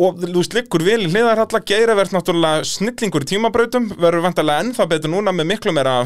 og 0.02 0.18
þú 0.22 0.32
veist, 0.38 0.56
liggur 0.58 0.84
vel 0.86 1.00
í 1.06 1.10
hliðarhalla. 1.12 1.62
Geira 1.68 1.96
verð 1.98 2.16
náttúrulega 2.16 2.66
snillingur 2.68 3.26
í 3.26 3.30
tímabrautum. 3.32 3.88
Verður 4.02 4.26
vantarlega 4.26 4.66
ennþá 4.66 4.88
betur 4.92 5.14
núna 5.14 5.34
með 5.36 5.50
miklu 5.54 5.74
meira 5.76 6.00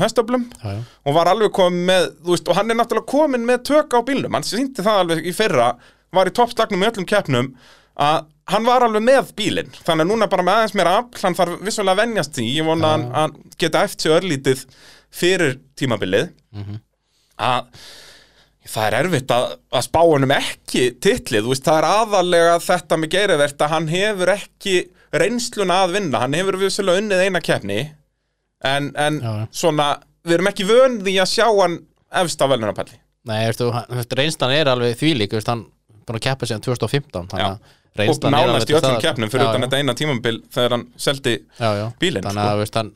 já. 0.63 0.75
og 1.05 1.15
var 1.15 1.31
alveg 1.31 1.53
komin 1.55 1.85
með, 1.87 2.07
þú 2.25 2.35
veist, 2.35 2.49
og 2.49 2.59
hann 2.59 2.71
er 2.73 2.79
náttúrulega 2.79 3.11
komin 3.11 3.47
með 3.47 3.63
tök 3.71 3.95
á 3.95 3.99
bílnum, 4.07 4.35
hann 4.35 4.47
sýndi 4.47 4.85
það 4.85 5.01
alveg 5.03 5.25
í 5.25 5.35
fyrra, 5.35 5.71
var 6.15 6.29
í 6.29 6.35
toppslagnum 6.35 6.83
í 6.83 6.89
öllum 6.89 7.07
keppnum 7.09 7.51
að 7.95 8.25
hann 8.51 8.67
var 8.67 8.85
alveg 8.85 9.03
með 9.05 9.31
bílinn, 9.37 9.71
þannig 9.85 10.05
að 10.05 10.11
núna 10.11 10.29
bara 10.29 10.45
með 10.45 10.59
aðeins 10.59 10.75
meira 10.77 10.95
afl, 10.99 11.21
hann 11.23 11.37
þarf 11.37 11.61
vissulega 11.65 11.95
að 11.95 12.01
venjast 12.03 12.35
því. 12.37 12.47
Ég 12.59 12.67
vona 12.67 12.91
að 12.93 13.05
hann, 13.15 13.37
geta 13.61 13.85
eftir 13.87 14.17
örlítið 14.17 14.65
fyrir 15.15 15.55
tímabilið. 15.79 16.33
Að 17.41 17.69
það 18.69 18.87
er 18.89 18.97
erfitt 18.99 19.31
að, 19.35 19.45
að 19.77 19.83
spá 19.85 19.99
honum 20.01 20.31
ekki 20.35 20.83
titlið, 21.03 21.45
þú 21.45 21.53
veist, 21.53 21.65
það 21.67 21.77
er 21.81 21.87
aðalega 21.91 22.55
þetta 22.65 22.97
með 23.01 23.11
geirivert 23.15 23.61
að 23.65 23.73
hann 23.75 23.87
hefur 23.91 24.31
ekki 24.35 24.75
reynsluna 25.15 25.77
að 25.85 25.93
vinna, 25.99 26.21
hann 26.25 26.33
hefur 26.35 26.57
vissulega 26.63 27.01
unnið 27.03 27.23
eina 27.27 27.41
keppni 27.45 27.79
en, 28.65 28.91
en 28.97 29.19
Já, 29.21 29.31
já. 29.43 29.47
svona, 29.61 29.89
við 30.25 30.37
erum 30.39 30.49
ekki 30.51 30.67
vön 30.69 30.99
því 31.05 31.15
að 31.23 31.31
sjá 31.35 31.45
hann 31.61 31.79
efst 32.23 32.41
á 32.41 32.45
velunarpalli 32.51 32.99
Nei, 33.25 33.39
veistu, 33.49 33.71
hann- 33.73 34.05
reynslan 34.19 34.53
er 34.53 34.69
alveg 34.73 34.97
þvílík 34.99 35.33
veist, 35.37 35.49
hann 35.49 35.65
búin 36.05 36.19
að 36.19 36.25
keppa 36.27 36.49
síðan 36.49 36.65
2015 36.65 37.31
þannig 37.31 37.47
að 37.47 37.73
og 37.95 38.01
reynslan 38.01 38.33
er 38.35 38.41
alveg 38.43 38.51
nánast 38.57 38.71
í 38.73 38.75
öllum 38.75 38.97
keppnum 39.01 39.31
fyrir 39.31 39.45
Já, 39.45 39.49
utan 39.53 39.63
þetta 39.65 39.77
eina 39.81 39.93
tímambil 39.95 40.35
þegar 40.51 40.73
hann 40.75 40.83
seldi 40.99 41.35
bílinn, 42.01 42.25
þannig 42.25 42.41
sko. 42.41 42.49
að 42.51 42.59
veist, 42.65 42.79
hann, 42.81 42.89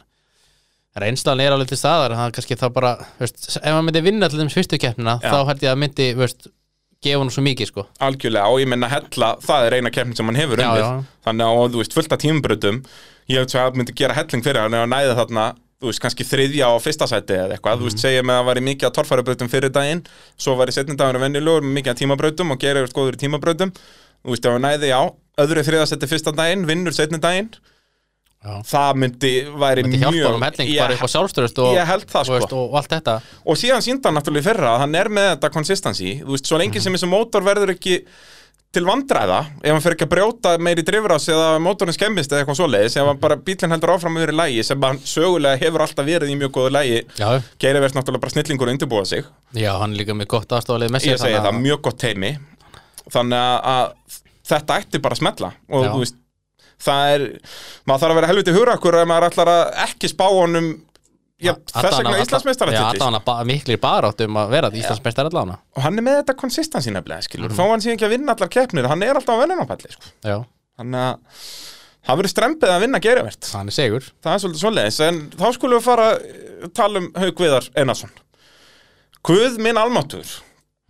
reynslan 0.98 1.40
er 1.44 1.52
alveg 1.54 1.68
til 1.70 1.78
staðar 1.78 2.16
hann 2.18 2.32
kannski 2.36 2.56
þá 2.58 2.68
bara, 2.74 2.96
veist, 3.20 3.58
ef 3.60 3.64
hann 3.70 3.86
myndi 3.86 4.02
vinna 4.04 4.30
til 4.30 4.40
þeim 4.42 4.50
fyrstu 4.54 4.80
keppnina, 4.82 5.20
Já. 5.22 5.30
þá 5.32 5.46
held 5.52 5.62
ég 5.68 5.72
að 5.74 5.78
myndi 5.84 6.08
veist, 6.18 6.48
gefa 7.04 7.20
hann 7.22 7.30
svo 7.32 7.44
mikið 7.46 7.68
sko. 7.70 7.86
algjörlega 8.02 8.50
og 8.50 8.60
ég 8.60 8.68
menna 8.68 8.90
hella, 8.92 9.36
það 9.46 9.68
er 9.70 9.78
eina 9.78 9.92
keppnin 9.94 10.16
sem 10.18 10.26
hann 10.26 10.36
hefur 10.36 10.60
unnið, 10.66 11.06
þannig 11.26 11.46
að 11.46 11.60
og, 11.62 11.72
þú 11.72 11.82
veist, 11.84 11.94
fullt 11.94 12.12
af 12.18 12.20
tímabrutum 12.26 12.82
ég 13.30 13.38
held 13.38 13.50
svo 13.54 13.60
að 13.62 13.70
það 13.70 13.80
myndi 13.84 13.96
gera 14.02 14.14
helling 14.18 14.44
fyrir 14.44 14.62
hann 14.66 14.74
hann 14.74 14.90
næði 14.90 15.16
þarna, 15.22 15.46
þú 15.80 15.88
veist, 15.94 16.02
kannski 16.04 16.26
þriðja 16.28 16.68
og 16.76 16.82
fyrsta 16.84 17.08
sæti 17.08 17.38
eða 17.38 17.56
eitthvað, 17.56 17.78
þú 17.78 17.86
Mhm. 17.86 17.88
veist, 17.88 18.02
segja 18.04 18.24
með 18.26 18.36
að 18.36 18.42
það 18.42 18.50
væri 18.50 18.66
mikið 18.68 18.88
að 18.90 18.96
torfærabrutum 18.98 19.50
fyrir 19.54 19.70
daginn, 19.72 20.02
svo 20.36 20.52
og 20.58 20.60
góður 22.98 23.16
í 23.16 23.22
þú 24.26 24.30
hann 24.58 24.66
næði, 24.68 24.90
já 24.92 25.02
öðru 25.40 25.64
þriða 25.64 25.86
sæti 25.88 26.08
fyrsta 26.12 26.36
daginn, 26.36 26.66
vinnur 26.68 26.92
setni 26.92 27.22
daginn 27.24 27.48
Já. 28.40 28.54
það 28.64 29.00
myndi, 29.04 29.32
væri 29.60 29.84
myndi 29.84 29.98
mjög 30.00 30.14
hjálpa 30.16 30.32
hann 30.32 30.46
helling 30.48 30.70
Ég- 30.72 30.80
bara 30.80 30.94
upp 30.96 31.04
á 31.04 31.10
sjálfstöðust 31.12 31.58
og, 31.60 31.74
ég 31.76 31.86
held 31.90 32.06
það, 32.08 32.22
og, 32.30 32.36
veist, 32.38 32.48
sko. 32.48 32.64
og, 32.70 32.76
allt 32.80 32.90
þetta. 32.96 33.16
Og 33.46 33.58
síðan 33.60 33.84
sínda 33.84 34.08
hann 34.08 34.16
náttúrulega 34.20 34.46
í 34.46 34.48
fyrra 34.48 34.70
að 34.76 34.80
hann 34.86 34.96
er 34.96 35.10
með 35.10 35.28
þetta 35.34 35.50
consistency, 35.58 36.12
þú 36.24 36.32
veist, 36.38 36.48
svo 36.48 36.58
lengi 36.62 36.80
sem 36.82 36.94
þessi 36.96 37.10
mótor 37.12 37.44
verður 37.44 37.74
ekki 37.76 37.98
til 38.72 38.84
vandræða 38.86 39.40
ef 39.66 39.72
hann 39.74 39.82
fer 39.82 39.96
ekki 39.96 40.06
að 40.06 40.12
brjóta 40.14 40.52
meiri 40.62 40.84
drifrás 40.86 41.26
eða 41.34 41.56
mótorinn 41.60 41.96
skemmist 41.96 42.30
eða 42.32 42.44
eitthvað 42.44 42.60
svoleiðis 42.62 42.96
ef 43.02 43.08
hann 43.10 43.18
bara 43.20 43.36
bílinn 43.42 43.74
heldur 43.74 43.96
áfram 43.96 44.14
vera 44.22 44.32
í 44.32 44.38
lægi 44.38 44.64
sem 44.68 44.84
hann 44.86 45.00
sögulega 45.10 45.58
hefur 45.64 45.82
alltaf 45.88 46.06
verið 46.06 46.30
í 46.30 46.36
mjög 46.38 46.52
góðu 46.54 46.72
lægi 46.78 47.00
já, 47.18 47.42
Geiri 47.60 47.82
verð 47.82 47.98
náttúrulega 47.98 48.22
bara 48.22 48.34
snillingur 48.36 48.70
að 48.70 48.76
undirbúa 48.78 49.06
sig. 49.10 49.26
Já, 49.58 49.72
hann 49.82 49.96
er 49.98 50.04
líka 50.04 50.14
með 50.14 50.30
gott 50.36 50.54
aðstofalið 50.54 50.94
með 50.94 51.02
sér 51.02 51.16
ég 51.16 51.18
segi 51.18 51.34
þannig 51.34 51.42
það, 51.42 51.50
að- 51.50 51.64
mjög 51.66 51.82
gott 51.90 51.98
teimi 52.06 52.32
þannig 53.10 53.42
að, 53.42 53.58
að 53.74 54.20
þetta 54.54 54.78
ætti 54.84 55.02
bara 55.02 55.18
að 55.18 55.22
smetla 55.24 55.52
og 55.70 55.84
Já. 55.84 55.90
þú 55.90 56.04
veist 56.06 56.16
það 56.84 57.16
er, 57.16 57.26
maður 57.88 58.04
þarf 58.04 58.14
að 58.14 58.20
vera 58.20 58.30
helviti 58.32 58.56
hugrakkur 58.56 59.00
ef 59.02 59.10
maður 59.10 59.28
ætlar 59.30 59.52
að 59.54 59.64
ekki 59.86 60.12
spá 60.12 60.26
honum 60.28 60.70
já, 61.40 61.54
þess 61.72 61.98
vegna 62.00 62.14
Já, 62.18 62.24
Íslandsmeistaratitil 62.26 63.04
allan 63.08 63.20
að 63.20 63.42
miklir 63.50 63.82
barátt 63.82 64.24
um 64.26 64.40
að 64.42 64.54
vera 64.56 64.72
Íslandsmeistar 64.82 65.30
allan 65.32 65.56
og 65.58 65.84
hann 65.86 66.00
er 66.00 66.06
með 66.06 66.22
þetta 66.22 66.38
konsistansi 66.40 66.94
nefnilega 66.96 67.28
skilur, 67.28 67.56
þó 67.56 67.66
hann 67.72 67.84
sé 67.84 67.96
ekki 67.96 68.08
að 68.08 68.16
vinna 68.18 68.36
allar 68.36 68.52
keppnir 68.54 68.90
hann 68.92 69.04
er 69.06 69.20
alltaf 69.20 69.40
á 69.40 69.42
vennunarpalli 69.44 69.94
sko. 69.94 70.14
Já, 70.26 70.38
þannig 70.80 71.06
að 71.06 71.46
það 72.10 72.20
verður 72.22 72.34
strempið 72.34 72.74
að 72.74 72.84
vinna 72.86 73.02
gerivert. 73.04 73.50
Hann 73.54 73.70
er 73.70 73.76
segur 73.76 74.12
það 74.24 74.34
er 74.34 74.44
svolítið 74.44 74.64
svoleiðis 74.64 75.00
en 75.06 75.22
þá 75.36 75.48
skulum 75.56 75.80
við 75.80 75.88
fara 75.88 76.10
að 76.16 76.72
tala 76.80 77.04
um 77.04 77.10
Haug 77.20 77.44
Viðar 77.44 77.72
Einarsson. 77.78 78.14
Guð 79.30 79.60
minn 79.62 79.80
almáttur 79.80 80.38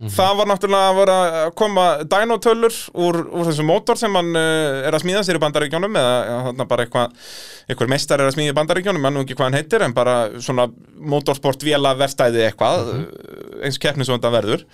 það 0.08 0.36
var 0.38 0.48
náttúrulega 0.48 0.90
að 0.90 0.98
vera 1.00 1.16
að 1.40 1.50
koma 1.60 1.82
dænótölur 2.08 2.76
úr, 3.04 3.18
úr 3.36 3.48
þessum 3.50 3.68
mótor 3.68 3.98
sem 4.00 4.14
hann 4.16 4.30
uh, 4.32 4.78
er 4.88 4.96
að 4.96 5.02
smíða 5.04 5.24
sér 5.26 5.36
í 5.36 5.42
bandaríkjónum 5.42 5.98
eða 6.00 6.14
ja, 6.24 6.38
þarna 6.46 6.66
bara 6.70 6.86
eitthvað 6.86 7.18
eitthvað 7.66 7.92
mestar 7.92 8.22
er 8.22 8.30
að 8.30 8.36
smíða 8.38 8.54
í 8.54 8.56
bandaríkjónum, 8.56 9.04
mann 9.04 9.18
nú 9.18 9.24
ekki 9.26 9.36
hvað 9.36 9.50
hann 9.50 9.58
heitir 9.58 9.84
en 9.84 9.96
bara 9.96 10.14
svona 10.40 10.66
motorsport 11.12 11.66
vela 11.66 11.92
verstæði 12.00 12.46
eitthvað, 12.46 12.90
uh, 12.94 13.60
eins 13.66 13.80
keppni 13.82 14.08
svo 14.08 14.16
þetta 14.16 14.32
verður. 14.38 14.64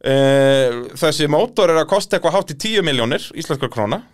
Uh, 0.00 0.86
þessi 0.96 1.26
mótor 1.28 1.74
er 1.74 1.82
að 1.82 1.90
kosta 1.90 2.16
eitthvað 2.16 2.38
hátt 2.38 2.54
í 2.54 2.58
10 2.70 2.86
miljónir 2.86 3.26
íslenskar 3.36 3.72
króna 3.74 4.04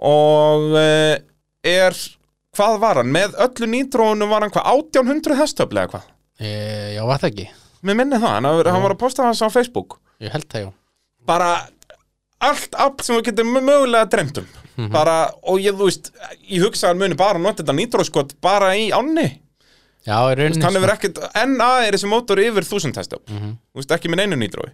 og 0.00 0.72
uh, 0.74 1.14
er 1.64 1.98
hvað 2.54 2.80
var 2.82 3.02
hann, 3.02 3.12
með 3.14 3.36
öllu 3.44 3.68
nýtróunum 3.70 4.32
var 4.32 4.46
hann 4.46 4.54
hvað, 4.54 4.70
1800 4.96 5.38
hestöfli 5.38 5.82
eða 5.82 5.92
hvað 5.92 6.08
e, 6.40 6.50
Já, 6.96 7.02
var 7.06 7.22
það 7.22 7.30
ekki 7.30 7.46
Mér 7.84 7.98
minni 8.00 8.18
það, 8.18 8.34
hann, 8.38 8.48
hann 8.48 8.82
var 8.84 8.94
að 8.96 9.00
posta 9.02 9.26
hans 9.26 9.42
á 9.44 9.48
Facebook. 9.52 9.98
Ég 10.24 10.32
held 10.32 10.48
það, 10.50 10.66
já. 10.66 10.70
Bara 11.28 11.48
allt, 12.44 12.74
allt 12.80 13.04
sem 13.04 13.16
við 13.18 13.30
getum 13.30 13.54
mögulega 13.56 14.08
dremt 14.12 14.40
um. 14.42 14.50
Bara, 14.90 15.30
og 15.46 15.60
ég, 15.62 15.76
þú 15.78 15.86
veist 15.86 16.08
ég 16.50 16.64
hugsa 16.64 16.88
að 16.88 16.94
hann 16.94 17.02
muni 17.04 17.18
bara 17.18 17.38
nota 17.38 17.62
þetta 17.62 17.76
nýtróskot 17.78 18.32
bara 18.42 18.72
í 18.74 18.88
ánni, 18.94 19.28
Já, 20.04 20.18
sko. 20.90 20.96
ekkert 20.98 21.20
NA 21.48 21.68
er 21.86 21.94
þessi 21.96 22.08
mótor 22.10 22.40
yfir 22.42 22.66
1000 22.66 22.98
hestöfl 22.98 23.38
þú 23.38 23.78
veist, 23.78 23.94
ekki 23.94 24.10
með 24.12 24.20
neinu 24.20 24.36
nýtrói 24.42 24.72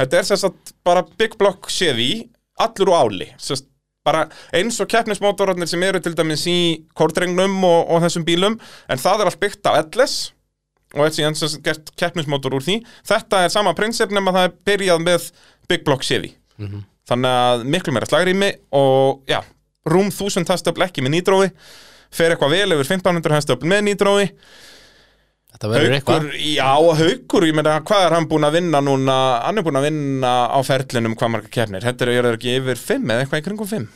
þetta 0.00 0.18
er 0.18 0.24
sérst 0.26 0.48
að 0.48 0.72
bara 0.88 1.04
Big 1.20 1.36
Block 1.38 1.68
Chevy 1.70 2.08
allur 2.58 2.90
úr 2.90 2.96
áli. 2.98 3.28
Sérst, 3.38 3.68
bara 4.02 4.24
eins 4.56 4.80
og 4.82 4.88
keppnismótorarnir 4.90 5.68
sem 5.70 5.82
eru 5.86 6.00
til 6.02 6.16
dæmis 6.18 6.46
í 6.50 6.86
kórdrengnum 6.98 7.60
og, 7.62 7.92
og 7.92 8.02
þessum 8.02 8.24
bílum, 8.26 8.56
en 8.88 8.98
það 8.98 9.20
er 9.20 9.30
allt 9.30 9.40
byggt 9.44 9.68
á 9.70 9.72
LS 9.84 10.16
og 10.92 11.04
þetta 11.06 11.18
síðan 11.18 11.62
gert 11.66 11.92
keppnismótor 11.98 12.56
úr 12.58 12.64
því. 12.64 12.78
Þetta 13.08 13.44
er 13.46 13.54
sama 13.54 13.74
prinsip 13.78 14.12
nema 14.14 14.34
það 14.34 14.48
er 14.48 14.56
byrjað 14.70 15.04
með 15.06 15.30
Big 15.70 15.86
Block 15.86 16.06
Chevy 16.06 16.34
þannig 17.08 17.38
að 17.44 17.64
miklu 17.74 17.94
meira 17.94 18.06
slagrými 18.06 18.50
og 18.78 19.24
já, 19.30 19.40
rúm 19.90 20.12
1000 20.12 20.46
hestöfl 20.52 20.84
ekki 20.86 21.04
með 21.04 21.16
nýtrói. 21.16 21.46
Fer 22.12 22.34
eitthvað 22.34 22.52
vel 22.54 22.76
yfir 22.76 22.92
1500 22.92 23.38
hestöfl 23.38 23.70
með 23.72 23.86
nýtrói. 23.88 24.26
Þetta 25.52 25.68
verður 25.68 25.96
eitthvað. 25.96 26.28
Já, 26.48 26.68
haukur, 27.00 27.46
ég 27.48 27.56
meina, 27.56 27.74
hvað 27.84 28.06
er 28.06 28.14
hann 28.16 28.28
búinn 28.30 28.46
að 28.48 28.54
vinna 28.56 28.80
núna, 28.84 29.16
hann 29.44 29.60
er 29.60 29.66
búinn 29.66 29.80
að 29.80 29.88
vinna 29.90 30.30
á 30.48 30.58
ferlinum 30.64 31.16
hvað 31.18 31.34
marga 31.34 31.50
keppnir, 31.52 31.84
þetta 31.84 32.06
er, 32.06 32.12
er 32.14 32.28
það 32.28 32.38
ekki 32.38 32.54
yfir 32.60 32.80
5 32.80 33.12
eða 33.12 33.24
eitthvað 33.24 33.42
í 33.42 33.46
kringum 33.48 33.70
5 33.72 33.90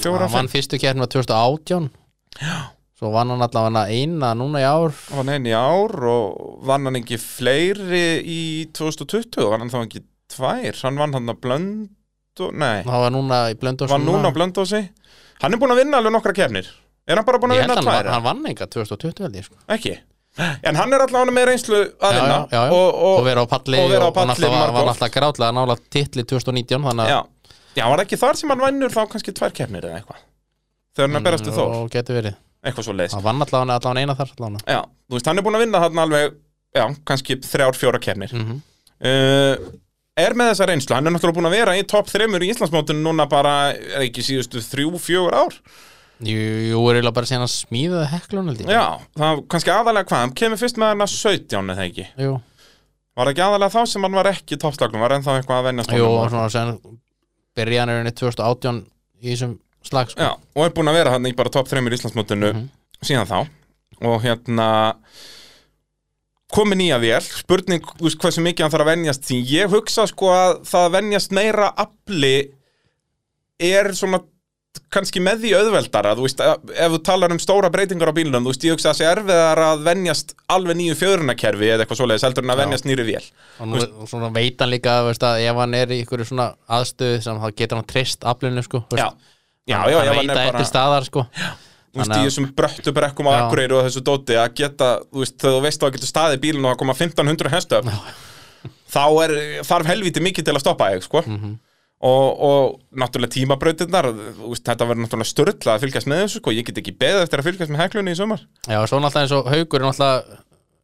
fjóra, 0.00 0.28
Hann 0.28 0.36
vann 0.36 0.50
5, 0.50 0.52
fyrstu 0.54 0.78
keppni 0.80 1.02
á 1.02 1.10
2018 1.10 1.90
Já 2.38 2.54
Svo 3.00 3.08
vann 3.14 3.30
hann 3.32 3.40
allavega 3.40 3.86
eina 3.88 4.34
núna 4.36 4.60
í 4.60 4.64
ár. 4.68 4.92
Hann 5.16 5.30
einn 5.32 5.46
í 5.48 5.54
ár 5.56 5.94
og 6.04 6.58
vann 6.68 6.84
hann 6.84 6.98
ekki 7.00 7.16
fleiri 7.16 8.20
í 8.28 8.40
2020, 8.76 9.46
vann 9.48 9.62
hann 9.64 9.70
þá 9.72 9.78
ekki 9.86 10.02
tvær, 10.34 10.76
hann 10.84 10.98
vann 11.00 11.16
hann 11.16 11.32
að 11.32 11.38
blönd 11.40 12.44
og, 12.44 12.52
nei, 12.60 12.82
Það 12.84 13.00
var 13.06 13.14
núna 13.14 13.38
í 13.48 13.56
blöndu 13.60 13.88
vann 13.88 14.04
núna. 14.04 14.28
á 14.28 14.36
blöndósi 14.36 14.82
hann 15.40 15.56
er 15.56 15.60
búinn 15.62 15.72
að 15.72 15.80
vinna 15.80 15.96
alveg 15.96 16.12
nokkra 16.12 16.34
keppnir. 16.36 16.68
Er 17.08 17.16
hann 17.16 17.24
bara 17.24 17.40
búinn 17.40 17.54
að 17.56 17.62
Ég 17.62 17.64
held 17.64 17.72
vinna 17.72 17.80
hann, 17.80 17.88
tvær, 17.88 18.04
hann, 18.04 18.12
hann 18.18 18.26
vann 18.28 18.52
enga 18.52 18.68
2020 18.68 19.24
held 19.24 19.40
ég 19.40 19.48
sko. 19.48 19.56
Ekki? 19.72 19.94
En 20.68 20.76
hann 20.78 20.92
er 20.94 21.06
allavega 21.06 21.34
með 21.34 21.48
reynslu 21.50 21.80
að 21.80 22.12
Já, 22.14 22.20
vinna 22.20 22.36
já, 22.36 22.52
já, 22.52 22.60
og, 22.68 22.76
Og, 22.76 23.00
og, 23.16 23.24
vera 23.26 23.42
á 23.42 23.46
palli 23.50 23.80
og 23.80 23.88
vera 23.90 24.06
á 24.06 24.12
palli 24.14 24.44
var, 24.44 24.52
margoft. 24.60 24.76
var 24.76 24.92
alltaf 24.92 25.10
grátlega 25.16 25.56
nála 25.56 25.76
titli 25.90 26.22
2019 26.28 26.84
Þannig 26.86 27.02
að 27.02 27.10
Já, 27.10 27.18
já, 27.80 27.84
var 27.90 28.04
ekki 28.04 28.20
þar 28.20 28.38
sem 28.38 28.52
hann 28.52 28.62
vannur 28.62 28.94
þá 28.94 29.00
kannski 29.10 29.34
tvær 29.34 29.56
keppnir 29.56 29.88
eða 29.88 29.98
eitthvað? 30.04 30.22
Þegar 30.94 31.16
hann 31.16 32.28
er 32.28 32.36
eitthvað 32.64 32.86
svo 32.86 32.94
leiðis 32.96 33.14
Hann 33.16 33.26
vann 33.26 33.44
allavega, 33.44 33.76
allavega 33.78 34.00
eina 34.04 34.16
þar 34.18 34.32
allavega. 34.36 34.64
Já, 34.66 34.80
þú 35.08 35.16
veist, 35.18 35.30
hann 35.30 35.40
er 35.40 35.46
búinn 35.46 35.58
að 35.58 35.64
vinna 35.66 35.84
þarna 35.84 36.06
alveg 36.08 36.34
Já, 36.70 36.84
kannski 37.08 37.36
þrjár, 37.42 37.78
fjóra 37.78 38.00
keppnir 38.02 38.34
mm 38.34 38.42
-hmm. 38.46 38.58
uh, 39.10 39.70
Er 40.20 40.34
með 40.36 40.50
þessa 40.52 40.66
reynslu, 40.68 40.94
hann 40.94 41.06
er 41.06 41.14
náttúrulega 41.14 41.38
búinn 41.38 41.48
að 41.48 41.56
vera 41.56 41.76
í 41.78 41.86
topp 41.88 42.10
þreymur 42.10 42.42
í 42.44 42.50
Íslandsmótinu 42.52 43.00
núna 43.02 43.26
bara 43.30 43.54
Er 43.72 44.04
ekki 44.04 44.22
síðustu 44.26 44.60
þrjú, 44.60 44.98
fjögur 45.00 45.34
ár. 45.34 45.54
Jú, 46.20 46.36
jú, 46.68 46.80
er 46.90 46.98
eiginlega 46.98 47.16
bara 47.16 47.26
síðan 47.26 47.46
að 47.46 47.54
smíða 47.54 48.02
heklun 48.10 48.50
held 48.50 48.60
ég. 48.60 48.68
Já, 48.68 49.00
það 49.16 49.30
var 49.30 49.38
kannski 49.48 49.72
aðalega 49.72 50.08
hvað 50.10 50.20
Hann 50.20 50.34
kemur 50.36 50.60
fyrst 50.60 50.76
með 50.76 50.90
hann 50.92 51.04
að 51.06 51.12
17 51.14 51.70
eða 51.72 51.86
ekki? 51.86 52.06
Jú, 52.20 52.34
Var 53.16 53.24
það 53.24 53.32
ekki 53.32 53.44
aðalega 53.46 53.72
þá 53.72 53.86
sem 53.86 54.04
hann 54.04 54.18
var 54.18 54.28
ekki 54.28 54.54
í 54.54 54.60
toppslagnum 54.60 55.00
Var 55.00 55.14
ennþá 55.16 55.36
eitthvað 55.38 55.62
að 55.62 55.68
venjast 55.70 55.94
jú 55.96 56.04
honum 56.04 56.20
og 56.20 56.30
svona 56.34 56.50
sen 56.52 56.98
byrja 57.56 57.80
hann 57.80 57.92
er 57.94 58.00
henni 58.02 58.12
2018 58.20 58.82
í 59.20 59.32
þessum 59.32 59.56
slag 59.86 60.10
sko. 60.12 60.20
Já, 60.20 60.32
og 60.56 60.64
er 60.66 60.74
búin 60.76 60.90
að 60.92 60.98
vera 61.00 61.14
hann 61.16 61.26
í 61.30 61.34
bara 61.36 61.50
topp 61.52 61.68
3 61.70 61.80
í 61.80 61.94
Íslandsmótinu 61.96 62.50
síðan 63.02 63.28
þá 63.30 63.38
og 64.00 64.22
hérna 64.24 64.68
komið 66.50 66.80
nýja 66.80 66.98
vél, 67.02 67.20
spurning 67.22 67.84
þú 67.94 68.08
veist, 68.08 68.18
hversu 68.22 68.42
mikið 68.42 68.64
hann 68.66 68.72
þarf 68.74 68.86
að 68.86 68.90
venjast 68.94 69.26
því 69.28 69.38
ég 69.52 69.70
hugsa 69.70 70.06
sko 70.10 70.32
að 70.34 70.56
það 70.66 70.86
að 70.88 70.94
venjast 70.98 71.34
meira 71.36 71.68
afli 71.78 72.32
er 73.60 73.90
svona 73.94 74.22
kannski 74.90 75.20
með 75.22 75.44
því 75.44 75.50
auðveldara 75.60 76.16
þú 76.18 76.24
veist, 76.26 76.40
að- 76.42 76.72
ef 76.74 76.92
þú 76.94 76.98
talar 77.06 77.32
um 77.34 77.38
stóra 77.42 77.70
breytingar 77.70 78.10
á 78.10 78.14
bílunum, 78.18 78.42
þú 78.46 78.50
veist, 78.54 78.64
ég 78.66 78.74
hugsa 78.74 78.90
að 78.90 78.94
það 78.94 78.98
sé 79.00 79.08
erfiðar 79.14 79.62
að 79.68 79.84
venjast 79.86 80.34
alveg 80.50 80.78
nýju 80.80 80.96
fjörunarkerfi 80.98 81.70
eða 81.70 81.84
eitthvað 81.84 82.00
svoleiðis 82.02 82.26
heldur 82.26 82.44
en 82.46 82.50
að 82.54 82.58
Já. 82.58 82.62
venjast 82.64 82.88
nýri 82.90 83.06
vél 83.06 83.24
og 83.60 83.66
nú, 83.70 83.82
og 84.02 84.08
svona 84.10 84.32
veit 84.34 84.58
hann 84.64 84.70
líka 84.74 84.96
veist, 85.06 85.22
að 85.26 85.44
ef 85.46 85.60
hann 85.62 85.74
er 85.78 85.94
í 85.94 86.00
ykkur 86.04 86.24
svona 86.26 86.48
aðstöð 86.66 87.16
sem 87.22 87.38
þá 87.44 87.48
getur 87.62 87.78
hann 87.82 87.90
trist 87.94 88.26
aflinu 88.26 88.62
sko, 88.66 88.82
veist. 88.90 89.04
Já, 89.04 89.10
já, 89.70 89.78
já, 89.90 89.98
hann 90.10 90.20
veit 90.20 90.34
að 90.36 90.48
eftir 90.50 90.68
staðar 90.70 91.06
sko. 91.08 91.24
þú 91.90 92.02
veist, 92.02 92.12
í 92.16 92.26
þessum 92.28 92.50
bröttu 92.58 92.92
brekkum 92.94 93.30
á 93.30 93.32
Já. 93.34 93.38
Akureyri 93.46 93.74
og 93.78 93.86
þessu 93.88 94.02
dóti 94.06 94.36
að 94.38 94.52
geta, 94.60 94.90
þú 95.10 95.22
veist, 95.24 95.38
þegar 95.42 95.56
þú 95.56 95.62
veist 95.64 95.80
að 95.80 95.86
það 95.88 95.96
getur 95.96 96.10
staðið 96.12 96.42
bílun 96.44 96.68
og 96.68 96.74
að 96.74 96.78
koma 96.84 96.94
1500 96.98 97.54
hestu 97.56 97.80
þá 98.90 99.02
er, 99.24 99.34
þarf 99.66 99.86
helviti 99.90 100.22
mikið 100.22 100.46
til 100.50 100.54
að 100.58 100.62
stoppa 100.64 100.90
þig, 100.94 101.04
sko 101.06 101.22
Mhm. 101.26 101.56
og, 102.00 102.28
og 102.50 102.80
náttúrulega 102.96 103.34
tímabrautirnar 103.36 104.06
þú 104.38 104.50
veist, 104.52 104.64
þetta 104.64 104.86
verður 104.88 105.02
náttúrulega 105.04 105.30
störla 105.32 105.74
að 105.76 105.82
fylgjast 105.84 106.08
með 106.10 106.22
þessu, 106.24 106.40
sko, 106.40 106.54
ég 106.56 106.64
get 106.68 106.78
ekki 106.82 106.94
beðið 106.98 107.24
eftir 107.26 107.42
að 107.42 107.48
fylgjast 107.50 107.70
með 107.74 107.82
heklunni 107.84 108.14
í 108.14 108.20
sumar 108.20 108.40
Já, 108.68 108.78
svo 108.88 109.00
náttúrulega 109.02 109.26
eins 109.26 109.34
og 109.36 109.50
haugur 109.52 109.80
er 109.82 109.86
náttúrulega 109.90 110.38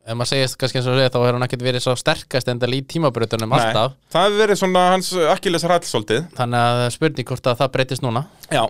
ef 0.07 0.14
maður 0.14 0.30
segist 0.30 0.59
kannski 0.61 0.78
eins 0.80 0.88
og 0.88 0.96
segja 0.98 1.11
þá 1.12 1.18
hefur 1.18 1.36
hann 1.36 1.46
ekkert 1.46 1.64
verið 1.66 1.82
svo 1.84 1.94
sterkast 1.98 2.50
enda 2.52 2.68
í 2.70 2.80
tímabrautunum 2.86 3.54
alltaf. 3.57 3.96
það 4.14 4.26
hefur 4.28 4.42
verið 4.44 4.61
svona 4.61 4.84
hans 4.92 5.11
Achilles 5.34 5.66
rættsóltið 5.66 6.28
þannig 6.36 6.66
að 6.66 6.82
er 6.84 6.94
spurning 6.94 7.30
hvort 7.30 7.50
að 7.50 7.59
það 7.62 7.72
breytist 7.74 8.04
núna. 8.07 8.22
Já, 8.52 8.62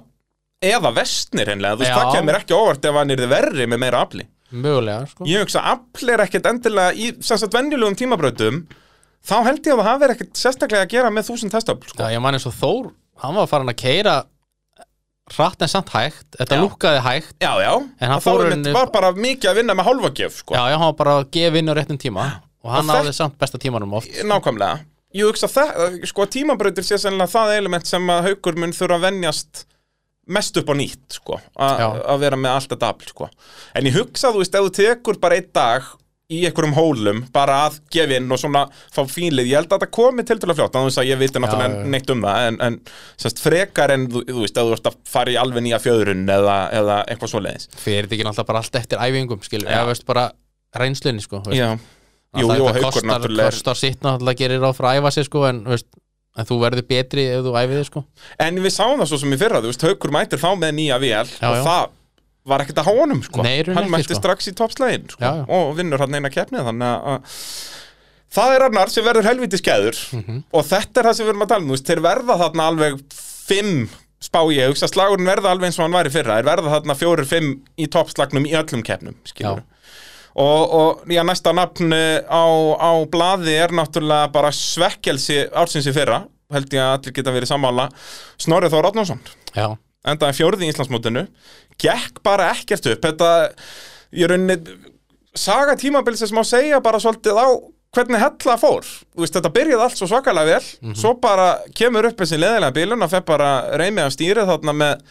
eða 0.64 0.92
vestnir 0.96 1.52
hennilega, 1.52 1.76
þú 1.76 1.84
veist, 1.84 1.98
það 1.98 2.16
kemur 2.16 2.40
ekki 2.40 2.56
óvart 2.56 2.88
ef 2.88 2.98
hann 3.00 3.14
er 3.16 3.26
verri 3.30 3.68
með 3.68 3.82
meira 3.84 4.02
afli. 4.06 4.26
Mögulega 4.56 5.08
sko. 5.10 5.26
Ég 5.26 5.42
hugsa 5.42 5.60
að 5.60 5.72
afl 5.74 6.12
er 6.14 6.22
ekkert 6.22 6.48
endilega 6.52 6.94
í 6.94 7.10
sem 7.18 7.40
sagt 7.42 7.56
venjulegum 7.56 7.96
tímabrautum 7.98 8.62
þá 9.26 9.36
held 9.48 9.66
ég 9.66 9.74
að 9.74 9.80
það 9.82 9.90
hafi 9.90 10.08
ekkert 10.14 10.40
sérstaklega 10.40 10.86
að 10.86 10.92
gera 10.94 11.10
með 11.12 11.28
þúsund 11.30 11.56
hestafl 11.56 11.90
sko. 11.90 11.98
Já, 11.98 12.14
ég 12.14 12.22
man 12.22 12.38
eins 12.38 12.46
og 12.46 12.54
Þór, 12.54 12.92
hann 13.24 13.36
var 13.36 13.50
farin 13.50 13.72
að 13.72 13.80
keira 13.82 14.16
hratt 15.34 15.62
en 15.62 15.68
samt 15.68 15.88
hægt. 15.90 16.26
Þetta 16.38 16.54
Já. 16.56 16.60
lúkkaði 16.62 17.00
hægt 17.02 17.34
Já, 17.42 17.52
já, 17.60 17.72
En 18.00 18.08
hann 18.08 18.16
og 18.16 18.22
þá 18.22 18.28
fór 18.30 18.44
henni- 18.50 18.64
mitt 18.64 18.74
var 18.74 18.90
bara 18.94 19.12
mikið 19.12 19.50
að 19.50 19.54
vinna 19.60 19.74
með 19.74 19.84
hálfagjöf 19.88 20.36
sko. 20.42 20.54
Já, 20.54 20.62
já, 20.70 20.76
hann 20.78 20.86
var 20.92 20.92
bara 21.00 21.14
að 21.22 21.30
gefa 21.30 21.56
inn 21.58 21.68
á 21.68 21.74
réttum 21.74 21.98
tíma. 21.98 22.26
Og 22.64 22.70
hann 22.72 22.86
það- 22.86 23.04
náði 23.04 23.14
samt 23.14 23.38
besta 23.38 23.58
tímanum 23.58 23.92
oft. 23.94 24.08
Nákvæmlega. 24.24 24.80
Ég 25.14 25.24
hugsa 25.24 25.46
það, 25.48 26.04
sko, 26.06 26.26
tímabrautir 26.26 26.84
sé 26.84 26.98
sennilega 26.98 27.30
það 27.32 27.56
element 27.58 27.86
sem 27.86 28.06
að 28.06 28.22
haukur 28.28 28.56
mun 28.56 28.72
þurfa 28.72 28.98
að 28.98 29.04
venjast 29.10 29.64
mest 30.28 30.56
upp 30.56 30.66
á 30.66 30.74
nýtt, 30.74 31.08
sko 31.08 31.40
að 31.56 32.18
vera 32.18 32.36
með 32.36 32.50
allt 32.54 32.68
þetta 32.68 32.88
afl, 32.90 33.06
sko. 33.08 33.28
En 33.74 33.84
ég 33.84 33.92
hugsa, 33.94 34.32
þú 34.32 34.38
veist, 34.42 34.54
ef 34.54 34.64
þú 34.66 34.72
tekur 34.74 35.20
bara 35.20 35.36
einn 35.36 35.48
dag 35.54 35.82
í 36.26 36.40
einhverjum 36.48 36.74
hólum, 36.74 37.20
bara 37.34 37.60
að 37.68 37.76
gefa 37.94 38.16
inn 38.18 38.32
og 38.34 38.40
svona 38.40 38.64
fá 38.74 38.98
fínlið, 39.06 39.46
ég 39.46 39.60
held 39.60 39.74
að 39.76 39.84
það 39.84 39.90
komi 39.94 40.24
til 40.26 40.36
til 40.42 40.48
að 40.50 40.58
fljóta, 40.58 40.80
þannig 40.80 40.96
að 40.98 41.10
ég 41.10 41.20
viti 41.20 41.42
náttúrulega 41.42 41.76
já. 41.76 41.90
neitt 41.92 42.08
um 42.10 42.24
það, 42.24 42.46
en, 42.48 42.56
en 42.66 42.78
sérst, 43.22 43.42
frekar 43.44 43.92
en, 43.94 44.06
þú, 44.10 44.22
þú 44.26 44.40
veist, 44.42 44.56
ef 44.58 44.66
þú 44.66 44.74
ert 44.74 44.88
að 44.90 44.96
fara 45.12 45.30
í 45.30 45.36
alveg 45.38 45.62
nýja 45.62 45.78
fjöðrun 45.84 46.24
eða, 46.34 46.56
eða 46.80 46.96
eitthvað 47.04 47.30
svoleiðis 47.30 47.68
fyrir 47.78 48.08
þetta 48.08 48.16
ekki 48.16 48.26
náttúrulega 48.26 48.48
bara 48.50 48.62
allt 48.64 48.80
eftir 48.80 49.04
æfingum 49.04 49.44
skilur, 49.46 49.70
eða 49.70 49.90
veist 49.92 50.06
bara 50.08 50.24
reynslunni 50.82 51.22
sko, 51.22 51.42
veist. 51.46 51.60
Já, 51.60 51.68
jú, 52.42 52.50
jú, 52.58 52.72
kostar, 52.80 53.06
náttúrulega 53.12 53.52
kostar 53.54 53.78
sitt 53.78 54.02
náttúrulega 54.02 54.42
gerir 54.42 54.66
á 54.66 54.70
frá 54.74 54.90
að 54.90 55.04
æfa 55.04 55.14
sig 55.14 55.28
sko, 55.28 55.44
en, 55.46 55.62
veist, 55.70 55.86
en 56.34 56.48
þú 56.50 56.58
verður 56.64 56.88
betri 56.90 57.28
ef 57.36 57.46
þú 57.46 57.54
æfið 57.62 57.78
þig 57.78 57.86
sko. 57.92 58.02
En 58.42 58.58
við 58.66 58.74
sáum 58.74 58.98
það 58.98 59.12
svo 59.12 59.20
sem 59.22 59.30
í 59.30 59.38
fyrra, 59.40 59.62
þú 59.62 59.70
veist, 59.70 59.86
Haukur 59.86 60.12
mætir 60.18 60.42
þá 60.42 60.50
með 60.58 60.74
nýja 60.80 60.98
vél 61.00 61.22
Já, 61.22 61.46
og 61.46 61.60
já. 61.60 61.62
það 61.70 61.94
var 62.46 62.62
ekkert 62.64 62.78
að 62.82 62.86
há 62.88 62.94
honum, 63.00 63.22
sko. 63.26 63.42
Nei, 63.42 63.62
Hann 63.66 63.90
mætti 63.90 64.14
sko. 64.14 64.20
strax 64.20 64.48
í 64.50 64.54
toppslegin, 64.56 65.08
sko, 65.10 65.32
og 65.48 65.76
vinnur 65.78 65.98
hann 66.04 66.14
eina 66.14 66.30
keppnið, 66.30 66.64
þannig 66.68 66.88
að- 66.88 67.06
að 67.12 67.20
það 68.36 68.56
er 68.56 68.64
annar 68.68 68.90
sem 68.92 69.04
verður 69.04 69.28
helviti 69.30 69.58
skeður 69.60 69.96
Mhm. 70.16 70.42
og 70.52 70.64
þetta 70.64 71.00
er 71.00 71.08
það 71.10 71.14
sem 71.14 71.26
við 71.26 71.30
erum 71.34 71.42
að 71.46 71.48
tala 71.48 71.64
um, 71.64 71.76
þeir 71.90 72.02
verða 72.04 72.38
þarna 72.42 72.68
alveg 72.70 73.00
fimm 73.46 73.88
spá 74.20 74.40
ég, 74.50 74.68
hugsa 74.72 74.88
slagurinn 74.88 75.26
verða 75.28 75.50
alveg 75.52 75.66
eins 75.70 75.78
og 75.78 75.84
hann 75.86 75.92
var 75.92 76.04
í 76.08 76.10
fyrra, 76.10 76.38
þeir 76.40 76.48
verða 76.50 76.72
þarna 76.74 76.94
fjórir, 76.96 77.26
fimm 77.26 77.50
í 77.78 77.86
toppslagnum 77.86 78.46
í 78.48 78.52
öllum 78.56 78.82
keppnum. 78.82 79.14
Og, 80.36 80.72
og 80.72 81.06
já, 81.08 81.22
næsta 81.24 81.52
nafn 81.56 81.92
eh, 81.96 82.20
á, 82.28 82.44
á 82.76 82.92
blaði 83.08 83.54
er 83.56 83.68
náttúrulega 83.72 84.30
bara 84.32 84.50
svekkelsi 84.52 85.46
ársins 85.50 85.86
í 85.88 85.94
fyrra 85.96 86.26
held 86.52 86.68
ég 86.76 86.82
að 86.82 86.92
allir 86.98 87.14
geta 87.16 87.32
verið 87.32 87.48
sammála 87.48 87.86
Snorri 88.38 88.68
Þór 88.68 88.90
Átnánsson 88.90 89.18
Já, 89.56 89.78
endaði 90.06 90.38
fjórði 90.38 90.66
í 90.66 90.72
Íslandsmótinu 90.72 91.26
gekk 91.82 92.20
bara 92.26 92.50
ekkert 92.54 92.86
upp. 92.92 93.02
Þetta, 93.04 93.30
ég 94.16 94.30
rauninni 94.30 94.76
saga 95.36 95.76
tímabilsins 95.78 96.32
má 96.34 96.42
segja 96.46 96.80
bara 96.84 97.00
svolítið 97.02 97.36
á 97.36 97.46
hvernig 97.96 98.20
hella 98.20 98.56
fór. 98.60 98.86
Veist, 99.16 99.36
þetta 99.36 99.52
byrjaði 99.54 99.84
allt 99.86 100.00
svo 100.00 100.08
svakalega 100.10 100.56
vel 100.56 100.94
svo 100.98 101.14
bara 101.20 101.46
kemur 101.76 102.08
upp 102.10 102.20
þessi 102.20 102.38
leðilega 102.40 102.74
bílun 102.76 103.06
og 103.06 103.12
fer 103.12 103.24
bara 103.28 103.50
reymið 103.80 104.04
af 104.04 104.14
stýrið 104.16 104.50
þarna 104.50 104.74
með 104.76 105.04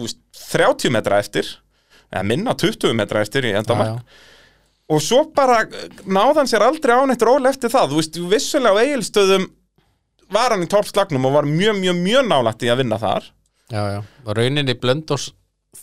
veist, 0.00 0.20
30 0.52 0.94
metra 0.94 1.20
eftir 1.20 1.48
eða 2.10 2.24
minna 2.26 2.54
20 2.58 2.96
metra 2.96 3.22
eftir 3.24 3.48
í 3.48 3.54
endamark 3.54 4.00
og 4.90 5.02
svo 5.04 5.24
bara 5.34 5.62
náðan 6.06 6.48
sér 6.50 6.64
aldrei 6.66 6.96
á 6.96 7.06
neitt 7.06 7.22
ról 7.22 7.44
eftir 7.46 7.70
það, 7.70 7.92
þú 7.92 8.00
veist, 8.00 8.16
vissulega 8.32 8.74
á 8.74 8.82
eigilstöðum 8.82 9.44
var 10.34 10.54
hann 10.54 10.64
í 10.64 10.70
toppslagnum 10.70 11.28
og 11.28 11.36
var 11.36 11.46
mjög, 11.46 11.76
mjög, 11.78 12.00
mjög 12.00 12.26
nálægt 12.30 12.64
í 12.66 12.70
að 12.72 12.82
vinna 12.82 12.98
þar 13.02 13.28
já, 13.70 13.82
já. 13.96 14.00
og 14.26 14.36
rauninni 14.36 14.74
blöndós 14.78 15.30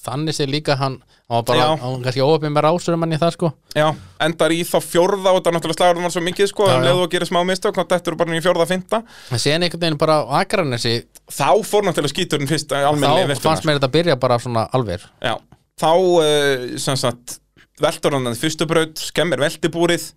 þannig 0.04 0.36
sé 0.36 0.48
líka 0.48 0.76
hann 0.76 0.98
hann 1.28 1.40
var 1.40 1.44
bara, 1.48 1.60
Já. 1.60 1.80
hann 1.82 1.94
var 1.94 2.04
kannski 2.06 2.24
óöfum 2.24 2.54
með 2.56 2.66
rásur 2.66 2.96
um 2.96 3.04
hann 3.04 3.16
í 3.16 3.20
það 3.20 3.34
sko 3.36 3.50
Já, 3.76 3.88
endar 4.24 4.54
í 4.56 4.60
þá 4.68 4.78
fjórða 4.84 5.34
og 5.36 5.42
það 5.44 5.56
náttúrulega 5.56 5.78
slagurinn 5.80 6.08
var 6.08 6.14
svo 6.16 6.24
mikið 6.26 6.50
sko, 6.52 6.68
Já, 6.68 6.76
um 6.76 6.84
já. 6.84 6.88
leið 6.88 7.02
og 7.04 7.12
gerir 7.14 7.30
smá 7.30 7.40
mistök, 7.48 7.80
þá 7.80 7.96
eru 8.00 8.20
bara 8.20 8.38
í 8.38 8.44
fjórða 8.44 8.68
fynda 8.68 9.02
en 9.04 9.44
síðan 9.44 9.68
einhvern 9.68 9.84
veginn 9.86 10.00
bara 10.04 10.20
á 10.24 10.24
Akranesi 10.42 10.94
þá 11.32 11.50
fór 11.68 11.88
náttúrulega 11.88 12.14
skíturinn 12.14 12.52
fyrst 12.52 12.76
almennilega 12.76 13.40
þá 13.40 13.48
fannst 13.48 13.68
mér 13.68 13.80
þetta 13.80 13.94
byrja 13.96 14.20
bara 14.20 14.40
svona 14.44 14.68
alveg 14.76 15.08
Já, 15.24 15.36
þá 15.80 15.92
uh, 15.96 16.68
sem 16.84 17.00
sagt 17.00 17.40
veltur 17.84 18.18
hann 18.18 18.32
að 18.32 18.40
fyrstu 18.44 18.68
braut, 18.70 18.96
skemmir 19.00 19.44
veltibúrið 19.44 20.12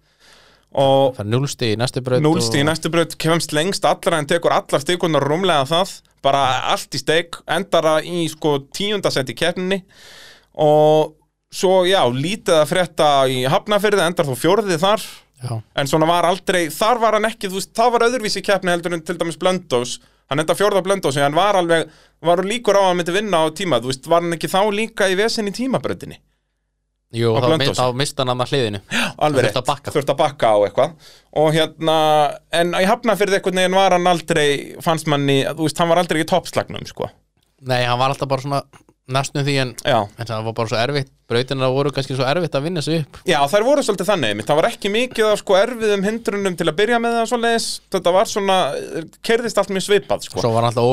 núlsti 1.26 1.72
í 1.74 1.78
næstu 1.78 2.02
braut 2.06 2.22
núlsti 2.22 2.60
í 2.62 2.66
næstu 2.66 2.92
braut 2.92 3.16
kemst 3.18 3.54
lengst 3.56 3.86
allra 3.88 4.20
en 4.20 4.28
tekur 4.30 4.54
allar 4.54 4.82
stikunar 4.82 5.26
rúmlega 5.26 5.66
það, 5.66 5.96
bara 6.22 6.44
allt 6.70 6.94
í 6.94 7.00
steik 7.02 7.40
endara 7.50 7.98
í 8.06 8.28
sko 8.30 8.60
tíundasett 8.70 9.32
í 9.32 9.36
keppninni. 9.38 9.80
Og 10.60 11.16
svo 11.50 11.82
já, 11.88 12.04
lítið 12.14 12.60
að 12.60 12.70
frétta 12.70 13.10
í 13.26 13.42
hafnafyrði, 13.50 14.04
endar 14.06 14.28
þó 14.28 14.36
fjórði 14.38 14.78
þar. 14.78 15.02
Já, 15.40 15.54
en 15.58 15.88
svona 15.88 16.06
var 16.06 16.28
aldrei, 16.28 16.68
þar 16.70 16.98
var 17.00 17.16
hann 17.16 17.26
ekki 17.30 17.48
þú 17.48 17.56
veist, 17.56 17.74
það 17.74 17.94
var 17.94 18.06
öðruvísi 18.10 18.42
keppni 18.44 18.74
heldur 18.74 18.92
en 18.92 19.02
til 19.02 19.16
dæmis 19.16 19.38
Blöndós 19.40 19.94
hann 20.30 20.42
enda 20.42 20.52
fjórða 20.52 20.82
Blöndós 20.84 21.16
en 21.16 21.24
hann 21.24 21.38
var 21.38 21.56
alveg, 21.56 21.88
var 22.20 22.42
líkur 22.44 22.76
á 22.76 22.90
að 22.90 22.98
myndi 22.98 23.14
vinna 23.14 23.40
á 23.40 23.48
tíma 23.56 23.80
þú 23.80 23.88
veist, 23.88 24.04
var 24.10 24.20
hann 24.20 24.36
ekki 24.36 24.50
þá 24.52 24.60
líka 24.68 25.08
í 25.08 25.16
vesen 25.16 25.48
í 25.48 25.54
tímabröndinni 25.56 26.20
jú, 27.16 27.32
Á 27.34 27.40
þá, 27.42 27.72
þá 27.78 27.86
mista 27.98 28.24
hann 28.26 28.34
að 28.44 28.52
hliðinu. 28.54 28.82
Alveg 29.18 29.56
bakka. 29.66 29.94
þurfti 29.94 30.14
að 30.14 30.20
bakka 30.20 30.52
á 30.54 30.58
eitthvað. 30.66 31.08
Og 31.40 31.48
hérna, 31.56 31.96
en 32.60 32.76
í 32.78 32.84
hafnafyrði 32.88 33.40
einhvern 33.40 33.62
veginn 33.62 33.78
var 33.78 33.96
hann 33.96 34.10
aldrei, 34.10 34.46
fannst 34.84 35.10
manni 35.10 35.42
þú 35.48 35.66
veist, 35.66 35.80
hann 35.82 35.90
var 35.90 36.02
aldrei 36.02 36.22
í 36.22 36.28
toppslagnum 36.30 36.86
sko. 36.90 37.10
Nei, 37.66 37.82
hann 37.84 38.00
var 38.00 38.14
alltaf 38.14 38.30
bara 38.30 38.44
svona 38.44 38.62
næstum 39.10 39.42
því 39.46 39.54
en, 39.64 39.72
en 39.86 40.26
það 40.26 40.44
var 40.46 40.54
bara 40.56 40.70
svo 40.70 40.78
erfitt. 40.80 41.10
Brautina 41.30 41.70
voru 41.70 41.92
kannski 41.94 42.16
svo 42.18 42.26
erfitt 42.26 42.54
að 42.58 42.66
vinna 42.66 42.82
sig 42.84 43.02
upp. 43.02 43.20
Já 43.28 43.38
þær 43.50 43.66
voru 43.66 43.82
svolítið 43.86 44.10
þannig 44.10 44.44
það 44.48 44.60
var 44.60 44.68
ekki 44.70 44.92
mikið 44.94 45.32
sko 45.40 45.58
erfiðum 45.58 46.06
hindrunum 46.06 46.58
til 46.58 46.68
að 46.70 46.78
byrja 46.80 47.00
með 47.02 47.16
það 47.18 47.30
svoleiðis, 47.32 47.68
þetta 47.94 48.14
var 48.16 48.30
svona 48.30 48.58
kerðist 49.26 49.60
allt 49.62 49.74
mjög 49.74 49.86
svipað 49.86 50.26
sko. 50.26 50.42
Svo 50.42 50.52
var 50.54 50.66
hann 50.66 50.72
alltaf 50.72 50.86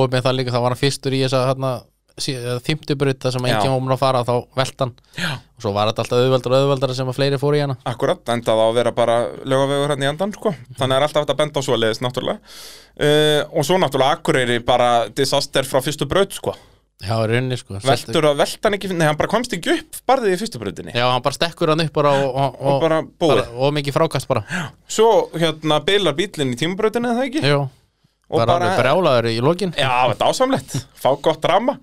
þýmtubraut 2.17 3.19
þar 3.23 3.35
sem 3.35 3.45
Já. 3.47 3.55
enginn 3.57 3.73
var 3.75 3.81
mun 3.85 3.93
að 3.95 4.01
fara 4.01 4.21
þá 4.27 4.33
velt 4.57 4.83
hann 4.83 4.93
Já. 5.17 5.31
og 5.37 5.65
svo 5.65 5.73
var 5.75 5.91
þetta 5.91 6.03
alltaf 6.05 6.21
auðveldar 6.23 6.55
og 6.55 6.63
auðveldar 6.63 6.93
sem 6.97 7.11
að 7.11 7.17
fleiri 7.19 7.39
fóru 7.41 7.59
í 7.59 7.63
hana 7.65 7.75
Akkurat, 7.89 8.23
endað 8.33 8.61
á 8.61 8.65
að 8.67 8.77
vera 8.79 8.93
bara 8.97 9.17
lögavegur 9.45 9.93
hérna 9.93 10.07
í 10.07 10.11
endan, 10.11 10.33
sko. 10.37 10.53
Þannig 10.79 10.97
er 10.97 11.05
alltaf 11.07 11.23
hægt 11.25 11.33
að 11.35 11.39
benda 11.43 11.61
á 11.61 11.67
svoleiðis, 11.67 12.01
náttúrulega. 12.05 12.55
Uh, 12.97 13.41
og 13.53 13.67
svo 13.67 13.77
náttúrulega 13.81 14.17
Akureyri 14.17 14.57
bara 14.65 14.89
disaster 15.13 15.67
frá 15.69 15.81
fyrstu 15.85 16.07
braut, 16.09 16.33
sko. 16.33 16.55
já, 16.97 17.13
í 17.13 17.27
rauninni 17.29 17.57
sko 17.61 17.77
Veltur 17.85 18.25
að 18.25 18.39
velta 18.41 18.65
hann 18.71 18.73
ekki, 18.79 18.89
nei, 18.97 19.05
hann 19.05 19.17
bara 19.19 19.29
komst 19.29 19.51
ekki 19.53 19.75
upp 19.75 19.99
barðið 20.09 20.33
í 20.33 20.37
fyrstu 20.41 20.57
brautinni. 20.63 20.95
já, 20.97 21.05
hann 21.05 21.21
bara 21.21 21.35
stekkur 21.37 21.69
hann 21.69 21.83
upp 21.85 21.93
bara 21.93 22.15
og, 22.23 22.31
og, 22.33 22.55
Og 22.71 22.79
bara 22.81 22.97
búið. 23.05 23.43
og 23.53 23.75
mikið 23.77 23.93
frákast 23.99 24.25
bara 24.31 24.41
Svo, 24.89 25.27
hérna, 25.37 25.77
bilar 25.85 26.15
bílinn 26.17 26.55
í 26.55 26.57
tímabrautinni, 26.57 27.11
eða 27.13 27.19
það 27.21 27.27
ekki? 27.29 27.43
Jú, 27.53 27.59
Og 28.27 28.41
bara 28.41 28.57
alveg 28.59 28.79
brjálaður 28.81 29.29
í 29.31 29.37
lokin? 29.43 29.71
Já, 29.77 29.91
þetta 30.11 30.25
er 30.25 30.31
ásamlegt, 30.33 30.73
fá 30.99 31.11
gott 31.23 31.45
ramma 31.47 31.77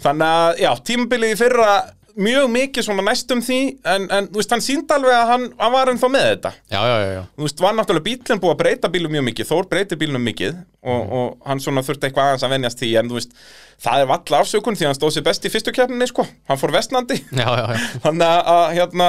Þannig 0.00 0.28
að, 0.32 0.60
já, 0.62 0.70
tímabilið 0.88 1.32
í 1.34 1.40
fyrra 1.40 1.72
mjög 2.20 2.46
mikið 2.50 2.84
svona 2.84 3.02
næstum 3.06 3.38
því 3.44 3.56
en, 3.86 4.06
en 4.12 4.26
þú 4.32 4.40
veist, 4.40 4.50
hann 4.54 4.62
síndi 4.64 4.92
alveg 4.96 5.12
að 5.14 5.28
hann, 5.30 5.44
hann 5.60 5.72
var 5.72 5.90
ennþá 5.92 6.08
með 6.10 6.24
þetta. 6.26 6.50
Já, 6.72 6.78
já, 6.80 6.94
já, 7.04 7.10
já. 7.14 7.20
Þú 7.36 7.44
veist, 7.46 7.60
var 7.62 7.76
náttúrulega 7.78 8.06
bílinn 8.08 8.40
búið 8.42 8.54
að 8.54 8.58
breyta 8.62 8.90
bílum 8.92 9.12
mjög 9.14 9.24
mikið 9.28 9.48
Þór 9.50 9.68
breyti 9.70 9.98
bílum 10.00 10.24
mikið 10.26 10.56
og, 10.56 10.64
Mm. 10.90 11.12
og 11.20 11.46
hann 11.46 11.60
svona 11.62 11.84
þurfti 11.86 12.08
eitthvað 12.08 12.30
aðeins 12.32 12.44
að 12.48 12.52
venjast 12.56 12.80
því 12.82 12.90
en 13.02 13.10
þú 13.12 13.18
veist, 13.20 13.36
það 13.84 14.02
er 14.02 14.10
valla 14.10 14.40
afsökun 14.42 14.76
því 14.80 14.88
hann 14.88 14.98
stóð 14.98 15.14
sér 15.18 15.26
best 15.28 15.44
í 15.46 15.52
fyrstu 15.54 15.74
keppninni, 15.76 16.08
sko. 16.10 16.26
Hann 16.50 16.60
fór 16.60 16.72
vestnandi 16.74 17.20
Já, 17.42 17.46
já, 17.46 17.64
já. 17.76 17.86
Þannig 18.08 18.26
að, 18.26 18.50
að 18.56 18.66
hérna, 18.80 19.08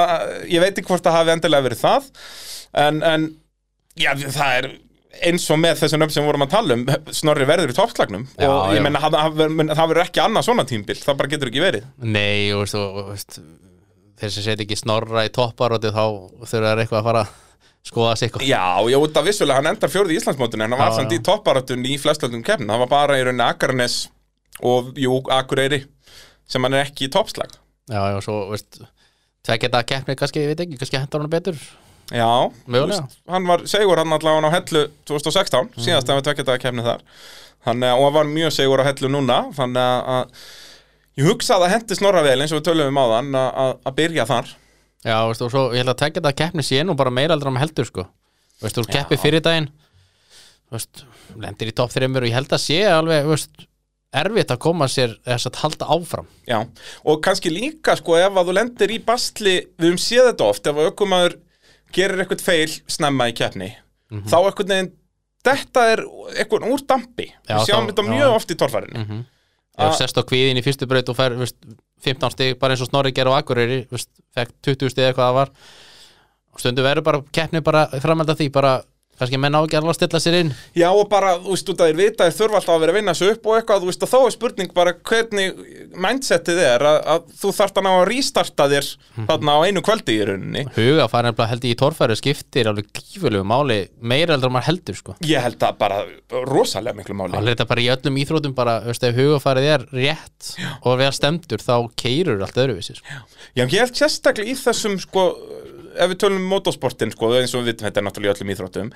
ég 0.52 0.64
veit 0.68 0.74
ekki 0.78 0.88
hvort 0.92 1.08
það 1.08 1.18
hafi 1.22 1.36
endilega 1.38 1.68
verið 1.72 1.82
það 1.88 2.12
en, 2.86 3.02
en 3.16 3.28
já, 4.00 4.12
það 4.28 4.58
er 4.62 4.70
eins 5.28 5.48
og 5.52 5.60
með 5.60 5.82
þessu 5.82 6.00
nöfn 6.00 6.16
sem 6.16 6.26
vorum 6.26 6.46
að 6.46 6.54
tala 6.54 6.78
um 6.78 6.86
Snorri 7.14 7.48
verður 7.50 7.74
í 7.74 7.78
toppslagnum. 7.78 8.28
Og 8.48 8.76
ég 8.76 8.86
menna, 8.86 9.02
það, 9.04 9.18
það, 9.18 9.74
það 9.76 9.92
verður 9.92 10.04
ekki 10.06 10.24
annað 10.24 10.48
svona 10.48 10.66
tímbil, 10.70 10.98
það 11.02 11.20
bara 11.20 11.34
getur 11.34 11.52
ekki 11.52 11.64
verið. 11.66 11.90
Nei, 12.02 12.52
og 12.56 12.64
veist, 12.64 12.78
og, 12.80 13.02
veist 13.12 13.42
þeir 14.22 14.34
sem 14.36 14.46
setja 14.46 14.66
ekki 14.66 14.78
snorra 14.80 15.26
í 15.26 15.32
topparóti 15.34 15.92
þá 15.94 16.04
þurfa 16.46 16.72
þær 16.72 16.84
eitthvað 16.84 17.00
að 17.02 17.08
fara 17.10 17.24
skoða 17.88 18.14
sig 18.20 18.30
eitthvað 18.30 18.46
Já, 18.46 18.64
já, 18.94 18.98
út 19.02 19.16
af 19.18 19.26
vissulega, 19.26 19.58
hann 19.58 19.72
endar 19.72 19.90
fjórði 19.90 20.14
í 20.14 20.20
Íslandsmótinu 20.22 20.66
en 20.66 20.76
hann 20.76 20.82
var 20.82 20.92
Já, 20.92 20.98
samt 21.00 21.14
já. 21.16 21.18
í 21.18 21.24
topparatunni 21.26 21.96
í 21.96 22.02
flestöldum 22.02 22.44
keppnin 22.46 22.70
það 22.70 22.84
var 22.84 22.92
bara 22.92 23.18
í 23.18 23.24
rauninni 23.26 23.48
Akarnes 23.48 23.96
og, 24.62 24.92
jú, 25.02 25.18
Akureyri 25.34 25.82
sem 26.52 26.62
hann 26.68 26.76
er 26.78 26.86
ekki 26.86 27.08
í 27.08 27.14
toppslag. 27.14 27.54
Já, 27.90 28.02
já, 28.14 28.18
svo, 28.22 28.44
veist 28.52 28.78
tvekja 29.48 29.70
þetta 29.72 29.82
keppni, 29.90 30.18
kannski, 30.20 30.44
ég 30.44 30.52
veit 30.52 30.62
ekki, 30.68 30.78
kannski 30.82 31.00
hendur 31.02 31.24
hann 31.24 31.32
betur 31.34 31.58
Já, 32.12 32.28
veist, 32.68 33.20
hann 33.32 33.46
var 33.48 33.62
segur 33.72 34.02
hann 34.02 34.12
allavega 34.18 34.50
á 34.52 34.56
hellu 34.58 34.82
2016, 35.08 35.70
Mhm. 35.72 35.86
síðast 35.86 36.10
að 36.12 36.18
við 36.20 36.26
tvekja 36.28 36.44
þetta 36.44 36.58
keppni 36.66 36.84
þar. 36.88 37.02
Þannig 37.66 37.88
að, 37.92 37.98
og 38.00 38.04
hann 38.08 38.14
var 38.18 38.26
mjög 38.34 38.52
segur 38.58 38.82
á 38.84 38.90
hellu 38.90 39.10
núna 39.14 39.38
þannig 39.56 39.84
að, 39.86 40.10
að 40.16 40.26
ég 41.22 41.30
hugsa 41.30 41.56
að 41.60 41.70
hendi 41.76 41.96
snorra 41.96 42.24
vel 42.26 42.40
eins 42.42 42.52
og 42.52 42.60
við 42.62 42.68
tölum 42.72 42.88
um 42.92 43.00
áðan 43.04 43.32
að, 43.38 43.50
að, 43.66 43.74
að 43.86 43.96
byrja 44.02 44.26
þar. 44.28 44.52
Já, 45.06 45.18
veist, 45.30 45.42
og 45.46 45.52
svo, 45.54 45.64
ég 45.72 45.82
held 45.82 45.94
að 45.94 46.00
tvekja 46.04 46.22
þetta 46.22 46.36
keppni 46.44 46.64
sé 46.68 46.84
nú 46.84 46.96
bara 46.98 47.10
meira 47.14 47.34
aldrei 47.38 47.52
með 47.54 47.64
heldur, 47.68 47.86
sko. 47.90 48.08
Veist, 48.62 48.76
þú 48.78 48.84
keppi 48.92 49.18
fyrir 49.18 49.42
daginn 49.42 49.70
lendir 51.42 51.72
í 51.72 51.76
topp 51.76 51.92
þreymur 51.94 52.24
og 52.26 52.30
ég 52.30 52.36
held 52.38 52.54
að 52.56 52.62
sé 52.64 52.80
alveg, 52.88 53.26
veist 53.28 53.66
erfitt 54.22 54.52
að 54.52 54.60
koma 54.66 54.88
sér 54.92 55.14
þess 55.24 55.48
að 55.48 55.60
halda 55.64 55.88
áfram. 55.96 56.28
Já, 56.48 56.60
og 57.08 57.22
kannski 57.24 57.52
líka 57.54 57.96
sko 58.00 58.18
ef 58.20 58.36
að 58.40 58.50
þú 58.50 58.56
lendir 58.58 58.92
í 58.92 59.00
bastli, 59.08 59.54
við 59.80 59.88
höfum 59.94 60.02
séð 60.04 60.30
þetta 60.32 60.48
oft 60.52 60.68
ef 60.68 60.76
að 60.82 60.90
aukumaður 60.92 61.38
gerir 61.92 62.22
eitthvað 62.24 62.42
feil 62.42 62.72
snemma 62.88 63.30
í 63.32 63.36
keppni, 63.38 63.74
Mhm. 64.12 64.28
þá 64.30 64.38
eitthvað 64.48 64.68
neginn 64.74 64.92
þetta 65.44 65.84
er 65.94 66.00
eitthvað 66.38 66.68
úr 66.72 66.82
dampi 66.88 67.28
Já, 67.50 67.58
við 67.58 67.66
sjáum 67.70 67.86
þá- 67.88 67.92
þetta 67.94 68.04
já. 68.06 68.10
mjög 68.14 68.36
oft 68.36 68.52
í 68.52 68.56
torfærinni 68.56 69.06
mm 69.06 69.26
Ef 69.82 69.88
Ah. 69.88 69.94
sest 69.96 70.18
á 70.20 70.22
kvíðin 70.28 70.58
í 70.60 70.62
fyrstu 70.62 70.86
braut 70.86 71.08
og 71.10 71.16
fær 71.16 71.32
veist, 71.40 71.56
15 72.04 72.32
stig, 72.32 72.60
bara 72.60 72.74
eins 72.76 72.82
og 72.84 72.90
Snorri 72.90 73.14
ger 73.14 73.26
á 73.26 73.40
Akureyri 73.40 73.88
veist, 73.90 74.10
fekk 74.36 74.52
20 74.62 74.90
stig 74.92 75.06
eða 75.08 75.14
hvað 75.16 75.30
það 75.32 75.34
var 75.34 75.50
og 76.54 76.60
stundu 76.60 76.84
verður 76.84 77.04
bara 77.04 77.22
keppni 77.32 77.62
bara 77.64 77.88
framhald 77.88 78.30
því, 78.36 78.52
bara 78.52 78.84
kannski 79.22 79.40
menn 79.42 79.56
á 79.56 79.62
ekki 79.62 79.78
alveg 79.80 79.94
að 79.94 80.00
stilla 80.02 80.22
sér 80.26 80.38
inn 80.42 80.52
Já, 80.82 80.88
og 80.92 81.06
bara, 81.12 81.36
þú 81.40 81.54
veist, 81.56 81.70
út 81.72 81.82
að 81.86 81.92
þeir 81.92 82.00
vita 82.02 82.28
þeir 82.28 82.38
þurfa 82.42 82.60
alltaf 82.62 82.76
að 82.76 82.82
vera 82.86 82.94
að 82.96 83.00
vinna 83.00 83.14
sig 83.22 83.32
upp 83.36 83.46
og 83.52 83.58
eitthvað, 83.60 83.86
veist, 83.92 84.06
og 84.08 84.12
þá 84.12 84.18
er 84.26 84.36
spurning 84.36 84.74
bara 84.76 84.94
hvernig 85.12 85.62
mindsetið 86.06 86.62
er 86.66 86.86
að, 86.92 87.00
að 87.16 87.32
þú 87.42 87.54
þarft 87.60 87.80
að 87.82 87.86
ná 87.88 87.92
að 88.00 88.06
restarta 88.12 88.68
þér 88.72 88.90
Mhm. 89.12 89.26
þarna 89.28 89.54
á 89.54 89.60
einu 89.68 89.82
kvöldi 89.84 90.14
í 90.16 90.22
rauninni 90.26 90.62
huga 90.76 91.08
fara 91.12 91.30
nefnilega 91.32 91.50
held 91.52 91.66
ég 91.68 91.74
í 91.76 91.80
torfæri 91.82 92.16
skiptir 92.16 92.70
alveg 92.72 92.88
gífulegu 92.96 93.44
máli, 93.48 93.80
meira 94.02 94.34
heldur 94.38 94.48
en 94.48 94.56
maður 94.56 94.70
heldur 94.70 94.96
sko. 94.98 95.16
Ég 95.28 95.44
held 95.44 95.60
að 95.68 95.78
bara 95.82 95.98
rosalega 96.48 96.96
miklu 96.96 97.16
máli 97.20 97.36
alveg 97.38 97.58
þetta 97.58 97.68
bara 97.68 97.84
í 97.84 97.90
öllum 97.92 98.20
íþrótum 98.24 98.56
bara, 98.56 98.78
veist, 98.88 99.04
ef 99.04 99.16
hugafarið 99.20 99.68
er 99.76 99.86
rétt 99.92 100.54
og 100.88 100.98
vel 101.02 101.12
stemdur 101.16 101.60
þá 101.62 101.76
keirur 102.00 102.42
allt 102.48 102.56
öðruvísi 102.64 102.96
sko. 103.02 103.20
Já, 103.56 103.66
ég 103.68 103.76
held 103.84 104.00
sérstaklega 104.00 104.48
í 104.48 104.56
þessum 104.64 104.96
sko, 105.04 105.26
ef 105.96 106.12
við 106.12 106.18
tölum 106.24 106.40
um 106.42 106.50
motorsportin 106.52 107.12
sko, 107.14 107.32
eins 107.38 107.54
og 107.56 107.64
við 107.64 107.72
vitum 107.74 107.88
þetta 107.90 108.02
er 108.02 108.06
náttúrulega 108.08 108.34
í 108.34 108.38
öllum 108.40 108.54
íþróttum 108.56 108.92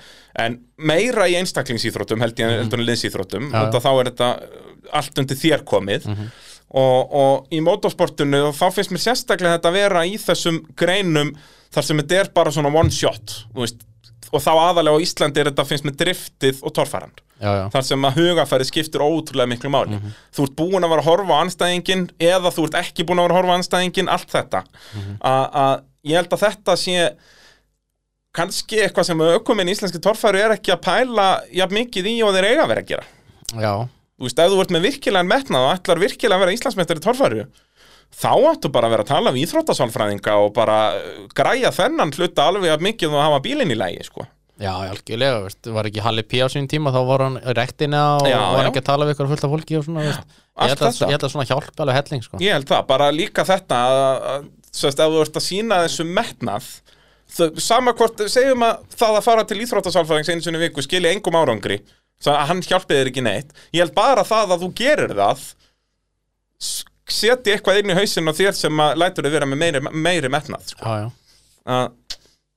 en 0.46 0.58
meira 0.78 1.28
í 1.32 1.38
einstaklingsíþróttum 1.42 2.24
held 2.24 2.40
ég 2.44 2.54
heldur 2.62 2.80
en 2.84 2.88
liðsíþróttum 2.90 3.50
Já, 3.52 3.62
og 3.70 3.82
þá 3.84 3.90
er 3.94 4.10
þetta 4.12 4.30
allt 4.96 5.20
undir 5.24 5.40
þér 5.42 5.64
komið. 5.66 6.06
Og, 6.76 7.12
og 7.16 7.54
í 7.54 7.60
motorsportinu 7.64 8.50
þá 8.58 8.66
finnst 8.74 8.92
mér 8.92 9.04
sérstaklega 9.04 9.58
þetta 9.60 9.72
vera 9.76 10.02
í 10.10 10.16
þessum 10.20 10.58
greinum 10.78 11.36
þar 11.76 11.86
sem 11.88 12.00
þetta 12.02 12.18
er 12.24 12.32
bara 12.36 12.52
svona 12.52 12.72
one 12.74 12.92
shot 12.92 13.36
veist, 13.56 13.84
og 14.34 14.42
þá 14.42 14.50
aðalega 14.72 14.98
á 14.98 15.04
Íslandi 15.06 15.40
er 15.44 15.50
þetta 15.52 15.66
finnst 15.70 15.86
mér 15.88 15.96
driftið 16.02 16.64
og 16.66 16.74
já, 17.54 17.70
þar 17.72 17.86
sem 17.86 18.08
að 18.10 18.18
hugafæri 18.20 18.66
skiptir 18.68 19.04
ótrúlega 19.06 19.48
miklu 19.52 19.70
máli. 19.72 20.00
Þú 20.36 20.48
ert 20.48 20.56
búin 20.58 20.84
að 20.88 20.94
vera 20.96 21.04
að 21.06 21.10
horfa 21.12 21.38
á 21.38 21.42
anstæðingin 21.46 22.06
eða 22.20 22.52
þú 22.56 22.66
ert 22.70 22.78
ekki 22.82 23.06
búin 23.08 23.20
að 23.22 23.28
vera 23.28 23.36
að 23.36 23.40
horfa 23.42 23.54
á 23.54 23.58
anstæðingin 23.60 24.12
allt 24.16 24.32
þetta. 24.36 24.64
A- 25.22 25.50
að 25.66 25.74
ég 26.06 26.20
held 26.20 26.34
að 26.38 26.44
þetta 26.46 26.76
sé 26.82 27.10
kannski 28.36 28.82
eitthvað 28.84 29.08
sem 29.10 29.22
aukuminn 29.26 29.70
íslenski 29.72 30.02
torfæri 30.04 30.42
er 30.44 30.56
ekki 30.58 30.74
að 30.76 30.82
pæla 30.86 31.28
jafn 31.56 31.78
mikið 31.80 32.10
í 32.12 32.16
og 32.28 32.34
þeir 32.36 32.50
eiga 32.52 32.66
að 32.66 32.72
vera 32.74 32.84
að 32.84 32.90
gera 32.92 33.06
já, 33.64 33.74
þú 34.20 34.28
veist, 34.28 34.42
ef 34.44 34.52
þú 34.52 34.60
ert 34.66 34.74
með 34.76 34.88
virkilegan 34.90 35.30
metnað 35.32 35.68
og 35.70 35.74
ætlar 35.78 36.02
virkilega 36.04 36.36
að 36.40 36.44
vera 36.46 36.56
Íslandsmeistari 36.58 37.02
í 37.02 37.06
torfæri 37.06 37.46
þá 38.16 38.32
áttu 38.52 38.72
bara 38.72 38.90
að 38.90 38.96
vera 38.96 39.06
að 39.06 39.12
tala 39.14 39.32
við 39.36 39.46
íþróttasálfræðinga 39.48 40.36
og 40.44 40.52
bara 40.56 40.80
uh, 41.00 41.26
græja 41.36 41.72
þennan 41.76 42.12
hluta 42.16 42.46
alveg 42.52 42.70
jafn 42.74 42.86
mikið 42.90 43.16
og 43.16 43.24
hafa 43.24 43.40
bílinn 43.48 43.74
í 43.74 43.78
lægi 43.80 44.06
sko. 44.08 44.28
já, 44.62 44.72
algjörlega 44.72 45.40
veist, 45.48 45.68
var 45.76 45.90
ekki 45.90 46.04
Halli 46.06 46.24
P 46.28 46.40
á 46.44 46.48
sín 46.52 46.68
tíma 46.72 46.92
þá 46.96 47.00
var 47.10 47.24
hann 47.26 47.40
rektina 47.58 48.04
og 48.20 48.28
Já, 48.30 48.38
var 48.54 48.62
já. 48.64 48.70
ekki 48.70 48.84
að 48.84 48.88
tala 48.92 49.08
við 49.10 49.16
ykkur 49.18 49.32
fullt 49.32 49.48
af 49.48 49.56
fólki 49.56 49.80
og 49.80 49.88
svona, 49.88 50.06
veist. 50.06 50.28
ég, 50.28 50.44
Allt 50.56 50.72
held 50.76 50.84
að, 50.86 50.94
þetta. 50.94 51.08
ég 51.10 51.18
held 51.18 51.26
að 51.28 51.34
svona 51.34 51.48
hjálpa 51.50 51.84
alveg 51.84 51.98
helling 52.00 52.24
sko. 52.28 52.40
Ég 52.46 52.56
held 52.56 52.70
það, 52.72 52.86
bara 52.94 53.10
líka 53.12 53.44
þetta 53.48 53.82
að, 53.90 54.30
að 54.36 54.46
sérst, 54.76 55.00
ef 55.02 55.14
þú 55.14 55.22
ert 55.24 55.40
að 55.40 55.46
sína 55.46 55.82
þessu 55.86 56.06
metnað 56.08 56.70
þau, 57.36 57.48
sama 57.64 57.94
hvort, 57.98 58.26
segjum 58.32 58.66
að 58.68 58.82
það 58.96 59.20
að 59.20 59.28
fara 59.28 59.46
til 59.50 59.62
íþróttasálfræðings 59.66 60.34
einu 60.34 60.46
sinni 60.46 60.62
í 60.62 60.66
viku 60.68 60.84
skilja 60.86 61.14
engum 61.16 61.38
árangri, 61.40 61.80
svo 62.22 62.34
að 62.36 62.50
hann 62.52 62.64
hjálpi 62.66 62.98
þér 62.98 63.12
ekki 63.12 63.26
neitt. 63.26 63.56
Ég 63.76 63.86
held 63.86 63.96
bara 63.98 64.26
það 64.28 64.56
að 64.56 64.66
þú 64.66 64.72
gerir 64.82 65.16
það 65.18 65.48
seti 67.12 67.54
eitthvað 67.54 67.82
inn 67.82 67.94
í 67.94 68.00
hausinn 68.00 68.32
á 68.32 68.34
þér 68.34 68.58
sem 68.58 68.82
að 68.82 68.98
lætur 69.02 69.28
þið 69.28 69.38
vera 69.38 69.50
með 69.50 69.62
meiri, 69.62 69.82
meiri 69.94 70.32
metnað 70.34 70.72
sko. 70.72 70.90
já, 70.90 71.06
já, 71.06 71.12
að 71.76 71.92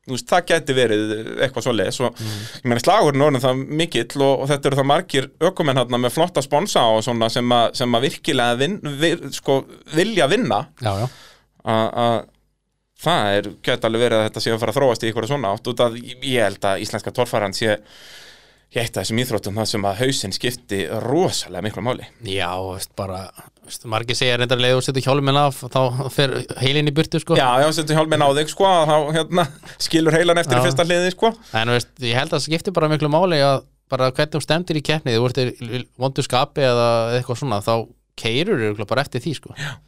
veist, 0.09 0.29
það 0.31 0.45
geti 0.49 0.77
verið 0.77 1.11
eitthvað 1.45 1.67
svo 1.67 1.75
leis 1.77 1.99
og 2.01 2.21
ég 2.23 2.65
meina 2.65 2.81
slagurinn 2.81 3.25
orðin 3.27 3.45
það 3.45 3.63
mikill 3.81 4.23
og, 4.25 4.45
og 4.45 4.51
þetta 4.53 4.71
eru 4.71 4.79
það 4.81 4.89
margir 4.89 5.29
ökumenn 5.51 5.81
hérna 5.81 6.01
með 6.01 6.15
flotta 6.15 6.45
sponsa 6.45 6.85
og 6.95 7.03
svona 7.05 7.29
sem 7.33 7.53
að 7.53 8.07
virkilega 8.07 8.57
vin, 8.61 8.79
vir, 9.03 9.27
sko, 9.37 9.61
vilja 9.93 10.29
vinna. 10.33 10.63
Já, 10.81 10.95
já. 11.03 11.07
Að 11.69 11.89
að 12.05 12.19
það 12.99 13.35
er, 13.39 13.51
geti 13.69 13.87
alveg 13.87 14.03
verið 14.03 14.21
að 14.21 14.25
þetta 14.29 14.43
sé 14.43 14.55
að 14.55 14.63
fara 14.63 14.73
að 14.75 14.79
þróast 14.81 15.05
í 15.05 15.11
ykkur 15.13 15.29
svona 15.31 15.53
átt 15.55 15.69
út 15.71 15.83
að 15.85 16.01
ég 16.03 16.41
held 16.43 16.65
að 16.67 16.81
íslenska 16.83 17.13
torfæran 17.15 17.55
sé 17.55 17.77
ég 18.69 18.83
eitt 18.83 18.97
af 18.99 19.05
þessum 19.05 19.21
íþróttum 19.23 19.57
það 19.61 19.69
sem 19.71 19.87
að 19.89 20.01
hausinn 20.03 20.35
skipti 20.35 20.81
rosalega 21.07 21.65
miklu 21.65 21.85
máli 21.87 22.09
Já, 22.27 22.51
veist, 22.67 22.91
bara, 22.99 23.23
veist, 23.65 23.87
margir 23.89 24.19
segja 24.19 24.37
reyndar 24.41 24.61
leið 24.61 24.81
og 24.81 24.85
setur 24.85 25.07
hjálminn 25.07 25.39
af 25.41 25.63
þá 25.73 25.79
fer 26.13 26.35
heilinn 26.61 26.91
í 26.91 26.95
burtu 26.97 27.23
sko. 27.23 27.39
Já, 27.39 27.49
já, 27.63 27.69
setur 27.79 27.97
hjálminn 27.97 28.25
á 28.27 28.29
þig 28.37 28.53
sko 28.53 28.69
þá 28.91 28.95
hérna, 29.17 29.47
skilur 29.81 30.19
heilan 30.19 30.43
eftir 30.43 30.59
Já. 30.59 30.61
í 30.61 30.67
fyrsta 30.69 30.89
hliði 30.89 31.15
sko 31.15 31.33
en 31.63 31.75
veist, 31.79 31.95
ég 32.03 32.19
held 32.19 32.29
að 32.33 32.37
það 32.37 32.47
skiptir 32.51 32.77
bara 32.77 32.93
miklu 32.93 33.13
máli 33.15 33.41
að 33.41 33.63
bara 33.89 34.11
hvernig 34.13 34.37
þú 34.37 34.45
stemdir 34.45 34.83
í 34.83 34.85
keppni 34.85 35.17
þú 35.17 35.31
í 35.49 35.83
vondu 35.97 36.25
skapi 36.27 36.67
eða 36.69 36.89
eitthvað 37.17 37.41
svona 37.41 37.63
þá 37.65 37.75
keirur 38.19 38.75
þú 38.77 38.89
bara 38.91 39.07
eftir 39.07 39.25
því 39.25 39.33
sko. 39.39 39.55
Já, 39.57 39.79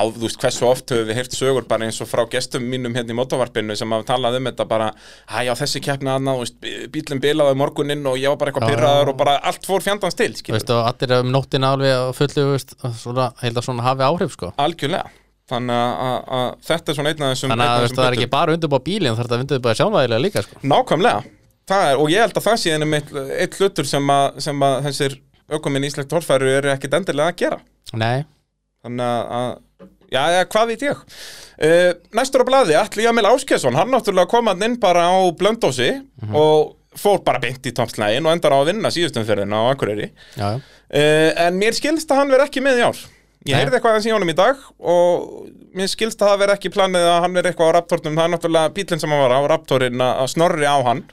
þú 0.00 0.22
veist, 0.22 0.38
hversu 0.40 0.64
oft 0.64 0.88
höfum 0.88 1.10
við 1.10 1.18
heyrt 1.18 1.34
sögur 1.36 1.66
bara 1.68 1.84
eins 1.84 1.98
og 2.00 2.08
frá 2.08 2.22
gestum 2.32 2.64
mínum 2.64 2.94
hérna 2.96 3.12
í 3.12 3.16
motovarpinu 3.18 3.74
sem 3.76 3.90
hafa 3.92 4.06
talað 4.08 4.38
um 4.38 4.46
þetta 4.48 4.64
bara 4.70 4.86
að 5.28 5.50
já, 5.50 5.52
þessi 5.60 5.82
keppni 5.84 6.08
aðna, 6.08 6.32
þú 6.38 6.86
bílinn 6.94 7.20
bilaði 7.20 7.58
morguninn 7.60 8.08
og 8.08 8.16
ég 8.16 8.32
var 8.32 8.38
bara 8.40 8.54
eitthvað 8.54 8.64
Já, 8.64 8.72
pyrraður 8.72 9.10
já. 9.10 9.12
og 9.12 9.18
bara 9.20 9.34
allt 9.50 9.68
fór 9.68 9.84
fjandans 9.84 10.16
til, 10.16 10.30
skilur 10.38 10.56
veist, 10.56 10.72
og 10.72 10.80
allir 10.88 11.12
um 11.18 11.28
nóttina 11.34 11.74
alveg 11.76 11.92
á 11.92 12.08
fullu 12.16 12.44
veist, 12.54 12.72
svona, 13.02 13.26
held 13.42 13.60
að 13.60 13.66
svona 13.68 13.84
hafi 13.84 14.06
áhrif 14.06 14.32
sko. 14.38 14.52
Algjörlega 14.64 15.12
Þannig 15.46 15.76
að, 15.78 16.46
þetta 16.66 16.90
er 16.90 16.96
svona 16.96 17.10
einn 17.12 17.22
af 17.22 17.28
þessum 17.34 17.52
þannig 17.52 17.68
að 17.70 17.84
það 17.92 18.06
er 18.08 18.16
ekki 18.16 18.30
bara 18.32 18.54
undirbúa 18.56 18.80
bílinn 18.82 19.14
þarf 19.14 19.28
þetta 19.28 19.44
undirbúa 19.44 19.74
sjálfæðilega 19.78 20.24
líka 20.24 20.42
sko. 20.42 20.62
Nákvæmlega 20.72 21.20
það 21.70 21.90
er, 21.92 22.00
sem 23.86 24.10
sem 24.42 24.64
Þannig 28.86 29.12
að 29.36 29.46
já, 30.16 30.22
já, 30.34 30.40
hvað 30.52 30.70
veit 30.72 30.86
ég? 30.86 31.02
Uh, 31.56 31.90
Næstur 32.16 32.44
á 32.44 32.46
blaði, 32.48 32.76
Atli 32.76 33.06
Jamil 33.06 33.28
Áskesson 33.30 33.76
Hann 33.78 33.92
náttúrulega 33.92 34.28
kom 34.28 34.50
hann 34.50 34.64
inn 34.66 34.74
bara 34.80 35.06
á 35.08 35.16
Blöndósi 35.38 35.90
Og 36.32 36.74
fór 36.96 37.22
bara 37.24 37.40
beint 37.40 37.64
í 37.68 37.72
toppslægin 37.76 38.26
Og 38.26 38.34
endar 38.34 38.56
á 38.56 38.60
að 38.60 38.72
vinna 38.74 38.92
síðustum 38.92 39.24
fyrir 39.28 39.48
á 39.48 39.60
Akureyri. 39.70 40.10
Já, 40.36 40.56
já, 40.56 40.56
uh, 40.60 41.30
En 41.46 41.60
mér 41.60 41.76
skilst 41.76 42.10
að 42.12 42.24
hann 42.24 42.34
verð 42.34 42.48
ekki 42.48 42.64
með 42.64 42.82
í 42.82 42.88
ár. 42.88 43.04
Ég 43.46 43.54
heyrði 43.60 43.76
eitthvað 43.78 43.92
aðeins 43.94 44.06
í 44.08 44.14
honum 44.14 44.30
í 44.32 44.34
dag 44.34 44.62
og 44.90 45.26
mér 45.76 45.90
skilst 45.92 46.22
að 46.22 46.32
það 46.32 46.40
verð 46.40 46.54
ekki 46.56 46.72
planið 46.74 47.04
að 47.12 47.20
hann 47.22 47.38
er 47.38 47.46
eitthvað 47.50 47.68
á 47.70 47.74
Raptornum, 47.76 48.16
það 48.18 48.24
er 48.26 48.32
náttúrulega 48.32 48.72
bílinn 48.74 49.02
sem 49.02 49.12
hann 49.14 49.22
var 49.22 49.34
á, 49.38 49.40
Raptorinn 49.52 50.02
að 50.02 50.30
snorri 50.32 50.66
á 50.66 50.76
hann 50.82 51.04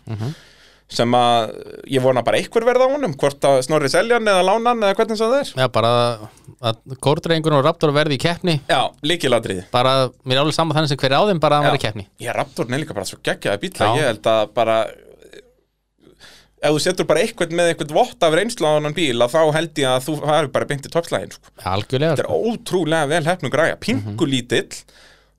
sem 0.92 1.14
að 1.18 1.54
ég 1.90 2.04
vona 2.04 2.22
bara 2.26 2.38
einhver 2.42 2.66
verða 2.68 2.86
á 2.86 2.94
honum 2.94 3.14
hvort 3.18 3.46
að 3.48 3.62
Snorri 3.66 3.90
seljan 3.90 4.28
eða 4.30 4.44
lánan 4.46 4.84
eða 4.84 4.98
hvernig 5.00 5.18
það 5.22 5.36
er 5.40 5.54
Já, 5.64 5.68
bara 5.74 5.94
að 6.64 6.82
kórdrengur 7.04 7.56
og 7.58 7.64
Raptor 7.66 7.94
verði 7.96 8.18
í 8.20 8.22
keppni 8.22 8.58
Já, 8.70 8.82
líkiladrið 9.02 9.64
bara, 9.74 10.10
mér 10.28 10.38
er 10.38 10.44
alveg 10.44 10.58
saman 10.58 10.76
þannig 10.78 10.92
sem 10.94 11.00
hver 11.02 11.16
á 11.18 11.22
þeim 11.32 11.42
bara 11.44 11.62
að 11.62 11.70
verði 11.70 11.80
í 11.82 11.86
keppni 11.88 12.06
Ég 12.28 12.36
Raptorn 12.38 12.76
er 12.78 12.84
líka 12.84 12.98
bara 12.98 13.10
svo 13.10 13.22
geggjaði 13.26 13.64
bíl 13.64 13.74
Já. 13.74 13.88
að 13.88 13.98
ég 14.02 14.10
held 14.12 14.30
að 14.36 14.54
bara 14.60 14.78
ef 16.64 16.72
þú 16.72 16.80
setur 16.84 17.08
bara 17.10 17.24
eitthvað 17.26 17.56
með 17.58 17.72
eitthvað 17.74 17.96
vott 17.98 18.24
af 18.24 18.36
reynslu 18.38 18.68
á 18.70 18.72
hann 18.78 18.94
bíl 18.96 19.18
að 19.26 19.34
þá 19.34 19.40
held 19.58 19.82
ég 19.84 19.90
að 19.90 20.06
þú 20.06 20.14
hafi 20.30 20.52
bara 20.54 20.68
beint 20.70 20.86
í 20.88 20.92
toppslægin 20.94 21.34
sko. 21.36 21.52
Algjörlega, 21.74 22.14
Þetta 22.16 22.24
er 22.24 22.30
sko. 22.30 22.54
ótrúlega 22.54 23.10
vel 23.12 23.26
hefnum 23.28 23.52
græja, 23.52 23.80
pingu 23.84 24.28
lítill 24.30 24.70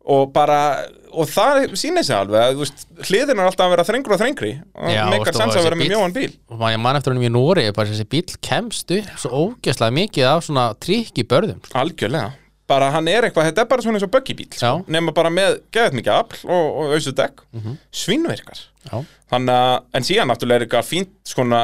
og 0.04 0.32
bara, 0.34 0.58
og 1.14 1.28
það 1.30 1.72
sýnir 1.80 2.04
sig 2.04 2.16
alveg 2.16 2.54
þú 2.54 2.60
veist, 2.64 2.82
hliðin 3.08 3.38
er 3.40 3.46
alltaf 3.48 3.64
að 3.66 3.72
vera 3.72 3.84
þrengri 3.88 4.12
og 4.16 4.20
þrengri. 4.20 4.50
Og 4.76 4.90
meikar 5.14 5.36
sens 5.38 5.56
að 5.56 5.64
vera 5.64 5.78
með 5.80 5.92
mjóan 5.94 6.12
bíl. 6.16 6.30
Og 6.52 6.58
maður 6.60 6.80
mann 6.84 6.98
eftir 6.98 7.14
honum 7.14 7.24
í 7.24 7.30
Nóri 7.32 7.64
bara 7.72 7.88
þessi 7.88 8.04
bíl 8.12 8.24
kemst 8.44 8.90
upp 8.98 9.12
svo 9.22 9.30
ógeðslega 9.46 9.96
mikið 10.00 10.26
af 10.28 10.44
svona 10.44 10.64
trikk 10.76 11.22
í 11.22 11.24
börðum. 11.30 11.62
Sko. 11.64 11.78
Algjörlega, 11.80 12.32
bara 12.68 12.90
hann 12.92 13.08
er 13.08 13.28
eitthvað, 13.30 13.48
þetta 13.50 13.64
er 13.64 13.70
bara 13.72 13.82
svona 13.86 13.98
eins 14.00 14.04
og 14.08 14.12
buggy-bíl 14.12 14.50
sko. 14.58 14.74
Nema 14.92 15.14
bara 15.16 15.30
með 15.32 15.56
geðið 15.72 15.96
mikið 16.00 16.12
afl 16.18 16.44
og, 16.48 16.68
og 16.82 16.92
auðvitað 16.92 17.16
dekk, 17.22 17.42
Mhm. 17.56 17.78
svínverkar 18.04 18.60
Já, 18.84 18.98
Þannig 19.32 19.54
að, 19.56 19.82
en 19.96 20.02
síðan 20.04 20.28
náttúrulega 20.28 20.60
er 20.60 20.66
eitthvað 20.66 20.88
fínt 20.90 21.14
svona 21.24 21.62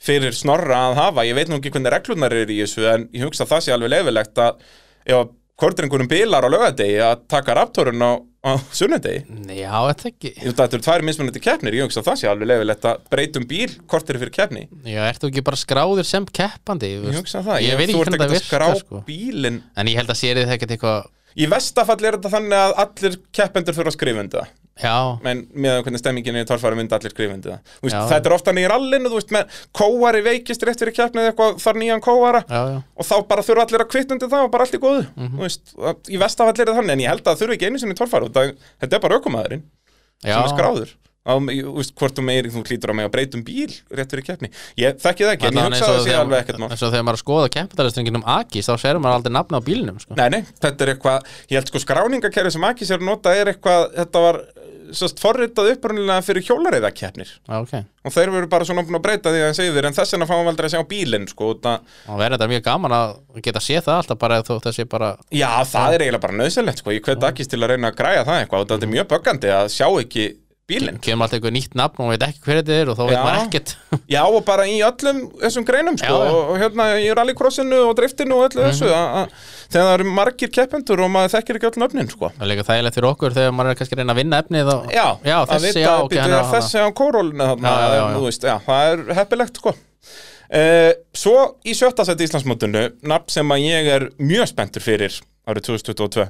fyrir 0.00 0.32
snorra 0.32 0.76
að 0.88 0.94
hafa, 0.96 1.24
ég 1.26 1.34
veit 1.34 1.48
nú 1.50 1.58
ekki 1.58 1.72
hvernig 1.74 1.90
reglurnar 1.92 2.32
eru 2.32 2.54
í 2.54 2.60
þessu, 2.62 2.86
en 2.94 3.08
ég 3.12 3.26
hugsa 3.26 3.44
að 3.44 3.50
það 3.50 3.64
sé 3.66 3.72
alveg 3.74 3.90
leifilegt 3.92 4.38
að 4.38 4.62
ef 5.10 5.28
kortringunum 5.60 6.08
bilar 6.10 6.46
á 6.46 6.48
lögadegi 6.52 6.98
að 7.04 7.22
taka 7.30 7.54
raptorun 7.58 8.00
á, 8.02 8.12
á 8.46 8.50
sunnudegi. 8.72 9.22
já 9.52 9.70
þetta 9.90 10.08
ekki 10.10 10.32
Ég 10.40 10.54
þetta 10.56 10.68
eru 10.78 10.84
tvær 10.86 11.04
mismunandi 11.06 11.42
keppnir, 11.44 11.76
ég 11.78 11.86
hugsa 11.88 12.00
að 12.02 12.08
það 12.10 12.18
sé 12.22 12.30
alveg 12.32 12.50
leifilegt 12.50 12.88
að 12.90 13.04
breytum 13.12 13.46
bíl 13.50 13.70
kortir 13.90 14.18
fyrir 14.22 14.34
keppni. 14.34 14.66
Já, 14.88 15.02
ertu 15.10 15.30
ekki 15.30 15.44
bara 15.46 15.60
skráður 15.60 16.08
sem 16.08 16.26
keppandi 16.26 16.92
Ég 16.96 17.20
hugsa 17.20 17.44
það, 17.46 17.62
Ég 17.68 17.76
veit 17.80 17.92
þú 17.92 18.00
ekki 18.00 18.08
ert 18.08 18.20
ekkert 18.20 18.36
að 18.36 18.44
skrá 18.48 18.68
sko. 18.80 19.02
bílinn. 19.06 19.62
En 19.76 19.86
ég 19.92 20.00
held 20.00 20.10
að 20.14 20.20
sérið 20.24 20.48
það 20.48 20.56
ekkert 20.58 20.76
eitthvað 20.78 21.08
Í 21.38 21.46
vestafall 21.46 22.02
er 22.02 22.16
þetta 22.18 22.30
þannig 22.32 22.58
að 22.58 22.72
allir 22.82 23.16
keppendur 23.36 23.76
þurfa 23.76 23.92
að 23.92 23.94
skrifa 23.94 24.22
undir 24.24 24.40
það. 24.40 24.48
Já, 24.82 24.94
en 25.32 25.42
með 25.54 25.80
hvernig 25.84 26.00
stemmingin 26.02 26.38
er 26.40 26.44
í 26.46 26.48
torfæra 26.48 26.78
myndi 26.78 26.96
allir 26.96 27.12
skrifindi 27.14 27.50
það. 27.52 27.74
Þetta 28.12 28.30
er 28.30 28.36
ofta 28.36 28.54
nýjir 28.56 28.74
allinu, 28.76 29.10
þú 29.12 29.18
veist, 29.20 29.34
með 29.36 29.58
kóari 29.80 30.22
veikist 30.26 30.64
rétt 30.68 30.80
fyrir 30.84 30.96
keppnið 30.96 31.30
eitthvað, 31.32 31.58
þar 31.64 31.80
nýjan 31.82 32.04
kóara. 32.04 32.40
Já, 32.48 32.62
já. 32.74 32.78
Og 32.96 33.04
þá 33.10 33.14
bara 33.28 33.42
þurfa 33.46 33.66
allir 33.68 33.84
að 33.84 33.90
kvitt 33.92 34.14
undir 34.16 34.32
það 34.32 34.46
og 34.46 34.50
bara 34.54 34.64
allt 34.68 34.78
í 34.78 34.82
góðu. 34.86 35.04
Mhm. 35.16 35.36
þú 35.36 35.44
veist, 35.46 35.74
að- 35.76 36.10
í 36.10 36.18
vestafall 36.24 36.56
er 36.56 36.64
það 36.72 36.80
þannig 36.80 36.92
en 36.96 37.04
ég 37.04 37.08
held 37.12 37.22
að 37.24 37.30
það 37.34 37.40
þurfi 37.44 37.58
ekki 37.60 37.66
einu 37.70 37.78
sinni 37.84 37.94
torfæra 38.00 38.32
þetta 38.80 38.94
er 38.96 39.04
bara 39.06 39.20
aukumæðurinn 39.20 39.62
sem 40.24 40.42
er 40.44 40.52
skráður. 40.56 40.96
Á, 41.20 41.36
þú 41.36 41.74
veist, 41.76 41.92
hvort 42.00 42.14
þú 42.16 42.22
meiri, 42.24 42.48
þú 42.48 42.62
klítur 42.64 42.90
á 42.90 42.94
mig 42.96 43.04
að 43.04 43.12
breytum 43.12 43.42
bíl 43.44 43.68
rétt 43.92 44.08
fyrir 44.08 44.24
keppni, 44.24 44.48
ég 44.80 44.96
þekki 44.96 45.26
það 45.28 45.32
ekki 45.36 45.44
en 45.44 45.52
ég 45.52 45.60
Allavega 45.60 45.68
hugsa 45.68 45.84
eins 45.84 45.84
að 45.84 45.92
og 45.92 46.00
það 46.00 46.06
sé 46.08 46.14
er 54.90 54.96
að 54.96 54.96
er 54.96 54.96
er 54.96 54.96
að 54.96 54.96
er 54.96 54.98
sérst 54.98 55.20
forritað 55.22 55.70
upprunnilega 55.74 56.22
fyrir 56.22 56.42
hjólareiðakeppnir 56.42 57.30
Já, 57.48 57.60
ok. 57.60 57.74
Og 58.04 58.12
þeir 58.12 58.30
veru 58.30 58.48
bara 58.48 58.64
svona 58.64 58.82
búin 58.82 58.96
að 58.96 59.04
breyta 59.04 59.30
því 59.30 59.42
að 59.44 59.56
segja 59.56 59.74
þér 59.76 59.88
en 59.90 59.92
þess 59.92 60.14
vegna 60.14 60.26
fáum 60.26 60.44
við 60.44 60.50
aldrei 60.52 60.66
að 60.66 60.74
sjá 60.74 60.84
bílinn 60.88 61.28
sko, 61.28 61.50
að, 61.64 61.80
Og 62.08 62.18
verður 62.18 62.36
þetta 62.38 62.48
mjög 62.48 62.62
gaman 62.64 62.92
að 62.92 63.16
geta 63.44 63.60
séð 63.60 63.84
það 63.84 63.96
alltaf 63.96 64.18
bara 64.18 64.42
þó 64.42 64.60
það 64.60 64.76
sé 64.76 64.84
bara 64.84 65.16
já 65.30 65.64
það 65.64 65.94
er 65.94 66.00
eiginlega 66.00 66.24
bara 66.26 66.38
nöðsynlegt 66.40 66.78
sko, 66.78 66.90
ég 66.90 67.02
hvet 67.04 67.22
ekki 67.22 67.44
til 67.44 67.62
að 67.62 67.74
reyna 67.74 67.90
að 67.90 67.96
græja 67.96 68.24
það 68.24 68.40
eitthvað 68.40 68.60
og 68.60 68.70
þetta 68.70 68.86
er 68.88 68.94
mjög 68.94 69.10
böggandi 69.14 69.52
að 69.52 69.72
sjá 69.74 69.86
ekki 70.00 70.36
bílinn. 70.70 70.98
Kemur 71.02 71.26
alltaf 71.26 71.38
eitthvað 71.38 71.54
nýtt 71.56 71.76
nafn 71.78 72.04
og 72.04 72.12
veit 72.12 72.24
ekki 72.26 72.42
hver 72.46 72.60
þetta 72.60 72.76
er 72.76 72.90
og 72.92 72.98
þá 72.98 73.02
veit 73.08 73.16
maður 73.18 73.40
ekkert. 73.42 73.74
Já 74.14 74.20
og 74.22 74.38
bara 74.46 74.66
í 74.70 74.76
öllum 74.86 75.20
þessum 75.42 75.66
greinum 75.68 75.98
sko, 76.00 76.14
Já, 76.14 76.24
já. 76.26 76.32
Og, 76.36 76.52
og 76.54 76.60
hérna 76.62 76.86
í 77.00 77.10
rallycrossinu 77.18 77.82
og 77.88 77.92
driftinu 77.98 78.38
og 78.38 78.48
öllu 78.48 78.64
þessu 78.68 78.88
að, 78.88 79.18
að, 79.20 79.36
þegar 79.74 79.86
það 79.88 79.94
eru 79.98 80.08
margir 80.20 80.52
keppendur 80.56 81.04
og 81.04 81.12
maður 81.14 81.34
þekkir 81.36 81.60
ekki 81.60 81.70
öll 81.70 81.82
nöfnin 81.84 82.10
sko. 82.14 82.32
Það 82.38 82.46
er 82.46 82.52
líka 82.54 82.66
þægilegt 82.70 82.98
fyrir 82.98 83.10
okkur 83.10 83.36
þegar 83.36 83.54
maður 83.58 83.74
er 83.74 83.80
kannski 83.82 84.00
reyna 84.00 84.16
að 84.16 84.22
vinna 84.22 84.42
efnið 84.44 84.72
og... 84.74 84.90
já, 84.94 85.06
já 85.26 85.36
þessi, 85.52 85.74
er 85.84 86.50
þessi 86.54 86.82
á 86.82 86.88
kórólinu 86.96 87.52
það 88.66 88.90
er 88.90 89.06
heppilegt 89.20 89.62
sko. 89.62 89.76
Uh, 90.50 90.90
svo 91.14 91.36
í 91.62 91.76
sjötta 91.78 92.02
seti 92.02 92.26
Íslandsmótinu 92.26 92.88
nafn 93.06 93.30
sem 93.30 93.52
að 93.54 93.60
ég 93.62 93.90
er 93.94 94.08
mjög 94.18 94.48
spenntur 94.50 94.82
fyrir 94.82 95.14
árið 95.46 95.68
2022 95.68 96.24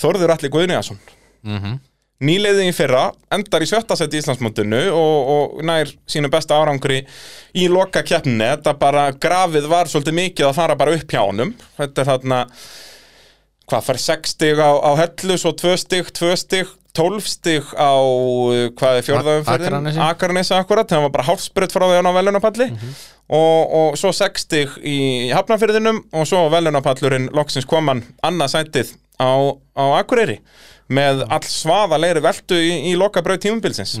Þórður 0.00 0.32
Alli 0.36 0.50
Guðniðason. 0.52 1.00
Mm 1.44 1.78
nýleiði 2.24 2.68
í 2.68 2.74
fyrra, 2.76 3.06
endar 3.32 3.64
í 3.64 3.68
sjötta 3.68 3.96
seti 3.96 4.20
Íslandsmótinu 4.20 4.82
og, 4.92 5.30
og 5.34 5.62
nær 5.66 5.88
sínu 6.10 6.30
besta 6.32 6.58
árangri 6.60 7.00
í 7.56 7.68
loka 7.72 8.02
keppninni 8.06 8.50
þetta 8.52 8.76
bara 8.80 9.08
grafið 9.16 9.70
var 9.70 9.88
svolítið 9.90 10.18
mikið 10.18 10.50
að 10.50 10.58
fara 10.58 10.76
bara 10.80 10.96
upp 10.98 11.14
hjá 11.14 11.22
honum. 11.22 11.54
Þetta 11.78 12.02
er 12.02 12.10
þarna 12.10 12.42
hvað 13.70 13.86
fær 13.86 14.02
6 14.02 14.34
stig 14.34 14.60
á, 14.60 14.70
á 14.82 14.90
hellu 14.98 15.38
svo 15.40 15.54
2 15.56 15.78
stig, 15.80 16.12
2 16.16 16.36
stig 16.42 16.76
12 16.96 17.22
stig 17.22 17.66
á 17.78 17.94
uh, 17.94 18.66
hvað 18.74 18.98
er 18.98 19.06
fjórðaumferðin? 19.06 19.68
Akranesi. 19.70 20.00
Akranesi 20.02 20.54
akkurat, 20.56 20.88
það 20.90 21.04
var 21.06 21.12
bara 21.14 21.26
hálfsbrut 21.28 21.74
frá 21.74 21.84
því 21.86 22.00
hann 22.00 22.10
á 22.10 22.18
velunapalli 22.18 22.66
og, 23.30 23.60
og 23.80 24.00
svo 24.00 24.10
6 24.16 24.46
stig 24.46 24.74
í 24.82 24.96
hafnafyrðinum 25.30 26.02
og 26.10 26.26
svo 26.28 26.48
velunapallurinn 26.52 27.30
loksins 27.36 27.68
kom 27.70 27.92
hann 27.92 28.02
annað 28.26 28.56
sætið 28.56 28.92
á, 29.22 29.54
á 29.54 29.84
Akureyri 30.00 30.40
með 30.90 31.22
all 31.28 31.44
svaðalegri 31.46 32.22
veltu 32.24 32.58
í, 32.58 32.72
í 32.90 32.96
loka 32.98 33.22
brauð 33.22 33.44
tímumbilsins 33.46 33.96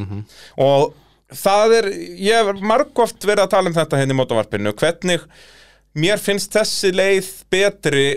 og 0.58 0.92
það 1.30 1.76
er, 1.78 1.90
ég 2.18 2.40
hef 2.50 2.64
margóft 2.66 3.22
verið 3.22 3.44
að 3.46 3.52
tala 3.54 3.70
um 3.70 3.76
þetta 3.76 4.00
hérna 4.00 4.16
í 4.16 4.18
mótavarpinu 4.18 4.72
hvernig 4.74 5.26
mér 5.94 6.18
finnst 6.22 6.52
þessi 6.54 6.90
leið 6.94 7.28
betri 7.50 8.08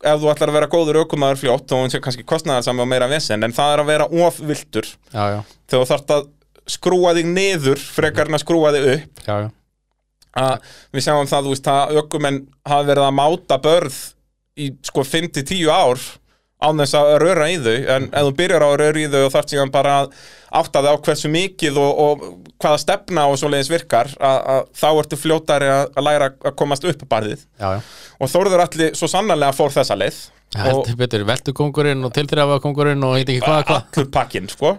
ef 0.00 0.20
þú 0.20 0.30
ætlar 0.32 0.48
að 0.52 0.56
vera 0.56 0.68
góður 0.72 1.02
aukumæður 1.02 1.40
fljótt 1.42 1.72
og 1.76 1.82
hún 1.82 1.90
sé 1.92 2.00
kannski 2.00 2.24
kostnaðarsami 2.28 2.80
og 2.84 2.88
meira 2.88 3.08
vesen 3.10 3.44
en 3.44 3.52
það 3.56 3.72
er 3.74 3.82
að 3.82 3.90
vera 3.90 4.06
ofviltur 4.26 4.86
þegar 5.68 5.82
þú 5.82 5.88
þarft 5.90 6.14
að 6.16 6.28
skrúa 6.70 7.12
þig 7.16 7.26
niður 7.28 7.80
frekar 7.82 8.30
en 8.30 8.36
að 8.38 8.44
skrúa 8.44 8.70
þig 8.76 8.86
upp. 8.94 9.22
Já, 9.26 9.34
já. 9.42 9.48
Við 10.94 11.04
sjáum 11.04 11.26
það, 11.28 11.46
þú 11.48 11.54
veist, 11.54 11.68
að 11.72 11.98
aukumenn 11.98 12.40
hafa 12.70 12.86
verið 12.86 13.06
að 13.08 13.16
máta 13.18 13.58
börð 13.64 13.96
í 14.60 14.68
sko 14.86 15.04
5-10 15.06 15.64
ár 15.72 16.04
án 16.60 16.82
þess 16.82 16.96
að 16.98 17.10
röra 17.22 17.48
í 17.50 17.58
þau 17.60 17.76
en 17.96 18.08
ef 18.10 18.26
þú 18.26 18.34
byrjar 18.40 18.64
á 18.64 18.68
að 18.68 18.78
röra 18.82 19.00
í 19.00 19.06
þau 19.12 19.20
og 19.22 19.32
þarft 19.34 19.54
síðan 19.54 19.72
bara 19.74 19.94
að 20.02 20.18
átta 20.60 20.82
þig 20.84 20.90
á 20.92 21.02
hversu 21.06 21.30
mikið 21.32 21.78
og, 21.80 22.02
og 22.04 22.26
hvaða 22.60 22.82
stefna 22.82 23.28
og 23.30 23.38
svoleiðis 23.40 23.70
virkar 23.72 24.10
að, 24.18 24.40
að 24.54 24.66
þá 24.82 24.88
ertu 24.90 25.20
fljótari 25.20 25.70
að, 25.70 25.86
að 25.94 26.06
læra 26.08 26.32
að 26.34 26.58
komast 26.58 26.84
upp 26.90 27.06
barðið. 27.08 27.46
Já, 27.60 27.78
já. 27.78 27.80
Og 28.20 28.32
Þórður 28.34 28.64
allir 28.66 28.98
svo 28.98 29.08
sannarlega 29.08 29.56
fór 29.56 29.72
þessa 29.72 29.96
leið 29.96 30.20
Heldur 30.58 30.96
betur, 30.98 31.22
veltukongurinn 31.28 32.02
og 32.02 32.10
tilþrjáfakongurinn 32.16 33.04
og 33.06 33.14
heit 33.14 33.28
ekki 33.28 33.42
hvað, 33.44 33.60
hvað? 33.68 33.84
Allur 33.94 34.08
pakkinn 34.16 34.50
sko 34.50 34.72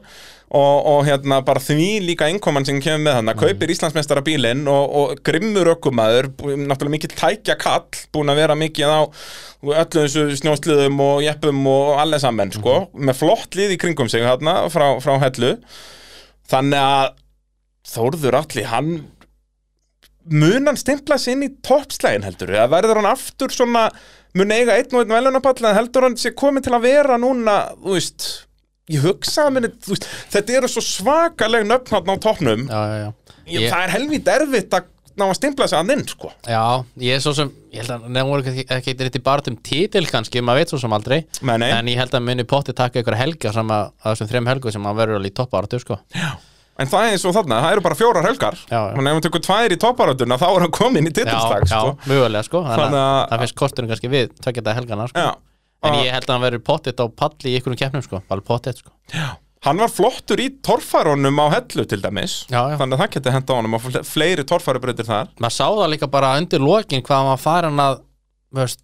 og, 0.51 0.87
og 0.91 1.05
hérna 1.07 1.37
bara 1.47 1.61
því 1.63 1.85
líka 2.03 2.27
innkoman 2.27 2.65
sem 2.67 2.81
kemur 2.83 3.05
með 3.05 3.13
hann 3.19 3.31
að 3.31 3.37
kaupir 3.45 3.71
Íslandsmeistara 3.71 4.23
bílinn 4.25 4.65
og, 4.67 4.95
og 4.99 5.21
grimmur 5.23 5.69
ökumæður 5.77 6.27
bú- 6.35 6.57
náttúrulega 6.59 6.95
mikill 6.97 7.15
tækja 7.15 7.55
kall 7.61 7.85
búin 8.11 8.33
að 8.33 8.41
vera 8.41 8.57
mikið 8.59 8.91
á 8.91 8.99
öllu 9.61 10.03
þessu 10.03 10.25
snjósliðum 10.41 10.99
og 11.05 11.23
jeppum 11.23 11.63
og 11.71 12.01
allir 12.03 12.19
saman 12.23 12.51
sko 12.51 12.75
með 12.97 13.21
flott 13.23 13.55
lið 13.55 13.77
í 13.77 13.79
kringum 13.79 14.11
sig 14.11 14.25
hérna 14.27 14.57
frá, 14.73 14.89
frá 14.99 15.15
hellu. 15.23 15.55
Þannig 16.51 16.83
að 16.83 17.17
Þórður 17.91 18.35
allir 18.37 18.67
hann 18.69 18.89
mun 20.31 20.67
hann 20.69 20.77
stimpla 20.77 21.17
sig 21.17 21.33
inn 21.33 21.47
í 21.47 21.53
toppslægin 21.65 22.27
heldur? 22.27 22.51
Eða 22.53 22.67
verður 22.75 22.99
hann 23.01 23.09
aftur 23.09 23.49
svona 23.55 23.87
mun 24.37 24.53
eiga 24.53 24.75
einn 24.77 24.93
og 24.93 25.01
einn 25.01 25.15
velunapall 25.15 25.57
en 25.65 25.75
heldur 25.79 26.05
hann 26.05 26.17
sé 26.21 26.29
komið 26.37 26.67
til 26.67 26.75
að 26.77 26.85
vera 26.85 27.17
núna 27.19 27.55
þú 27.81 27.95
veist, 27.95 28.27
ég 28.95 29.05
hugsa 29.05 29.47
að 29.47 29.53
minni, 29.57 29.71
veist, 29.87 30.07
þetta 30.33 30.57
eru 30.59 30.71
svo 30.71 30.83
svakaleg 30.85 31.67
nöfn 31.69 31.97
hann 31.97 32.11
á 32.11 32.15
Já, 32.17 32.81
já, 32.91 32.97
já 33.01 33.11
ég, 33.51 33.69
það 33.71 33.85
er 33.85 33.95
helvít 33.97 34.33
erfitt 34.35 34.77
að 34.79 34.89
ná 35.19 35.25
að 35.27 35.33
stimpla 35.37 35.67
sig 35.67 35.77
hann 35.77 35.91
inn 35.91 36.05
sko. 36.07 36.29
Já, 36.47 36.61
ég 37.03 37.17
er 37.17 37.23
svo 37.23 37.33
sem, 37.35 37.49
ég 37.73 37.83
held 37.83 37.91
að 37.97 38.05
nefnum 38.15 38.31
voru 38.31 38.47
ekki, 38.47 38.63
eitthvað 38.71 39.23
bara 39.25 39.51
um 39.51 39.57
titil 39.67 40.05
kannski, 40.07 40.43
maður 40.45 40.61
veit 40.63 40.71
svo 40.71 40.79
sem 40.81 40.95
aldrei 40.95 41.17
nei. 41.43 41.67
En 41.67 41.89
ég 41.91 41.99
held 41.99 42.15
að 42.15 42.23
muni 42.29 42.45
potti 42.47 42.75
taka 42.77 43.03
ykkur 43.03 43.17
helga 43.19 43.51
sem 43.53 43.73
að, 43.75 43.91
að 44.01 44.15
þessum 44.15 44.31
þrem 44.31 44.49
helgu 44.53 44.73
sem 44.73 44.87
að 44.87 45.01
verður 45.01 45.19
alveg 45.19 45.33
í 45.33 45.37
toppáratu, 45.41 45.81
sko 45.83 45.99
en 46.81 46.89
það 46.89 47.03
er 47.05 47.13
eins 47.13 47.25
og 47.27 47.35
þarna, 47.35 47.59
það 47.61 47.75
eru 47.75 47.83
bara 47.85 47.97
fjórar 47.99 48.25
helgar 48.25 48.57
Já, 48.63 48.71
já. 48.71 48.93
og 48.95 49.01
ef 49.03 49.11
hann 49.11 49.23
tekur 49.25 49.43
tvær 49.45 49.73
í 49.75 49.77
topparáttuna 49.81 50.37
þá 50.41 50.47
er 50.47 50.63
hann 50.65 50.73
komin 50.73 51.09
í 51.09 51.11
Já, 51.11 51.17
titilslag 51.19 51.65
já, 51.67 51.73
sko. 51.75 51.91
mögulega, 52.09 52.43
sko 52.47 52.61
Þannig 52.65 52.97
að 52.97 53.11
að- 53.11 53.27
það 53.33 53.43
finnst 53.43 53.57
kosturinn 53.61 53.91
kannski 53.91 54.11
við 54.11 54.31
tvekja 54.39 54.61
þetta 54.63 54.75
helgana, 54.79 55.07
sko 55.11 55.25
já. 55.27 55.31
En 55.83 55.93
Að- 55.95 56.03
ég 56.05 56.11
held 56.13 56.27
að 56.29 56.33
hann 56.35 56.43
verður 56.45 56.63
pottit 56.67 56.99
á 57.01 57.05
palli 57.09 57.51
í 57.51 57.59
ykkurum 57.59 57.77
keppnum, 57.79 58.03
sko. 58.05 58.21
Alveg 58.29 58.45
pottit, 58.45 58.77
sko. 58.83 58.91
Hann 59.61 59.77
var 59.77 59.89
flottur 59.93 60.37
í 60.41 60.47
torfærunum 60.65 61.37
á 61.41 61.45
hellu 61.53 61.85
til 61.89 62.01
dæmis. 62.01 62.45
Já, 62.49 62.69
já. 62.73 62.77
Þannig 62.81 62.97
að 62.97 63.01
það 63.03 63.11
geti 63.15 63.33
henda 63.35 63.53
á 63.53 63.79
fle- 63.81 64.03
fleiri 64.05 64.43
torfærubreytir 64.49 65.05
þar. 65.05 65.27
Maður 65.39 65.55
sá 65.57 65.67
það 65.69 65.91
líka 65.93 66.09
bara 66.09 66.31
undir 66.37 66.59
lokin 66.59 67.01
hvað 67.05 67.17
hann 67.21 67.29
var 67.29 67.37
farin 67.37 67.77
að, 67.81 68.01
veist 68.53 68.79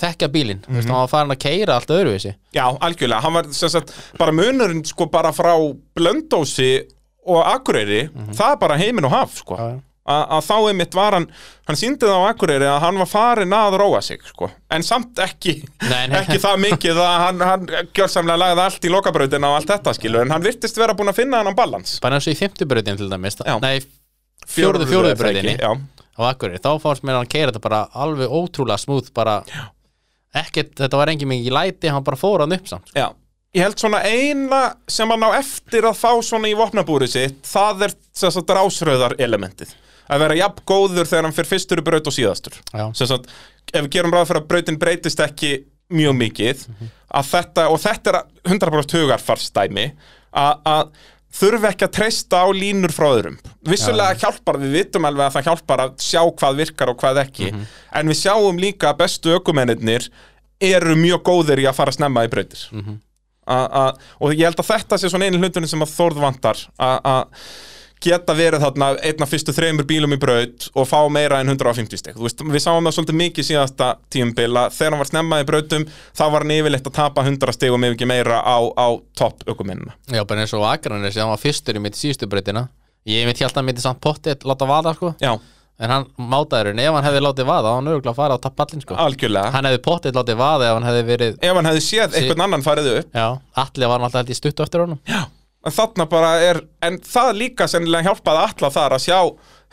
þekka 0.00 0.28
bílinn, 0.32 0.62
mm 0.64 0.74
veist, 0.78 0.88
hann 0.88 0.96
var 0.96 1.08
farin 1.12 1.30
að 1.34 1.42
keira 1.44 1.76
allt 1.76 1.92
öðruvísi. 1.92 2.34
Já, 2.56 2.64
algjörlega, 2.80 3.20
hann 3.20 3.32
var 3.36 3.44
sagt 3.52 3.92
bara 4.18 4.32
munurinn 4.32 4.84
sko 4.88 5.06
bara 5.12 5.32
frá 5.32 5.52
blöndósi 5.94 6.86
og 7.26 7.44
Akureyri, 7.46 8.08
það 8.32 8.52
er 8.52 8.56
bara 8.56 8.76
heiminn 8.80 9.04
og 9.04 9.12
haf 9.12 9.36
sko. 9.44 9.56
Já, 9.60 9.76
já. 9.76 9.80
Að 10.02 10.40
þá 10.48 10.54
einmitt 10.72 10.94
var 10.98 11.14
hann 11.14 11.26
hann 11.68 11.78
síndi 11.78 12.08
það 12.08 12.24
á 12.26 12.30
Akureyri 12.32 12.66
að 12.66 12.80
hann 12.82 12.96
var 12.98 13.06
farin 13.06 13.52
að 13.54 13.76
róa 13.78 14.00
sig 14.02 14.18
sko. 14.26 14.48
en 14.74 14.82
samt 14.82 15.18
ekki 15.22 15.52
Nei, 15.86 16.08
nei. 16.10 16.16
ekki 16.24 16.40
það 16.42 16.56
mikið 16.64 16.98
að 17.04 17.18
hann, 17.22 17.44
hann 17.46 17.66
gjörsamlega 17.94 18.40
lagði 18.42 18.64
allt 18.64 18.88
í 18.88 18.90
lokabrautina 18.90 19.50
og 19.52 19.60
allt 19.60 19.70
þetta 19.70 19.94
skilur 19.94 20.24
en 20.26 20.34
hann 20.34 20.42
virtist 20.42 20.80
vera 20.82 20.96
búin 20.98 21.12
að 21.12 21.20
finna 21.22 21.38
hann 21.38 21.52
á 21.54 21.54
balans 21.54 22.00
bara 22.02 22.18
eins 22.18 22.26
og 22.26 22.34
í 22.34 22.40
fimmtubröðin 22.40 22.98
til 22.98 23.10
dæmis 23.12 23.38
Já. 23.46 23.54
nei, 23.62 23.78
fjórðu 24.50 24.88
fjórðu 24.90 25.14
bröðinni 25.22 25.54
Já, 25.62 25.70
á 25.70 26.20
Akureyri, 26.32 26.58
þá 26.66 26.72
fannst 26.82 27.06
mér 27.06 27.20
hann 27.20 27.30
keira 27.30 27.52
þetta 27.54 27.62
bara 27.68 27.84
alveg 27.94 28.34
ótrúlega 28.34 28.82
smúð 28.82 29.12
bara 29.14 29.38
ekkert, 30.34 30.74
þetta 30.80 30.98
var 30.98 31.12
engin 31.12 31.30
mikið 31.30 31.54
læti 31.54 31.92
hann 31.92 32.04
bara 32.06 32.18
fór 32.18 32.42
hann 32.42 32.56
upp 32.58 32.66
samt 32.70 32.88
sko. 32.90 32.98
já 32.98 33.10
Ég 33.52 33.60
held 33.66 33.76
svona 33.76 33.98
eina 34.08 34.58
sem 34.88 35.10
hann 35.12 35.24
á 35.28 35.36
eftir 35.36 35.84
að 35.84 35.98
fá 36.00 36.10
svona 36.24 36.48
í 36.48 36.54
vopnabúri 36.56 37.04
sitt 37.12 37.42
það 37.44 37.82
er 37.84 37.94
þess 38.16 38.38
að 38.40 38.46
drásröðar 38.48 39.14
elementið 39.20 39.74
að 40.12 40.24
vera 40.26 40.38
jafn 40.38 40.64
góður 40.68 41.08
þegar 41.08 41.28
hann 41.28 41.36
fyrir 41.36 41.50
fyrstur 41.54 41.82
braut 41.86 42.08
og 42.10 42.16
síðastur. 42.16 42.58
Sagt, 42.98 43.30
ef 43.72 43.86
við 43.86 43.92
gerum 43.96 44.14
ráð 44.14 44.28
fyrir 44.30 44.42
að 44.42 44.50
brautin 44.52 44.80
breytist 44.82 45.22
ekki 45.24 45.52
mjög 45.92 46.14
mikið 46.18 46.66
að 47.12 47.26
þetta, 47.32 47.64
og 47.68 47.80
þetta 47.82 48.12
er 48.12 48.20
100% 48.48 48.94
hugarfarsdæmi 48.96 49.86
að, 50.40 50.62
að 50.64 50.92
þurfi 51.32 51.68
ekki 51.68 51.86
að 51.86 51.92
treysta 51.96 52.40
á 52.44 52.48
línur 52.52 52.92
frá 52.92 53.06
öðrum. 53.10 53.38
Vissulega 53.68 54.16
hjálpar, 54.20 54.58
við 54.60 54.74
vitum 54.78 55.08
alveg 55.08 55.26
að 55.26 55.36
það 55.38 55.46
hjálpar 55.48 55.82
að 55.86 55.94
sjá 56.04 56.20
hvað 56.40 56.60
virkar 56.60 56.92
og 56.92 56.98
hvað 57.00 57.20
ekki 57.24 57.50
en 57.52 58.12
við 58.12 58.18
sjáum 58.20 58.60
líka 58.60 58.90
að 58.92 59.00
bestu 59.04 59.32
ökumennir 59.36 60.08
eru 60.62 60.96
mjög 60.96 61.22
góðir 61.26 61.62
í 61.64 61.66
að 61.68 61.78
fara 61.80 61.92
snemma 61.92 62.24
í 62.24 62.30
brautir. 62.32 62.66
A, 63.42 63.56
a, 63.58 63.84
og 64.22 64.32
ég 64.36 64.44
held 64.46 64.60
að 64.60 64.68
þetta 64.68 64.98
sé 65.02 65.08
svona 65.10 65.26
einu 65.26 65.40
hluturinn 65.42 65.68
sem 65.68 65.80
að 65.82 65.96
Þórð 65.96 66.20
vantar 66.22 66.60
að 66.78 67.24
geta 68.04 68.34
verið 68.36 68.64
þarna 68.64 68.88
einn 69.08 69.24
af 69.24 69.30
fyrstu 69.32 69.54
þreymur 69.56 69.86
bílum 69.88 70.16
í 70.16 70.18
braut 70.20 70.68
og 70.74 70.88
fá 70.90 70.98
meira 71.12 71.40
en 71.42 71.52
150 71.52 72.00
steg 72.02 72.18
veist, 72.20 72.42
við 72.42 72.64
sáum 72.64 72.84
það 72.88 72.96
svolítið 72.98 73.18
mikið 73.22 73.48
síðasta 73.50 73.88
tíumbil 74.12 74.50
að 74.64 74.76
þegar 74.76 74.96
hann 74.96 75.02
var 75.04 75.10
snemmað 75.12 75.44
í 75.44 75.48
brautum 75.52 75.88
þá 76.12 76.24
var 76.26 76.46
hann 76.46 76.54
yfirleitt 76.58 76.90
að 76.92 76.98
tapa 76.98 77.26
100 77.26 77.56
steg 77.58 77.74
og 77.74 77.82
með 77.82 77.96
ekki 77.96 78.10
meira 78.10 78.42
á, 78.42 78.58
á 78.58 78.86
topp 79.18 79.46
ökumennina 79.48 79.96
Já, 80.10 80.22
bara 80.26 80.44
eins 80.44 80.54
og 80.58 80.66
Akranir 80.68 81.14
sem 81.14 81.24
hann 81.24 81.34
var 81.34 81.42
fyrstur 81.42 81.78
í 81.78 81.84
mitt 81.84 81.98
síðustu 81.98 82.30
breytina 82.30 82.68
Ég 83.08 83.26
mitt 83.26 83.40
hjálta 83.40 83.58
að 83.58 83.66
mitt 83.66 83.82
samt 83.82 83.98
pottið 83.98 84.44
láta 84.46 84.66
vaða 84.68 84.92
sko. 84.94 85.08
Já, 85.18 85.34
En 85.82 85.90
hann 85.90 86.04
mátaðurinn, 86.30 86.78
ef 86.78 86.94
hann 86.94 87.06
hefði 87.08 87.20
látið 87.24 87.46
vaða 87.48 87.70
hann 87.74 87.88
örgulega 87.90 88.14
fara 88.14 88.36
á 88.38 88.42
tappallin 88.44 88.82
sko. 88.84 88.94
Algjörlega. 89.02 89.50
Hann 89.54 89.66
hefði 89.66 89.80
pottið 89.82 90.18
látið 90.20 90.36
vaða 90.38 90.68
ef 90.68 90.76
hann 90.76 90.86
hefði 90.86 91.04
verið 91.08 91.38
ef 91.40 91.56
hann 91.58 91.68
hefði 91.70 91.82
séð 91.86 92.18
einhvern 92.20 92.44
annan 92.44 92.62
farið 92.66 92.90
upp. 92.92 93.08
Já, 93.16 93.24
allir 93.64 93.90
var 93.90 93.98
hann 93.98 94.06
alltaf 94.06 94.20
held 94.20 94.30
í 94.30 94.36
stuttu 94.38 94.62
eftir 94.62 94.84
honum. 94.84 95.00
Já, 95.08 95.24
en 95.64 95.72
þarna 95.78 96.08
bara 96.10 96.34
er 96.42 96.62
en 96.82 96.98
það 97.06 97.32
líka 97.38 97.68
sennilega 97.70 98.10
hjálpaði 98.10 98.46
alla 98.48 98.70
þar 98.78 98.96
að 98.98 99.04
sjá 99.08 99.18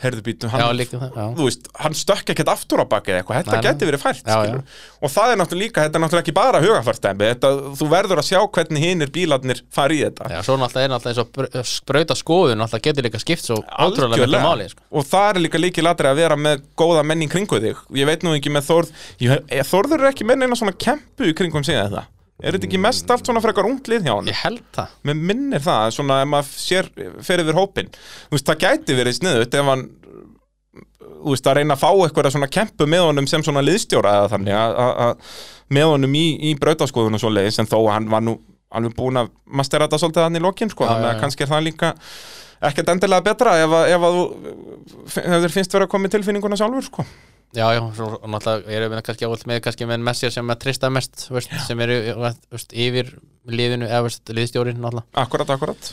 heyrðu 0.00 0.22
býtu, 0.24 0.48
hann 0.48 0.62
Já, 0.62 0.86
það, 0.88 1.02
já. 1.12 1.24
þú 1.36 1.44
veist, 1.44 1.66
hann 1.76 1.92
stökk 1.98 2.30
ekkert 2.32 2.48
aftur 2.48 2.80
á 2.80 2.86
baki 2.88 3.10
eða 3.12 3.18
eitthvað, 3.20 3.40
þetta 3.44 3.58
geti 3.66 3.88
verið 3.90 4.00
fært 4.00 4.22
Já, 4.24 4.36
skilur. 4.40 4.62
og 5.04 5.10
það 5.12 5.32
er 5.34 5.40
náttúrulega 5.42 5.60
líka, 5.66 5.82
þetta 5.84 5.98
er 5.98 6.02
náttúrulega 6.04 6.24
ekki 6.24 6.34
bara 6.38 6.62
hugafærstæmi, 6.64 7.26
þetta, 7.34 7.50
þú 7.76 7.88
verður 7.92 8.22
að 8.22 8.28
sjá 8.30 8.38
hvernig 8.56 8.86
hinir 8.86 9.10
bílarnir 9.12 9.60
fari 9.76 9.98
í 10.00 10.06
þetta. 10.06 10.30
Já, 10.32 10.38
svo 10.46 10.56
náttúrulega 10.56 10.88
er 10.88 10.94
náttúrulega 10.94 11.12
eins 11.12 11.20
og 11.20 11.34
br- 11.36 11.66
sprauta 11.68 12.16
skoðun 12.16 12.62
náttúrulega 12.64 12.86
getur 12.88 13.06
líka 13.10 13.20
skipt 13.20 13.44
svo 13.44 13.58
ótrúlega 13.60 14.22
miklu 14.24 14.40
máli 14.46 14.68
sko. 14.72 14.86
og 14.88 15.04
það 15.10 15.28
er 15.34 15.42
líka 15.44 15.60
líki 15.60 15.84
latri 15.84 16.08
að 16.08 16.22
vera 16.22 16.38
með 16.48 16.64
góða 16.80 17.04
menn 17.04 17.26
í 17.26 17.28
kringu 17.28 17.60
þig. 17.60 17.84
Ég 18.00 18.08
veit 18.08 18.24
nú 18.24 18.32
ekki 18.38 18.54
með 18.56 18.70
Þórð 18.70 18.96
ég, 19.20 19.44
Þórður 19.68 20.00
er 20.06 20.14
ekki 20.14 20.24
með 20.24 20.40
neina 20.46 20.56
svona 20.56 20.72
kempu 20.80 21.28
kringum 21.36 21.66
sig 21.66 21.76
eða 21.76 22.06
er 22.42 22.56
þetta 22.56 22.68
ekki 22.68 22.82
mest 22.82 23.10
allt 23.12 23.28
svona 23.28 23.42
frekar 23.44 23.68
unglið 23.68 24.06
hjá 24.06 24.12
hann 24.14 24.30
Ég 24.30 24.42
held 24.44 24.62
það. 24.76 24.98
Mér 25.08 25.22
minnir 25.30 25.64
það, 25.64 25.86
svona 25.96 26.20
ef 26.24 26.30
maður 26.32 26.52
sér 26.56 26.90
fer 27.26 27.42
yfir 27.44 27.58
hópin, 27.58 27.90
þú 27.92 28.36
veist, 28.36 28.48
það 28.50 28.62
gæti 28.66 28.98
verið 28.98 29.18
sniðut 29.20 29.56
ef 29.60 29.72
hann 29.72 29.86
þú 31.20 31.34
veist, 31.34 31.48
að 31.50 31.58
reyna 31.60 31.76
að 31.76 31.82
fá 31.82 31.90
eitthvað 31.92 32.30
svona 32.34 32.50
kempu 32.52 32.88
með 32.88 33.06
honum 33.08 33.28
sem 33.30 33.44
svona 33.44 33.64
liðstjóra 33.64 34.16
eða 34.20 34.30
þannig 34.34 34.56
að, 34.56 35.32
með 35.76 35.88
honum 35.94 36.16
í, 36.16 36.26
í 36.50 36.54
brautaskoðun 36.60 37.18
og 37.18 37.22
svo 37.22 37.32
leiðis, 37.32 37.60
en 37.60 37.68
þó 37.70 37.78
að 37.80 37.92
hann 37.96 38.10
var 38.12 38.24
nú 38.24 38.36
alveg 38.70 38.94
búin 38.96 39.18
að 39.20 39.32
mastera 39.50 39.88
þetta 39.88 40.00
svolítið 40.00 40.26
hann 40.26 40.38
í 40.38 40.44
lokin, 40.44 40.70
sko, 40.72 40.86
þannig 40.86 41.10
að 41.10 41.16
já. 41.16 41.20
kannski 41.24 41.44
er 41.44 41.50
það 41.50 41.66
líka 41.66 41.90
ekkert 42.70 42.92
endilega 42.92 43.26
betra 43.26 43.56
ef 43.58 43.74
að, 43.74 43.90
ef 43.90 44.06
að 44.06 44.16
þú 44.16 44.24
ef 45.24 45.44
þér 45.44 45.54
finnst 45.56 45.76
vera 45.76 45.88
að 45.88 45.92
koma 45.94 46.08
í 46.08 46.14
tilfinninguna 46.14 46.58
sjálfur, 46.60 46.86
sko 46.86 47.06
Já, 47.50 47.66
já, 47.74 47.80
svo 47.96 48.20
náttúrulega 48.30 48.76
erum 48.76 48.92
við 48.94 49.00
kannski 49.08 49.26
ávallt 49.26 49.48
með 49.50 49.62
kannski 49.64 49.86
með 49.90 50.04
messir 50.06 50.30
sem 50.30 50.52
að 50.52 50.60
trista 50.62 50.90
mest 50.92 51.24
veist, 51.34 51.54
sem 51.66 51.80
eru 51.82 51.96
veist, 52.22 52.70
yfir 52.70 53.10
liðinu 53.50 53.88
eða 53.88 54.04
veist, 54.06 54.22
liðstjórin 54.30 54.78
náttúrulega. 54.78 55.08
Akkurat, 55.18 55.50
akkurat. 55.56 55.90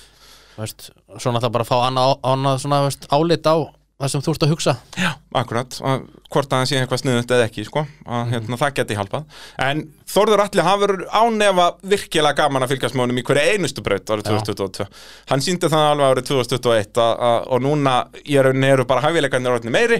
Svo 0.58 1.34
náttúrulega 1.34 1.54
bara 1.56 1.66
að 1.66 1.72
fá 1.72 1.78
annað, 1.88 2.14
annað 2.30 2.62
svona 2.62 2.84
veist, 2.86 3.10
álit 3.10 3.50
á 3.50 3.58
það 3.98 4.12
sem 4.14 4.24
þú 4.26 4.34
ert 4.34 4.46
að 4.46 4.52
hugsa. 4.54 4.74
Já, 4.98 5.10
akkurat, 5.42 5.78
að 5.82 6.04
hvort 6.28 6.52
að 6.52 6.60
það 6.62 6.68
sé 6.70 6.80
eitthvað 6.82 7.02
sniðut 7.02 7.32
eða 7.34 7.46
ekki, 7.48 7.64
sko, 7.66 7.84
að 8.06 8.34
hérna, 8.34 8.60
það 8.62 8.76
geti 8.78 8.98
hjálpað. 8.98 9.40
En 9.68 9.86
Þórður 10.08 10.42
Alli 10.44 10.64
hafur 10.64 10.94
ánefa 11.12 11.66
virkilega 11.92 12.38
gaman 12.38 12.64
að 12.64 12.72
fylgjast 12.72 12.96
með 12.96 13.04
honum 13.04 13.20
í 13.20 13.24
hverju 13.28 13.54
einustu 13.54 13.84
braut 13.84 14.12
árið 14.14 14.30
2022 14.30 14.86
hann 15.32 15.44
síndi 15.44 15.70
það 15.72 15.88
alveg 15.90 16.12
árið 16.14 16.28
2021 16.30 17.02
að, 17.04 17.24
að, 17.28 17.40
og 17.52 17.64
núna 17.66 17.96
í 18.24 18.38
rauninni 18.40 18.70
eru 18.72 18.86
bara 18.88 19.04
hæfileikarnir 19.04 19.58
orðinni 19.58 19.74
meiri, 19.76 19.98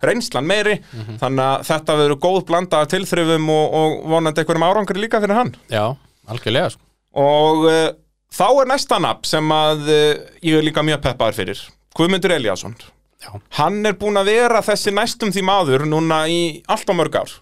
reynslan 0.00 0.48
meiri. 0.48 0.78
Þannig 1.20 1.44
að 1.44 1.66
þetta 1.68 1.98
verður 2.00 2.20
góð 2.24 2.38
blanda 2.48 2.84
tilþrifum 2.88 3.50
og, 3.52 3.76
og 3.80 3.98
vonandi 4.14 4.44
einhverjum 4.44 4.68
árangri 4.70 5.02
líka 5.02 5.20
fyrir 5.20 5.36
hann. 5.36 5.52
Já, 5.68 5.84
algjörlega 6.30 6.70
sko. 6.76 6.86
og 7.20 7.66
uh, 7.68 7.90
þá 8.32 8.46
er 8.48 8.72
næsta 8.72 9.02
nafn 9.02 9.28
sem 9.28 9.52
að 9.58 9.84
uh, 9.90 10.24
ég 10.46 10.56
er 10.56 10.64
líka 10.70 10.86
mjög 10.86 11.04
peppaður 11.10 11.42
fyrir. 11.42 11.66
Guðmundur 11.98 12.38
Eliasson 12.38 12.78
Já. 13.20 13.30
hann 13.60 13.84
er 13.84 13.96
búin 14.00 14.16
að 14.16 14.32
vera 14.32 14.62
þessi 14.64 14.94
næstum 14.96 15.32
því 15.34 15.42
maður 15.44 15.86
núna 15.88 16.24
í 16.32 16.40
allt 16.72 16.88
á 16.88 16.94
mörg 16.96 17.18
ár 17.20 17.38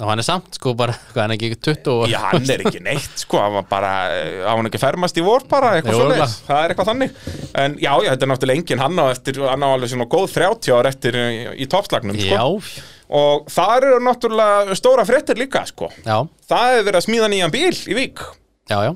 og 0.00 0.08
hann 0.08 0.22
er 0.22 0.24
samt 0.24 0.56
sko 0.56 0.72
bara, 0.76 0.94
hvað 1.12 1.20
hann 1.20 1.32
er 1.34 1.36
ekki 1.36 1.56
20 1.68 1.90
og 1.92 2.04
já, 2.08 2.16
hann 2.30 2.46
er 2.48 2.62
ekki 2.64 2.80
neitt 2.84 3.18
sko, 3.20 3.36
hann 3.42 3.52
var 3.58 3.66
bara 3.68 3.90
eh, 4.16 4.38
á 4.40 4.52
hann 4.56 4.68
ekki 4.70 4.80
fermast 4.80 5.18
í 5.20 5.24
vor 5.24 5.44
bara, 5.50 5.74
eitthvað 5.76 5.98
svo 5.98 6.06
örugglega. 6.06 6.28
það 6.46 6.60
er 6.62 6.72
eitthvað 6.72 6.88
þannig 6.88 7.18
en 7.60 7.76
já, 7.76 7.90
já, 7.90 8.08
þetta 8.08 8.26
er 8.26 8.30
náttúrulega 8.32 8.62
engin 8.62 8.82
hann 8.86 9.02
á 9.04 9.06
eftir, 9.10 9.40
hann 9.50 9.66
á 9.66 9.68
alveg 9.68 9.92
svona 9.92 10.08
góð 10.14 10.26
30 10.38 10.72
ár 10.78 10.88
eftir 10.88 11.18
í, 11.20 11.28
í 11.60 11.68
toppslagnum 11.74 12.16
sko. 12.16 12.40
Já, 12.40 12.82
og 13.20 13.52
það 13.52 13.74
eru 13.76 14.00
náttúrulega 14.08 14.80
stóra 14.80 15.04
fréttir 15.08 15.40
líka 15.44 15.66
sko. 15.68 15.92
já, 16.00 16.16
það 16.48 16.68
hefur 16.70 16.88
verið 16.88 17.00
að 17.02 17.08
smíða 17.10 17.32
nýjan 17.34 17.52
bíl 17.52 17.74
í 17.76 17.98
Vík 18.00 18.24
já, 18.72 18.78
já 18.88 18.92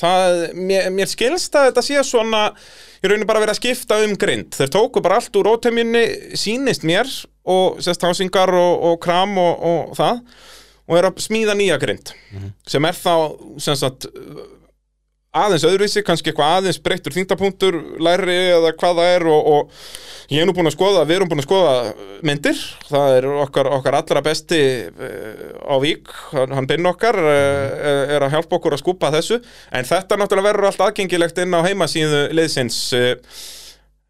það, 0.00 0.44
mér, 0.58 0.90
mér 0.98 1.10
skilst 1.14 1.54
að 1.54 1.70
þetta 1.70 1.86
sé 1.86 2.02
svona 2.10 2.48
ég 3.00 3.10
raunir 3.10 3.28
bara 3.28 3.42
verið 3.42 3.54
að 3.54 3.60
skipta 3.60 4.00
um 4.04 4.14
grind. 4.20 4.54
Þeir 4.56 4.72
tóku 4.76 5.02
bara 5.04 5.20
allt 5.20 5.36
úr 5.40 5.50
ótemjunni 5.54 6.04
sýnist 6.38 6.86
mér 6.88 7.08
og 7.48 7.80
sérst 7.84 8.04
hásingar 8.04 8.52
og, 8.54 8.72
og 8.90 8.98
kram 9.02 9.38
og, 9.40 9.68
og 9.70 9.98
það 9.98 10.24
og 10.90 10.98
er 10.98 11.06
að 11.06 11.20
smíða 11.22 11.54
nýja 11.54 11.78
grind 11.80 12.10
sem 12.68 12.86
er 12.88 12.96
þá 12.98 13.14
sem 13.62 13.78
sagt 13.78 14.08
aðeins 15.30 15.64
öðruvísi, 15.68 16.02
kannski 16.06 16.32
eitthvað 16.32 16.56
aðeins 16.58 16.78
breyttur 16.82 17.14
þingdapunktur, 17.14 17.76
læri 18.02 18.38
eða 18.56 18.72
hvað 18.80 18.96
það 18.98 19.10
er 19.14 19.26
og, 19.30 19.50
og 19.54 20.32
ég 20.34 20.42
er 20.42 20.48
nú 20.48 20.54
búin 20.56 20.66
að 20.70 20.74
skoða 20.74 21.04
við 21.06 21.16
erum 21.20 21.30
búin 21.30 21.42
að 21.42 21.46
skoða 21.46 21.74
myndir 22.26 22.58
það 22.88 23.14
er 23.20 23.28
okkar, 23.44 23.70
okkar 23.78 23.98
allra 24.00 24.22
besti 24.26 24.60
uh, 24.90 25.54
á 25.70 25.74
Vík, 25.82 26.10
hann, 26.34 26.66
binn 26.70 26.90
okkar 26.90 27.18
uh, 27.22 28.10
er 28.16 28.26
að 28.26 28.34
hjálpa 28.34 28.58
okkur 28.58 28.74
að 28.74 28.82
skúpa 28.82 29.12
þessu 29.14 29.38
en 29.70 29.86
þetta 29.86 30.18
náttúrulega 30.18 30.48
verður 30.50 30.68
allt 30.72 30.84
aðgengilegt 30.88 31.38
inn 31.44 31.54
á 31.54 31.60
heimasíðu 31.68 32.26
liðsins 32.34 32.82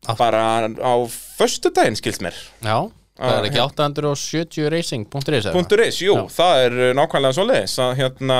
Ah. 0.08 0.14
bara 0.16 0.64
á 0.80 0.94
föstudaginn 1.36 1.92
skilst 2.00 2.22
mér 2.24 2.32
Já, 2.64 2.88
það 3.20 3.34
er 3.34 3.42
Ah, 3.42 3.48
ekki 3.50 3.60
870 3.60 4.70
racing.is 4.72 5.44
eða? 5.44 5.52
Punktur 5.52 5.82
is, 5.84 5.98
jú, 6.00 6.14
Já. 6.16 6.22
það 6.32 6.60
er 6.64 6.76
nákvæmlega 6.96 7.36
svo 7.36 7.44
leiðis 7.44 7.74
að 7.84 7.92
hérna 7.98 8.38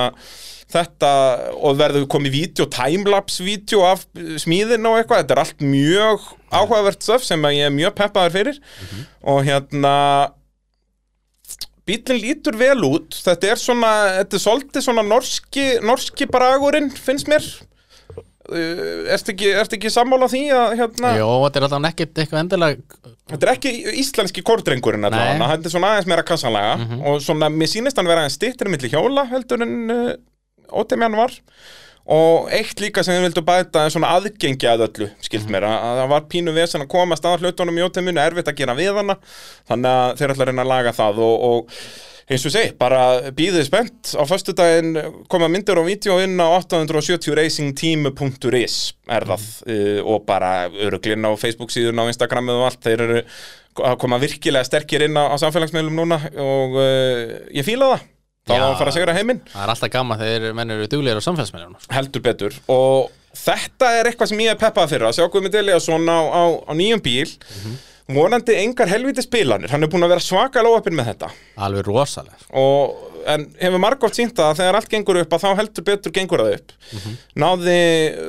þetta 0.73 1.13
og 1.59 1.79
verður 1.81 2.09
komið 2.11 2.37
vídeo, 2.37 2.67
timelapse 2.71 3.45
vídeo 3.47 3.85
af 3.89 4.05
smíðin 4.43 4.89
og 4.91 4.99
eitthvað. 5.01 5.25
Þetta 5.25 5.37
er 5.37 5.43
allt 5.45 5.65
mjög 5.65 6.29
áhugavert 6.51 7.07
stöf 7.07 7.25
sem 7.27 7.49
ég 7.55 7.69
er 7.69 7.75
mjög 7.75 7.97
peppaður 7.99 8.37
fyrir. 8.39 8.61
Og 9.23 9.43
hérna 9.49 9.95
bílinn 11.89 12.23
lítur 12.23 12.59
vel 12.61 12.79
út. 12.87 13.17
Þetta 13.25 13.55
er 13.55 13.61
svona, 13.61 13.91
þetta 14.21 14.39
er 14.39 14.45
svolítið 14.45 14.87
svona 14.87 15.07
norski, 15.07 15.67
norski 15.85 16.29
bragurinn 16.31 16.93
finnst 16.95 17.31
mér. 17.31 17.47
Uh, 18.51 19.07
ertu 19.15 19.31
ekki, 19.31 19.51
ertu 19.55 19.77
ekki 19.77 19.91
sammála 19.95 20.27
því 20.31 20.41
að 20.51 20.73
hérna? 20.81 21.11
Jó, 21.21 21.29
þetta 21.45 21.61
er 21.61 21.65
alltaf 21.69 21.83
nekkit 21.85 22.17
eitthvað 22.19 22.41
endilega 22.41 23.11
Þetta 23.31 23.47
er 23.47 23.53
ekki 23.53 23.73
íslenski 24.01 24.43
kórdrengurinn 24.43 25.05
Nei. 25.05 25.11
allavega, 25.13 25.51
þetta 25.53 25.69
er 25.69 25.75
svona 25.77 25.91
aðeins 25.93 26.09
meira 26.11 26.25
kassanlega 26.27 26.89
og 27.07 27.21
svona, 27.23 27.51
mér 27.55 27.71
sýnist 27.71 28.01
hann 28.01 28.11
vera 28.11 28.25
aðeins 28.25 28.41
stýttir 28.41 28.73
milli 28.73 28.91
hjóla 28.91 29.23
heldur 29.31 29.63
en 29.63 29.77
uh, 29.95 30.11
ótemjan 30.73 31.19
var 31.19 31.37
og 32.11 32.49
eitt 32.55 32.81
líka 32.83 33.05
sem 33.07 33.15
við 33.15 33.23
vildum 33.29 33.47
bæta 33.47 33.85
er 33.87 33.93
svona 33.95 34.11
aðgengi 34.17 34.67
að 34.67 34.81
öllu, 34.89 35.07
skilt 35.23 35.49
mér 35.53 35.63
að, 35.69 35.77
að 35.87 35.99
það 36.01 36.09
var 36.15 36.23
pínu 36.33 36.53
vesen 36.57 36.83
að 36.83 36.91
koma 36.91 37.19
að 37.19 37.41
hlutunum 37.45 37.79
í 37.79 37.85
ótemjunu 37.87 38.23
erfitt 38.23 38.51
að 38.51 38.59
gera 38.63 38.79
við 38.79 38.93
hana, 38.99 39.15
þannig 39.71 39.91
að 39.91 40.15
þeir 40.19 40.31
ætla 40.35 40.45
að 40.47 40.51
reyna 40.51 40.65
að 40.65 40.73
laga 40.73 40.93
það 40.97 41.15
og, 41.27 41.37
og 41.51 41.61
eins 42.31 42.47
og 42.47 42.53
segi, 42.55 42.71
bara 42.79 43.01
býðið 43.35 43.65
spennt. 43.67 44.15
Á 44.15 44.23
föstudaginn 44.29 44.93
koma 45.31 45.49
myndir 45.51 45.79
og 45.81 45.87
vídeo 45.89 46.19
inn 46.23 46.37
á 46.39 46.47
870racingteam.is 46.61 48.77
er 49.11 49.25
það. 49.33 49.43
Uh, 49.67 50.01
og 50.07 50.23
bara 50.29 50.51
öruglinn 50.71 51.27
á 51.27 51.35
Facebook 51.41 51.71
síðun 51.75 51.99
á 51.99 52.07
Instagramið 52.07 52.55
og 52.61 52.67
allt. 52.69 52.83
Þeir 52.87 53.01
eru 53.07 53.19
að 53.91 53.97
koma 54.03 54.23
virkilega 54.23 54.69
sterkir 54.69 55.03
inn 55.09 55.19
á, 55.19 55.25
á 55.27 55.37
samfélagsmiðlum 55.43 55.97
núna 55.99 56.19
og 56.39 56.71
uh, 56.79 57.51
ég 57.55 57.67
fíla 57.67 57.87
það 57.97 58.03
þá 58.51 58.65
var 58.65 58.71
að 58.71 58.79
fara 58.81 58.93
að 58.93 58.99
segra 58.99 59.17
heiminn. 59.17 59.41
Það 59.53 59.63
er 59.65 59.73
alltaf 59.75 59.93
gaman 59.95 60.21
þegar 60.21 60.57
menn 60.61 60.75
eru 60.77 60.89
duglegir 60.93 61.21
á 61.21 61.27
samfélagsmiðlunum 61.29 61.81
sko. 61.85 61.95
heldur 61.97 62.25
betur. 62.27 62.59
Og 62.75 63.11
þetta 63.41 63.93
er 64.01 64.11
eitthvað 64.11 64.33
sem 64.33 64.43
ég 64.45 64.55
er 64.57 64.59
peppað 64.61 64.91
fyrir 64.95 65.09
að 65.11 65.17
sjá 65.21 65.29
Guðmund 65.31 65.61
Eliasson 65.61 66.11
á, 66.11 66.19
á, 66.19 66.43
á 66.67 66.73
nýjum 66.75 67.03
bíl. 67.05 67.31
Vonandi 68.11 68.57
engar 68.59 68.91
helviti 68.91 69.23
spilanir 69.23 69.71
hann 69.71 69.87
er 69.87 69.91
búin 69.93 70.03
að 70.03 70.17
vera 70.17 70.25
svaka 70.25 70.65
lóapinn 70.67 70.97
með 70.99 71.13
þetta. 71.13 71.29
Alveg 71.63 71.87
rosalega 71.87 72.41
og, 72.59 72.97
en 73.31 73.45
hefur 73.61 73.83
margótt 73.85 74.19
sínt 74.19 74.41
að 74.43 74.57
þegar 74.59 74.79
allt 74.81 74.91
gengur 74.91 75.21
upp 75.21 75.37
að 75.37 75.45
þá 75.45 75.61
heldur 75.61 75.87
betur 75.87 76.15
gengur 76.17 76.43
það 76.43 76.57
upp. 76.57 76.75
Náði 77.39 77.77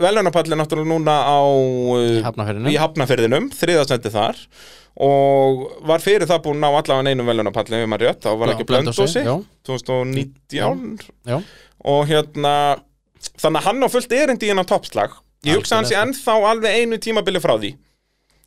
veljónapallin 0.04 0.62
náttúrulega 0.62 0.92
núna 0.92 1.16
á 1.26 1.40
uh, 1.42 2.20
Í 2.70 2.78
hafnafyrðinum 2.78 3.50
þriðasendi 3.58 4.14
þar 4.14 4.44
og 4.98 5.62
var 5.88 6.00
fyrir 6.04 6.28
það 6.28 6.42
búin 6.46 6.60
að 6.60 6.64
ná 6.66 6.80
allavega 6.82 7.10
einum 7.14 7.30
veljónapallin 7.32 7.82
við 7.84 7.88
maður 7.94 8.08
rétt, 8.10 8.22
þá 8.26 8.32
var 8.42 8.48
Já, 8.52 8.54
ekki 8.56 8.68
blöndósi 8.70 9.24
já. 9.24 9.36
2019 9.68 11.06
Já, 11.26 11.38
og 11.86 12.08
hérna 12.10 12.54
þannig 13.40 13.62
að 13.62 13.66
hann 13.70 13.86
á 13.86 13.88
fullt 13.94 14.12
erindi 14.18 14.48
í 14.50 14.52
hennar 14.52 14.68
toppslag. 14.70 15.16
Ég 15.46 15.58
hugsa 15.58 15.80
hans 15.80 15.92
ég 15.94 16.02
ennþá 16.02 16.36
alveg 16.52 16.76
einu 16.82 16.98
tímabili 17.02 17.40
frá 17.42 17.56
því. 17.58 17.76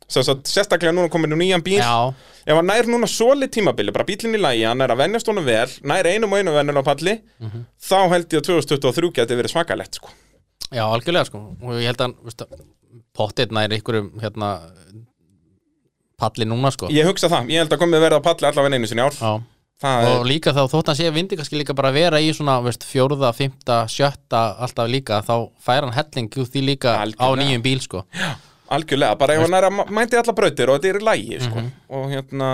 Sem 0.07 0.21
sagt, 0.23 0.45
sérstaklega 0.45 0.93
núna 0.93 1.09
komin 1.09 1.33
um 1.33 1.39
nýjan 1.41 1.63
bíl. 1.65 1.79
Já, 1.81 2.13
ef 2.45 2.53
hann 2.59 2.67
nær 2.69 2.85
núna 2.85 3.07
svolít 3.09 3.51
tímabili, 3.55 3.91
bara 3.91 4.05
bílinn 4.05 4.37
í 4.37 4.41
lagi 4.41 4.61
hann 4.67 4.81
er 4.85 4.93
að 4.93 5.01
venjast 5.01 5.27
honum 5.31 5.47
vel, 5.47 5.65
nær 5.81 6.05
einum 6.05 6.31
og 6.35 6.39
einu 6.43 6.53
vennun 6.53 6.77
á 6.77 6.83
palli, 6.85 7.15
Mhm. 7.41 7.65
þá 7.81 7.97
held 8.13 8.29
ég 8.29 8.39
að 8.43 8.45
2023 8.67 9.11
geti 9.17 9.35
verið 9.35 9.51
svakalegt 9.55 9.95
sko. 9.95 10.09
já, 10.71 10.83
algjörlega 10.85 11.25
sko. 11.25 11.37
Og 11.63 11.73
ég 11.81 11.85
held 11.89 11.97
að, 11.97 12.13
pottit 13.15 13.51
nær 13.51 13.69
ykkurum 13.69 14.11
hérna 14.21 14.71
palli 16.17 16.45
núna 16.47 16.71
sko. 16.73 16.87
Ég 16.93 17.05
hugsa 17.09 17.29
það, 17.31 17.49
ég 17.53 17.63
held 17.63 17.73
að 17.75 17.81
komið 17.83 18.03
verið 18.05 18.19
á 18.19 18.27
palli 18.27 18.47
allavega 18.49 18.75
einu 18.79 18.87
sinni 18.91 19.03
ár. 19.05 19.13
Já. 19.19 19.33
Það 19.83 20.05
og 20.07 20.21
er, 20.21 20.27
líka 20.31 20.53
þá 20.55 20.61
þótt 20.71 20.87
hann 20.87 20.95
sé 20.95 21.09
vindi 21.11 21.35
kannski 21.35 21.57
líka 21.59 21.73
bara 21.75 21.89
að 21.91 21.97
vera 21.99 22.19
í 22.23 22.29
svona 22.31 22.53
veist, 22.63 22.85
fjórða, 22.87 23.33
fymta, 23.35 23.81
sjötta 23.91 24.43
alltaf 24.63 24.87
líka 24.87 25.17
þá 25.27 25.33
fær 25.59 25.83
hann 25.83 25.91
helling 25.97 26.29
úr 26.39 26.47
því 26.47 26.61
líka 26.63 26.93
á 26.95 27.03
Algjörlega. 27.03 27.43
nýjum 27.43 27.65
bíl 27.65 27.81
sko. 27.83 28.05
Algjörlega, 28.71 29.17
bara 29.19 29.35
ef 29.35 29.43
hann 29.43 29.53
er 29.59 29.67
að 29.67 29.75
ma- 29.75 29.85
mæti 29.99 30.15
alla 30.17 30.33
brautir 30.33 30.71
og 30.71 30.79
þetta 30.79 30.89
er 30.93 30.99
í 31.01 31.03
lagi 31.03 31.39
sko. 31.43 31.59
Mhm. 31.59 31.71
og 31.89 32.07
hérna, 32.09 32.49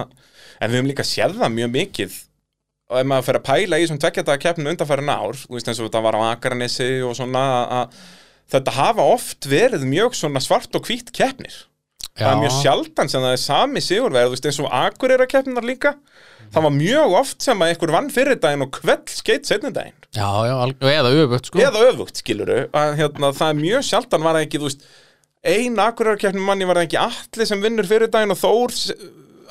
en 0.60 0.72
við 0.72 0.80
höfum 0.82 0.90
líka 0.90 1.06
séð 1.06 1.38
það 1.38 1.54
mjög 1.60 1.72
mikið. 1.78 2.18
Og 2.92 2.98
ef 3.00 3.06
maður 3.08 3.24
fer 3.30 3.38
að 3.40 3.46
pæla 3.48 3.78
í 3.80 3.86
þessum 3.86 4.00
tveggjata 4.02 4.40
keppnum 4.42 4.68
undanfærin 4.74 5.14
ár, 5.14 5.38
þú 5.46 5.54
veist 5.56 5.68
eins 5.70 5.80
og 5.80 5.88
þetta 5.92 6.02
var 6.04 6.18
á 6.18 6.22
Akarnesi 6.34 6.90
og 7.06 7.14
svona 7.16 7.46
að 7.70 8.02
þetta 8.52 8.72
hafa 8.76 9.02
oft 9.14 9.46
verið 9.48 9.86
mjög 9.88 10.18
svona 10.18 10.42
svart 10.44 10.74
og 10.76 10.84
hvít 10.90 11.14
keppnir 11.14 11.54
það 12.20 12.32
er 12.32 12.42
mjög 12.42 12.58
sjaldan 12.58 13.12
sem 13.12 13.24
það 13.24 13.36
er 13.36 13.42
sami 13.44 13.84
sigurverð 13.86 14.30
þú 14.30 14.36
veist 14.36 14.50
eins 14.50 14.60
og 14.64 14.74
Akureyra 14.82 15.28
keppnar 15.32 15.68
líka. 15.68 15.94
Það 16.52 16.66
var 16.68 16.76
mjög 16.76 17.16
oft 17.22 17.46
sem 17.46 17.64
að 17.64 17.72
einhver 17.72 17.94
vann 17.96 18.12
fyrir 18.12 18.40
daginn 18.44 18.66
og 18.66 18.74
kveld 18.76 19.14
skeitt 19.14 19.48
setni 19.48 19.72
daginn. 19.72 19.96
Já, 20.12 20.28
já, 20.50 20.56
og 20.60 20.90
eða 20.92 21.14
öfugt 21.24 21.48
sko. 21.48 21.62
Eða 21.64 21.86
öfugt 21.88 22.20
skiluru 22.20 22.66
að 22.76 22.98
hérna, 23.00 23.32
það 23.38 23.54
er 23.54 23.62
mjög 23.62 23.88
sjaldan 23.88 24.26
var 24.28 24.36
það 24.36 24.48
ekki 24.48 24.60
þú 24.60 24.68
veist 24.68 24.86
ein 25.56 25.80
Akureyra 25.82 26.20
keppnum 26.20 26.46
manni 26.52 26.68
var 26.68 26.82
það 26.82 26.90
ekki 26.90 27.02
allir 27.02 27.50
sem 27.50 27.64
vinnur 27.64 27.88
fyrir 27.90 28.12
daginn 28.12 28.36
og 28.36 28.42
Þór 28.42 28.76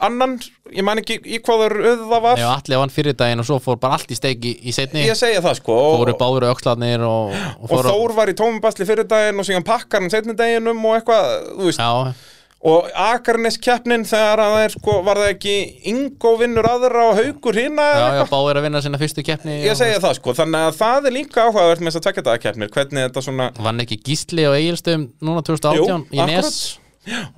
annan, 0.00 0.36
ég 0.72 0.84
man 0.86 1.00
ekki 1.00 1.18
í 1.28 1.38
hvað 1.44 1.64
öð 1.76 2.04
það 2.08 2.24
var. 2.24 2.40
Ef 2.40 2.50
allir 2.54 2.80
vann 2.80 2.92
fyrir 2.92 3.16
daginn 3.18 3.42
og 3.42 3.48
svo 3.48 3.58
fór 3.62 3.78
bara 3.80 3.98
allt 3.98 4.12
í 4.12 4.16
steiki 4.18 4.54
í 4.64 4.74
setni 4.74 5.04
ég 5.04 5.18
segja 5.18 5.42
það 5.44 5.58
sko 5.60 5.78
fóru 5.98 6.14
og, 6.14 6.20
báður 6.20 6.46
og, 6.48 6.62
og, 6.70 7.34
og 7.60 7.72
fóru, 7.72 7.92
Þór 7.92 8.14
var 8.16 8.32
í 8.32 8.36
tómubasli 8.38 8.88
fyrir 8.88 9.08
daginn 9.10 9.40
og 9.42 9.48
síðan 9.48 9.66
pakkar 9.66 10.04
hann 10.04 10.12
setni 10.12 10.36
daginnum 10.38 10.80
og 10.88 10.98
eitthvað, 10.98 11.32
þú 11.58 11.68
veist. 11.68 11.82
Já, 11.82 12.14
og 12.60 12.90
Akarnes 12.92 13.56
keppnin 13.62 14.02
þegar 14.04 14.42
að 14.44 14.54
það 14.54 14.64
er 14.66 14.74
sko, 14.74 14.96
var 15.06 15.20
það 15.22 15.30
ekki 15.32 15.54
Ingo 15.88 16.34
vinnur 16.40 16.66
aðra 16.68 17.06
og 17.08 17.20
Haukur 17.20 17.56
hina 17.56 17.86
já, 17.88 18.04
já, 18.18 18.24
báður 18.28 18.60
að 18.60 18.66
vinna 18.66 18.82
sinna 18.84 19.00
fyrstu 19.00 19.24
keppni 19.24 19.54
ég 19.64 19.78
segja 19.78 20.02
það 20.02 20.18
sko, 20.18 20.34
þannig 20.36 20.66
að 20.66 20.76
það 20.82 21.08
er 21.08 21.16
líka 21.16 21.46
áhugavert 21.46 21.80
með 21.80 21.94
þess 21.94 22.00
að 22.02 22.06
tvekja 22.08 22.26
daga 22.26 22.42
keppnir, 22.44 22.72
hvernig 22.74 23.06
þetta 23.08 23.24
svona 23.24 23.48
Vann 23.64 23.80
ekki 23.86 23.98
Gísli 24.04 24.44
og 24.50 24.58
Egilstöðum 24.58 25.08
núna 25.24 25.44
2018 25.46 26.04
í 26.12 26.20
akkurat. 26.20 26.50
Nes? 26.50 26.60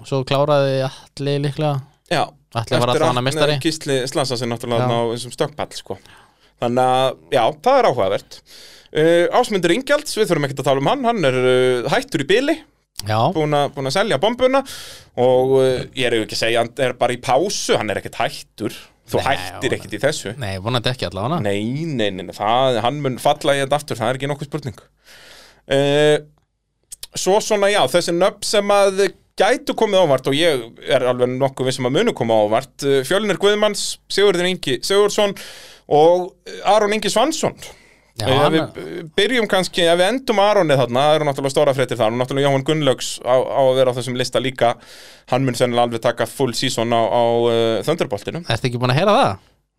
Og 0.01 0.09
svo 0.11 0.23
kláraði 0.27 0.83
allir 0.89 1.39
líklega. 1.47 1.77
Já, 2.11 2.25
alltaf 2.59 3.07
hana 3.07 3.23
meistari. 3.25 3.61
Gísli 3.63 4.01
slansa 4.11 4.37
sig 4.37 4.51
náttúrulega 4.51 4.91
á 4.91 5.01
þessum 5.15 5.35
stökkpall 5.35 5.79
sko. 5.79 5.99
þannig 6.63 6.91
að, 6.99 7.17
já, 7.35 7.45
það 7.63 7.79
er 7.79 7.89
áhugavert. 7.91 8.43
Uh, 8.93 9.25
Ásmundur 9.39 9.73
Ingjalds, 9.75 10.19
við 10.19 10.29
þurfum 10.29 10.47
ekki 10.47 10.59
að 10.59 10.67
tala 10.67 10.83
um 10.83 10.91
hann 10.91 11.07
hann 11.09 11.25
er 11.31 11.39
uh, 11.41 11.87
hættur 11.95 12.27
í 12.27 12.29
bili 12.29 12.59
búin 13.35 13.59
að, 13.59 13.91
selja 13.95 14.19
bombuna 14.23 14.63
og 15.21 15.55
uh, 15.59 15.69
ég 15.99 16.09
er 16.09 16.19
ekki 16.23 16.39
að 16.39 16.43
segja, 16.45 16.65
hann 16.65 16.73
er 16.87 16.97
bara 16.99 17.17
í 17.17 17.21
pásu 17.23 17.79
hann 17.79 17.93
er 17.93 18.03
ekkert 18.03 18.21
hættur. 18.23 18.77
Þú 19.13 19.19
Nei, 19.19 19.25
hættir 19.27 19.75
ekkert 19.77 19.97
í 19.97 20.01
þessu. 20.01 20.35
Nei, 20.41 20.53
vonandi 20.63 20.93
ekki 20.93 21.09
allavega 21.09 21.41
Nei, 21.43 21.59
nei, 21.85 22.11
nei, 22.15 22.29
nei 22.29 22.37
það, 22.37 22.79
hann 22.85 23.01
mun 23.05 23.19
falla 23.21 23.57
í 23.59 23.65
þetta 23.65 23.81
aftur, 23.81 23.99
það 23.99 24.13
er 24.13 24.21
ekki 24.21 24.31
nokkuð 24.31 24.51
spurning. 24.51 24.85
Uh, 25.67 26.21
Svo 27.13 27.37
svona, 27.45 27.69
já, 27.69 27.83
þessi 27.93 28.15
nöfn 28.17 28.47
sem 28.49 28.71
að 28.73 29.03
gætu 29.37 29.75
komið 29.77 30.05
ávart 30.07 30.29
og 30.31 30.37
ég 30.37 30.63
er 30.89 31.05
alveg 31.11 31.35
nokkuð 31.35 31.69
við 31.69 31.77
sem 31.77 31.89
að 31.89 31.95
munu 31.99 32.15
koma 32.17 32.39
ávart 32.47 32.87
uh, 32.89 33.01
Fjölnir 33.05 33.41
Guðmanns, 33.41 33.99
Sigurður 34.13 34.49
Ingi 34.49 34.79
Sigursson 34.85 35.35
og 35.93 36.31
Aron 36.69 36.95
Ingi 36.97 37.13
Svansson 37.13 37.57
Já, 38.23 38.33
Ef 38.33 38.41
hann- 38.43 38.55
við 38.57 39.11
byrjum 39.19 39.47
kannski, 39.51 39.85
ef 39.91 39.99
við 40.01 40.09
endum 40.09 40.41
Aronið 40.43 40.81
þarna, 40.83 41.05
það 41.09 41.15
eru 41.19 41.29
náttúrulega 41.29 41.55
stóra 41.55 41.75
fréttir 41.77 41.99
þar 42.01 42.13
og 42.15 42.19
náttúrulega 42.23 42.47
Jóhann 42.49 42.65
Gunnlaugs 42.69 43.09
á, 43.27 43.35
á 43.43 43.61
að 43.67 43.75
vera 43.81 43.91
á 43.93 43.97
þessum 43.99 44.19
lista 44.21 44.43
líka. 44.43 44.75
Hann 45.33 45.45
mun 45.47 45.55
sennilega 45.59 45.87
alveg 45.89 46.03
taka 46.05 46.27
full 46.31 46.53
season 46.55 46.91
á, 46.95 47.03
á 47.03 47.23
uh, 47.47 47.83
Thunderboltinu 47.87 48.45
Ertu 48.47 48.69
ekki 48.71 48.79
búin 48.83 48.95
að 48.95 49.01
heyra 49.03 49.17
það? 49.19 49.33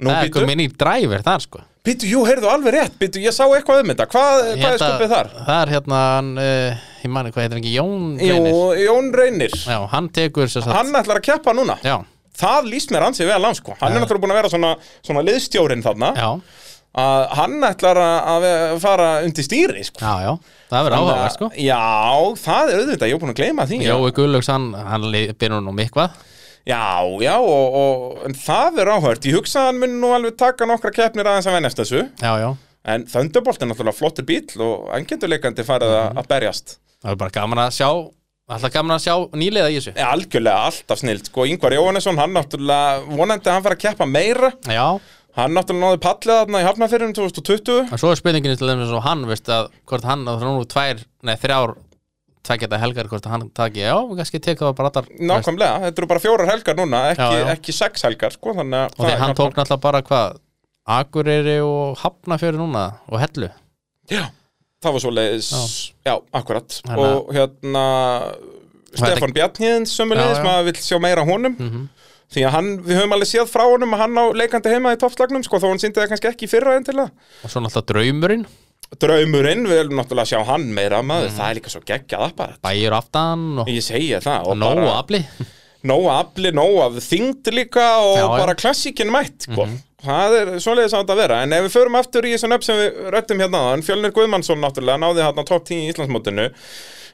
Nú, 0.03 0.09
það 0.09 0.23
er 0.25 0.31
komin 0.33 0.61
í 0.63 0.67
driver 0.73 1.21
þar 1.23 1.43
sko. 1.43 1.59
Býtu, 1.85 2.07
jú, 2.09 2.23
heyrðu 2.25 2.47
alveg 2.49 2.73
rétt, 2.73 2.95
býtu, 2.99 3.19
ég 3.21 3.35
sá 3.35 3.43
eitthvað 3.45 3.83
um 3.83 3.91
þetta. 3.91 4.07
Hvað, 4.09 4.39
Ég 4.49 4.63
hvað 4.63 4.73
er 4.73 4.81
skupið 4.81 5.11
þar? 5.13 5.29
Það 5.45 5.59
er 5.61 5.71
hérna, 5.75 5.99
hann, 6.15 6.31
uh, 6.41 6.87
ég 7.03 7.11
mani 7.13 7.31
hvað 7.35 7.43
heitir 7.43 7.53
hann 7.57 7.61
ekki, 7.61 7.73
Jón 7.75 8.07
Jú, 8.17 8.33
Reynir. 8.33 8.81
Jón 8.87 9.11
Reynir. 9.13 9.53
Já, 9.67 9.77
hann 9.93 10.09
tekur 10.09 10.49
sér 10.49 10.65
satt 10.65 10.75
Hann 10.79 10.91
ætlar 10.97 11.19
að 11.21 11.27
keppa 11.29 11.53
núna. 11.53 11.77
Já, 11.85 11.99
Það 12.33 12.65
líst 12.71 12.89
mér 12.89 13.03
ansið 13.05 13.27
vel 13.29 13.45
á, 13.45 13.51
sko. 13.53 13.75
Hann 13.77 13.93
er 13.93 14.01
náttúrulega 14.01 14.23
búin 14.23 14.31
að 14.33 14.39
vera 14.41 14.49
svona, 14.49 14.71
svona 15.05 15.21
liðstjórin 15.27 15.83
þarna. 15.85 16.07
Já, 16.17 16.29
að 16.93 17.23
Hann 17.39 17.55
ætlar 17.67 17.97
að, 18.03 18.45
fara 18.83 19.07
undir 19.25 19.43
stýri, 19.47 19.83
sko. 19.87 19.99
Já, 20.03 20.13
já 20.27 20.33
Það 20.69 20.83
verður 20.87 20.97
áhugavert 20.99 21.35
sko. 21.37 21.49
Já, 21.57 21.79
það 22.43 22.69
er 22.73 22.79
auðvitað, 22.83 23.07
ég 23.09 23.15
er 23.17 23.21
búin 23.23 23.33
að 23.33 23.39
gleyma 23.41 23.65
því. 23.69 23.79
Jói 23.85 24.11
Gullöks, 24.17 24.47
hann, 24.53 24.69
hann 24.73 25.07
byrður 25.11 25.63
nú 25.65 25.73
mikvað. 25.77 26.15
Já, 26.63 26.79
já, 27.19 27.33
og, 27.43 27.75
og 27.75 28.21
en 28.29 28.33
það 28.39 28.77
er 28.79 28.91
áhört 28.93 29.25
Ég 29.27 29.35
hugsa 29.35 29.59
að 29.59 29.65
hann 29.67 29.79
mun 29.81 29.97
nú 29.99 30.13
alveg 30.15 30.37
taka 30.39 30.63
nokkra 30.69 30.93
keppnir 30.95 31.27
aðeins 31.27 31.49
að 31.51 31.57
venjast 31.57 31.81
þessu. 31.81 32.03
Já, 32.23 32.31
já, 32.39 32.49
En 32.85 33.03
Thunderbolt 33.07 33.61
er 33.63 33.67
náttúrulega 33.69 33.95
flottur 33.99 34.25
bíl 34.27 34.43
og 34.63 34.89
hann 34.93 35.05
getur 35.07 35.29
leikandi 35.31 35.63
farið 35.67 35.91
Mhm. 35.91 35.99
að- 36.03 36.17
að 36.23 36.27
berjast. 36.27 36.77
Það 37.03 37.11
er 37.11 37.15
bara 37.15 37.29
gaman 37.31 37.57
að 37.67 37.71
sjá 37.79 37.89
Alltaf 38.53 38.73
gaman 38.73 38.97
að 38.97 39.03
sjá 39.05 39.13
nýliða 39.39 39.69
í 39.71 39.75
þessu. 39.79 39.93
Ja, 39.95 40.09
algjörlega 40.11 40.65
alltaf 40.67 40.99
snilt, 40.99 41.25
sko, 41.29 41.45
Ingvar 41.47 41.71
Jóhannesson 41.71 42.17
hann 42.19 42.33
náttúrulega, 42.35 43.05
vonandi 43.07 43.47
að 43.47 43.53
hann 43.53 43.63
fara 43.63 43.75
að 43.77 43.83
keppa 43.85 44.05
meira. 44.05 44.49
Já, 44.67 44.99
hann 45.37 45.55
náttúrulega 45.57 45.87
náði 45.87 46.01
pallið 46.03 46.37
þarna 46.43 46.61
í 46.61 46.67
hafnafyririnn 46.67 47.15
2020 47.17 47.93
og 47.93 47.99
svo 48.01 48.11
er 48.13 48.19
spurningin 48.19 48.57
til 48.59 48.69
þeim 48.69 48.83
svo 48.89 48.99
hann, 49.05 49.25
veist 49.29 49.49
að 49.49 49.71
hvort 49.89 50.05
hann, 50.05 50.25
það 50.27 50.43
er 50.43 50.51
nú 50.51 50.67
tvær, 50.69 51.01
nei 51.25 51.35
þrjár 51.41 51.73
tveggjata 52.43 52.79
helgar, 52.83 53.07
hvort 53.07 53.25
hann 53.31 53.47
taki 53.55 53.81
já, 53.85 53.95
kannski 54.19 54.39
teka 54.43 54.65
það 54.67 54.75
bara 54.77 54.91
allar 54.91 55.05
nákvæmlega, 55.31 55.79
þetta 55.87 56.01
eru 56.03 56.09
bara 56.11 56.23
fjórar 56.25 56.49
helgar 56.51 56.75
núna 56.77 57.01
ekki, 57.13 57.23
Já, 57.23 57.39
já. 57.39 57.51
ekki 57.55 57.75
sex 57.77 58.03
helgar, 58.03 58.35
sko 58.35 58.53
þannig 58.59 58.79
að 58.83 58.97
og 58.99 59.05
því 59.07 59.17
hann 59.23 59.35
tók 59.39 59.55
náttúrulega 59.57 59.81
bara 59.87 60.01
hvað 60.09 60.39
Akureyri 60.93 61.57
og 61.63 61.93
Hafnafjörður 62.01 62.59
núna 62.59 62.81
og 63.07 63.21
Hellu 63.23 63.47
Já, 64.11 64.25
það 64.83 64.97
var 64.97 65.03
svo 65.05 65.11
leiðis 65.15 65.51
já. 66.03 66.17
akkurat 66.35 66.75
Þannig 66.83 67.05
að- 67.07 67.15
og 67.15 67.33
hérna 67.37 67.85
Stefán 68.93 69.33
Bjarnhíðins 69.33 69.93
sömulegis, 69.97 70.37
Já, 70.37 70.43
já. 70.43 70.45
maður 70.45 70.67
vill 70.67 70.81
sjá 70.83 70.99
meira 71.01 71.23
honum 71.25 71.55
Mhm. 71.57 71.87
Því 72.33 72.43
að 72.47 72.53
hann, 72.57 72.69
við 72.83 72.97
höfum 72.99 73.15
alveg 73.17 73.29
séð 73.29 73.47
frá 73.53 73.63
honum 73.69 73.93
að 73.95 74.03
hann 74.03 74.17
á 74.19 74.25
leikandi 74.41 74.73
heima 74.73 74.93
í 74.95 74.99
toppslagnum, 75.01 75.43
sko, 75.45 75.59
þó 75.61 75.67
hann 75.71 75.81
síndi 75.83 76.01
það 76.01 76.09
kannski 76.13 76.31
ekki 76.33 76.49
fyrra 76.51 76.75
en 76.79 76.83
til 76.87 76.95
það 76.97 77.09
og 77.43 77.49
svo 77.53 77.61
náttúrulega 77.63 77.89
draumurinn. 77.93 78.45
Draumurinn, 79.01 79.63
við 79.65 79.79
viljum 79.81 79.97
náttúrulega 79.97 80.29
sjá 80.33 80.43
hann 80.45 80.67
meira 80.73 80.99
maður, 81.01 81.29
Mhm. 81.31 81.37
það 81.39 81.49
er 81.49 81.55
líka 81.59 81.69
svo 81.73 81.81
geggjað 81.81 82.27
apparat. 82.29 82.59
Bæjur 82.61 82.93
aftan 82.99 83.59
og 83.59 83.67
Ég 83.67 83.81
segja 83.81 84.19
það 84.21 84.59
bara- 84.59 84.99
afli. 85.01 85.25
Nóg 85.83 86.05
afli, 86.07 86.51
nóg 86.51 86.77
af 86.85 86.93
þyngd 87.03 87.43
líka 87.51 87.87
og 87.99 88.17
Já, 88.17 88.27
bara 88.37 88.53
klassíkin 88.55 89.09
mætt 89.11 89.41
sko. 89.49 89.67
það 90.05 90.35
er 90.41 90.47
svoleiðis 90.59 90.93
að 90.93 91.03
þetta 91.03 91.15
vera. 91.17 91.41
En 91.43 91.51
ef 91.53 91.63
við 91.65 91.73
förum 91.75 91.97
aftur 91.99 92.21
í 92.23 92.33
þessan 92.33 92.53
upp 92.53 92.63
sem 92.63 92.75
við 92.77 93.11
rættum 93.11 93.39
hérna 93.41 93.83
Fjölnir 93.83 94.11
Guðmannsson 94.13 94.61
náttúrulega 94.63 94.99
náði 94.99 95.23
hérna 95.25 95.45
top 95.45 95.65
10 95.65 95.75
í 95.75 95.91
Íslandsmótinu 95.91 96.51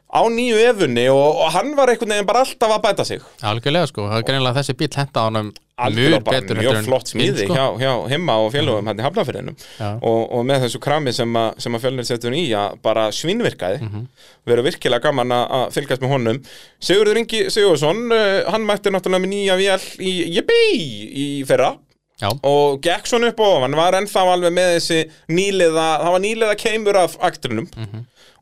á 0.10 0.22
nýju 0.34 0.57
efunni 0.72 1.06
og, 1.14 1.40
og 1.44 1.52
hann 1.53 1.76
var 1.77 1.91
einhvern 1.91 2.10
veginn 2.15 2.27
bara 2.30 2.41
alltaf 2.41 2.72
að 2.73 2.86
bæta 2.86 3.06
sig. 3.06 3.26
Algjörlega 3.45 3.90
sko, 3.91 4.07
það 4.10 4.22
er 4.22 4.30
greinilega 4.30 4.57
þessi 4.57 4.76
bíl 4.80 4.90
henda 4.98 5.26
honum 5.27 5.52
algjörlega 5.80 6.23
bara 6.26 6.40
betur 6.41 6.60
mjög 6.60 6.80
flott 6.88 7.11
smíði 7.11 7.45
sko. 7.45 7.56
hjá, 7.56 7.65
hjá 7.80 7.91
himma 8.11 8.38
og 8.44 8.49
félögum 8.53 8.90
hérna 8.90 9.03
í 9.03 9.06
hafnafyrinum 9.06 9.57
Já. 9.77 9.90
og, 9.95 10.22
og 10.36 10.48
með 10.49 10.65
þessu 10.65 10.81
krami 10.84 11.14
sem, 11.15 11.38
a, 11.40 11.44
sem 11.61 11.77
að 11.77 11.86
fjölnir 11.86 12.07
settur 12.10 12.36
í 12.36 12.45
að 12.57 12.80
bara 12.86 13.10
svínvirkaði. 13.15 13.84
Mhm. 13.86 14.07
verður 14.49 14.68
virkilega 14.72 15.06
gaman 15.06 15.36
að 15.36 15.68
fylgjast 15.77 16.02
með 16.03 16.15
honum. 16.15 16.41
Sigurður 16.81 17.22
Ingi 17.22 17.44
Sigursson 17.53 18.02
uh, 18.10 18.49
hann 18.49 18.65
mætti 18.65 18.91
náttúrulega 18.94 19.23
með 19.27 19.34
nýja 19.36 19.60
vél 19.61 19.86
í 20.02 20.15
Jibbi 20.40 20.60
í 20.73 21.27
fyrra. 21.48 21.76
Já, 22.19 22.34
og 22.44 22.81
gekk 22.84 23.06
svona 23.07 23.30
upp 23.31 23.40
og 23.40 23.60
ofan 23.61 23.77
var 23.80 23.95
ennþá 23.95 24.26
alveg 24.34 24.52
með 24.52 24.73
þessi 24.73 24.98
nýliða 25.31 25.86
það 26.02 26.15
var 26.15 26.23
nýliða 26.26 26.57
keimur 26.60 26.98
af 26.99 27.14
akturinum 27.23 27.69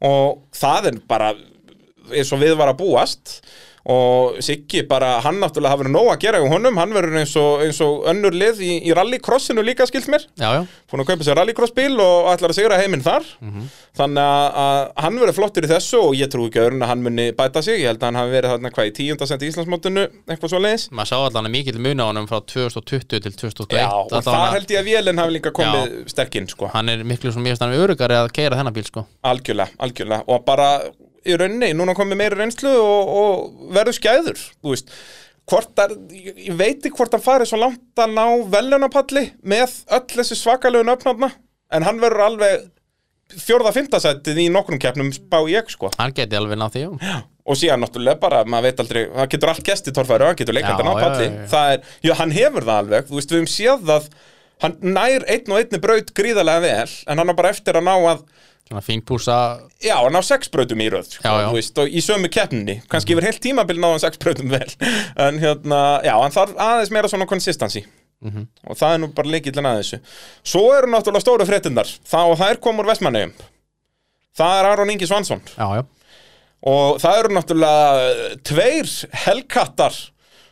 og 0.07 0.39
það 0.57 0.87
er 0.89 0.97
bara 1.09 1.27
eins 2.13 2.33
og 2.35 2.43
við 2.43 2.55
var 2.59 2.73
að 2.73 2.79
búast. 2.83 3.39
Og 3.87 4.41
Siggi 4.43 4.81
bara, 4.83 5.13
hann 5.23 5.37
náttúrulega 5.39 5.71
hafa 5.71 5.85
verið 5.85 5.93
nóg 5.95 6.07
að 6.11 6.17
gera 6.25 6.39
hjá 6.43 6.49
honum, 6.51 6.75
hann 6.75 6.91
verður 6.91 7.21
eins 7.21 7.31
og, 7.39 7.61
eins 7.63 7.77
og 7.85 8.01
önnur 8.11 8.35
lið 8.35 8.57
í, 8.59 8.71
í 8.83 8.91
rallycrossinu 8.97 9.63
líka 9.63 9.85
skilt 9.87 10.09
mér. 10.11 10.25
Já, 10.35 10.49
búin 10.91 11.03
að 11.05 11.07
kaupa 11.13 11.23
sér 11.23 11.39
rallycrossbíl 11.39 11.95
og 12.03 12.27
ætlar 12.33 12.51
að 12.51 12.57
sigra 12.59 12.79
heiminn 12.81 13.05
þar. 13.05 13.23
Þannig 13.95 14.19
að, 14.27 14.59
að 14.65 14.91
hann 15.05 15.21
verður 15.21 15.37
flottur 15.39 15.63
í 15.63 15.71
þessu 15.71 16.01
og 16.03 16.17
ég 16.19 16.27
trú 16.33 16.49
ekki 16.49 16.59
öðrun 16.65 16.83
að 16.83 16.91
hann 16.91 17.05
muni 17.07 17.29
bæta 17.39 17.63
sig. 17.63 17.79
Ég 17.79 17.93
held 17.93 18.03
að 18.03 18.09
hann 18.11 18.19
hafi 18.19 18.35
verið 18.35 18.53
þarna 18.57 18.73
hvað 18.75 18.91
í 18.91 18.93
tíundasend 18.99 19.47
í 19.47 19.51
Íslandsmótinu 19.53 20.03
eitthvað 20.27 20.51
svo 20.51 20.61
leiðis 20.67 20.89
maður 20.91 21.11
sá 21.13 21.17
allan 21.23 21.47
að 21.47 21.55
mikill 21.55 21.79
mun 21.87 22.03
á 22.03 22.05
honum 22.11 22.27
frá 22.27 22.43
2020 22.43 23.07
til 23.07 23.23
2021 23.39 23.79
Já, 23.79 23.87
og 23.95 24.11
þar 24.19 24.35
hann- 24.43 24.55
held 24.59 24.75
ég 24.75 24.83
að 24.83 24.91
vélinn 24.91 25.23
hafi 25.23 25.37
líka 25.39 25.55
komið 25.55 25.97
sterkinn 26.11 26.51
sko, 26.51 26.67
Hann 26.75 26.91
er 26.91 27.07
miklu 27.07 27.31
í 31.27 31.37
rauninni, 31.39 31.71
núna 31.77 31.95
komið 31.97 32.21
meiri 32.21 32.39
reynslu 32.39 32.73
og, 32.81 33.11
og 33.21 33.71
verður 33.75 33.97
skæður 33.99 34.39
þú 34.41 34.73
veist, 34.73 34.93
að 35.83 35.93
ég 36.11 36.55
veit 36.59 36.81
ekki 36.81 36.95
hvort 36.97 37.13
hann 37.15 37.23
farið 37.23 37.51
svo 37.51 37.59
langt 37.61 38.01
að 38.03 38.15
ná 38.17 38.25
velunapalli 38.55 39.29
með 39.47 39.77
öll 39.95 40.07
þessi 40.17 40.39
svakalegu 40.41 40.87
nöfnarna, 40.87 41.31
en 41.71 41.87
hann 41.87 42.01
verður 42.03 42.25
alveg 42.27 42.67
fjórða 43.35 43.73
fimmtasættið 43.75 44.39
í 44.45 44.47
nokkrum 44.53 44.79
keppnum 44.79 45.09
spá 45.15 45.41
ég 45.51 45.67
sko. 45.71 45.89
Hann 45.99 46.13
geti 46.15 46.37
alveg 46.39 46.59
náð 46.59 46.77
því, 46.77 46.83
já. 47.03 47.17
Og 47.47 47.59
síðan 47.59 47.83
náttúrulega 47.83 48.19
bara, 48.19 48.41
maður 48.47 48.69
veit 48.69 48.81
aldrei 48.83 49.01
það 49.11 49.29
getur 49.33 49.51
allt 49.51 49.67
gest 49.67 49.87
í 49.87 49.93
torfæru, 49.95 50.27
hann 50.27 50.39
getur 50.39 50.55
leikandi 50.55 50.83
Já, 50.83 50.87
ná 50.87 50.93
já, 50.93 51.03
palli, 51.03 51.27
já, 51.27 51.35
já. 51.35 51.47
það 51.51 51.73
er, 51.73 51.93
já, 52.07 52.13
hann 52.21 52.33
hefur 52.35 52.67
það 52.67 52.81
alveg, 52.83 53.07
þú 53.07 53.19
veist, 53.19 53.31
við 53.31 53.39
höfum 53.41 53.51
séð 53.53 53.93
að 53.95 54.09
hann 54.63 54.75
nær 54.81 55.25
einn 55.31 55.53
og 55.53 55.59
einni 55.61 55.79
braut 55.83 56.11
gríðarlega 56.17 56.63
vel, 56.65 56.95
en 57.07 57.21
hann 57.21 57.31
á 57.31 57.39
bara 57.39 57.51
eftir 57.55 57.79
að 57.79 57.87
ná 57.87 57.93
að 57.95 58.23
Svona 58.67 58.83
fín 58.83 59.01
púsa 59.07 59.35
já, 59.79 59.95
hann 59.95 60.19
á 60.19 60.23
sex 60.27 60.49
brautum 60.51 60.81
í 60.83 60.89
röð, 60.91 61.07
sko, 61.15 61.23
Já, 61.23 61.43
já. 61.45 61.51
veist, 61.55 61.77
og 61.79 61.87
í 61.87 62.01
sömu 62.03 62.27
keppninni. 62.31 62.81
Kannski 62.91 63.15
yfir 63.15 63.29
heilt 63.29 63.39
tímabil 63.43 63.79
náðan 63.79 64.03
sex 64.03 64.19
brautum 64.19 64.51
vel. 64.51 64.67
En 65.27 65.39
hérna, 65.39 65.83
já, 66.03 66.13
hann 66.19 66.35
þarf 66.35 66.57
aðeins 66.59 66.91
meira 66.91 67.11
svona 67.11 67.29
consistency. 67.29 67.85
Mhm. 68.17 68.47
og 68.65 68.73
það 68.79 68.93
er 68.95 68.99
nú 69.03 69.07
bara 69.13 69.29
leikillin 69.29 69.67
að 69.69 69.75
þessu. 69.77 69.97
Svo 70.41 70.63
eru 70.73 70.87
náttúrulega 70.89 71.21
stóru 71.21 71.45
fréttindar, 71.45 71.91
og 72.17 72.33
þær 72.39 72.57
komur 72.65 72.87
vestmannegum 72.89 73.35
það 74.37 74.59
er 74.59 74.69
Aron 74.71 74.91
Ingi 74.93 75.07
Svansson. 75.09 75.41
Já, 75.55 75.85
og 76.67 76.99
það 77.01 77.19
eru 77.21 77.33
náttúrulega 77.37 78.05
eh, 78.11 78.37
tveir 78.47 78.93
helkattar 79.25 79.97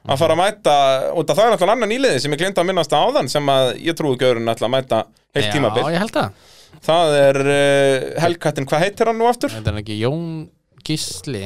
að 0.06 0.20
fara 0.22 0.36
að 0.36 0.42
mæta 0.44 0.76
og 1.18 1.26
það 1.26 1.40
er 1.48 1.54
náttúrulega 1.56 1.78
annan 1.80 1.96
íliði 1.96 2.20
sem 2.22 2.36
ég 2.36 2.42
glinda 2.42 2.62
að 2.62 2.70
minnast 2.70 2.94
á 2.94 3.02
áðan 3.02 3.30
sem 3.32 3.50
að 3.50 3.72
ég 3.82 3.98
trúi 3.98 4.14
ætla 4.22 4.68
að 4.70 4.74
mæta 4.76 5.00
heilt 5.36 5.50
tímabil. 5.56 5.82
Já, 5.82 5.96
ég 5.96 6.04
held 6.06 6.14
það 6.20 6.44
það 6.86 7.16
er 7.22 7.40
uh, 7.46 8.10
helkattin, 8.26 8.68
hvað 8.70 8.84
heitir 8.86 9.12
hann 9.12 9.20
nú 9.22 9.30
aftur? 9.30 9.54
Þetta 9.54 9.74
er 9.74 9.82
ekki 9.84 10.00
Jón 10.02 10.28
Gísli? 10.86 11.46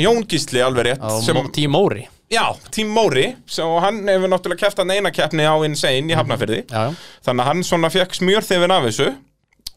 Jón 0.00 0.24
Gísli 0.30 0.62
alveg 0.64 0.92
rétt 0.92 1.06
sem. 1.26 1.38
Tím 1.54 1.74
Móri. 1.74 2.06
Já, 2.30 2.44
Tím 2.70 2.92
Móri 2.94 3.24
og 3.64 3.80
hann 3.82 4.04
hefur 4.06 4.30
náttúrulega 4.30 4.62
keft 4.68 4.78
hann 4.78 4.92
eina 4.94 5.10
keppni 5.10 5.42
á 5.42 5.54
Insane 5.66 6.12
í 6.12 6.14
Hafnafyrði 6.14 6.60
Já, 6.70 6.84
já, 6.86 6.92
þannig 7.26 7.42
að 7.42 7.48
hann 7.48 7.64
svona 7.66 7.90
fekk 7.90 8.14
smjörþefin 8.20 8.74
af 8.76 8.86
þessu 8.86 9.08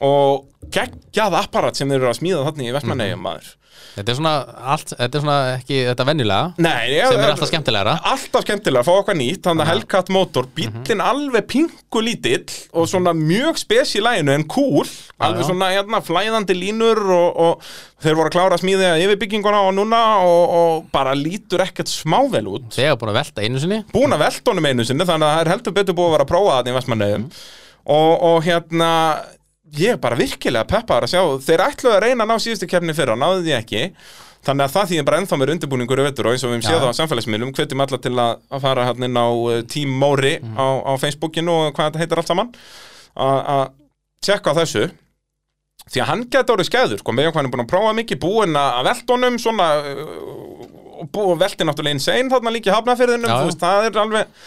og 0.03 0.69
geggjað 0.73 1.41
apparat 1.43 1.79
sem 1.79 1.89
þeir 1.89 2.01
eru 2.01 2.13
að 2.13 2.21
smíða 2.21 2.47
þarna 2.47 2.65
í 2.69 2.73
Vestmannegjum 2.77 3.27
maður. 3.27 3.51
Þetta 3.93 4.09
er 4.09 4.17
svona 4.17 4.31
allt, 4.73 4.91
þetta 4.97 5.17
er 5.17 5.21
svona 5.21 5.35
ekki 5.53 5.75
þetta 5.85 6.05
venjulega 6.07 6.63
Nei, 6.65 6.93
já, 6.95 7.03
sem 7.11 7.19
er 7.21 7.31
alltaf 7.33 7.49
skemmtilegra. 7.51 7.91
alltaf 8.09 8.45
skemmtilega 8.45 8.81
að 8.81 8.87
fá 8.87 8.93
okkar 9.03 9.17
nýtt 9.19 9.45
þannig 9.45 9.63
að 9.63 9.69
Hellcat 9.69 10.09
motor, 10.13 10.47
bíllinn 10.57 11.03
alveg 11.05 11.45
pingu 11.51 12.01
lítill 12.01 12.55
og 12.73 12.87
svona 12.89 13.13
mjög 13.17 13.59
spes 13.61 13.93
í 13.99 14.01
læginu 14.01 14.33
en 14.33 14.45
cool. 14.49 14.89
Alveg 15.21 15.45
já. 15.45 15.49
svona 15.51 15.69
hérna 15.75 16.01
flæðandi 16.05 16.57
línur 16.57 17.03
og, 17.05 17.37
og 17.45 17.67
þeir 18.01 18.17
voru 18.17 18.31
að 18.31 18.37
klára 18.37 18.57
að 18.57 18.63
smíða 18.63 18.95
yfirbygginguna 19.03 19.61
og 19.67 19.77
núna 19.77 20.01
og, 20.25 20.57
og 20.57 20.89
bara 20.93 21.13
lítur 21.17 21.61
ekkert 21.65 21.93
smável 21.93 22.49
út. 22.49 22.71
Þegar 22.73 22.97
búin 22.97 23.13
að 23.13 23.21
velta 23.21 23.45
einu 23.45 23.61
sinni. 23.61 23.83
Búin 23.93 24.17
að 24.17 24.25
velta 24.25 24.55
honum 24.55 24.71
einu 24.71 24.87
sinni 24.89 25.05
þannig 25.05 25.29
að 25.29 25.37
það 25.37 25.45
er 25.45 25.53
heldur 25.53 25.77
betur 25.77 25.99
búið 26.01 26.09
að 26.09 26.17
vera 26.17 26.27
að 26.27 26.33
prófa 26.33 26.57
það 26.57 26.73
í 26.73 26.75
Vestmannegum 26.79 27.29
og, 27.93 28.11
og 28.25 28.41
hérna 28.47 28.91
ég 29.79 29.95
er 29.95 30.01
bara 30.01 30.17
virkilega 30.19 30.67
peppaður 30.69 31.07
að 31.07 31.13
sjá 31.13 31.21
þeir 31.47 31.63
ætluðu 31.67 31.95
að 31.95 32.03
reyna 32.05 32.25
að 32.25 32.31
ná 32.31 32.43
síðustu 32.43 32.69
keppni 32.69 32.95
fyrra 32.97 33.17
náðu 33.17 33.43
því 33.45 33.55
ekki. 33.57 33.83
Þannig 34.43 34.65
að 34.65 34.73
það 34.73 34.89
þýðir 34.89 35.05
bara 35.07 35.19
ennþá 35.21 35.37
meir 35.39 35.51
undirbúningur 35.53 36.01
og 36.03 36.09
eins 36.09 36.43
og 36.43 36.51
við 36.51 36.57
höfum 36.57 36.65
séð 36.65 36.81
það 36.81 36.89
á 36.91 36.99
samfélagsmiðlum 36.99 37.53
hvetjum 37.55 37.83
alla 37.85 37.99
til 38.03 38.11
að, 38.19 38.41
fara 38.65 38.87
hérna 38.89 39.07
inn 39.07 39.21
á 39.23 39.27
uh, 39.31 39.61
Team 39.71 39.93
Móri 40.01 40.33
á, 40.43 40.67
á 40.83 40.93
Facebookinu 40.99 41.53
og 41.53 41.77
hvað 41.77 41.93
þetta 41.93 42.01
heitir 42.01 42.19
allt 42.19 42.31
saman 42.33 42.51
að 43.15 43.63
tjekka 44.25 44.55
þessu. 44.57 44.89
Því 45.87 46.03
að 46.03 46.09
hann 46.11 46.25
geta 46.31 46.53
orðið 46.55 46.69
skæður 46.69 46.99
sko, 46.99 47.15
með 47.15 47.29
hvað 47.29 47.39
hann 47.39 47.47
er 47.47 47.53
búin 47.55 47.63
að 47.63 47.71
prófa 47.71 47.95
mikið 47.95 48.19
búin 48.23 48.59
að 48.59 48.91
honum 49.13 49.39
svona 49.41 49.69
uh, 49.79 50.67
og 51.03 51.33
velti 51.39 51.65
náttúrulega 51.67 51.97
insane 51.97 52.31
þarna 52.31 52.53
líka 52.53 52.71
í 52.71 52.75
hafnafyrðinum 52.75 53.33
veist, 53.47 53.63
það 53.63 53.89
er 53.89 53.99
alveg 54.03 54.37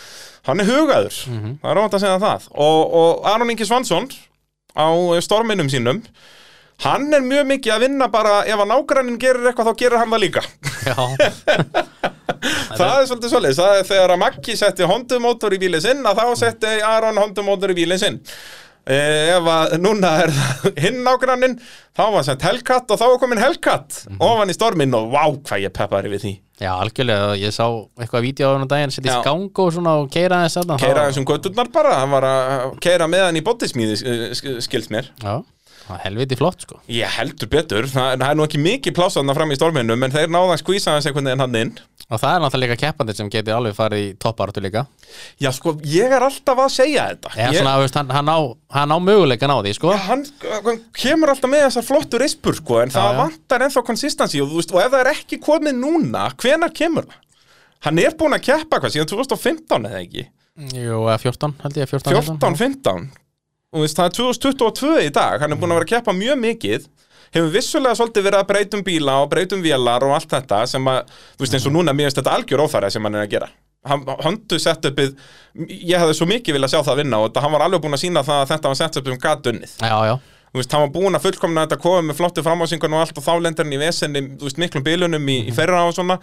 hann 0.46 0.62
er 0.62 0.68
hugaður, 0.70 1.16
það 1.60 1.70
er 1.72 1.80
óvænt 1.80 1.96
að 1.96 2.04
segja 2.04 2.22
það. 2.22 2.48
Og, 2.54 2.94
og 3.00 3.28
Aron 3.32 3.52
Ingi 3.52 3.66
Svansson 3.66 4.08
á 4.76 4.88
storminum 5.24 5.70
sínum. 5.72 6.02
Hann 6.84 7.08
er 7.16 7.24
mjög 7.24 7.46
mikið 7.48 7.72
að 7.72 7.84
vinna 7.86 8.08
bara 8.12 8.42
ef 8.44 8.60
að 8.60 8.68
nágrannin 8.68 9.18
gerir 9.20 9.48
eitthvað 9.48 9.70
þá 9.70 9.80
gerir 9.80 10.02
hann 10.02 10.12
það 10.12 10.24
líka. 10.26 10.42
Það 12.76 12.92
er 13.00 13.06
svolítið 13.08 13.30
svolítið, 13.32 13.56
það 13.58 13.78
er 13.78 13.86
þegar 13.88 14.12
að 14.12 14.20
Maggi 14.20 14.54
setti 14.58 14.86
hondumótor 14.86 15.54
í 15.56 15.58
bílinn 15.58 15.82
sinn 15.82 16.04
að 16.06 16.20
þá 16.20 16.26
setti 16.38 16.72
Aron 16.84 17.18
hondumótor 17.18 17.72
í 17.72 17.76
bílinn 17.78 17.98
sinn. 17.98 18.18
Eh, 18.86 19.32
ef 19.34 19.48
að 19.50 19.72
núna 19.82 20.12
er 20.22 20.30
það 20.36 20.76
hinn 20.84 21.00
nágrannin 21.02 21.56
þá 21.96 22.04
var 22.14 22.26
sett 22.28 22.44
Hellcat 22.46 22.92
og 22.94 23.00
þá 23.00 23.06
var 23.08 23.16
komin 23.18 23.40
Hellcat 23.42 23.96
ofan 24.22 24.52
í 24.52 24.54
storminn 24.54 24.94
og 24.94 25.08
vá 25.10 25.24
hvað 25.32 25.64
ég 25.64 25.74
peppari 25.74 26.12
við 26.12 26.22
því 26.22 26.32
já, 26.60 26.70
algjörlega 26.72 27.34
Ég 27.40 27.52
sá 27.54 27.64
eitthvað 28.00 28.24
vídeo 28.26 28.48
á 28.48 28.56
hann 28.56 28.70
daginn 28.70 28.94
setja 28.94 29.16
Já. 29.16 29.18
í 29.20 29.26
gang 29.26 29.60
og 29.64 29.72
svona 29.74 29.96
og 30.00 30.08
keira 30.12 30.42
þess 30.46 30.62
að 30.62 30.72
keira 30.80 31.06
þessum 31.10 31.26
götturnar 31.28 31.70
bara, 31.74 31.98
hann 32.00 32.14
var 32.14 32.26
að 32.30 32.78
keira 32.84 33.08
með 33.10 33.26
hann 33.28 33.40
í 33.40 33.44
bóttismíði 33.44 33.98
skilst 34.64 34.92
mér 34.94 35.10
Já, 35.22 35.42
það 35.86 35.96
er 35.96 36.02
helviti 36.04 36.38
flott 36.38 36.64
sko. 36.64 36.78
Ég 36.90 37.12
heldur 37.16 37.50
betur, 37.50 37.86
það, 37.90 38.08
það 38.20 38.28
er 38.28 38.38
nú 38.38 38.44
ekki 38.46 38.60
mikið 38.62 38.94
plásaðna 38.96 39.36
fram 39.36 39.52
í 39.54 39.58
storminum 39.58 40.06
en 40.06 40.14
þeir 40.14 40.32
náða 40.32 40.56
að 40.56 40.62
skvísa 40.62 40.96
þess 40.96 41.10
einhvern 41.10 41.30
veginn 41.30 41.44
hann 41.44 41.58
inn. 41.60 41.72
Og 42.06 42.20
það 42.22 42.32
er 42.32 42.42
náttúrulega 42.44 42.76
líka 42.76 42.82
keppandi 42.84 43.16
sem 43.18 43.30
geti 43.32 43.54
alveg 43.54 43.76
farið 43.76 44.02
í 44.04 44.08
topparáttu 44.22 44.62
líka. 44.62 44.84
Já 45.42 45.50
sko, 45.56 45.74
ég 45.90 46.14
er 46.16 46.26
alltaf 46.26 46.62
að 46.62 46.72
segja 46.76 47.08
þetta. 47.10 47.34
Eða 47.34 47.50
ég, 47.50 47.60
svona, 47.60 47.74
veist, 47.82 47.98
hann, 47.98 48.14
hann, 48.14 48.30
á, 48.30 48.38
hann 48.78 48.94
á 48.94 48.98
möguleikan 49.02 49.54
á 49.54 49.58
því 49.58 49.74
sko. 49.78 49.92
Hann, 50.06 50.24
hann 50.68 50.80
kemur 50.94 51.34
alltaf 51.34 51.52
með 51.52 51.66
þessar 51.66 51.88
flottur 51.90 52.22
rispur 52.22 52.58
sko, 52.60 52.80
en 52.84 52.94
það 52.94 53.10
já. 53.10 53.18
vantar 53.22 53.66
ennþá 53.66 53.84
konsistansi 53.90 54.42
og, 54.44 54.54
og 54.54 54.80
ef 54.84 54.90
það 54.94 55.00
er 55.02 55.12
ekki 55.16 55.40
komið 55.42 55.78
núna, 55.82 56.28
hvenar 56.38 56.74
kemur 56.76 57.10
það? 57.10 57.22
Hann 57.86 58.00
er 58.02 58.14
búinn 58.18 58.34
að 58.34 58.46
keppa 58.48 58.80
hvað 58.80 58.94
síðan 58.94 59.10
2015 59.12 59.90
eða 59.90 60.00
ekki? 60.00 60.26
Jú, 60.72 61.02
eða 61.04 61.18
14 61.20 61.58
held 61.62 61.78
ég 61.82 61.90
14, 61.90 62.14
14, 62.16 62.56
15 62.56 63.08
og 63.10 63.25
veist, 63.74 63.98
það 63.98 64.06
er 64.06 64.14
2022 64.20 64.92
í 65.06 65.10
dag 65.14 65.42
hann 65.42 65.52
er 65.52 65.58
búinn 65.60 65.74
að 65.74 65.80
vera 65.80 65.88
að 65.88 65.94
keppa 65.94 66.14
mjög 66.16 66.38
mikið. 66.42 66.88
Hefur 67.34 67.52
vissulega 67.52 67.98
svolítið 67.98 68.28
verið 68.28 68.40
að 68.40 68.50
breytum 68.52 68.82
bíla 68.86 69.16
og 69.24 69.30
breytum 69.32 69.64
vélar 69.64 70.04
og 70.06 70.14
allt 70.14 70.30
þetta 70.30 70.62
sem 70.70 70.86
að, 70.88 71.10
þú 71.36 71.44
veist 71.44 71.56
eins 71.58 71.66
og 71.66 71.74
núna 71.74 71.94
mér 71.96 72.08
finnst 72.08 72.20
þetta 72.20 72.36
algjör 72.38 72.62
óþæri 72.64 72.90
sem 72.94 73.08
hann 73.08 73.18
er 73.18 73.26
að 73.26 73.32
gera. 73.34 73.48
Hann, 73.86 74.06
höndu 74.22 74.58
setupið, 74.62 75.12
ég 75.70 76.00
hefði 76.00 76.14
svo 76.18 76.26
mikið 76.30 76.56
viljað 76.56 76.72
sjá 76.72 76.80
það 76.86 77.02
vinna 77.02 77.20
og 77.22 77.28
þetta, 77.28 77.42
hann 77.44 77.52
var 77.54 77.64
alveg 77.66 77.82
búinn 77.84 77.98
að 77.98 78.02
sína 78.02 78.22
það 78.26 78.40
að 78.42 78.48
þetta 78.54 78.72
var 78.72 78.78
setupið 78.80 79.12
um 79.12 79.20
gatunnið 79.22 79.74
Já, 79.78 79.96
já, 80.08 80.14
þú 80.50 80.58
veist, 80.58 80.74
hann 80.74 80.82
var 80.82 80.94
búinn 80.96 81.18
að 81.18 81.26
fullkomna 81.26 81.66
þetta 81.66 81.78
koma 81.84 82.00
með 82.08 82.18
flottu 82.18 82.42
framásingun 82.46 82.96
og 82.96 83.04
allt 83.04 83.20
og 83.20 83.26
þá 83.26 83.32
lendir 83.44 83.66
hann 83.66 83.76
í 83.76 83.78
vesenni, 83.78 84.22
þú 84.40 84.48
veist, 84.48 84.58
miklum 84.62 84.86
bílunum 84.86 85.30
í, 85.30 85.36
í 85.46 85.54
ferra 85.54 85.84
og 85.86 85.94
svona. 85.94 86.18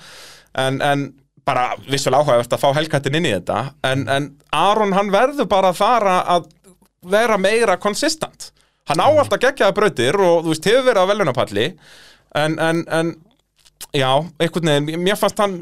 En, 0.60 0.82
en 0.84 1.06
bara 1.48 1.70
vissulega 1.88 2.24
áhugavert 2.24 2.56
að 2.56 2.64
fá 2.65 2.70
helkattin 2.76 3.20
inn 3.20 3.30
í 3.30 3.34
þetta. 3.36 3.61
En, 3.88 4.03
en 4.11 4.30
Aron 4.56 4.95
hann 4.95 5.11
verður 5.14 5.48
bara 5.52 5.72
að 5.72 5.80
fara 5.80 6.18
að 6.36 6.52
vera 7.10 7.38
meira 7.38 7.78
konsistent 7.82 8.52
hann 8.90 9.00
á 9.04 9.08
alltaf 9.08 9.40
geggjaða 9.40 9.76
brautir 9.78 10.18
og 10.20 10.44
þú 10.44 10.54
veist, 10.54 10.66
hefur 10.68 10.88
verið 10.90 11.06
á 11.06 11.10
velunapalli 11.12 11.68
en, 12.36 12.58
en, 12.60 12.84
en 12.90 13.14
já, 13.94 14.10
einhvern 14.40 14.72
veginn, 14.74 15.04
mér 15.06 15.20
fannst 15.20 15.40
hann 15.40 15.62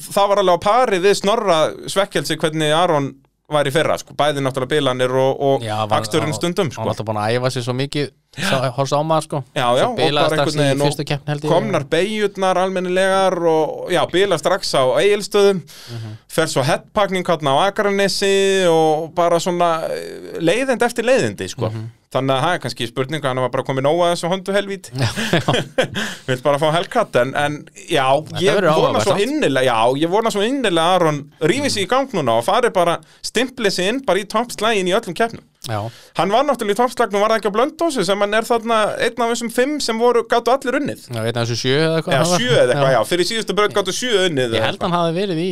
það 0.00 0.30
var 0.32 0.42
alveg 0.42 0.60
á 0.60 0.66
pari 0.66 1.00
við 1.02 1.18
snorra 1.20 1.58
svekkelsi 1.90 2.38
hvernig 2.40 2.72
Aron 2.76 3.10
var 3.50 3.66
í 3.66 3.72
fyrra 3.74 3.96
sko, 3.98 4.14
bæði 4.14 4.44
náttúrulega 4.44 4.76
bílanir 4.76 5.14
og, 5.18 5.40
og 5.42 5.64
aksturinn 5.98 6.34
stundum 6.36 6.68
Hann 6.70 6.76
sko. 6.76 6.84
var 6.84 6.92
alltaf 6.94 7.08
búin 7.08 7.18
að 7.18 7.38
æfa 7.38 7.50
sig 7.50 7.66
svo 7.66 7.74
mikið 7.74 8.12
Sá- 8.38 8.70
Horsa 8.76 8.94
á 8.94 9.02
maður 9.02 9.24
sko. 9.26 9.38
Já, 9.58 9.66
já, 9.74 9.86
ég. 9.90 11.48
komnar 11.50 11.84
beigjurnar 11.90 12.56
almennilegar 12.62 13.34
og 13.42 13.90
já, 13.90 14.04
bila 14.12 14.38
strax 14.38 14.70
á 14.78 14.86
eigilstöðum 15.02 15.58
Mhm. 15.90 16.12
fer 16.28 16.46
svo 16.46 16.62
headpakning 16.62 17.24
hérna 17.26 17.50
á 17.58 17.66
Akranesi 17.72 18.64
og 18.70 19.12
bara 19.16 19.40
svona 19.40 19.82
eh, 19.90 20.38
leiðind 20.38 20.80
eftir 20.82 21.02
leiðindi 21.04 21.48
sko. 21.50 21.70
Mhm. 21.70 21.90
þannig 22.12 22.30
að 22.34 22.42
það 22.42 22.54
er 22.54 22.58
kannski 22.58 22.86
spurning 22.88 23.22
hann 23.22 23.36
var 23.38 23.48
bara 23.50 23.62
komið 23.64 23.82
nóga 23.86 24.12
þessu 24.14 24.28
hondu 24.30 24.52
helvít 24.52 24.90
vill 26.26 26.40
bara 26.42 26.58
fá 26.58 26.70
helkatt 26.74 27.14
en, 27.20 27.34
en 27.38 27.58
já, 27.88 28.06
ég 28.40 28.62
áhugavert 28.66 29.04
svo 29.06 29.16
innilega 29.22 29.66
já, 29.66 29.78
ég 30.02 30.10
vona 30.10 30.30
svo 30.34 30.42
innilega 30.42 30.86
að 30.86 30.94
Aron 31.00 31.20
rífi 31.40 31.70
sig 31.70 31.84
í 31.86 31.90
gang 31.90 32.08
núna 32.14 32.38
og 32.38 32.44
fari 32.46 32.70
bara 32.74 32.98
stimplið 33.22 33.70
sig 33.76 33.88
inn 33.92 34.00
bara 34.06 34.18
í 34.18 34.26
toppslægin 34.26 34.90
í 34.90 34.94
öllum 34.98 35.14
keppnum 35.14 35.44
Já, 35.68 35.76
Hann 36.16 36.30
var 36.32 36.46
náttúrulega 36.48 36.72
í 36.72 36.78
toppslagnum, 36.78 37.20
var 37.20 37.34
það 37.34 37.40
ekki 37.42 37.50
á 37.52 37.56
blöndósu 37.58 38.04
sem 38.08 38.22
hann 38.24 38.32
er 38.38 38.46
þarna 38.48 38.76
einn 38.96 39.20
af 39.20 39.32
þessum 39.34 39.50
fimm 39.52 39.74
sem 39.84 39.98
voru 40.00 40.22
gáttu 40.30 40.54
allir 40.54 40.78
unnið. 40.78 41.02
já 41.12 41.20
einn 41.20 41.36
af 41.36 41.44
þessu 41.50 41.58
sjö 41.60 41.74
eða 41.82 41.98
eitthvað 41.98 42.14
Já, 42.16 42.22
það 42.22 42.40
sjö 42.40 42.54
eða 42.54 42.72
eitthvað, 42.72 42.94
já, 42.94 43.00
fyrir 43.10 43.28
síðustu 43.28 43.56
braut 43.58 43.74
gáttu 43.76 43.92
sjö 43.92 44.22
unnið. 44.30 44.56
Ég 44.56 44.64
held 44.64 44.86
hann 44.86 44.96
hafi 44.96 45.12
verið 45.18 45.42
í 45.44 45.50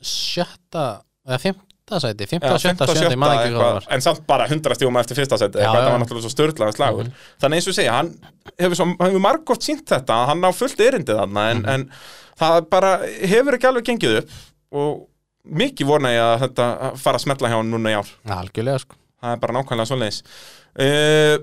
sjötta 0.00 0.84
eða 1.28 1.38
fimmta 1.42 2.00
sæti, 2.00 2.28
og 2.40 2.56
sjötta, 2.62 2.88
sjötta, 2.88 3.10
ég 3.12 3.20
maður 3.20 3.42
ekki 3.42 3.52
hvað 3.52 3.60
það 3.60 3.68
eitthvað, 3.68 3.76
var 3.76 3.92
en 3.98 4.04
samt 4.06 4.24
bara 4.32 4.46
100 4.48 4.78
stífum 4.78 4.98
eftir 5.02 5.20
fyrsta 5.20 5.36
Já, 5.36 5.44
þetta 5.44 5.66
já. 5.68 5.90
var 5.92 6.00
náttúrulega 6.00 6.24
svo 6.24 6.32
störtlaðan 6.32 6.78
slagur. 6.78 7.12
Þannig 7.44 7.60
eins 7.60 7.68
og 7.68 7.76
segja, 7.76 7.98
hann 7.98 8.10
hefur, 8.56 8.78
svo, 8.80 8.88
hefur 9.04 9.24
margótt 9.28 9.68
sínt 9.68 9.84
þetta, 9.92 10.22
hann 10.32 10.48
á 10.48 10.50
fullt 10.56 10.80
erindið 10.80 11.20
þarna, 11.20 11.44
en, 11.52 11.62
en 11.74 11.86
það 12.40 12.58
bara 12.72 12.94
hefur 13.20 13.58
ekki 13.58 13.68
alveg 13.68 13.90
gengið 13.92 14.18
upp 14.22 14.34
og 14.80 15.04
mikið 15.60 15.92
vona 15.92 16.16
ég 16.16 16.24
að 16.24 16.42
þetta 16.46 16.70
fara 17.04 17.20
að 17.20 17.26
smetla 17.26 17.52
hjá 17.52 17.58
hann 17.60 17.72
núna 17.76 17.92
í 17.92 18.00
ár. 18.00 18.16
Algjörlega 18.40 18.86
sko 18.86 19.01
Það 19.22 19.36
er 19.36 19.42
bara 19.44 19.54
nákvæmlega 19.58 19.88
svoleiðis. 19.90 20.18
Uh, 20.74 21.36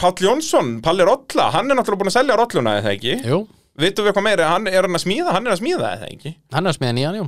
Páll 0.00 0.24
Jónsson, 0.24 0.80
Palli 0.82 1.04
Rolla 1.06 1.50
Hann 1.54 1.70
er 1.70 1.78
náttúrulega 1.78 2.00
búin 2.02 2.10
að 2.10 2.16
selja 2.16 2.38
rolluna 2.38 2.78
eða 2.80 2.94
ekki? 2.96 3.12
Jú, 3.28 3.44
Vitum 3.78 4.06
við 4.06 4.14
hvað 4.16 4.24
meira, 4.26 4.48
hann 4.50 4.66
er 4.70 4.86
hann 4.86 4.98
að 4.98 5.02
smíða 5.04 5.34
Hann 5.36 5.46
er 5.46 5.54
að 5.54 5.60
smíða 5.60 5.92
eða 5.98 6.08
ekki? 6.10 6.32
Hann 6.54 6.66
er 6.66 6.72
að 6.72 6.78
smiða 6.78 6.96
nýjan, 6.98 7.18
jú. 7.20 7.26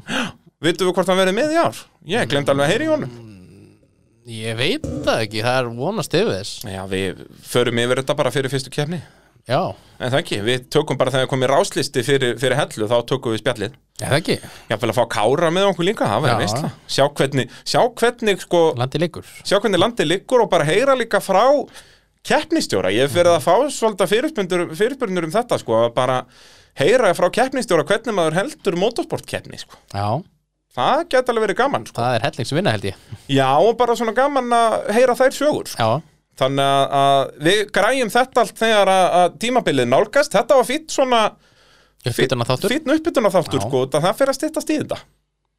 Vitum 0.66 0.89
við 0.89 0.97
hvort 0.97 1.12
hann 1.12 1.20
verið 1.20 1.36
með 1.36 1.55
í 1.55 1.61
ár? 1.62 1.81
Ég 2.11 2.28
glemt 2.31 2.51
alveg 2.51 2.66
að 2.66 2.73
heyri 2.73 2.86
í 2.86 2.90
honum. 2.90 3.15
Ég 4.27 4.59
veit 4.59 4.86
það 5.07 5.23
ekki, 5.27 5.43
það 5.47 5.59
er 5.61 5.69
vonast 5.78 6.16
yfir 6.19 6.32
þess. 6.32 6.55
Já, 6.66 6.81
við 6.90 7.20
förum 7.47 7.82
yfir 7.85 8.01
þetta 8.03 8.16
bara 8.19 8.32
fyrir 8.35 8.51
fyrstu 8.51 8.73
kefni 8.74 8.98
Já, 9.47 9.61
En 10.03 10.11
það 10.11 10.19
ekki, 10.24 10.39
við 10.43 10.65
tökum 10.74 10.98
bara 10.98 11.12
þegar 11.15 11.28
komið 11.31 11.53
ráslisti 11.53 12.03
fyrir, 12.03 12.35
fyrir 12.43 12.59
hellu 12.59 12.89
Þá 12.90 12.97
tökum 13.07 13.36
við 13.36 13.44
spjallið 13.44 13.77
það 14.01 14.16
ekki, 14.20 14.39
Jafnvel 14.70 14.93
að 14.93 14.98
fá 14.98 15.05
kára 15.16 15.51
með 15.55 15.68
okkur 15.70 15.89
líka, 15.89 16.09
það 16.10 16.16
Já. 16.16 16.24
verður 16.27 16.43
veistla 16.44 16.70
Sjá 16.97 17.05
hvernig, 17.20 17.59
sjá 17.64 17.81
hvernig 18.01 18.43
sko 18.44 18.62
landi 18.77 19.01
liggur 19.01 19.31
sjá 19.40 19.56
hvernig 19.56 19.81
landið 19.81 20.10
liggur 20.10 20.44
og 20.44 20.51
bara 20.52 20.66
heyra 20.68 20.97
líka 20.98 21.23
frá 21.24 21.44
keppnistjóra, 22.27 22.90
ég 22.90 23.06
hef 23.06 23.14
verið 23.14 23.36
að 23.36 23.44
fá 23.44 23.55
svolítið 23.70 24.14
fyrirspurnir 24.74 25.28
um 25.28 25.35
þetta 25.35 25.60
sko, 25.62 25.77
að 25.86 25.93
bara 25.97 26.16
heyra 26.81 27.12
frá 27.16 27.28
keppnistjóra 27.32 27.86
hvernig 27.86 28.16
maður 28.16 28.40
heldur 28.40 28.78
motorsportkeppni 28.81 29.60
sko. 29.62 29.78
Já, 29.94 30.18
það 30.77 31.05
geta 31.14 31.32
alveg 31.32 31.47
verið 31.47 31.60
gaman 31.62 31.86
sko. 31.89 32.02
það 32.02 32.18
er 32.18 32.27
hellingsvinna 32.27 32.74
held 32.74 32.90
ég 32.90 32.98
já 33.32 33.48
og 33.55 33.73
bara 33.78 33.97
svona 33.97 34.14
gaman 34.16 34.52
að 34.59 34.77
heyra 34.97 35.16
þær 35.18 35.36
sögur 35.39 35.70
sko. 35.70 35.86
Já, 35.86 36.02
þannig 36.43 36.66
að, 36.66 36.97
að 37.01 37.44
við 37.48 37.62
græjum 37.78 38.12
þetta 38.12 38.43
allt 38.44 38.60
þegar 38.60 38.93
að, 38.93 39.06
að 39.20 39.39
tímabilið 39.47 39.90
nálgast 39.93 40.36
þetta 40.36 40.59
var 40.59 40.68
fýtt 40.68 40.93
svona 40.93 41.23
uppbytuna 42.11 42.49
þáttur 42.49 42.74
fýtt 42.74 42.91
uppbytuna 42.97 43.33
þáttur 43.35 43.65
sko, 43.66 43.85
það 43.93 44.11
fer 44.20 44.33
að 44.33 44.39
styttast 44.41 44.73
í 44.73 44.81
þetta 44.81 45.01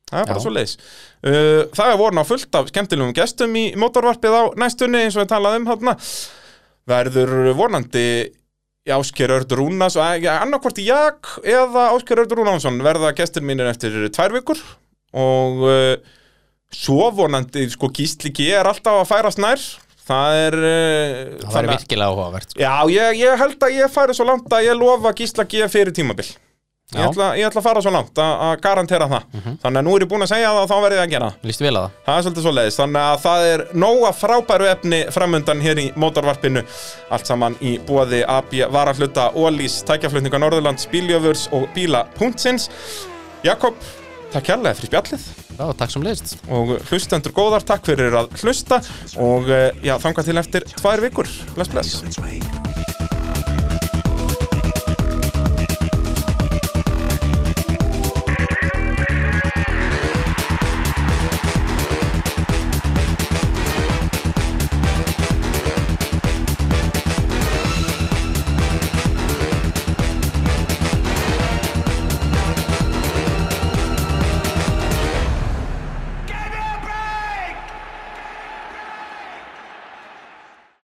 Það 0.08 0.22
er 0.22 0.28
bara 0.30 0.40
Já. 0.40 0.44
svo 0.46 0.52
leiðis. 0.56 0.74
Uh, 1.20 1.62
það 1.76 1.90
er 1.92 1.98
voru 2.00 2.16
ná 2.16 2.24
fullt 2.28 2.56
af 2.56 2.70
skemmtilegum 2.72 3.16
gestum 3.16 3.56
í 3.60 3.64
mótorvarpið 3.80 4.36
á 4.40 4.44
næstunni 4.64 5.02
eins 5.04 5.18
og 5.18 5.26
við 5.26 5.32
talaðum 5.34 5.68
hérna. 5.68 5.96
Verður 6.88 7.34
vonandi 7.58 8.06
Ásker 8.88 9.34
Örd 9.36 9.52
Rúnas 9.60 9.98
ja, 10.00 10.38
annarkvort 10.40 10.80
Jak 10.80 11.34
eða 11.44 11.90
Ásker 11.92 12.22
Örd 12.24 12.38
Rúnansson 12.40 12.80
verða 12.86 13.12
gestur 13.18 13.44
mínir 13.44 13.68
eftir 13.68 13.98
tvær 14.16 14.32
vikur 14.38 14.62
og 15.12 15.66
uh, 15.68 15.98
svo 16.72 17.10
vonandi 17.18 17.66
sko 17.74 17.92
Gísli 17.92 18.32
G 18.32 18.48
er 18.56 18.70
alltaf 18.72 19.02
að 19.02 19.10
færast 19.12 19.44
nær. 19.44 19.60
Það 20.08 20.40
er... 20.48 20.58
Uh, 20.64 21.38
Það 21.44 21.54
þannig 21.54 21.70
að- 21.70 21.78
virkilega 21.78 22.10
áhugavert 22.14 22.50
sko. 22.54 22.60
Já, 22.64 22.74
ég, 22.96 23.22
ég 23.22 23.40
held 23.44 23.64
að 23.68 23.78
ég 23.82 23.96
færi 24.00 24.16
svo 24.18 24.28
langt 24.32 24.54
að 24.58 24.68
ég 24.70 24.78
lofa 24.80 25.16
Gísla 25.20 25.44
G 25.52 25.68
fyrir 25.72 25.96
tímabil. 25.96 26.30
Ég 26.96 27.04
ætla, 27.04 27.26
ég 27.36 27.44
ætla 27.50 27.60
að 27.60 27.66
fara 27.66 27.82
svo 27.84 27.92
langt 27.92 28.16
að, 28.24 28.30
að 28.46 28.52
garantera 28.64 29.08
það. 29.12 29.24
Þannig 29.60 29.80
að 29.82 29.84
nú 29.84 29.96
er 29.98 30.04
ég 30.06 30.10
búin 30.14 30.24
að 30.24 30.30
segja 30.32 30.54
það 30.56 30.60
og 30.62 30.70
þá 30.72 30.76
verði 30.86 30.96
ég 30.96 31.02
að 31.04 31.10
gera 31.12 31.28
Lýst 31.50 31.64
vel 31.66 31.72
að 31.74 31.82
það. 31.82 31.98
Það 32.06 32.20
er 32.20 32.24
svolítið 32.28 32.46
svo 32.46 32.54
leiðis 32.56 32.78
Þannig 32.80 33.02
að 33.10 33.18
það 33.26 33.48
er 33.50 33.64
nóga 33.84 34.12
frábæru 34.16 34.70
efni 34.72 35.00
framundan 35.12 35.64
hér 35.66 35.82
í 35.84 35.86
mótorvarpinu. 36.00 36.64
Allt 37.12 37.28
saman 37.28 37.58
í 37.60 37.74
bóði 37.90 38.22
AB 38.38 38.56
Varahluta, 38.72 39.26
Ólís, 39.36 39.82
Tækjaflutninga 39.90 40.40
Norðurlands, 40.46 40.88
Bíljöfurs 40.94 41.50
og 41.60 41.68
Bíla.sins 41.76 42.70
Jakob, 43.44 43.76
takk 44.34 44.50
kærlega 44.52 44.78
fyrir 44.78 44.92
spjallið. 44.92 45.28
Já, 45.58 45.66
takk 45.80 45.94
sem 45.94 46.06
leist 46.06 46.36
og 46.54 46.76
hlustendur 46.90 47.36
góðar, 47.38 47.66
takk 47.68 47.90
fyrir 47.90 48.20
að 48.20 48.36
hlusta. 48.42 48.82
Og 49.24 49.50
eh, 49.50 49.72
já, 49.86 49.98
þanga 50.04 50.28
til 50.28 50.38
eftir 50.44 50.70
tvær 50.78 51.04
vikur. 51.08 51.34
Bless, 51.56 51.74
bless. 51.74 52.97